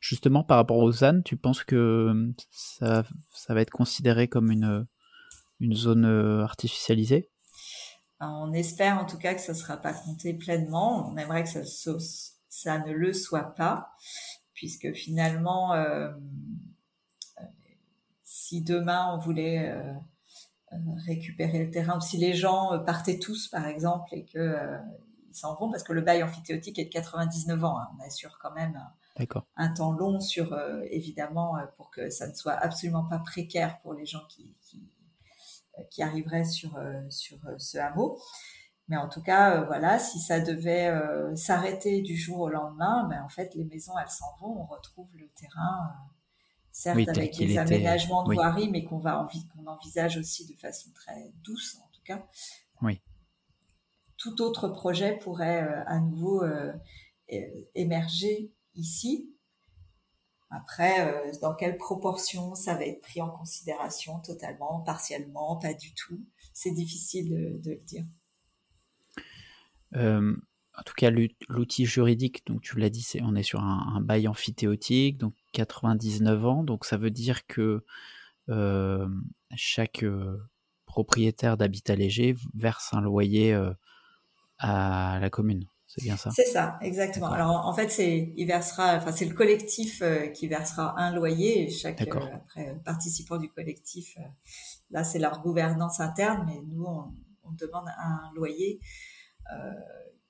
Justement, 0.00 0.44
par 0.44 0.58
rapport 0.58 0.78
aux 0.78 1.04
ânes, 1.04 1.22
tu 1.22 1.36
penses 1.36 1.64
que 1.64 1.76
euh, 1.76 2.32
ça, 2.50 3.04
va 3.48 3.60
être 3.60 3.70
considéré 3.70 4.28
comme 4.28 4.50
une, 4.50 4.86
zone 5.72 6.04
euh, 6.04 6.42
artificialisée? 6.42 7.29
On 8.20 8.52
espère 8.52 8.98
en 8.98 9.06
tout 9.06 9.18
cas 9.18 9.34
que 9.34 9.40
ça 9.40 9.52
ne 9.52 9.56
sera 9.56 9.76
pas 9.78 9.94
compté 9.94 10.34
pleinement. 10.34 11.10
On 11.10 11.16
aimerait 11.16 11.44
que 11.44 11.64
ça, 11.64 11.92
ça 12.48 12.78
ne 12.78 12.92
le 12.92 13.12
soit 13.12 13.54
pas, 13.54 13.92
puisque 14.52 14.92
finalement, 14.92 15.72
euh, 15.72 16.10
si 18.22 18.62
demain 18.62 19.14
on 19.14 19.18
voulait 19.18 19.74
récupérer 21.06 21.64
le 21.64 21.70
terrain, 21.70 21.96
ou 21.96 22.00
si 22.00 22.18
les 22.18 22.34
gens 22.34 22.78
partaient 22.84 23.18
tous, 23.18 23.48
par 23.48 23.66
exemple, 23.66 24.14
et 24.14 24.24
que 24.24 24.78
ils 25.30 25.36
s'en 25.36 25.54
vont, 25.54 25.70
parce 25.70 25.82
que 25.82 25.92
le 25.92 26.00
bail 26.00 26.22
amphithéotique 26.22 26.78
est 26.78 26.86
de 26.86 26.90
99 26.90 27.64
ans, 27.64 27.78
hein, 27.78 27.88
on 27.96 28.06
assure 28.06 28.38
quand 28.40 28.52
même 28.52 28.78
un 29.56 29.72
temps 29.72 29.92
long 29.92 30.20
sur, 30.20 30.52
euh, 30.52 30.82
évidemment, 30.90 31.56
euh, 31.56 31.66
pour 31.76 31.90
que 31.90 32.10
ça 32.10 32.26
ne 32.28 32.34
soit 32.34 32.54
absolument 32.54 33.04
pas 33.04 33.18
précaire 33.18 33.80
pour 33.82 33.94
les 33.94 34.06
gens 34.06 34.24
qui, 34.28 34.54
qui, 34.62 34.82
euh, 35.80 36.04
arriveraient 36.04 36.44
sur, 36.44 36.78
sur 37.08 37.38
ce 37.58 37.78
hameau. 37.78 38.18
Mais 38.88 38.96
en 38.96 39.08
tout 39.08 39.22
cas, 39.22 39.62
voilà, 39.64 39.98
si 39.98 40.18
ça 40.18 40.40
devait 40.40 40.92
s'arrêter 41.36 42.02
du 42.02 42.16
jour 42.16 42.40
au 42.40 42.48
lendemain, 42.48 43.06
ben, 43.08 43.22
en 43.22 43.28
fait, 43.28 43.54
les 43.54 43.64
maisons, 43.64 43.92
elles 43.96 44.10
s'en 44.10 44.26
vont, 44.40 44.62
on 44.62 44.66
retrouve 44.66 45.08
le 45.16 45.28
terrain, 45.28 45.94
certes 46.72 47.08
avec 47.08 47.36
des 47.36 47.56
aménagements 47.56 48.24
de 48.24 48.34
voirie, 48.34 48.68
mais 48.68 48.82
qu'on 48.82 48.98
va 48.98 49.28
qu'on 49.54 49.66
envisage 49.68 50.16
aussi 50.16 50.44
de 50.52 50.58
façon 50.58 50.90
très 50.92 51.32
douce, 51.44 51.78
en 51.80 51.88
tout 51.92 52.02
cas. 52.04 52.26
Oui. 52.82 53.00
Tout 54.16 54.42
autre 54.42 54.66
projet 54.66 55.16
pourrait 55.18 55.84
à 55.86 56.00
nouveau 56.00 56.42
émerger 57.76 58.52
ici. 58.74 59.32
Après, 60.50 61.06
euh, 61.06 61.30
dans 61.40 61.54
quelle 61.54 61.76
proportion 61.76 62.54
ça 62.56 62.74
va 62.74 62.84
être 62.84 63.00
pris 63.00 63.22
en 63.22 63.30
considération 63.30 64.18
totalement, 64.20 64.80
partiellement, 64.80 65.56
pas 65.56 65.74
du 65.74 65.94
tout, 65.94 66.20
c'est 66.52 66.72
difficile 66.72 67.60
de, 67.62 67.70
le 67.70 67.84
dire. 67.84 68.04
Euh, 69.94 70.36
en 70.76 70.82
tout 70.82 70.94
cas 70.96 71.10
l'outil 71.48 71.86
juridique, 71.86 72.44
donc 72.46 72.62
tu 72.62 72.78
l'as 72.78 72.90
dit, 72.90 73.02
c'est 73.02 73.22
on 73.22 73.36
est 73.36 73.44
sur 73.44 73.60
un, 73.60 74.00
bail 74.00 74.26
amphithéotique, 74.26 75.18
donc 75.18 75.34
99 75.52 76.46
ans, 76.46 76.64
donc 76.64 76.84
ça 76.84 76.96
veut 76.96 77.10
dire 77.10 77.46
que 77.46 77.84
chaque 79.54 80.04
propriétaire 80.84 81.56
d'habitat 81.56 81.94
léger 81.94 82.34
verse 82.54 82.92
un 82.92 83.00
loyer 83.00 83.56
à 84.58 85.18
la 85.20 85.30
commune. 85.30 85.66
C'est 85.92 86.04
bien 86.04 86.16
ça. 86.16 86.30
C'est 86.30 86.44
ça, 86.44 86.78
exactement. 86.82 87.32
Alors 87.32 87.66
en 87.66 87.74
fait, 87.74 87.90
c'est 87.90 88.32
il 88.36 88.46
versera, 88.46 88.94
enfin 88.94 89.10
c'est 89.10 89.24
le 89.24 89.34
collectif 89.34 90.02
euh, 90.02 90.28
qui 90.28 90.46
versera 90.46 90.96
un 90.96 91.12
loyer. 91.12 91.64
Et 91.64 91.68
chaque 91.68 92.00
euh, 92.02 92.20
après, 92.32 92.80
participant 92.84 93.38
du 93.38 93.50
collectif, 93.50 94.16
euh, 94.18 94.22
là 94.90 95.02
c'est 95.02 95.18
leur 95.18 95.42
gouvernance 95.42 95.98
interne, 95.98 96.44
mais 96.46 96.62
nous 96.68 96.84
on, 96.84 97.12
on 97.42 97.50
demande 97.52 97.88
un 97.98 98.30
loyer 98.36 98.80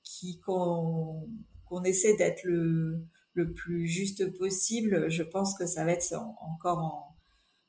qui 0.02 0.40
qu'on 0.40 1.28
qu'on 1.66 1.82
essaie 1.82 2.16
d'être 2.16 2.42
le 2.44 3.06
le 3.34 3.52
plus 3.52 3.86
juste 3.86 4.38
possible. 4.38 5.10
Je 5.10 5.22
pense 5.22 5.58
que 5.58 5.66
ça 5.66 5.84
va 5.84 5.92
être 5.92 6.14
encore 6.40 6.78
en, 6.78 7.16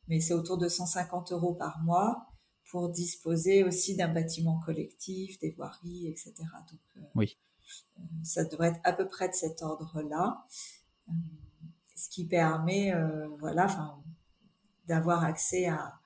mais 0.08 0.22
c'est 0.22 0.34
autour 0.34 0.58
de 0.58 0.70
150 0.70 1.34
euros 1.34 1.56
par 1.56 1.84
mois 1.84 2.26
pour 2.70 2.90
disposer 2.90 3.66
aussi 3.66 3.98
d'un 3.98 4.08
bâtiment 4.08 4.62
collectif, 4.62 5.38
des 5.40 5.52
voiries, 5.52 6.08
etc. 6.08 6.34
Donc, 6.70 7.04
oui 7.16 7.38
ça 8.24 8.46
devrait 8.46 8.70
être 8.70 8.82
à 8.84 8.94
peu 8.94 9.08
près 9.08 9.30
de 9.30 9.34
cet 9.34 9.62
ordre-là, 9.62 10.46
euh, 11.10 11.14
ce 11.96 12.10
qui 12.10 12.26
permet, 12.26 12.94
euh, 12.94 13.28
voilà, 13.40 13.68
d'avoir 14.88 15.24
accès 15.24 15.68
à, 15.68 16.00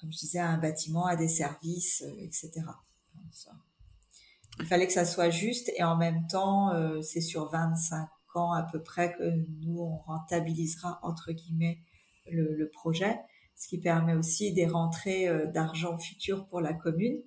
comme 0.00 0.12
je 0.12 0.18
disais, 0.18 0.38
à 0.38 0.48
un 0.48 0.58
bâtiment, 0.58 1.06
à 1.06 1.16
des 1.16 1.28
services, 1.28 2.02
euh, 2.02 2.14
etc. 2.20 2.62
il 4.58 4.66
fallait 4.66 4.86
que 4.86 4.92
ça 4.92 5.04
soit 5.04 5.30
juste 5.30 5.70
et 5.76 5.84
en 5.84 5.96
même 5.96 6.26
temps, 6.26 6.70
c'est 7.02 7.22
sur 7.22 7.48
25 7.48 8.08
ans 8.34 8.52
à 8.52 8.62
peu 8.62 8.82
près 8.82 9.14
que 9.14 9.24
nous, 9.64 9.80
on 9.80 9.96
rentabilisera, 9.96 10.98
entre 11.02 11.32
guillemets, 11.32 11.80
le, 12.30 12.54
le 12.54 12.68
projet, 12.68 13.18
ce 13.56 13.68
qui 13.68 13.78
permet 13.78 14.14
aussi 14.14 14.52
des 14.52 14.66
rentrées 14.66 15.46
d'argent 15.48 15.96
futur 15.96 16.46
pour 16.46 16.60
la 16.60 16.74
commune 16.74 17.22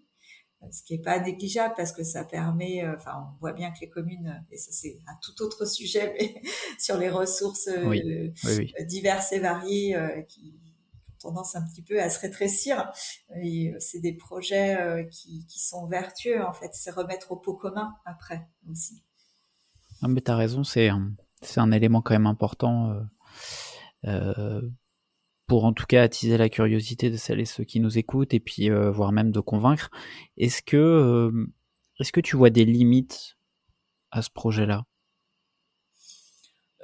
ce 0.72 0.84
qui 0.84 0.96
est 0.96 1.04
pas 1.04 1.20
négligeable 1.20 1.74
parce 1.76 1.92
que 1.92 2.04
ça 2.04 2.24
permet, 2.24 2.84
euh, 2.84 2.96
enfin, 2.96 3.28
on 3.34 3.40
voit 3.40 3.54
bien 3.54 3.72
que 3.72 3.80
les 3.82 3.90
communes, 3.90 4.44
et 4.52 4.58
ça 4.58 4.72
c'est 4.72 5.00
un 5.08 5.16
tout 5.22 5.42
autre 5.44 5.66
sujet, 5.66 6.14
mais 6.18 6.42
sur 6.80 6.98
les 6.98 7.10
ressources 7.10 7.68
euh, 7.68 8.32
diverses 8.86 9.32
et 9.32 9.40
variées 9.40 9.96
euh, 9.96 10.22
qui 10.24 10.56
ont 11.24 11.30
tendance 11.30 11.56
un 11.56 11.64
petit 11.64 11.82
peu 11.82 12.02
à 12.02 12.10
se 12.10 12.20
rétrécir. 12.20 12.92
Et 13.42 13.74
c'est 13.80 14.00
des 14.00 14.14
projets 14.14 15.08
qui, 15.10 15.46
qui, 15.48 15.60
sont 15.60 15.88
vertueux 15.88 16.44
en 16.44 16.54
fait, 16.54 16.72
c'est 16.74 16.92
remettre 16.92 17.32
au 17.32 17.38
pot 17.38 17.56
commun 17.56 17.96
après 18.06 18.48
aussi. 18.70 19.04
Non 20.02 20.10
mais 20.10 20.30
as 20.30 20.36
raison, 20.36 20.66
c'est 20.66 20.90
un, 20.90 21.14
c'est 21.42 21.62
un 21.62 21.72
élément 21.72 22.02
quand 22.02 22.14
même 22.14 22.28
important. 22.28 22.94
Pour 25.48 25.66
en 25.66 25.74
tout 25.74 25.86
cas 25.86 26.04
attiser 26.04 26.38
la 26.38 26.50
curiosité 26.50 27.10
de 27.10 27.18
celles 27.18 27.42
et 27.42 27.46
ceux 27.46 27.64
qui 27.64 27.80
nous 27.80 27.98
écoutent 27.98 28.34
et 28.34 28.40
puis 28.40 28.70
euh, 28.70 28.92
voire 28.92 29.12
même 29.12 29.32
de 29.32 29.40
convaincre. 29.40 29.90
Est-ce 30.38 30.62
que 30.62 30.78
euh, 30.78 31.48
est-ce 32.00 32.12
que 32.12 32.22
tu 32.22 32.38
vois 32.38 32.50
des 32.50 32.66
limites 32.66 33.38
à 34.12 34.22
ce 34.22 34.30
projet-là? 34.30 34.86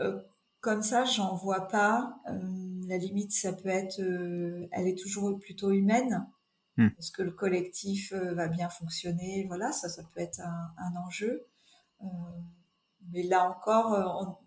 Euh, 0.01 0.21
Comme 0.59 0.81
ça, 0.81 1.05
j'en 1.05 1.35
vois 1.35 1.67
pas. 1.67 2.21
la 2.87 2.97
limite, 2.97 3.31
ça 3.31 3.53
peut 3.53 3.69
être, 3.69 3.99
elle 3.99 4.87
est 4.87 4.97
toujours 4.97 5.39
plutôt 5.39 5.71
humaine. 5.71 6.27
Hmm. 6.77 6.89
Est-ce 6.99 7.11
que 7.11 7.23
le 7.23 7.31
collectif 7.31 8.13
va 8.13 8.47
bien 8.47 8.69
fonctionner 8.69 9.45
Voilà, 9.47 9.71
ça, 9.71 9.89
ça 9.89 10.03
peut 10.03 10.21
être 10.21 10.41
un, 10.41 10.95
enjeu. 11.07 11.45
mais 13.11 13.23
là 13.23 13.49
encore, 13.49 13.91
on, 14.21 14.37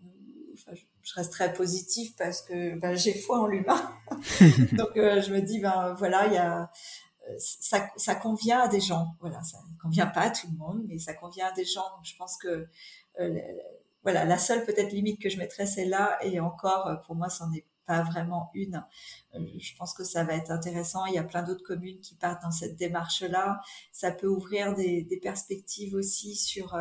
je 0.55 0.85
reste 1.15 1.31
très 1.31 1.53
positive 1.53 2.13
parce 2.17 2.41
que 2.41 2.75
ben, 2.79 2.95
j'ai 2.95 3.13
foi 3.13 3.39
en 3.39 3.47
l'humain. 3.47 3.81
Donc 4.73 4.95
euh, 4.97 5.21
je 5.21 5.33
me 5.33 5.41
dis 5.41 5.59
ben 5.59 5.93
voilà, 5.97 6.27
il 6.27 6.33
y 6.33 6.37
a 6.37 6.71
euh, 7.29 7.35
ça, 7.37 7.89
ça 7.97 8.15
convient 8.15 8.61
à 8.61 8.67
des 8.67 8.81
gens. 8.81 9.15
Voilà, 9.19 9.41
ça 9.43 9.57
ne 9.69 9.81
convient 9.81 10.07
pas 10.07 10.21
à 10.21 10.29
tout 10.29 10.47
le 10.51 10.57
monde, 10.57 10.83
mais 10.87 10.99
ça 10.99 11.13
convient 11.13 11.47
à 11.47 11.51
des 11.51 11.65
gens. 11.65 11.89
Donc 11.95 12.05
je 12.05 12.15
pense 12.15 12.37
que 12.37 12.67
euh, 13.19 13.39
voilà, 14.03 14.25
la 14.25 14.37
seule 14.37 14.65
peut-être 14.65 14.91
limite 14.91 15.21
que 15.21 15.29
je 15.29 15.37
mettrais 15.37 15.65
c'est 15.65 15.85
là 15.85 16.17
et 16.21 16.39
encore 16.39 17.01
pour 17.05 17.15
moi 17.15 17.29
c'en 17.29 17.51
est 17.53 17.65
pas 17.85 18.01
vraiment 18.03 18.49
une. 18.53 18.81
je 19.33 19.75
pense 19.77 19.93
que 19.93 20.05
ça 20.05 20.23
va 20.23 20.35
être 20.35 20.51
intéressant. 20.51 21.05
Il 21.05 21.15
y 21.15 21.17
a 21.17 21.23
plein 21.23 21.43
d'autres 21.43 21.63
communes 21.63 21.99
qui 21.99 22.15
partent 22.15 22.41
dans 22.41 22.51
cette 22.51 22.77
démarche-là. 22.77 23.59
Ça 23.91 24.11
peut 24.11 24.27
ouvrir 24.27 24.73
des, 24.73 25.03
des 25.03 25.17
perspectives 25.17 25.93
aussi 25.95 26.37
sur 26.37 26.77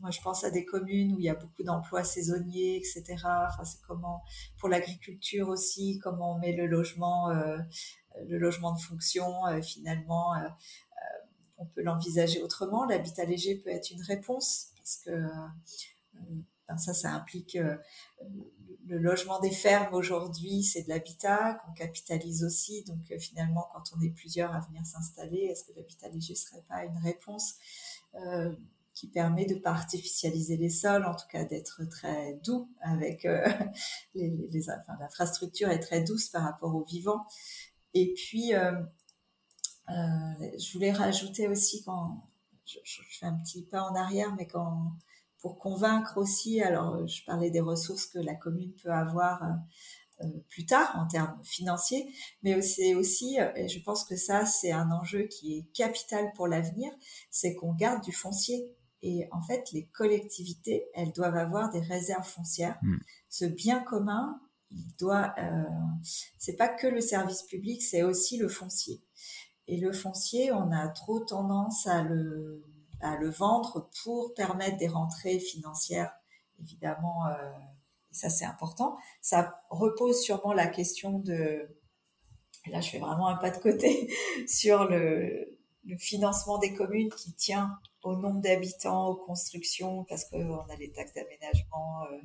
moi, 0.00 0.10
je 0.10 0.20
pense 0.20 0.44
à 0.44 0.50
des 0.50 0.64
communes 0.64 1.12
où 1.12 1.18
il 1.18 1.24
y 1.24 1.28
a 1.28 1.34
beaucoup 1.34 1.62
d'emplois 1.62 2.04
saisonniers, 2.04 2.76
etc. 2.76 3.16
Enfin, 3.24 3.64
c'est 3.64 3.80
comment 3.86 4.22
pour 4.58 4.68
l'agriculture 4.68 5.48
aussi, 5.48 5.98
comment 6.02 6.36
on 6.36 6.38
met 6.38 6.52
le 6.52 6.66
logement, 6.66 7.30
euh, 7.30 7.58
le 8.28 8.38
logement 8.38 8.72
de 8.72 8.80
fonction. 8.80 9.46
Euh, 9.46 9.60
finalement, 9.60 10.34
euh, 10.34 10.48
on 11.58 11.66
peut 11.66 11.82
l'envisager 11.82 12.42
autrement. 12.42 12.84
L'habitat 12.84 13.24
léger 13.24 13.56
peut 13.56 13.70
être 13.70 13.90
une 13.90 14.02
réponse 14.02 14.68
parce 14.76 14.96
que 15.04 15.26
ben, 16.68 16.78
ça, 16.78 16.94
ça 16.94 17.10
implique 17.10 17.58
le 18.86 18.98
logement 18.98 19.40
des 19.40 19.50
fermes 19.50 19.92
aujourd'hui, 19.92 20.62
c'est 20.62 20.84
de 20.84 20.88
l'habitat 20.88 21.54
qu'on 21.54 21.72
capitalise 21.72 22.44
aussi. 22.44 22.84
Donc 22.84 23.12
finalement, 23.18 23.68
quand 23.72 23.82
on 23.96 24.00
est 24.00 24.10
plusieurs 24.10 24.54
à 24.54 24.60
venir 24.60 24.86
s'installer, 24.86 25.48
est-ce 25.50 25.64
que 25.64 25.72
l'habitat 25.76 26.08
léger 26.10 26.36
serait 26.36 26.62
pas 26.68 26.84
une 26.84 26.98
réponse? 26.98 27.56
Qui 28.98 29.06
permet 29.06 29.46
de 29.46 29.54
pas 29.54 29.70
artificialiser 29.70 30.56
les 30.56 30.70
sols, 30.70 31.04
en 31.04 31.14
tout 31.14 31.28
cas 31.30 31.44
d'être 31.44 31.84
très 31.88 32.34
doux 32.42 32.68
avec 32.80 33.26
euh, 33.26 33.46
les, 34.16 34.28
les, 34.50 34.70
enfin, 34.70 34.94
l'infrastructure 34.98 35.68
est 35.68 35.78
très 35.78 36.02
douce 36.02 36.28
par 36.30 36.42
rapport 36.42 36.74
au 36.74 36.82
vivant. 36.82 37.24
Et 37.94 38.12
puis, 38.14 38.54
euh, 38.54 38.72
euh, 39.90 40.58
je 40.58 40.72
voulais 40.72 40.90
rajouter 40.90 41.46
aussi 41.46 41.84
quand 41.84 42.28
je, 42.66 43.00
fais 43.08 43.26
un 43.26 43.38
petit 43.38 43.62
pas 43.62 43.82
en 43.82 43.94
arrière, 43.94 44.34
mais 44.36 44.48
quand 44.48 44.92
pour 45.38 45.60
convaincre 45.60 46.18
aussi, 46.18 46.60
alors 46.60 47.06
je 47.06 47.24
parlais 47.24 47.50
des 47.50 47.60
ressources 47.60 48.06
que 48.06 48.18
la 48.18 48.34
commune 48.34 48.72
peut 48.82 48.90
avoir 48.90 49.40
plus 50.48 50.66
tard 50.66 50.92
en 50.98 51.06
termes 51.06 51.38
financiers, 51.44 52.12
mais 52.42 52.60
c'est 52.60 52.96
aussi, 52.96 53.38
et 53.54 53.68
je 53.68 53.80
pense 53.80 54.04
que 54.04 54.16
ça 54.16 54.44
c'est 54.44 54.72
un 54.72 54.90
enjeu 54.90 55.28
qui 55.28 55.56
est 55.56 55.72
capital 55.72 56.32
pour 56.34 56.48
l'avenir, 56.48 56.90
c'est 57.30 57.54
qu'on 57.54 57.72
garde 57.72 58.02
du 58.02 58.10
foncier 58.10 58.68
et 59.02 59.28
en 59.32 59.42
fait, 59.42 59.70
les 59.72 59.86
collectivités, 59.86 60.88
elles 60.94 61.12
doivent 61.12 61.36
avoir 61.36 61.70
des 61.70 61.80
réserves 61.80 62.26
foncières. 62.26 62.78
Hmm. 62.82 62.98
Ce 63.28 63.44
bien 63.44 63.80
commun, 63.80 64.40
il 64.70 64.94
doit, 64.98 65.34
euh, 65.38 65.64
c'est 66.38 66.56
pas 66.56 66.68
que 66.68 66.86
le 66.86 67.00
service 67.00 67.42
public, 67.42 67.82
c'est 67.82 68.02
aussi 68.02 68.38
le 68.38 68.48
foncier. 68.48 69.02
Et 69.66 69.78
le 69.78 69.92
foncier, 69.92 70.52
on 70.52 70.72
a 70.72 70.88
trop 70.88 71.20
tendance 71.20 71.86
à 71.86 72.02
le, 72.02 72.64
à 73.00 73.16
le 73.16 73.30
vendre 73.30 73.88
pour 74.02 74.34
permettre 74.34 74.78
des 74.78 74.88
rentrées 74.88 75.38
financières, 75.38 76.12
évidemment. 76.60 77.26
Euh, 77.26 77.52
ça, 78.10 78.30
c'est 78.30 78.46
important. 78.46 78.96
Ça 79.20 79.62
repose 79.70 80.20
sûrement 80.20 80.52
la 80.52 80.66
question 80.66 81.18
de, 81.18 81.68
là, 82.66 82.80
je 82.80 82.90
fais 82.90 82.98
vraiment 82.98 83.28
un 83.28 83.36
pas 83.36 83.50
de 83.50 83.58
côté 83.58 84.10
sur 84.48 84.86
le, 84.86 85.57
le 85.88 85.96
financement 85.96 86.58
des 86.58 86.74
communes 86.74 87.10
qui 87.10 87.32
tient 87.32 87.78
au 88.02 88.14
nombre 88.14 88.40
d'habitants, 88.40 89.08
aux 89.08 89.16
constructions, 89.16 90.04
parce 90.04 90.26
qu'on 90.26 90.58
a 90.58 90.76
les 90.78 90.92
taxes 90.92 91.14
d'aménagement, 91.14 92.04
euh, 92.04 92.20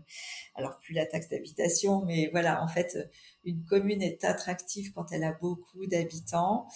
alors 0.56 0.77
plus 0.80 0.94
la 0.94 1.06
taxe 1.06 1.30
d'habitation, 1.30 2.03
mais 2.06 2.30
voilà, 2.31 2.61
en 2.61 2.68
fait, 2.68 2.98
une 3.45 3.64
commune 3.64 4.02
est 4.02 4.23
attractive 4.26 4.91
quand 4.94 5.11
elle 5.11 5.23
a 5.23 5.31
beaucoup 5.31 5.85
d'habitants. 5.88 6.68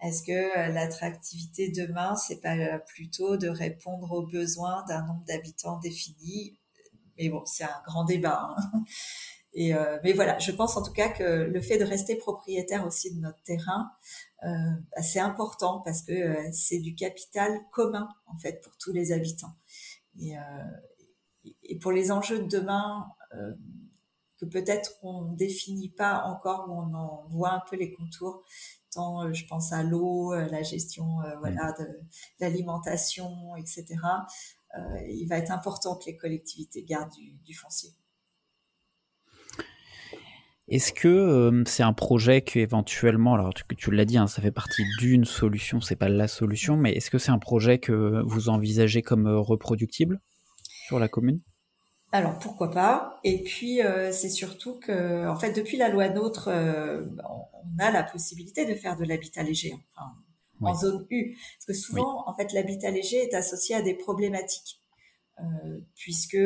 Est-ce 0.00 0.22
que 0.22 0.32
euh, 0.32 0.68
l'attractivité 0.68 1.70
demain, 1.70 2.14
c'est 2.16 2.40
pas 2.40 2.56
euh, 2.56 2.78
plutôt 2.78 3.36
de 3.36 3.48
répondre 3.48 4.12
aux 4.12 4.26
besoins 4.26 4.84
d'un 4.88 5.04
nombre 5.04 5.24
d'habitants 5.26 5.78
défini? 5.80 6.58
Mais 7.18 7.28
bon, 7.28 7.44
c'est 7.44 7.64
un 7.64 7.82
grand 7.84 8.04
débat. 8.04 8.54
Hein. 8.56 8.84
Et 9.58 9.72
mais 10.04 10.12
voilà, 10.12 10.38
je 10.38 10.52
pense 10.52 10.76
en 10.76 10.82
tout 10.82 10.92
cas 10.92 11.08
que 11.08 11.22
le 11.22 11.60
fait 11.62 11.78
de 11.78 11.84
rester 11.84 12.16
propriétaire 12.16 12.86
aussi 12.86 13.14
de 13.14 13.20
notre 13.20 13.42
terrain, 13.42 13.90
euh, 14.44 14.48
c'est 15.02 15.18
important 15.18 15.80
parce 15.80 16.02
que 16.02 16.12
euh, 16.12 16.48
c'est 16.52 16.78
du 16.78 16.94
capital 16.94 17.58
commun 17.72 18.08
en 18.26 18.38
fait 18.38 18.60
pour 18.62 18.76
tous 18.76 18.92
les 18.92 19.12
habitants. 19.12 19.54
Et, 20.20 20.38
euh, 20.38 20.42
et 21.62 21.78
pour 21.78 21.92
les 21.92 22.12
enjeux 22.12 22.40
de 22.40 22.48
demain 22.48 23.06
que 24.38 24.46
peut-être 24.46 24.92
on 25.02 25.22
ne 25.22 25.36
définit 25.36 25.90
pas 25.90 26.22
encore, 26.24 26.68
où 26.68 26.72
on 26.72 26.94
en 26.94 27.26
voit 27.28 27.52
un 27.52 27.62
peu 27.68 27.76
les 27.76 27.92
contours. 27.92 28.44
Tant 28.92 29.32
je 29.32 29.46
pense 29.46 29.72
à 29.72 29.82
l'eau, 29.82 30.34
la 30.34 30.62
gestion 30.62 31.18
voilà 31.40 31.72
de, 31.78 31.86
l'alimentation, 32.40 33.56
etc. 33.56 33.84
il 35.08 35.26
va 35.28 35.38
être 35.38 35.52
important 35.52 35.96
que 35.96 36.06
les 36.06 36.16
collectivités 36.16 36.82
gardent 36.82 37.12
du, 37.12 37.32
du 37.44 37.54
foncier. 37.54 37.94
Est-ce 40.68 40.92
que 40.92 41.62
c'est 41.66 41.84
un 41.84 41.92
projet 41.92 42.42
que 42.42 42.58
éventuellement, 42.58 43.34
alors 43.34 43.54
tu, 43.54 43.62
tu 43.76 43.92
l'as 43.92 44.04
dit, 44.04 44.18
hein, 44.18 44.26
ça 44.26 44.42
fait 44.42 44.50
partie 44.50 44.82
d'une 44.98 45.24
solution, 45.24 45.80
c'est 45.80 45.94
pas 45.94 46.08
la 46.08 46.26
solution, 46.26 46.76
mais 46.76 46.92
est-ce 46.92 47.10
que 47.10 47.18
c'est 47.18 47.30
un 47.30 47.38
projet 47.38 47.78
que 47.78 48.22
vous 48.26 48.48
envisagez 48.48 49.02
comme 49.02 49.28
reproductible 49.28 50.20
sur 50.86 50.98
la 50.98 51.06
commune? 51.08 51.40
Alors 52.10 52.38
pourquoi 52.38 52.70
pas? 52.70 53.20
Et 53.22 53.42
puis 53.42 53.80
c'est 54.10 54.28
surtout 54.30 54.78
que, 54.80 55.28
en 55.28 55.36
fait, 55.38 55.52
depuis 55.52 55.76
la 55.76 55.88
loi 55.88 56.08
NOTRe, 56.08 56.48
on 56.48 57.78
a 57.78 57.90
la 57.90 58.02
possibilité 58.02 58.64
de 58.64 58.74
faire 58.74 58.96
de 58.96 59.04
l'habitat 59.04 59.42
léger 59.42 59.72
en 60.60 60.74
zone 60.74 61.06
U, 61.10 61.36
parce 61.58 61.66
que 61.66 61.74
souvent, 61.74 62.24
en 62.26 62.34
fait, 62.34 62.52
l'habitat 62.52 62.90
léger 62.90 63.18
est 63.18 63.34
associé 63.34 63.74
à 63.76 63.82
des 63.82 63.94
problématiques, 63.94 64.82
puisque 65.94 66.38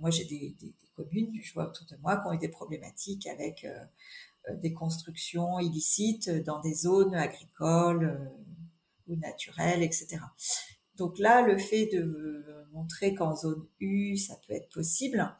moi 0.00 0.10
j'ai 0.10 0.24
des, 0.24 0.54
communes, 0.96 1.32
je 1.42 1.52
vois 1.54 1.68
autour 1.68 1.86
de 1.86 1.96
moi, 2.02 2.16
qui 2.16 2.26
ont 2.26 2.32
eu 2.32 2.38
des 2.38 2.48
problématiques 2.48 3.26
avec 3.26 3.64
euh, 3.64 3.78
euh, 4.48 4.56
des 4.56 4.72
constructions 4.72 5.58
illicites 5.60 6.30
dans 6.30 6.60
des 6.60 6.74
zones 6.74 7.14
agricoles 7.14 8.04
euh, 8.04 8.28
ou 9.08 9.16
naturelles, 9.16 9.82
etc. 9.82 10.18
Donc 10.96 11.18
là, 11.18 11.42
le 11.42 11.58
fait 11.58 11.86
de 11.86 12.66
montrer 12.72 13.14
qu'en 13.14 13.36
zone 13.36 13.66
U, 13.80 14.16
ça 14.16 14.34
peut 14.46 14.54
être 14.54 14.68
possible, 14.70 15.30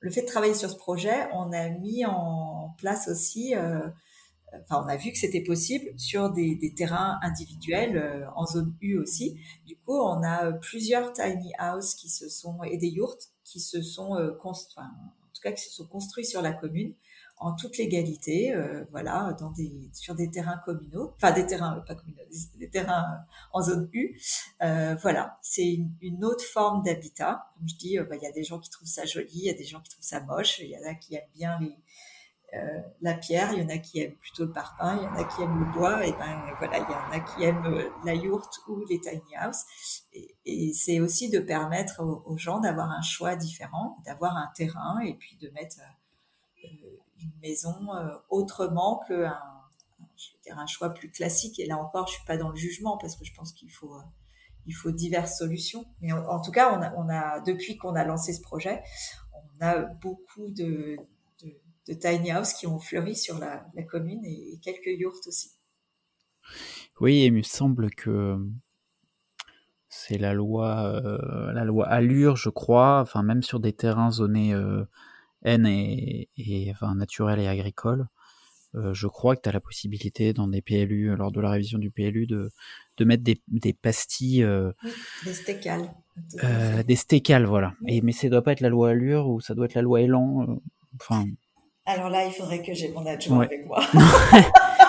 le 0.00 0.10
fait 0.10 0.22
de 0.22 0.26
travailler 0.26 0.54
sur 0.54 0.70
ce 0.70 0.76
projet, 0.76 1.26
on 1.32 1.52
a 1.52 1.70
mis 1.70 2.04
en 2.04 2.74
place 2.76 3.08
aussi 3.08 3.54
enfin, 4.62 4.82
on 4.84 4.88
a 4.88 4.96
vu 4.96 5.12
que 5.12 5.18
c'était 5.18 5.42
possible 5.42 5.98
sur 5.98 6.30
des, 6.30 6.54
des 6.56 6.74
terrains 6.74 7.18
individuels 7.22 7.96
euh, 7.96 8.26
en 8.34 8.46
zone 8.46 8.74
U 8.80 8.98
aussi. 8.98 9.38
Du 9.66 9.76
coup, 9.76 9.98
on 9.98 10.22
a 10.22 10.46
euh, 10.46 10.52
plusieurs 10.52 11.12
tiny 11.12 11.52
houses 11.60 11.94
qui 11.94 12.08
se 12.08 12.28
sont 12.28 12.62
et 12.62 12.76
des 12.76 12.88
yurts 12.88 13.18
qui 13.44 13.60
se 13.60 13.82
sont 13.82 14.16
euh, 14.16 14.32
construits, 14.32 14.84
en 14.84 15.32
tout 15.34 15.42
cas 15.42 15.52
qui 15.52 15.62
se 15.62 15.70
sont 15.70 15.86
construits 15.86 16.24
sur 16.24 16.42
la 16.42 16.52
commune 16.52 16.94
en 17.36 17.54
toute 17.56 17.76
légalité, 17.76 18.54
voilà, 18.92 19.36
dans 19.40 19.50
des 19.50 19.90
sur 19.92 20.14
des 20.14 20.30
terrains 20.30 20.60
communaux, 20.64 21.12
enfin 21.16 21.32
des 21.32 21.44
terrains 21.44 21.82
pas 21.86 21.96
communaux, 21.96 22.22
des, 22.54 22.70
terrains 22.70 23.18
en 23.52 23.60
zone 23.60 23.90
U. 23.92 24.18
voilà, 24.60 25.36
c'est 25.42 25.66
une, 25.66 25.92
une, 26.00 26.24
autre 26.24 26.44
forme 26.44 26.84
d'habitat. 26.84 27.50
Comme 27.58 27.68
je 27.68 27.74
dis, 27.74 27.98
bah, 27.98 28.14
il 28.14 28.22
y 28.22 28.26
a 28.26 28.32
des 28.32 28.44
gens 28.44 28.60
qui 28.60 28.70
trouvent 28.70 28.88
ça 28.88 29.04
joli, 29.04 29.28
il 29.32 29.44
y 29.44 29.50
a 29.50 29.54
des 29.54 29.64
gens 29.64 29.80
qui 29.80 29.90
trouvent 29.90 30.04
ça 30.04 30.20
moche, 30.20 30.60
il 30.60 30.70
y 30.70 30.78
en 30.78 30.88
a 30.88 30.94
qui 30.94 31.16
aiment 31.16 31.22
bien 31.34 31.58
les 31.60 31.76
euh, 32.56 32.80
la 33.00 33.14
pierre, 33.14 33.52
il 33.52 33.62
y 33.62 33.62
en 33.62 33.68
a 33.68 33.78
qui 33.78 34.00
aiment 34.00 34.16
plutôt 34.16 34.44
le 34.44 34.52
parpaing, 34.52 34.96
il 34.96 35.02
y 35.02 35.06
en 35.06 35.16
a 35.16 35.24
qui 35.24 35.42
aiment 35.42 35.60
le 35.60 35.72
bois, 35.72 36.06
et 36.06 36.12
ben 36.12 36.42
voilà, 36.58 36.78
il 36.78 36.82
y 36.82 36.94
en 36.94 37.10
a 37.10 37.20
qui 37.20 37.42
aiment 37.42 37.66
euh, 37.66 37.88
la 38.04 38.14
yourte 38.14 38.60
ou 38.68 38.84
les 38.88 39.00
tiny 39.00 39.20
houses. 39.44 39.64
Et, 40.12 40.72
c'est 40.74 41.00
aussi 41.00 41.30
de 41.30 41.40
permettre 41.40 42.02
aux, 42.02 42.36
gens 42.36 42.60
d'avoir 42.60 42.90
un 42.90 43.02
choix 43.02 43.34
différent, 43.34 43.98
d'avoir 44.04 44.36
un 44.36 44.50
terrain 44.54 45.00
et 45.00 45.14
puis 45.14 45.36
de 45.40 45.48
mettre 45.50 45.78
euh, 46.64 46.68
une 47.20 47.32
maison 47.40 47.74
autrement 48.28 49.00
qu'un 49.08 49.38
un 50.50 50.66
choix 50.66 50.90
plus 50.90 51.10
classique. 51.10 51.58
Et 51.58 51.66
là 51.66 51.78
encore, 51.78 52.06
je 52.08 52.14
suis 52.14 52.24
pas 52.26 52.36
dans 52.36 52.50
le 52.50 52.56
jugement 52.56 52.98
parce 52.98 53.16
que 53.16 53.24
je 53.24 53.32
pense 53.34 53.52
qu'il 53.52 53.70
faut 53.72 54.90
diverses 54.90 55.38
solutions. 55.38 55.86
Mais 56.02 56.12
en, 56.12 56.40
tout 56.40 56.52
cas, 56.52 56.78
on 56.96 57.08
a 57.08 57.40
depuis 57.40 57.78
qu'on 57.78 57.94
a 57.94 58.04
lancé 58.04 58.34
ce 58.34 58.42
projet, 58.42 58.82
on 59.32 59.64
a 59.64 59.78
beaucoup 59.78 60.50
de 60.50 60.98
de 61.88 61.94
tiny 61.94 62.30
house 62.30 62.54
qui 62.54 62.66
ont 62.66 62.78
fleuri 62.78 63.16
sur 63.16 63.38
la, 63.38 63.64
commune 63.88 64.24
et, 64.24 64.58
quelques 64.62 64.98
yurts 64.98 65.26
aussi. 65.26 65.52
Oui, 67.00 67.24
il 67.24 67.32
me 67.32 67.42
semble 67.42 67.90
que 67.90 68.38
c'est 69.88 70.18
la 70.18 70.34
loi, 70.34 70.86
euh, 70.86 71.52
la 71.52 71.64
loi 71.64 71.86
Allure, 71.86 72.36
je 72.36 72.50
crois, 72.50 73.00
enfin 73.00 73.22
même 73.22 73.42
sur 73.42 73.60
des 73.60 73.72
terrains 73.72 74.10
zonés 74.10 74.52
euh, 74.52 74.84
N 75.44 75.66
et, 75.66 76.28
enfin, 76.70 76.94
naturels 76.94 77.40
et 77.40 77.48
agricoles. 77.48 78.06
Euh, 78.74 78.92
je 78.92 79.06
crois 79.06 79.36
que 79.36 79.42
tu 79.42 79.48
as 79.48 79.52
la 79.52 79.60
possibilité 79.60 80.32
dans 80.32 80.48
des 80.48 80.60
PLU, 80.60 81.14
lors 81.16 81.30
de 81.30 81.40
la 81.40 81.50
révision 81.50 81.78
du 81.78 81.90
PLU, 81.90 82.26
de, 82.26 82.50
de 82.96 83.04
mettre 83.04 83.22
des, 83.22 83.40
des 83.48 83.72
pastilles. 83.72 84.46
des 85.24 85.34
stécales. 85.34 85.94
des 86.86 86.96
stécales, 86.96 87.46
voilà. 87.46 87.74
Et, 87.86 88.00
mais 88.00 88.12
ça 88.12 88.28
doit 88.28 88.42
pas 88.42 88.52
être 88.52 88.60
la 88.60 88.70
loi 88.70 88.90
Allure 88.90 89.28
ou 89.28 89.40
ça 89.40 89.54
doit 89.54 89.66
être 89.66 89.74
la 89.74 89.82
loi 89.82 90.00
Elan. 90.00 90.60
enfin, 91.00 91.24
alors 91.86 92.08
là, 92.08 92.24
il 92.26 92.32
faudrait 92.32 92.62
que 92.62 92.72
j'ai 92.72 92.90
mon 92.92 93.04
adjoint 93.04 93.42
avec 93.42 93.66
moi. 93.66 93.82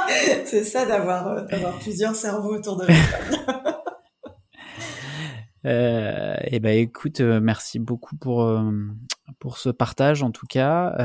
c'est 0.45 0.63
ça 0.63 0.85
d'avoir 0.85 1.27
euh, 1.27 1.45
d'avoir 1.45 1.77
plusieurs 1.79 2.15
cerveaux 2.15 2.55
autour 2.55 2.77
de 2.77 2.85
moi. 2.85 3.73
euh, 5.65 6.35
eh 6.43 6.59
ben, 6.59 6.77
écoute, 6.77 7.19
euh, 7.21 7.39
merci 7.41 7.79
beaucoup 7.79 8.15
pour 8.15 8.43
euh, 8.43 8.71
pour 9.39 9.57
ce 9.57 9.69
partage 9.69 10.23
en 10.23 10.31
tout 10.31 10.47
cas. 10.47 10.95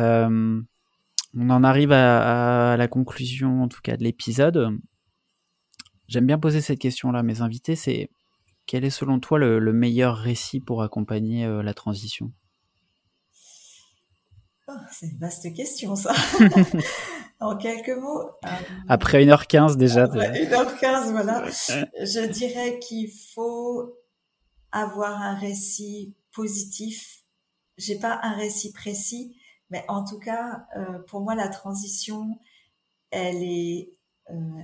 on 1.37 1.49
en 1.49 1.65
arrive 1.65 1.93
à, 1.93 2.77
la 2.77 2.89
conclusion 2.89 3.63
en 3.63 3.69
tout 3.69 3.81
cas 3.83 3.97
de 3.97 4.05
l'épisode. 4.05 4.79
J'aime 6.09 6.27
bien 6.27 6.39
poser 6.39 6.61
cette 6.61 6.81
question-là 6.81 7.21
à 7.21 7.23
mes 7.23 7.41
invités. 7.41 7.77
C'est 7.77 8.11
quel 8.67 8.85
est 8.85 8.91
selon 8.91 9.21
toi 9.21 9.39
le 9.39 9.73
meilleur 9.73 10.17
récit 10.17 10.61
pour 10.61 10.83
accompagner 10.83 11.47
la 11.63 11.75
transition? 11.75 12.33
Oh, 14.73 14.77
c'est 14.93 15.07
une 15.07 15.19
vaste 15.19 15.53
question, 15.55 15.97
ça. 15.97 16.15
en 17.41 17.57
quelques 17.57 17.97
mots. 17.97 18.23
Euh, 18.45 18.49
après 18.89 19.25
1h15 19.25 19.77
déjà. 19.77 20.05
Après 20.05 20.45
1h15, 20.45 21.11
voilà. 21.11 21.45
Je 21.49 22.27
dirais 22.27 22.79
qu'il 22.79 23.11
faut 23.35 23.97
avoir 24.71 25.21
un 25.21 25.35
récit 25.35 26.15
positif. 26.33 27.25
J'ai 27.79 27.99
pas 27.99 28.21
un 28.23 28.37
récit 28.37 28.73
précis, 28.73 29.37
mais 29.71 29.85
en 29.89 30.05
tout 30.05 30.19
cas, 30.19 30.67
euh, 30.77 30.99
pour 31.09 31.23
moi, 31.23 31.35
la 31.35 31.49
transition, 31.49 32.39
elle 33.11 33.43
est, 33.43 33.95
euh, 34.31 34.63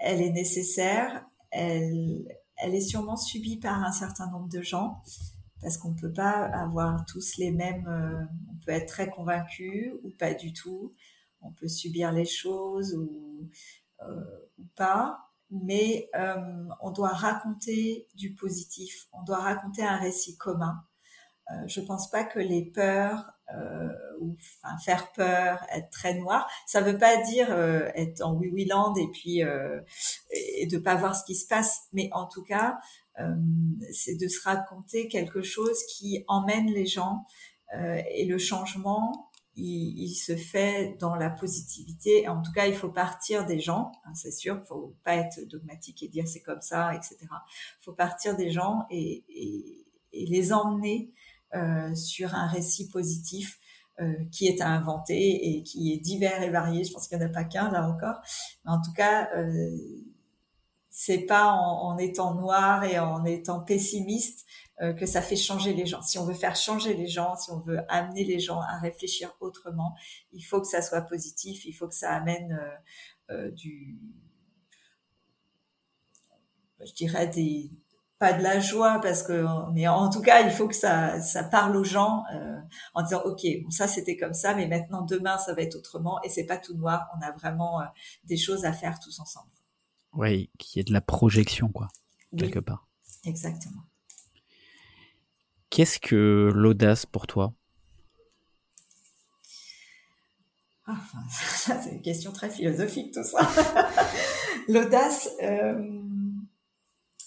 elle 0.00 0.22
est 0.22 0.32
nécessaire. 0.32 1.26
Elle, 1.50 2.26
elle 2.56 2.74
est 2.74 2.80
sûrement 2.80 3.16
subie 3.16 3.58
par 3.58 3.84
un 3.84 3.92
certain 3.92 4.30
nombre 4.30 4.48
de 4.48 4.62
gens 4.62 5.02
parce 5.60 5.76
qu'on 5.76 5.94
peut 5.94 6.12
pas 6.12 6.44
avoir 6.46 7.04
tous 7.06 7.36
les 7.36 7.50
mêmes. 7.50 8.28
Être 8.72 8.88
très 8.88 9.10
convaincu 9.10 9.94
ou 10.02 10.10
pas 10.10 10.34
du 10.34 10.52
tout. 10.52 10.94
On 11.40 11.52
peut 11.52 11.68
subir 11.68 12.12
les 12.12 12.24
choses 12.24 12.94
ou, 12.94 13.48
euh, 14.02 14.48
ou 14.58 14.64
pas, 14.76 15.18
mais 15.50 16.10
euh, 16.14 16.34
on 16.80 16.90
doit 16.90 17.08
raconter 17.08 18.08
du 18.14 18.34
positif. 18.34 19.06
On 19.12 19.22
doit 19.22 19.38
raconter 19.38 19.82
un 19.82 19.96
récit 19.96 20.36
commun. 20.36 20.84
Euh, 21.50 21.54
je 21.66 21.80
pense 21.80 22.10
pas 22.10 22.24
que 22.24 22.38
les 22.38 22.64
peurs 22.64 23.32
ou 24.20 24.36
faire 24.84 25.10
peur, 25.12 25.64
être 25.72 25.88
très 25.88 26.12
noir, 26.12 26.46
ça 26.66 26.82
veut 26.82 26.98
pas 26.98 27.16
dire 27.22 27.50
être 27.94 28.20
en 28.20 28.34
oui 28.34 28.50
oui 28.52 28.66
land 28.66 28.94
et 28.96 29.08
puis 29.10 29.40
et 30.30 30.66
de 30.66 30.76
pas 30.76 30.96
voir 30.96 31.16
ce 31.16 31.24
qui 31.24 31.34
se 31.34 31.46
passe, 31.46 31.84
mais 31.94 32.10
en 32.12 32.26
tout 32.26 32.42
cas 32.42 32.78
c'est 33.90 34.16
de 34.16 34.28
se 34.28 34.42
raconter 34.42 35.08
quelque 35.08 35.40
chose 35.40 35.78
qui 35.96 36.24
emmène 36.28 36.66
les 36.66 36.84
gens 36.84 37.24
euh, 37.76 38.00
et 38.10 38.24
le 38.24 38.38
changement, 38.38 39.30
il, 39.54 39.98
il, 39.98 40.14
se 40.14 40.36
fait 40.36 40.96
dans 41.00 41.14
la 41.16 41.30
positivité. 41.30 42.28
En 42.28 42.42
tout 42.42 42.52
cas, 42.52 42.66
il 42.66 42.74
faut 42.74 42.90
partir 42.90 43.44
des 43.44 43.60
gens, 43.60 43.92
hein, 44.04 44.14
c'est 44.14 44.30
sûr. 44.30 44.60
Il 44.62 44.66
faut 44.66 44.94
pas 45.04 45.16
être 45.16 45.40
dogmatique 45.48 46.02
et 46.02 46.08
dire 46.08 46.28
c'est 46.28 46.42
comme 46.42 46.62
ça, 46.62 46.94
etc. 46.94 47.16
Il 47.22 47.84
faut 47.84 47.92
partir 47.92 48.36
des 48.36 48.50
gens 48.50 48.86
et, 48.90 49.24
et, 49.28 49.86
et 50.12 50.26
les 50.26 50.52
emmener 50.52 51.12
euh, 51.54 51.94
sur 51.94 52.34
un 52.34 52.46
récit 52.46 52.88
positif 52.88 53.58
euh, 54.00 54.12
qui 54.30 54.46
est 54.46 54.60
à 54.60 54.68
inventer 54.68 55.48
et 55.48 55.62
qui 55.62 55.92
est 55.92 55.96
divers 55.96 56.42
et 56.42 56.50
varié. 56.50 56.84
Je 56.84 56.92
pense 56.92 57.08
qu'il 57.08 57.18
n'y 57.18 57.24
en 57.24 57.28
a 57.28 57.32
pas 57.32 57.44
qu'un 57.44 57.70
là 57.70 57.88
encore. 57.88 58.20
Mais 58.64 58.70
en 58.70 58.80
tout 58.82 58.92
cas, 58.92 59.30
euh, 59.34 59.76
c'est 60.90 61.26
pas 61.26 61.46
en, 61.52 61.96
étant 61.96 62.34
noir 62.34 62.84
et 62.84 62.98
en 62.98 63.24
étant 63.24 63.60
pessimiste 63.60 64.46
que 64.80 65.06
ça 65.06 65.22
fait 65.22 65.36
changer 65.36 65.72
les 65.74 65.86
gens. 65.86 66.02
Si 66.02 66.18
on 66.18 66.24
veut 66.24 66.34
faire 66.34 66.56
changer 66.56 66.94
les 66.94 67.08
gens, 67.08 67.34
si 67.36 67.50
on 67.50 67.60
veut 67.60 67.80
amener 67.88 68.24
les 68.24 68.38
gens 68.38 68.60
à 68.60 68.78
réfléchir 68.78 69.34
autrement, 69.40 69.94
il 70.32 70.42
faut 70.42 70.60
que 70.60 70.68
ça 70.68 70.82
soit 70.82 71.02
positif, 71.02 71.64
il 71.64 71.72
faut 71.72 71.88
que 71.88 71.94
ça 71.94 72.12
amène 72.12 72.52
euh, 72.52 73.34
euh, 73.34 73.50
du, 73.50 73.98
je 76.84 76.92
dirais 76.92 77.26
des 77.26 77.70
pas 78.18 78.32
de 78.32 78.42
la 78.42 78.58
joie 78.58 79.00
parce 79.00 79.22
que 79.22 79.44
mais 79.72 79.86
en 79.86 80.10
tout 80.10 80.20
cas 80.20 80.40
il 80.40 80.50
faut 80.50 80.66
que 80.66 80.74
ça 80.74 81.20
ça 81.20 81.44
parle 81.44 81.76
aux 81.76 81.84
gens 81.84 82.24
en 82.94 83.02
disant 83.02 83.22
ok 83.24 83.42
bon 83.62 83.70
ça 83.70 83.86
c'était 83.86 84.16
comme 84.16 84.34
ça 84.34 84.56
mais 84.56 84.66
maintenant 84.66 85.02
demain 85.02 85.38
ça 85.38 85.54
va 85.54 85.62
être 85.62 85.76
autrement 85.76 86.20
et 86.24 86.28
c'est 86.28 86.44
pas 86.44 86.56
tout 86.56 86.74
noir 86.74 87.08
on 87.16 87.24
a 87.24 87.30
vraiment 87.30 87.80
des 88.24 88.36
choses 88.36 88.64
à 88.64 88.72
faire 88.72 88.98
tous 88.98 89.20
ensemble 89.20 89.52
oui, 90.12 90.50
qui 90.58 90.80
est 90.80 90.84
de 90.84 90.92
la 90.92 91.00
projection, 91.00 91.68
quoi, 91.68 91.88
quelque 92.36 92.58
part. 92.58 92.88
Exactement. 93.24 93.82
Qu'est-ce 95.70 95.98
que 95.98 96.50
l'audace 96.54 97.06
pour 97.06 97.26
toi? 97.26 97.52
Ah, 100.86 100.96
C'est 101.30 101.90
une 101.90 102.02
question 102.02 102.32
très 102.32 102.48
philosophique, 102.48 103.12
tout 103.12 103.22
ça. 103.22 103.40
l'audace, 104.68 105.28
euh, 105.42 106.00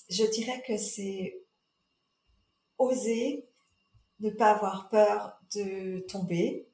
je 0.09 0.23
dirais 0.31 0.63
que 0.67 0.77
c'est 0.77 1.37
oser 2.79 3.47
ne 4.19 4.29
pas 4.31 4.51
avoir 4.51 4.89
peur 4.89 5.39
de 5.55 5.99
tomber. 6.07 6.67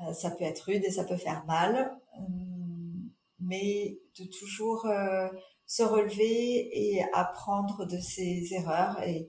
Euh, 0.00 0.12
ça 0.12 0.30
peut 0.30 0.44
être 0.44 0.60
rude 0.60 0.84
et 0.84 0.90
ça 0.90 1.04
peut 1.04 1.16
faire 1.16 1.44
mal, 1.46 1.96
hum, 2.16 3.10
mais 3.40 3.98
de 4.18 4.24
toujours 4.24 4.86
euh, 4.86 5.28
se 5.66 5.82
relever 5.82 6.70
et 6.72 7.04
apprendre 7.12 7.84
de 7.86 7.98
ses 7.98 8.54
erreurs 8.54 9.02
et, 9.02 9.28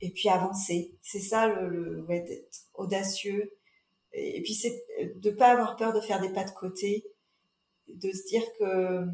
et 0.00 0.10
puis 0.10 0.28
avancer. 0.28 0.96
C'est 1.02 1.20
ça 1.20 1.48
le, 1.48 1.68
le 1.68 2.02
ouais, 2.04 2.20
d'être 2.20 2.66
audacieux. 2.74 3.52
Et, 4.12 4.42
puis 4.42 4.54
c'est 4.54 4.82
de 5.16 5.30
pas 5.30 5.52
avoir 5.52 5.76
peur 5.76 5.92
de 5.92 6.00
faire 6.00 6.20
des 6.20 6.30
pas 6.30 6.44
de 6.44 6.50
côté, 6.50 7.04
de 7.88 8.10
se 8.10 8.26
dire 8.28 8.44
que 8.58 9.04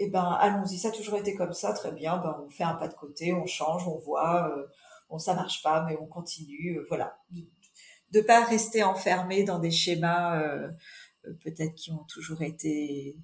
eh 0.00 0.10
ben 0.10 0.36
allons-y, 0.40 0.78
ça 0.78 0.88
a 0.88 0.92
toujours 0.92 1.16
été 1.16 1.34
comme 1.34 1.52
ça, 1.52 1.72
très 1.72 1.92
bien, 1.92 2.18
ben 2.18 2.40
on 2.44 2.48
fait 2.50 2.64
un 2.64 2.74
pas 2.74 2.88
de 2.88 2.94
côté, 2.94 3.32
on 3.32 3.46
change, 3.46 3.86
on 3.88 3.98
voit, 3.98 4.48
euh, 4.48 4.66
bon 5.08 5.18
ça 5.18 5.34
marche 5.34 5.62
pas, 5.62 5.84
mais 5.84 5.96
on 6.00 6.06
continue, 6.06 6.80
voilà 6.88 7.18
de 8.10 8.20
pas 8.20 8.44
rester 8.44 8.82
enfermé 8.82 9.44
dans 9.44 9.58
des 9.58 9.70
schémas 9.70 10.40
euh, 10.40 10.68
euh, 11.26 11.32
peut-être 11.44 11.74
qui 11.74 11.90
ont 11.90 12.04
toujours 12.08 12.42
été 12.42 13.16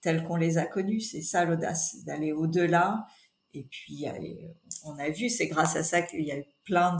tels 0.00 0.24
qu'on 0.24 0.36
les 0.36 0.58
a 0.58 0.66
connus. 0.66 1.00
C'est 1.00 1.22
ça 1.22 1.44
l'audace, 1.44 2.02
d'aller 2.04 2.32
au-delà. 2.32 3.06
Et 3.54 3.64
puis 3.64 4.06
on 4.84 4.98
a 4.98 5.10
vu, 5.10 5.28
c'est 5.28 5.46
grâce 5.46 5.76
à 5.76 5.84
ça 5.84 6.02
qu'il 6.02 6.22
y 6.22 6.32
a 6.32 6.38
eu 6.38 6.44
plein 6.64 6.96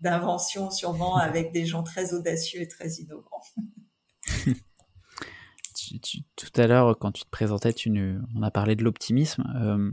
d'inventions 0.00 0.70
sûrement 0.70 1.16
avec 1.18 1.52
des 1.52 1.66
gens 1.66 1.82
très 1.82 2.14
audacieux 2.14 2.62
et 2.62 2.68
très 2.68 2.88
innovants. 2.94 3.42
tout 6.36 6.52
à 6.56 6.66
l'heure, 6.66 6.98
quand 6.98 7.12
tu 7.12 7.24
te 7.24 7.30
présentais, 7.30 7.72
tu, 7.72 7.90
on 8.34 8.42
a 8.42 8.50
parlé 8.50 8.76
de 8.76 8.84
l'optimisme. 8.84 9.44
Euh, 9.56 9.90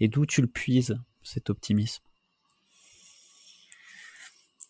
et 0.00 0.08
d'où 0.08 0.26
tu 0.26 0.40
le 0.40 0.46
puises, 0.46 0.98
cet 1.22 1.50
optimisme? 1.50 2.02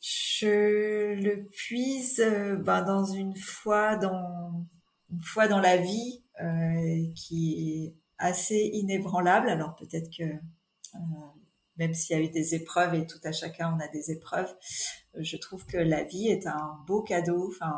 Je 0.01 1.15
le 1.15 1.47
puise 1.47 2.21
euh, 2.21 2.57
ben, 2.57 2.83
dans 2.83 3.05
une 3.05 3.37
foi 3.37 3.97
dans 3.97 4.67
une 5.11 5.23
foi 5.23 5.49
dans 5.49 5.61
la 5.61 5.77
vie 5.79 6.23
euh, 6.43 7.13
qui 7.15 7.87
est 7.87 7.95
assez 8.25 8.71
inébranlable. 8.73 9.49
Alors 9.49 9.75
peut-être 9.77 10.11
que 10.17 10.25
euh, 10.25 10.99
même 11.77 11.95
s'il 11.95 12.17
y 12.17 12.21
a 12.21 12.23
eu 12.23 12.31
des 12.31 12.55
épreuves 12.55 12.95
et 12.95 13.07
tout 13.07 13.19
à 13.25 13.33
chacun 13.33 13.77
on 13.77 13.81
a 13.81 13.89
des 13.89 14.11
épreuves, 14.11 14.55
je 15.19 15.37
trouve 15.37 15.67
que 15.67 15.77
la 15.77 16.05
vie 16.05 16.29
est 16.29 16.47
un 16.47 16.79
beau 16.87 17.03
cadeau. 17.03 17.49
Enfin 17.49 17.75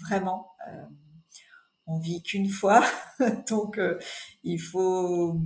vraiment, 0.00 0.52
on 1.86 1.98
vit 1.98 2.22
qu'une 2.22 2.48
fois, 2.48 2.84
donc 3.48 3.80
il 4.42 4.58
faut 4.58 5.38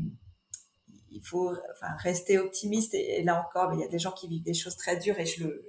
il 1.10 1.22
faut 1.26 1.50
enfin, 1.72 1.94
rester 1.98 2.38
optimiste. 2.38 2.94
Et, 2.94 3.22
là 3.22 3.40
encore, 3.40 3.74
il 3.74 3.80
y 3.80 3.84
a 3.84 3.88
des 3.88 3.98
gens 3.98 4.12
qui 4.12 4.28
vivent 4.28 4.42
des 4.42 4.54
choses 4.54 4.76
très 4.76 4.96
dures 4.96 5.18
et 5.18 5.26
je 5.26 5.44
le, 5.44 5.66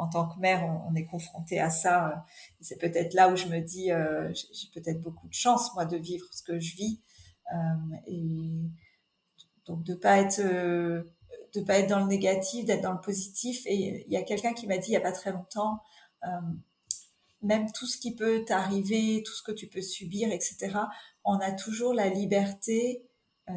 en 0.00 0.08
tant 0.08 0.26
que 0.26 0.40
mère, 0.40 0.64
on, 0.88 0.94
est 0.94 1.04
confronté 1.04 1.60
à 1.60 1.68
ça. 1.68 2.08
Euh, 2.08 2.16
c'est 2.60 2.78
peut-être 2.78 3.12
là 3.12 3.30
où 3.30 3.36
je 3.36 3.46
me 3.46 3.60
dis, 3.60 3.92
euh, 3.92 4.32
j'ai 4.32 4.68
peut-être 4.72 5.00
beaucoup 5.00 5.28
de 5.28 5.34
chance 5.34 5.74
moi 5.74 5.84
de 5.84 5.98
vivre 5.98 6.26
ce 6.32 6.42
que 6.42 6.58
je 6.58 6.74
vis 6.74 7.00
euh, 7.02 7.09
et 8.06 8.70
donc 9.66 9.82
de 9.84 9.94
pas 9.94 10.18
être 10.18 10.40
de 10.40 11.60
pas 11.62 11.78
être 11.78 11.88
dans 11.88 12.00
le 12.00 12.06
négatif, 12.06 12.64
d'être 12.64 12.82
dans 12.82 12.92
le 12.92 13.00
positif. 13.00 13.62
Et 13.66 14.04
il 14.06 14.12
y 14.12 14.16
a 14.16 14.22
quelqu'un 14.22 14.52
qui 14.52 14.66
m'a 14.66 14.78
dit 14.78 14.90
il 14.90 14.94
y 14.94 14.96
a 14.96 15.00
pas 15.00 15.12
très 15.12 15.32
longtemps, 15.32 15.80
même 17.42 17.70
tout 17.72 17.86
ce 17.86 17.98
qui 17.98 18.14
peut 18.14 18.44
t'arriver, 18.44 19.22
tout 19.24 19.32
ce 19.32 19.42
que 19.42 19.52
tu 19.52 19.66
peux 19.66 19.82
subir, 19.82 20.30
etc. 20.30 20.70
On 21.24 21.38
a 21.38 21.52
toujours 21.52 21.94
la 21.94 22.08
liberté 22.08 23.02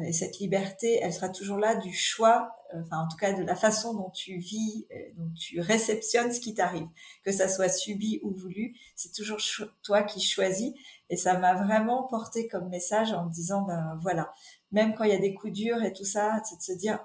et 0.02 0.12
cette 0.12 0.38
liberté, 0.38 0.98
elle 1.00 1.12
sera 1.12 1.28
toujours 1.28 1.58
là 1.58 1.76
du 1.76 1.92
choix, 1.92 2.56
euh, 2.74 2.82
enfin 2.84 2.98
en 2.98 3.08
tout 3.08 3.16
cas 3.16 3.32
de 3.32 3.42
la 3.42 3.56
façon 3.56 3.94
dont 3.94 4.10
tu 4.10 4.38
vis, 4.38 4.86
euh, 4.90 4.96
dont 5.16 5.30
tu 5.38 5.60
réceptionnes 5.60 6.32
ce 6.32 6.40
qui 6.40 6.54
t'arrive, 6.54 6.86
que 7.24 7.32
ça 7.32 7.48
soit 7.48 7.68
subi 7.68 8.20
ou 8.22 8.32
voulu, 8.34 8.76
c'est 8.96 9.12
toujours 9.12 9.38
toi 9.82 10.02
qui 10.02 10.20
choisis. 10.20 10.72
Et 11.10 11.16
ça 11.16 11.38
m'a 11.38 11.54
vraiment 11.54 12.04
porté 12.04 12.48
comme 12.48 12.68
message 12.68 13.12
en 13.12 13.26
me 13.26 13.30
disant, 13.30 13.62
ben 13.62 13.98
voilà, 14.00 14.32
même 14.72 14.94
quand 14.94 15.04
il 15.04 15.10
y 15.10 15.14
a 15.14 15.18
des 15.18 15.34
coups 15.34 15.52
durs 15.52 15.82
et 15.82 15.92
tout 15.92 16.04
ça, 16.04 16.40
c'est 16.44 16.56
de 16.56 16.62
se 16.62 16.78
dire, 16.78 16.98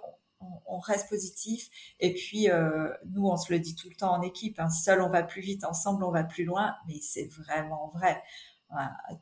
on, 0.67 0.79
reste 0.79 1.09
positif. 1.09 1.69
Et 1.99 2.13
puis 2.13 2.49
euh, 2.49 2.89
nous, 3.07 3.27
on 3.27 3.35
se 3.35 3.51
le 3.51 3.59
dit 3.59 3.75
tout 3.75 3.89
le 3.89 3.95
temps 3.95 4.13
en 4.13 4.21
équipe, 4.21 4.59
hein, 4.59 4.69
seul 4.69 5.01
on 5.01 5.09
va 5.09 5.23
plus 5.23 5.41
vite, 5.41 5.65
ensemble 5.65 6.03
on 6.05 6.11
va 6.11 6.23
plus 6.23 6.45
loin, 6.45 6.75
mais 6.87 6.99
c'est 7.01 7.27
vraiment 7.27 7.91
vrai 7.93 8.21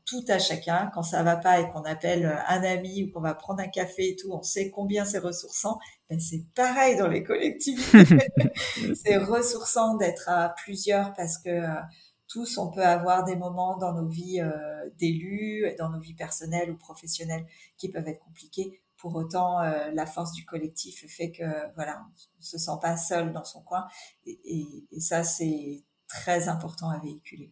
tout 0.06 0.26
à 0.28 0.40
chacun. 0.40 0.92
Quand 0.94 1.04
ça 1.04 1.24
va 1.24 1.38
pas 1.38 1.60
et 1.60 1.70
qu'on 1.72 1.84
appelle 1.84 2.26
un 2.48 2.64
ami 2.64 3.04
ou 3.04 3.12
qu'on 3.12 3.22
va 3.22 3.34
prendre 3.34 3.62
un 3.62 3.68
café 3.68 4.10
et 4.10 4.16
tout, 4.16 4.32
on 4.32 4.42
sait 4.42 4.70
combien 4.72 5.06
c'est 5.06 5.20
ressourçant. 5.20 5.80
Ben 6.10 6.20
c'est 6.20 6.44
pareil 6.54 6.98
dans 6.98 7.08
les 7.08 7.24
collectivités. 7.24 8.06
c'est 8.96 9.18
ressourçant 9.18 9.96
d'être 9.96 10.30
à 10.30 10.50
plusieurs 10.50 11.14
parce 11.14 11.38
que 11.38 11.50
euh, 11.50 11.82
tous, 12.28 12.58
on 12.58 12.72
peut 12.72 12.86
avoir 12.86 13.24
des 13.24 13.36
moments 13.36 13.78
dans 13.78 13.94
nos 13.94 14.08
vies 14.08 14.42
euh, 14.42 14.90
d'élus, 14.98 15.66
dans 15.78 15.90
nos 15.90 16.00
vies 16.00 16.14
personnelles 16.14 16.70
ou 16.72 16.76
professionnelles 16.76 17.46
qui 17.78 17.90
peuvent 17.90 18.08
être 18.08 18.24
compliqués. 18.24 18.82
Pour 18.98 19.16
autant, 19.16 19.62
euh, 19.62 19.92
la 19.94 20.06
force 20.06 20.34
du 20.34 20.44
collectif 20.46 21.06
fait 21.08 21.32
que 21.32 21.44
voilà, 21.76 22.06
on 22.38 22.42
se 22.42 22.58
sent 22.58 22.80
pas 22.82 22.98
seul 22.98 23.32
dans 23.32 23.44
son 23.44 23.62
coin. 23.62 23.88
et 24.26 24.88
ça, 25.00 25.24
c'est 25.24 25.84
très 26.08 26.48
important 26.48 26.90
à 26.90 27.00
véhiculer. 27.00 27.52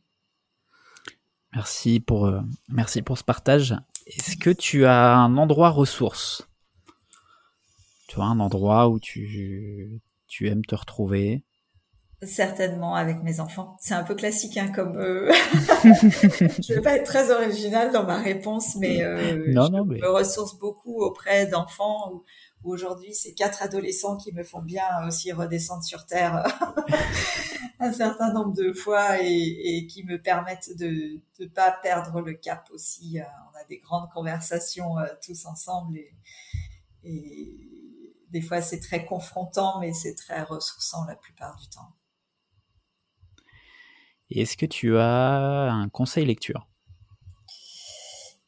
Merci 1.56 2.02
pour, 2.02 2.26
euh, 2.26 2.42
merci 2.68 3.02
pour 3.02 3.18
ce 3.18 3.24
partage. 3.24 3.76
Est-ce 4.08 4.36
que 4.36 4.50
tu 4.50 4.86
as 4.86 5.16
un 5.16 5.38
endroit 5.38 5.70
ressource? 5.70 6.48
Tu 8.08 8.20
as 8.20 8.26
un 8.26 8.40
endroit 8.42 8.90
où 8.90 9.00
tu 9.00 10.02
aimes 10.42 10.66
te 10.66 10.76
retrouver? 10.76 11.44
Certainement 12.26 12.96
avec 12.96 13.24
mes 13.24 13.40
enfants. 13.40 13.78
C'est 13.80 13.94
un 13.94 14.04
peu 14.04 14.16
classique 14.16 14.58
hein, 14.58 14.72
comme. 14.74 14.98
Euh... 14.98 15.32
je 15.84 16.72
ne 16.72 16.76
vais 16.76 16.82
pas 16.82 16.96
être 16.96 17.06
très 17.06 17.32
originale 17.32 17.92
dans 17.92 18.04
ma 18.04 18.18
réponse, 18.18 18.76
mais 18.76 19.04
euh, 19.04 19.46
je 19.46 19.52
me 19.52 20.10
ressource 20.10 20.58
beaucoup 20.58 21.02
auprès 21.02 21.48
d'enfants 21.48 22.24
aujourd'hui, 22.66 23.14
c'est 23.14 23.34
quatre 23.34 23.62
adolescents 23.62 24.18
qui 24.18 24.34
me 24.34 24.44
font 24.44 24.62
bien 24.62 24.86
aussi 25.08 25.32
redescendre 25.32 25.84
sur 25.84 26.06
terre 26.06 26.44
un 27.80 27.94
certain 27.94 28.34
nombre 28.34 28.54
de 28.54 28.74
fois 28.74 29.22
et, 29.22 29.88
qui 29.88 30.04
me 30.04 30.22
permettent 30.22 30.76
de 30.78 31.22
ne 31.40 31.46
pas 31.48 31.72
perdre 31.72 32.22
le 32.22 32.34
cap 32.34 32.68
aussi. 32.72 33.20
Euh, 33.20 33.24
on 33.52 33.58
a 33.58 33.64
des 33.66 33.78
grandes 33.78 34.10
conversations 34.12 34.98
euh, 34.98 35.08
tous 35.24 35.46
ensemble 35.46 35.98
et, 35.98 36.12
des 38.32 38.42
fois 38.42 38.62
c'est 38.62 38.80
très 38.80 39.06
confrontant, 39.06 39.80
mais 39.80 39.94
c'est 39.94 40.16
très 40.16 40.42
ressourçant 40.42 41.06
la 41.06 41.16
plupart 41.16 41.56
du 41.58 41.70
temps. 41.70 41.94
Est-ce 44.32 44.58
que 44.58 44.66
tu 44.66 44.98
as 44.98 45.72
un 45.72 45.90
conseil 45.90 46.26
lecture? 46.26 46.68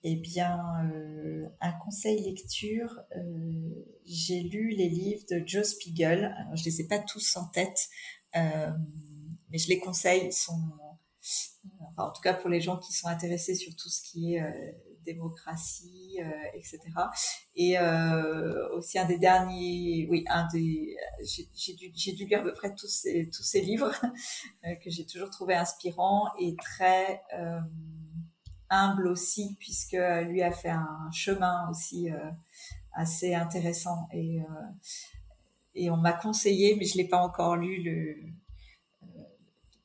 Eh 0.03 0.15
bien, 0.15 0.59
euh, 0.85 1.47
un 1.59 1.73
conseil 1.73 2.23
lecture, 2.23 2.99
euh, 3.15 3.85
j'ai 4.05 4.41
lu 4.41 4.69
les 4.69 4.89
livres 4.89 5.23
de 5.29 5.43
Joe 5.45 5.65
Spiegel. 5.65 6.33
Je 6.55 6.63
les 6.63 6.81
ai 6.81 6.87
pas 6.87 6.99
tous 6.99 7.35
en 7.35 7.47
tête, 7.47 7.89
euh, 8.35 8.71
mais 9.49 9.57
je 9.57 9.67
les 9.69 9.79
conseille. 9.79 10.29
En 11.97 12.11
tout 12.11 12.21
cas 12.21 12.33
pour 12.33 12.49
les 12.49 12.61
gens 12.61 12.77
qui 12.77 12.93
sont 12.93 13.07
intéressés 13.07 13.55
sur 13.55 13.75
tout 13.75 13.89
ce 13.89 14.01
qui 14.01 14.35
est 14.35 14.43
démocratie, 15.13 16.19
etc. 16.53 16.79
Et 17.55 17.77
aussi 18.75 18.99
un 18.99 19.05
des 19.05 19.17
derniers, 19.17 20.07
oui, 20.09 20.23
un 20.27 20.47
des, 20.53 20.95
j'ai 21.23 21.73
dû, 21.73 21.89
dû, 21.89 22.25
lire 22.25 22.41
à 22.41 22.43
peu 22.43 22.53
près 22.53 22.75
tous 22.75 22.87
ces, 22.87 23.29
tous 23.29 23.43
ces 23.43 23.61
livres 23.61 23.91
que 24.83 24.89
j'ai 24.89 25.05
toujours 25.05 25.29
trouvé 25.29 25.55
inspirants 25.55 26.29
et 26.39 26.55
très 26.55 27.21
humble 28.69 29.07
aussi, 29.07 29.55
puisque 29.59 29.97
lui 30.27 30.41
a 30.41 30.51
fait 30.51 30.69
un 30.69 31.09
chemin 31.11 31.69
aussi 31.69 32.11
euh, 32.11 32.29
assez 32.93 33.33
intéressant. 33.33 34.07
Et, 34.13 34.41
euh, 34.41 34.45
et 35.75 35.89
on 35.89 35.97
m'a 35.97 36.13
conseillé, 36.13 36.75
mais 36.75 36.85
je 36.85 36.97
l'ai 36.97 37.07
pas 37.07 37.21
encore 37.21 37.55
lu, 37.55 37.87
euh, 37.87 38.29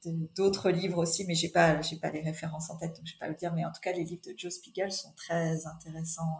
d'autres 0.04 0.70
livres 0.70 0.98
aussi, 0.98 1.24
mais 1.26 1.34
j'ai 1.34 1.48
pas 1.48 1.80
j'ai 1.82 1.96
pas 1.96 2.10
les 2.10 2.22
références 2.22 2.70
en 2.70 2.76
tête, 2.76 2.96
donc 2.96 3.06
je 3.06 3.12
vais 3.12 3.18
pas 3.18 3.28
le 3.28 3.34
dire. 3.34 3.52
Mais 3.54 3.64
en 3.64 3.72
tout 3.72 3.80
cas, 3.80 3.92
les 3.92 4.04
livres 4.04 4.22
de 4.26 4.34
Joe 4.36 4.52
Spiegel 4.52 4.90
sont 4.92 5.12
très 5.16 5.66
intéressants 5.66 6.38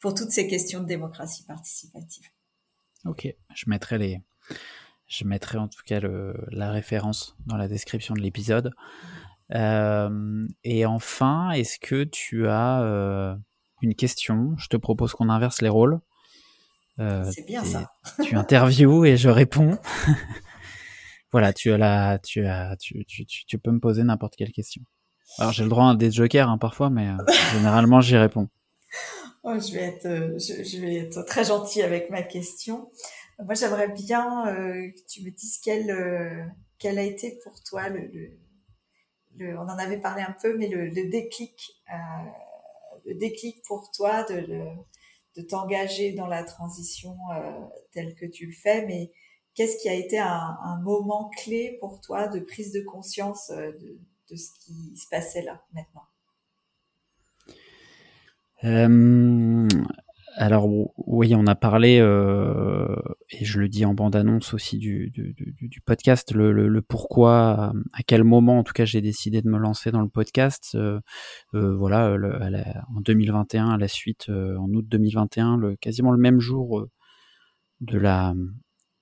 pour 0.00 0.14
toutes 0.14 0.30
ces 0.30 0.46
questions 0.46 0.80
de 0.80 0.86
démocratie 0.86 1.44
participative. 1.44 2.24
Ok, 3.04 3.28
je 3.54 3.64
mettrai 3.68 3.98
les 3.98 4.22
je 5.06 5.24
mettrai 5.24 5.58
en 5.58 5.68
tout 5.68 5.82
cas 5.84 6.00
le, 6.00 6.34
la 6.50 6.70
référence 6.70 7.36
dans 7.46 7.56
la 7.56 7.68
description 7.68 8.14
de 8.14 8.20
l'épisode. 8.20 8.72
Euh, 9.54 10.46
et 10.62 10.86
enfin, 10.86 11.50
est-ce 11.50 11.78
que 11.78 12.04
tu 12.04 12.48
as 12.48 12.82
euh, 12.82 13.34
une 13.82 13.94
question? 13.94 14.54
Je 14.56 14.68
te 14.68 14.76
propose 14.76 15.12
qu'on 15.12 15.28
inverse 15.28 15.60
les 15.60 15.68
rôles. 15.68 16.00
Euh, 17.00 17.30
c'est 17.30 17.46
bien 17.46 17.64
ça. 17.64 17.92
tu 18.22 18.36
interviews 18.36 19.04
et 19.04 19.16
je 19.16 19.28
réponds. 19.28 19.78
voilà, 21.34 21.52
tu 21.52 21.72
as 21.72 21.78
la, 21.78 22.20
tu 22.22 22.46
as, 22.46 22.76
tu, 22.76 23.04
tu, 23.04 23.26
tu, 23.26 23.58
peux 23.58 23.72
me 23.72 23.80
poser 23.80 24.04
n'importe 24.04 24.36
quelle 24.36 24.52
question. 24.52 24.82
Alors 25.38 25.52
j'ai 25.52 25.64
le 25.64 25.68
droit 25.68 25.90
à 25.90 25.94
des 25.96 26.12
jokers 26.12 26.48
hein, 26.48 26.58
parfois, 26.58 26.90
mais 26.90 27.08
généralement 27.52 28.00
j'y 28.00 28.16
réponds. 28.16 28.48
Oh, 29.42 29.54
je 29.58 29.72
vais 29.72 29.82
être, 29.82 30.38
je, 30.38 30.62
je, 30.62 30.80
vais 30.80 30.94
être 30.94 31.22
très 31.24 31.44
gentil 31.44 31.82
avec 31.82 32.08
ma 32.10 32.22
question. 32.22 32.88
Moi, 33.44 33.54
j'aimerais 33.54 33.88
bien 33.88 34.44
que 34.46 35.06
tu 35.08 35.24
me 35.24 35.30
dises 35.30 35.58
quel 35.62 35.90
quel 36.78 36.98
a 36.98 37.02
été 37.02 37.38
pour 37.42 37.60
toi 37.62 37.88
le, 37.88 38.10
le, 39.36 39.58
on 39.58 39.62
en 39.62 39.78
avait 39.78 39.98
parlé 39.98 40.22
un 40.22 40.36
peu, 40.40 40.56
mais 40.56 40.68
le, 40.68 40.86
le 40.88 41.08
déclic, 41.08 41.82
euh, 41.90 42.30
le 43.06 43.14
déclic 43.14 43.62
pour 43.66 43.90
toi 43.90 44.22
de, 44.24 44.46
de 45.36 45.42
t'engager 45.42 46.12
dans 46.12 46.26
la 46.26 46.44
transition 46.44 47.16
euh, 47.32 47.60
telle 47.92 48.14
que 48.14 48.26
tu 48.26 48.46
le 48.46 48.52
fais, 48.52 48.86
mais 48.86 49.12
qu'est-ce 49.54 49.80
qui 49.80 49.88
a 49.88 49.94
été 49.94 50.18
un, 50.18 50.80
moment 50.82 51.30
clé 51.42 51.78
pour 51.80 52.00
toi 52.00 52.28
de 52.28 52.40
prise 52.40 52.72
de 52.72 52.80
conscience 52.80 53.50
euh, 53.50 53.72
de, 54.30 54.36
ce 54.36 54.50
qui 54.60 54.96
se 54.96 55.06
passait 55.10 55.42
là 55.42 55.62
maintenant? 55.72 56.02
Euh, 58.64 59.68
alors 60.36 60.68
oui, 60.96 61.34
on 61.36 61.46
a 61.46 61.54
parlé, 61.54 61.98
euh, 62.00 62.96
et 63.30 63.44
je 63.44 63.60
le 63.60 63.68
dis 63.68 63.84
en 63.84 63.94
bande-annonce 63.94 64.54
aussi 64.54 64.78
du, 64.78 65.12
podcast, 65.84 66.32
le, 66.32 66.80
pourquoi, 66.80 67.72
à 67.92 68.02
quel 68.04 68.24
moment 68.24 68.58
en 68.58 68.64
tout 68.64 68.72
cas 68.72 68.84
j'ai 68.84 69.02
décidé 69.02 69.42
de 69.42 69.48
me 69.48 69.58
lancer 69.58 69.92
dans 69.92 70.00
le 70.00 70.08
podcast. 70.08 70.76
Voilà, 71.52 72.16
en 72.96 73.00
2021, 73.00 73.68
à 73.68 73.76
la 73.76 73.88
suite, 73.88 74.28
en 74.30 74.68
août 74.72 74.86
2021, 74.88 75.56
le, 75.58 75.76
quasiment 75.76 76.10
le 76.10 76.18
même 76.18 76.40
jour 76.40 76.86
de 77.80 77.98
la 77.98 78.34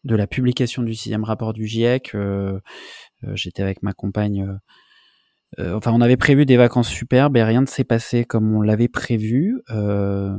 de 0.05 0.16
la 0.16 0.27
publication 0.27 0.83
du 0.83 0.95
sixième 0.95 1.24
rapport 1.24 1.53
du 1.53 1.66
GIEC, 1.66 2.16
j'étais 3.35 3.62
avec 3.62 3.83
ma 3.83 3.93
compagne. 3.93 4.59
enfin, 5.59 5.93
on 5.93 6.01
avait 6.01 6.16
prévu 6.16 6.47
des 6.47 6.57
vacances 6.57 6.89
superbes 6.89 7.37
et 7.37 7.43
rien 7.45 7.61
ne 7.61 7.66
s'est 7.66 7.85
passé 7.85 8.24
comme 8.24 8.55
on 8.55 8.62
l'avait 8.62 8.89
prévu. 8.89 9.61
Euh, 9.70 10.37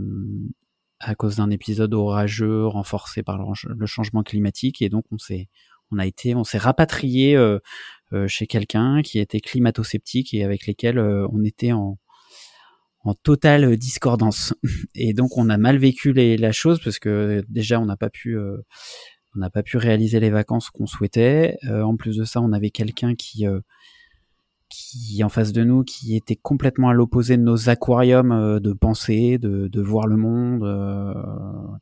à 1.04 1.16
cause 1.16 1.36
d'un 1.36 1.50
épisode 1.50 1.94
orageux 1.94 2.66
renforcé 2.66 3.24
par 3.24 3.38
le 3.38 3.86
changement 3.86 4.24
climatique 4.24 4.82
et 4.82 4.90
donc 4.90 5.06
on 5.12 5.18
s'est 5.18 5.50
on 5.92 6.00
a 6.00 6.06
été 6.06 6.34
on 6.34 6.44
s'est 6.44 6.58
rapatrié 6.58 7.36
euh, 7.36 7.60
euh, 8.14 8.28
chez 8.28 8.48
quelqu'un 8.48 9.02
qui 9.02 9.20
était 9.20 9.40
climato-sceptique 9.40 10.34
et 10.34 10.44
avec 10.44 10.66
lesquels 10.66 10.98
euh, 10.98 11.28
on 11.32 11.44
était 11.44 11.72
en 11.72 11.98
en 13.06 13.14
totale 13.14 13.76
discordance 13.76 14.54
et 14.96 15.14
donc 15.14 15.38
on 15.38 15.50
a 15.50 15.58
mal 15.58 15.78
vécu 15.78 16.14
la 16.14 16.52
chose 16.54 16.80
parce 16.82 17.00
que 17.00 17.44
déjà 17.50 17.80
on 17.80 17.86
n'a 17.86 17.98
pas 17.98 18.10
pu 18.10 18.38
on 19.36 19.40
n'a 19.40 19.50
pas 19.50 19.64
pu 19.64 19.78
réaliser 19.78 20.20
les 20.20 20.30
vacances 20.30 20.70
qu'on 20.70 20.86
souhaitait 20.86 21.58
en 21.70 21.96
plus 21.96 22.18
de 22.18 22.24
ça 22.24 22.42
on 22.42 22.54
avait 22.54 22.72
quelqu'un 22.72 23.16
qui 23.16 23.46
qui 24.74 25.24
en 25.24 25.30
face 25.30 25.52
de 25.52 25.64
nous, 25.64 25.84
qui 25.84 26.16
était 26.16 26.36
complètement 26.36 26.90
à 26.90 26.94
l'opposé 26.94 27.38
de 27.38 27.44
nos 27.44 27.70
aquariums 27.70 28.32
euh, 28.32 28.60
de 28.60 28.74
pensée, 28.74 29.38
de, 29.38 29.82
voir 29.82 30.08
le 30.08 30.18
monde, 30.18 30.64
euh, 30.64 31.14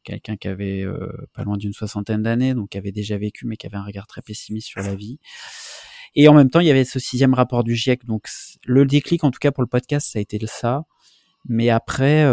quelqu'un 0.03 0.35
qui 0.35 0.49
avait 0.49 0.81
euh, 0.81 1.09
pas 1.33 1.43
loin 1.43 1.55
d'une 1.55 1.71
soixantaine 1.71 2.23
d'années, 2.23 2.53
donc 2.53 2.69
qui 2.69 2.77
avait 2.77 2.91
déjà 2.91 3.17
vécu, 3.17 3.45
mais 3.45 3.55
qui 3.55 3.65
avait 3.65 3.77
un 3.77 3.85
regard 3.85 4.07
très 4.07 4.21
pessimiste 4.21 4.67
sur 4.67 4.81
la 4.81 4.95
vie. 4.95 5.19
Et 6.15 6.27
en 6.27 6.33
même 6.33 6.49
temps, 6.49 6.59
il 6.59 6.67
y 6.67 6.71
avait 6.71 6.83
ce 6.83 6.99
sixième 6.99 7.33
rapport 7.33 7.63
du 7.63 7.75
GIEC, 7.75 8.05
donc 8.05 8.27
le 8.65 8.85
déclic, 8.85 9.23
en 9.23 9.31
tout 9.31 9.39
cas 9.39 9.51
pour 9.51 9.63
le 9.63 9.69
podcast, 9.69 10.11
ça 10.11 10.19
a 10.19 10.21
été 10.21 10.37
ça. 10.45 10.83
Mais 11.47 11.69
après, 11.69 12.25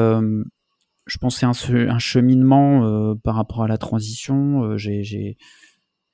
je 1.09 1.19
pensais 1.19 1.47
un, 1.47 1.53
un 1.89 1.99
cheminement 1.99 3.17
par 3.25 3.35
rapport 3.35 3.65
à 3.65 3.69
la 3.69 3.79
transition. 3.79 4.77
j'ai 4.77 5.37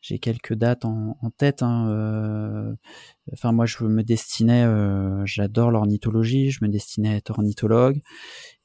j'ai 0.04 0.18
quelques 0.18 0.52
dates 0.52 0.84
en, 0.84 1.16
tête. 1.38 1.62
Hein, 1.62 1.88
euh, 1.88 2.74
enfin, 3.32 3.52
moi, 3.52 3.64
je 3.64 3.84
me 3.84 4.02
destinais, 4.02 4.64
euh, 4.64 5.24
j'adore 5.24 5.70
l'ornithologie, 5.70 6.50
je 6.50 6.62
me 6.62 6.68
destinais 6.68 7.14
à 7.14 7.16
être 7.16 7.30
ornithologue, 7.30 8.02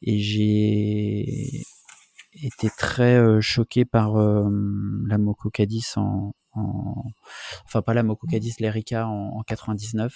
et 0.01 0.19
j'ai 0.19 1.64
été 2.34 2.69
très 2.77 3.15
euh, 3.15 3.39
choqué 3.39 3.85
par 3.85 4.15
la 4.18 5.18
Mococadis 5.18 5.93
en, 5.95 6.34
en, 6.51 7.03
enfin 7.64 7.81
pas 7.81 7.93
la 7.93 8.03
Mococadis, 8.03 8.56
l'Erica 8.60 9.07
en, 9.07 9.38
en 9.38 9.43
99. 9.43 10.14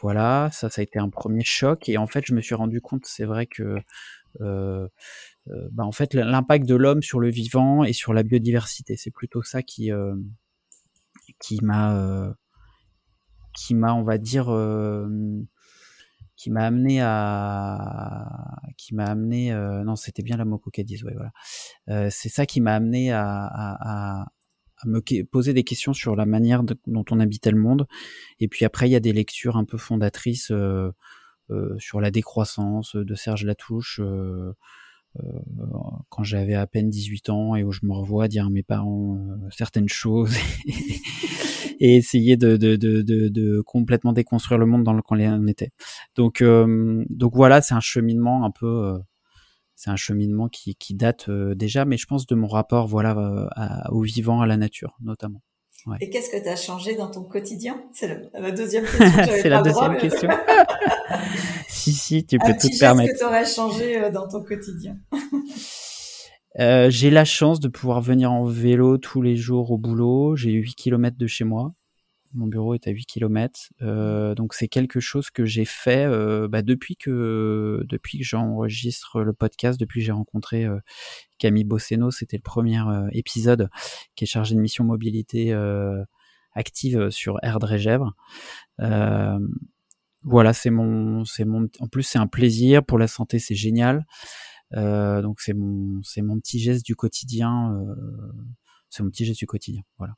Voilà, 0.00 0.50
ça, 0.52 0.70
ça 0.70 0.80
a 0.80 0.82
été 0.82 0.98
un 0.98 1.08
premier 1.08 1.44
choc, 1.44 1.88
et 1.88 1.98
en 1.98 2.06
fait, 2.06 2.24
je 2.26 2.34
me 2.34 2.40
suis 2.40 2.54
rendu 2.54 2.80
compte, 2.80 3.06
c'est 3.06 3.24
vrai 3.24 3.46
que 3.46 3.78
euh, 4.40 4.88
euh, 5.48 5.68
bah, 5.72 5.84
en 5.84 5.92
fait 5.92 6.14
l'impact 6.14 6.66
de 6.66 6.74
l'homme 6.74 7.02
sur 7.02 7.18
le 7.20 7.30
vivant 7.30 7.84
et 7.84 7.92
sur 7.92 8.12
la 8.12 8.22
biodiversité. 8.22 8.96
C'est 8.96 9.10
plutôt 9.10 9.42
ça 9.42 9.62
qui 9.62 9.90
euh, 9.92 10.14
qui 11.40 11.58
m'a 11.62 11.96
euh, 11.96 12.32
qui 13.54 13.74
m'a 13.74 13.94
on 13.94 14.02
va 14.02 14.18
dire 14.18 14.46
qui 16.36 16.50
m'a 16.50 16.66
amené 16.66 17.00
à 17.02 18.56
qui 18.76 18.94
m'a 18.94 19.04
amené 19.04 19.52
non 19.84 19.96
c'était 19.96 20.22
bien 20.22 20.36
la 20.36 20.44
Moko 20.44 20.70
Cadiz 20.70 21.02
ouais 21.04 21.14
voilà 21.14 22.10
c'est 22.10 22.28
ça 22.28 22.46
qui 22.46 22.60
m'a 22.60 22.74
amené 22.74 23.12
à, 23.12 24.26
me 24.86 25.24
poser 25.24 25.54
des 25.54 25.64
questions 25.64 25.92
sur 25.92 26.16
la 26.16 26.26
manière 26.26 26.62
dont 26.62 27.04
on 27.10 27.20
habitait 27.20 27.50
le 27.50 27.58
monde 27.58 27.86
et 28.38 28.48
puis 28.48 28.64
après 28.64 28.88
il 28.88 28.92
y 28.92 28.96
a 28.96 29.00
des 29.00 29.12
lectures 29.12 29.56
un 29.56 29.64
peu 29.64 29.78
fondatrices 29.78 30.50
euh, 30.50 30.92
sur 31.78 32.00
la 32.00 32.10
décroissance 32.10 32.96
de 32.96 33.14
Serge 33.14 33.44
Latouche 33.44 34.00
euh, 35.18 35.22
quand 36.08 36.22
j'avais 36.22 36.54
à 36.54 36.68
peine 36.68 36.88
18 36.88 37.30
ans 37.30 37.56
et 37.56 37.64
où 37.64 37.72
je 37.72 37.80
me 37.82 37.92
revois 37.92 38.28
dire 38.28 38.46
à 38.46 38.50
mes 38.50 38.62
parents 38.62 39.16
euh, 39.16 39.48
certaines 39.50 39.88
choses 39.88 40.36
et 41.80 41.96
essayer 41.96 42.36
de, 42.36 42.56
de, 42.56 42.76
de, 42.76 43.60
complètement 43.62 44.12
déconstruire 44.12 44.58
le 44.58 44.66
monde 44.66 44.84
dans 44.84 44.92
lequel 44.92 45.28
on 45.32 45.48
était. 45.48 45.72
Donc, 46.14 46.42
euh, 46.42 47.04
donc 47.10 47.34
voilà, 47.34 47.60
c'est 47.60 47.74
un 47.74 47.80
cheminement 47.80 48.44
un 48.44 48.52
peu, 48.52 49.00
c'est 49.80 49.90
un 49.90 49.96
cheminement 49.96 50.48
qui, 50.48 50.74
qui 50.74 50.94
date 50.94 51.30
déjà, 51.30 51.86
mais 51.86 51.96
je 51.96 52.06
pense 52.06 52.26
de 52.26 52.34
mon 52.34 52.48
rapport 52.48 52.86
voilà 52.86 53.48
au 53.90 54.02
vivant, 54.02 54.42
à 54.42 54.46
la 54.46 54.56
nature 54.58 54.96
notamment. 55.00 55.40
Et 56.00 56.10
qu'est-ce 56.10 56.30
que 56.30 56.42
tu 56.42 56.48
as 56.48 56.56
changé 56.56 56.94
dans 56.94 57.10
ton 57.10 57.24
quotidien? 57.24 57.82
C'est 57.92 58.30
la, 58.34 58.50
deuxième 58.50 58.84
question. 58.84 59.24
C'est 59.42 59.48
la 59.48 59.62
deuxième 59.62 59.96
question. 59.96 60.28
si, 61.68 61.92
si, 61.92 62.26
tu 62.26 62.38
peux 62.38 62.52
tout 62.52 62.68
te 62.68 62.78
permettre. 62.78 63.10
Qu'est-ce 63.10 63.20
que 63.20 63.24
tu 63.24 63.28
aurais 63.28 63.46
changé 63.46 64.02
euh, 64.02 64.10
dans 64.10 64.28
ton 64.28 64.42
quotidien? 64.42 64.96
Euh, 66.58 66.90
J'ai 66.90 67.10
la 67.10 67.24
chance 67.24 67.60
de 67.60 67.68
pouvoir 67.68 68.00
venir 68.00 68.32
en 68.32 68.42
vélo 68.42 68.98
tous 68.98 69.22
les 69.22 69.36
jours 69.36 69.70
au 69.70 69.78
boulot. 69.78 70.34
J'ai 70.34 70.50
8 70.50 70.74
km 70.74 71.16
de 71.16 71.28
chez 71.28 71.44
moi. 71.44 71.74
Mon 72.32 72.46
bureau 72.46 72.74
est 72.74 72.86
à 72.86 72.92
8 72.92 73.06
km. 73.06 73.70
Euh, 73.82 74.36
donc 74.36 74.54
c'est 74.54 74.68
quelque 74.68 75.00
chose 75.00 75.30
que 75.30 75.44
j'ai 75.44 75.64
fait 75.64 76.04
euh, 76.06 76.46
bah, 76.46 76.62
depuis 76.62 76.96
que 76.96 77.84
depuis 77.88 78.18
que 78.18 78.24
j'enregistre 78.24 79.22
le 79.22 79.32
podcast, 79.32 79.80
depuis 79.80 80.00
que 80.00 80.06
j'ai 80.06 80.12
rencontré 80.12 80.64
euh, 80.64 80.78
Camille 81.38 81.64
Bosseno. 81.64 82.12
C'était 82.12 82.36
le 82.36 82.42
premier 82.42 82.78
euh, 82.80 83.08
épisode 83.12 83.68
qui 84.14 84.24
est 84.24 84.26
chargé 84.28 84.54
de 84.54 84.60
mission 84.60 84.84
mobilité 84.84 85.52
active 86.54 87.10
sur 87.10 87.38
Air 87.42 87.58
Drégèvre. 87.58 88.14
voilà, 90.22 90.52
c'est 90.52 90.70
mon 90.70 91.24
c'est 91.24 91.44
mon 91.44 91.68
en 91.80 91.88
plus 91.88 92.04
c'est 92.04 92.18
un 92.18 92.28
plaisir 92.28 92.84
pour 92.84 92.98
la 92.98 93.08
santé, 93.08 93.40
c'est 93.40 93.56
génial. 93.56 94.06
donc 94.72 95.40
c'est 95.40 95.54
mon 95.54 96.00
c'est 96.04 96.22
mon 96.22 96.38
petit 96.38 96.60
geste 96.60 96.86
du 96.86 96.94
quotidien. 96.94 97.74
c'est 98.88 99.02
mon 99.02 99.10
petit 99.10 99.24
geste 99.24 99.40
du 99.40 99.46
quotidien. 99.46 99.82
Voilà 99.98 100.14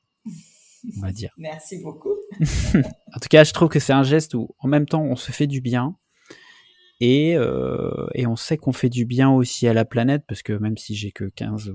on 0.96 1.00
va 1.00 1.12
dire. 1.12 1.32
Merci 1.36 1.82
beaucoup. 1.82 2.14
en 2.74 3.20
tout 3.20 3.28
cas, 3.30 3.44
je 3.44 3.52
trouve 3.52 3.68
que 3.68 3.80
c'est 3.80 3.92
un 3.92 4.02
geste 4.02 4.34
où, 4.34 4.48
en 4.59 4.68
même 4.68 4.86
temps, 4.86 5.02
on 5.02 5.16
se 5.16 5.32
fait 5.32 5.46
du 5.46 5.60
bien 5.60 5.96
et, 7.04 7.34
euh, 7.36 8.06
et 8.14 8.28
on 8.28 8.36
sait 8.36 8.56
qu'on 8.56 8.72
fait 8.72 8.88
du 8.88 9.04
bien 9.04 9.28
aussi 9.28 9.66
à 9.66 9.74
la 9.74 9.84
planète 9.84 10.22
parce 10.28 10.42
que 10.42 10.52
même 10.52 10.76
si 10.76 10.94
j'ai 10.94 11.10
que 11.10 11.24
15 11.24 11.72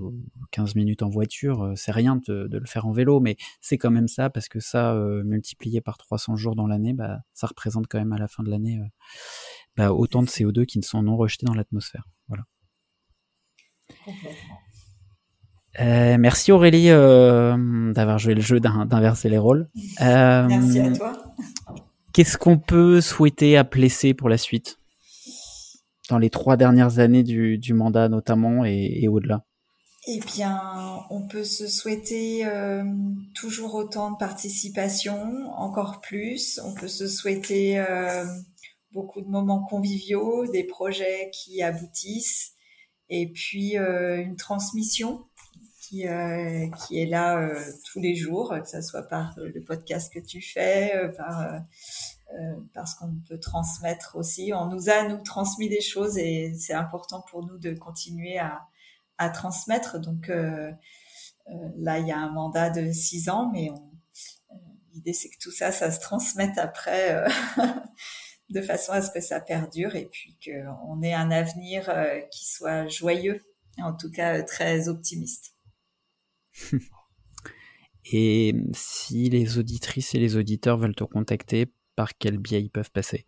15 0.52 0.76
minutes 0.76 1.04
en 1.04 1.10
voiture, 1.10 1.64
euh, 1.64 1.74
c'est 1.76 1.92
rien 1.92 2.16
de, 2.16 2.48
de, 2.48 2.58
le 2.58 2.66
faire 2.66 2.86
en 2.86 2.94
vélo, 2.94 3.20
mais 3.20 3.36
c'est 3.60 3.78
quand 3.78 3.92
même 3.92 4.08
ça 4.08 4.30
parce 4.30 4.48
que 4.48 4.62
ça 4.62 4.94
euh, 4.94 5.24
multiplié 5.26 5.82
par 5.82 5.98
300 5.98 6.38
jours 6.38 6.56
dans 6.56 6.66
l'année, 6.66 6.94
bah, 6.94 7.20
ça 7.34 7.48
représente 7.48 7.88
quand 7.88 7.98
même 7.98 8.14
à 8.14 8.18
la 8.18 8.30
fin 8.30 8.42
de 8.42 8.50
l'année 8.50 8.78
euh, 8.78 8.88
bah, 9.76 9.92
autant 9.92 10.24
de 10.24 10.28
CO2 10.28 10.66
qui 10.66 10.80
ne 10.80 10.84
sont 10.84 11.04
non 11.04 11.18
rejetés 11.18 11.46
dans 11.46 11.54
l'atmosphère. 11.54 12.08
Voilà. 12.30 12.46
Complètement. 14.06 14.60
Euh, 15.80 16.18
merci 16.18 16.52
Aurélie 16.52 16.90
euh, 16.90 17.94
d'avoir 17.94 18.18
joué 18.18 18.34
le 18.34 18.42
jeu 18.42 18.60
d'inverser 18.60 19.30
les 19.30 19.38
rôles. 19.38 19.70
Euh, 20.02 20.48
merci 20.48 20.80
à 20.80 20.92
toi. 20.92 21.14
Qu'est-ce 22.14 22.38
qu'on 22.38 22.58
peut 22.58 23.00
souhaiter 23.00 23.58
à 23.58 23.64
Plessé 23.64 24.14
pour 24.14 24.28
la 24.30 24.38
suite? 24.38 24.80
Dans 26.10 26.18
les 26.18 26.30
trois 26.30 26.58
dernières 26.58 27.00
années 27.00 27.24
du, 27.24 27.58
du 27.58 27.74
mandat 27.74 28.10
notamment 28.10 28.66
et, 28.66 29.02
et 29.02 29.08
au-delà 29.08 29.46
Eh 30.08 30.20
bien, 30.22 30.60
on 31.12 31.28
peut 31.28 31.44
se 31.44 31.68
souhaiter 31.68 32.48
toujours 33.36 33.76
autant 33.76 34.12
de 34.12 34.18
participation, 34.18 35.52
encore 35.58 36.02
plus. 36.02 36.60
On 36.64 36.74
peut 36.74 36.88
se 36.88 37.08
souhaiter 37.08 37.84
beaucoup 38.94 39.22
de 39.22 39.28
moments 39.28 39.64
conviviaux, 39.64 40.48
des 40.48 40.64
projets 40.64 41.30
qui 41.34 41.62
aboutissent 41.62 42.54
et 43.10 43.28
puis 43.28 43.76
une 43.76 44.38
transmission 44.38 45.26
qui, 45.88 46.08
euh, 46.08 46.68
qui 46.70 47.02
est 47.02 47.06
là 47.06 47.40
euh, 47.40 47.60
tous 47.86 48.00
les 48.00 48.16
jours, 48.16 48.54
que 48.62 48.70
ce 48.70 48.82
soit 48.82 49.04
par 49.04 49.34
le 49.38 49.64
podcast 49.64 50.12
que 50.12 50.20
tu 50.20 50.42
fais, 50.42 50.96
euh, 50.96 51.10
par 51.10 51.62
parce 52.74 52.94
qu'on 52.96 53.22
peut 53.28 53.40
transmettre 53.40 54.18
aussi. 54.18 54.52
On 54.54 54.68
nous 54.68 54.90
a 54.90 55.08
nous 55.08 55.22
transmis 55.24 55.70
des 55.70 55.80
choses 55.80 56.18
et 56.18 56.54
c'est 56.60 56.74
important 56.74 57.24
pour 57.32 57.46
nous 57.46 57.58
de 57.58 57.74
continuer 57.74 58.38
à, 58.38 58.68
à 59.18 59.30
transmettre. 59.30 59.98
Donc 60.00 60.28
là, 60.28 62.00
il 62.00 62.08
y 62.08 62.12
a 62.12 62.18
un 62.18 62.32
mandat 62.32 62.70
de 62.70 62.92
six 62.92 63.30
ans, 63.30 63.50
mais 63.54 63.70
l'idée 64.92 65.14
c'est 65.14 65.30
que 65.30 65.38
tout 65.40 65.52
ça, 65.52 65.72
ça 65.72 65.90
se 65.90 66.02
transmette 66.02 66.58
après 66.58 67.24
de 68.50 68.62
façon 68.62 68.92
à 68.92 69.02
ce 69.02 69.10
que 69.10 69.22
ça 69.22 69.40
perdure 69.40 69.96
et 69.96 70.08
puis 70.08 70.38
qu'on 70.44 71.02
ait 71.02 71.14
un 71.14 71.32
avenir 71.32 71.90
qui 72.30 72.46
soit 72.46 72.90
joyeux, 72.90 73.42
en 73.78 73.94
tout 73.94 74.12
cas 74.12 74.44
très 74.44 74.90
optimiste. 74.90 75.57
Et 78.12 78.56
si 78.74 79.30
les 79.30 79.58
auditrices 79.58 80.16
et 80.16 80.20
les 80.20 80.38
auditeurs 80.38 80.78
veulent 80.78 80.96
te 80.96 81.04
contacter, 81.04 81.68
par 81.96 82.18
quel 82.18 82.38
biais 82.38 82.62
ils 82.62 82.70
peuvent 82.70 82.92
passer? 82.92 83.26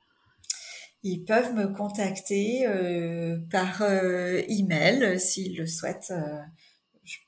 Ils 1.03 1.23
peuvent 1.23 1.53
me 1.53 1.67
contacter 1.67 2.65
euh, 2.67 3.39
par 3.51 3.81
euh, 3.81 4.41
email 4.47 5.19
s'ils 5.19 5.57
le 5.57 5.65
souhaitent. 5.65 6.11
Euh, 6.11 6.39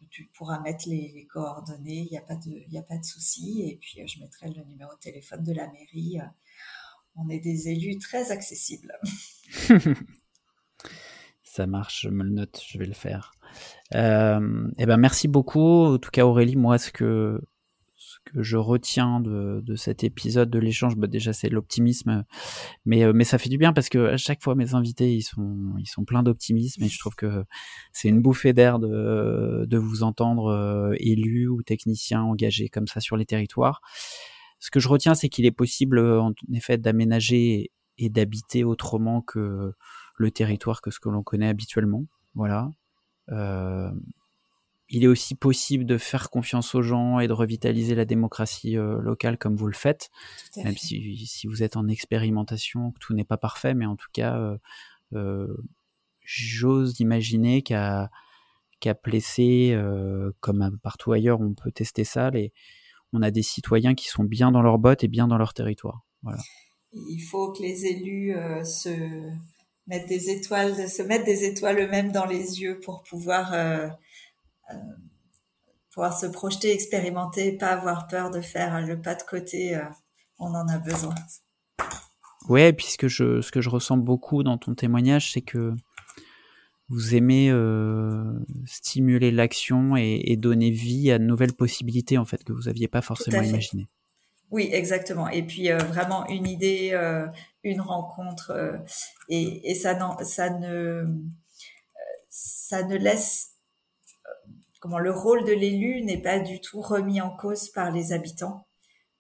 tu 0.09 0.29
pourras 0.37 0.59
mettre 0.59 0.87
les, 0.87 1.25
coordonnées, 1.31 2.05
il 2.05 2.11
n'y 2.11 2.17
a 2.17 2.21
pas 2.21 2.35
de, 2.35 2.51
il 2.67 2.77
a 2.77 2.83
pas 2.83 2.97
de 2.97 3.03
souci. 3.03 3.63
Et 3.63 3.77
puis 3.77 4.07
je 4.07 4.19
mettrai 4.19 4.49
le 4.49 4.63
numéro 4.65 4.93
de 4.93 4.99
téléphone 4.99 5.43
de 5.43 5.53
la 5.53 5.67
mairie. 5.67 6.19
On 7.15 7.27
est 7.29 7.39
des 7.39 7.69
élus 7.69 7.97
très 7.97 8.31
accessibles. 8.31 8.97
Ça 11.43 11.67
marche, 11.67 12.03
je 12.03 12.09
me 12.09 12.23
le 12.23 12.29
note, 12.29 12.61
je 12.65 12.77
vais 12.77 12.85
le 12.85 12.93
faire. 12.93 13.33
Euh, 13.95 14.67
eh 14.77 14.85
ben 14.85 14.97
merci 14.97 15.27
beaucoup. 15.27 15.85
En 15.85 15.97
tout 15.97 16.11
cas 16.11 16.25
Aurélie, 16.25 16.55
moi 16.55 16.77
ce 16.77 16.91
que 16.91 17.41
je 18.35 18.57
retiens 18.57 19.19
de, 19.19 19.75
cet 19.75 20.03
épisode 20.03 20.49
de 20.49 20.59
l'échange, 20.59 20.95
bah 20.95 21.07
déjà 21.07 21.33
c'est 21.33 21.49
l'optimisme, 21.49 22.23
mais 22.85 23.03
euh, 23.03 23.13
mais 23.13 23.23
ça 23.23 23.37
fait 23.37 23.49
du 23.49 23.57
bien 23.57 23.73
parce 23.73 23.89
que 23.89 24.07
à 24.07 24.17
chaque 24.17 24.41
fois 24.41 24.55
mes 24.55 24.73
invités 24.75 25.13
ils 25.13 25.23
sont 25.23 25.73
ils 25.79 25.87
sont 25.87 26.05
pleins 26.05 26.23
d'optimisme 26.23 26.83
et 26.83 26.87
je 26.87 26.99
trouve 26.99 27.15
que 27.15 27.43
c'est 27.93 28.09
une 28.09 28.21
bouffée 28.21 28.53
d'air 28.53 28.79
de 28.79 29.65
de 29.67 29.77
vous 29.77 30.03
entendre 30.03 30.47
euh, 30.47 30.93
élus 30.99 31.47
ou 31.47 31.63
techniciens 31.63 32.21
engagés 32.21 32.69
comme 32.69 32.87
ça 32.87 32.99
sur 32.99 33.17
les 33.17 33.25
territoires. 33.25 33.81
Ce 34.59 34.69
que 34.69 34.79
je 34.79 34.87
retiens, 34.87 35.15
c'est 35.15 35.27
qu'il 35.27 35.45
est 35.45 35.51
possible 35.51 35.99
en 35.99 36.33
effet 36.53 36.77
d'aménager 36.77 37.71
et 37.97 38.09
d'habiter 38.09 38.63
autrement 38.63 39.21
que 39.21 39.73
le 40.15 40.31
territoire 40.31 40.81
que 40.81 40.91
ce 40.91 40.99
que 40.99 41.09
l'on 41.09 41.23
connaît 41.23 41.47
habituellement. 41.47 42.05
Voilà. 42.35 42.69
Euh, 43.29 43.91
il 44.89 45.03
est 45.05 45.07
aussi 45.07 45.35
possible 45.35 45.85
de 45.85 45.97
faire 45.97 46.29
confiance 46.29 46.75
aux 46.75 46.81
gens 46.81 47.19
et 47.19 47.27
de 47.27 47.33
revitaliser 47.33 47.95
la 47.95 48.03
démocratie 48.03 48.77
euh, 48.77 48.99
locale 48.99 49.37
comme 49.37 49.55
vous 49.55 49.67
le 49.67 49.73
faites, 49.73 50.09
même 50.57 50.75
si, 50.75 51.25
si, 51.27 51.47
vous 51.47 51.63
êtes 51.63 51.77
en 51.77 51.87
expérimentation, 51.87 52.91
que 52.91 52.99
tout 52.99 53.13
n'est 53.13 53.23
pas 53.23 53.37
parfait, 53.37 53.73
mais 53.73 53.85
en 53.85 53.95
tout 53.95 54.09
cas, 54.11 54.57
euh, 55.13 55.47
j'ose 56.21 56.99
imaginer 56.99 57.61
qu'à 57.61 58.09
qu'à 58.81 58.95
Plessé, 58.95 59.79
comme 60.39 60.79
partout 60.81 61.11
ailleurs, 61.11 61.39
on 61.39 61.53
peut 61.53 61.71
tester 61.71 62.03
ça. 62.03 62.31
Les, 62.31 62.51
on 63.13 63.21
a 63.21 63.29
des 63.29 63.43
citoyens 63.43 63.93
qui 63.93 64.07
sont 64.07 64.23
bien 64.23 64.51
dans 64.51 64.63
leur 64.63 64.79
bottes 64.79 65.03
et 65.03 65.07
bien 65.07 65.27
dans 65.27 65.37
leur 65.37 65.53
territoire. 65.53 66.03
Voilà. 66.23 66.41
Il 66.91 67.19
faut 67.19 67.53
que 67.53 67.61
les 67.61 67.85
élus 67.85 68.33
se 68.65 68.89
mettre 69.87 70.07
des 70.07 70.29
étoiles, 70.29 70.89
se 70.89 71.01
mettre 71.01 71.25
des 71.25 71.45
étoiles 71.45 71.79
eux-mêmes 71.79 72.11
dans 72.11 72.25
les 72.25 72.61
yeux 72.61 72.79
pour 72.79 73.03
pouvoir 73.03 73.53
euh, 73.53 73.87
euh, 74.71 74.75
pouvoir 75.93 76.17
se 76.17 76.25
projeter, 76.25 76.71
expérimenter, 76.71 77.57
pas 77.57 77.69
avoir 77.69 78.07
peur 78.07 78.31
de 78.31 78.41
faire 78.41 78.85
le 78.85 79.01
pas 79.01 79.15
de 79.15 79.23
côté. 79.23 79.75
Euh, 79.75 79.83
on 80.39 80.53
en 80.53 80.67
a 80.67 80.77
besoin. 80.79 81.15
Ouais, 82.49 82.73
puisque 82.73 83.07
je, 83.07 83.41
ce 83.41 83.51
que 83.51 83.61
je 83.61 83.69
ressens 83.69 83.97
beaucoup 83.97 84.43
dans 84.43 84.57
ton 84.57 84.73
témoignage, 84.73 85.31
c'est 85.31 85.41
que 85.41 85.73
vous 86.89 87.15
aimez 87.15 87.53
stimuler 88.65 89.31
l'action 89.31 89.95
et, 89.95 90.35
donner 90.35 90.71
vie 90.71 91.11
à 91.11 91.19
de 91.19 91.23
nouvelles 91.23 91.53
possibilités 91.53 92.17
en 92.17 92.25
fait 92.25 92.43
que 92.43 92.51
vous 92.51 92.67
aviez 92.67 92.87
pas 92.87 93.01
forcément 93.01 93.41
imaginées. 93.41 93.87
Oui, 94.51 94.69
exactement. 94.71 95.29
Et 95.29 95.43
puis 95.43 95.71
vraiment 95.71 96.27
une 96.27 96.45
idée, 96.45 96.93
une 97.63 97.81
rencontre 97.81 98.51
euh, 98.51 98.77
et, 99.29 99.71
et, 99.71 99.75
ça, 99.75 99.97
ça 100.23 100.49
ne 100.49 101.05
ça 102.29 102.83
ne 102.83 102.95
laisse 102.95 103.55
euh, 104.25 104.29
comment 104.79 104.99
le 104.99 105.11
rôle 105.11 105.45
de 105.45 105.51
l'élu 105.51 106.01
n'est 106.03 106.21
pas 106.21 106.39
du 106.39 106.61
tout 106.61 106.81
remis 106.81 107.21
en 107.21 107.35
cause 107.35 107.69
par 107.69 107.91
les 107.91 108.13
habitants. 108.13 108.65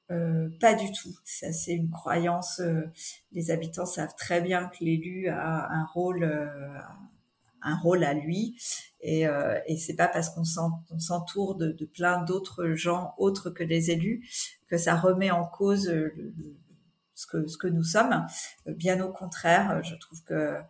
Euh, 0.09 0.49
pas 0.59 0.73
du 0.73 0.91
tout. 0.91 1.13
Ça, 1.23 1.53
c'est 1.53 1.73
une 1.73 1.89
croyance. 1.89 2.59
Euh, 2.59 2.89
les 3.31 3.51
habitants 3.51 3.85
savent 3.85 4.15
très 4.17 4.41
bien 4.41 4.67
que 4.67 4.83
l'élu 4.83 5.29
a 5.29 5.69
un 5.71 5.85
rôle, 5.85 6.23
un 7.61 7.75
rôle 7.75 8.03
à 8.03 8.13
lui, 8.13 8.55
et, 9.01 9.25
et 9.65 9.77
c'est 9.77 9.95
pas 9.95 10.07
parce 10.07 10.29
qu'on 10.29 10.43
s'entoure 10.43 11.55
de, 11.55 11.85
plein 11.85 12.23
d'autres 12.23 12.73
gens 12.73 13.13
autres 13.17 13.49
que 13.49 13.63
les 13.63 13.89
élus 13.91 14.29
que 14.67 14.77
ça 14.77 14.95
remet 14.95 15.31
en 15.31 15.45
cause 15.45 15.89
le, 15.89 16.33
ce 17.21 17.57
que, 17.57 17.67
nous 17.67 17.83
sommes. 17.83 18.25
Euh, 18.67 18.73
bien 18.73 19.01
au 19.01 19.11
contraire, 19.11 19.71
euh, 19.71 19.81
je 19.83 19.95
trouve 19.95 20.23
que 20.23 20.33
euh, 20.33 20.61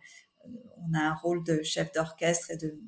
on 0.78 0.94
a 0.94 1.00
un 1.00 1.14
rôle 1.14 1.44
de 1.44 1.62
chef 1.62 1.92
d'orchestre 1.92 2.50
et 2.50 2.56
de, 2.56 2.78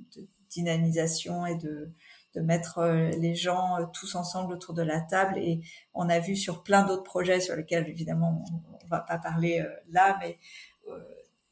dynamisation 0.51 1.47
et 1.47 1.57
de, 1.57 1.93
mettre 2.37 2.83
les 3.21 3.37
gens 3.37 3.79
tous 3.93 4.17
ensemble 4.17 4.55
autour 4.55 4.75
de 4.75 4.83
la 4.83 5.01
table. 5.01 5.39
Et 5.39 5.61
on 5.95 6.09
a 6.09 6.19
vu 6.19 6.35
sur 6.35 6.65
plein 6.65 6.85
d'autres 6.85 7.05
projets 7.05 7.39
sur 7.39 7.55
lesquels, 7.55 7.89
évidemment, 7.89 8.45
on, 8.83 8.87
va 8.89 8.99
pas 8.99 9.19
parler 9.19 9.65
là, 9.93 10.19
mais 10.21 10.37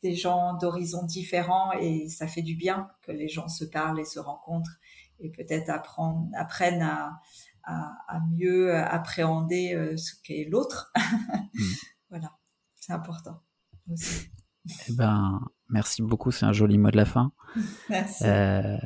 des 0.02 0.14
gens 0.14 0.54
d'horizons 0.54 1.04
différents 1.04 1.72
et 1.72 2.08
ça 2.08 2.26
fait 2.26 2.42
du 2.42 2.56
bien 2.56 2.90
que 3.02 3.12
les 3.12 3.28
gens 3.28 3.48
se 3.48 3.64
parlent 3.64 4.00
et 4.00 4.04
se 4.04 4.18
rencontrent 4.18 4.78
et 5.20 5.30
peut-être 5.30 5.70
apprennent 5.70 6.82
à, 6.82 7.20
à, 7.64 8.20
mieux 8.32 8.74
appréhender 8.74 9.94
ce 9.96 10.12
qu'est 10.22 10.48
l'autre. 10.50 10.92
Mmh. 11.54 11.64
Voilà, 12.08 12.32
c'est 12.80 12.94
important 12.94 13.42
aussi. 13.90 14.30
Eh 14.88 14.92
ben, 14.92 15.40
merci 15.68 16.02
beaucoup, 16.02 16.30
c'est 16.30 16.46
un 16.46 16.52
joli 16.52 16.78
mot 16.78 16.90
de 16.90 16.96
la 16.96 17.04
fin. 17.04 17.32
Merci. 17.90 18.24
Euh, 18.26 18.76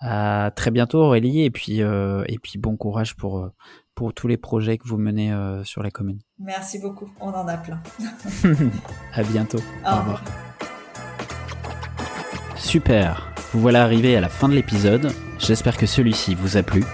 à 0.00 0.50
très 0.54 0.70
bientôt 0.70 0.98
Aurélie 0.98 1.42
et 1.42 1.50
puis 1.50 1.82
euh, 1.82 2.24
et 2.26 2.38
puis 2.38 2.58
bon 2.58 2.76
courage 2.76 3.16
pour 3.16 3.38
euh, 3.38 3.52
pour 3.94 4.12
tous 4.12 4.28
les 4.28 4.36
projets 4.36 4.78
que 4.78 4.88
vous 4.88 4.98
menez 4.98 5.32
sur 5.64 5.82
la 5.82 5.90
commune. 5.90 6.20
Merci 6.38 6.78
beaucoup, 6.78 7.10
on 7.20 7.28
en 7.28 7.46
a 7.46 7.58
plein. 7.58 7.80
à 9.12 9.22
bientôt. 9.22 9.60
Au, 9.84 9.96
revoir. 9.96 10.22
Super, 12.70 13.32
vous 13.52 13.58
voilà 13.58 13.82
arrivé 13.82 14.16
à 14.16 14.20
la 14.20 14.28
fin 14.28 14.48
de 14.48 14.54
l'épisode. 14.54 15.12
J'espère 15.40 15.76
que 15.76 15.86
celui-ci 15.86 16.36
vous 16.36 16.56
a 16.56 16.62
plu. 16.62 16.84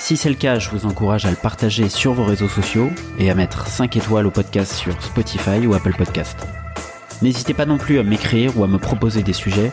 Si 0.00 0.16
c'est 0.16 0.28
le 0.28 0.34
cas, 0.34 0.58
je 0.58 0.68
vous 0.68 0.84
encourage 0.84 1.26
à 1.26 1.30
le 1.30 1.36
partager 1.36 1.88
sur 1.88 2.12
vos 2.12 2.24
réseaux 2.24 2.48
sociaux 2.48 2.90
et 3.16 3.30
à 3.30 3.36
mettre 3.36 3.68
5 3.68 3.94
étoiles 3.94 4.26
au 4.26 4.32
podcast 4.32 4.72
sur 4.72 5.00
Spotify 5.00 5.64
ou 5.64 5.74
Apple 5.74 5.94
Podcast. 5.96 6.44
N'hésitez 7.22 7.54
pas 7.54 7.66
non 7.66 7.78
plus 7.78 8.00
à 8.00 8.02
m'écrire 8.02 8.58
ou 8.58 8.64
à 8.64 8.66
me 8.66 8.78
proposer 8.78 9.22
des 9.22 9.32
sujets 9.32 9.70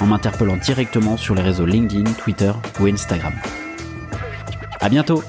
en 0.00 0.06
m'interpellant 0.06 0.58
directement 0.58 1.16
sur 1.16 1.34
les 1.34 1.40
réseaux 1.40 1.64
LinkedIn, 1.64 2.12
Twitter 2.12 2.52
ou 2.78 2.84
Instagram. 2.84 3.32
À 4.82 4.90
bientôt! 4.90 5.22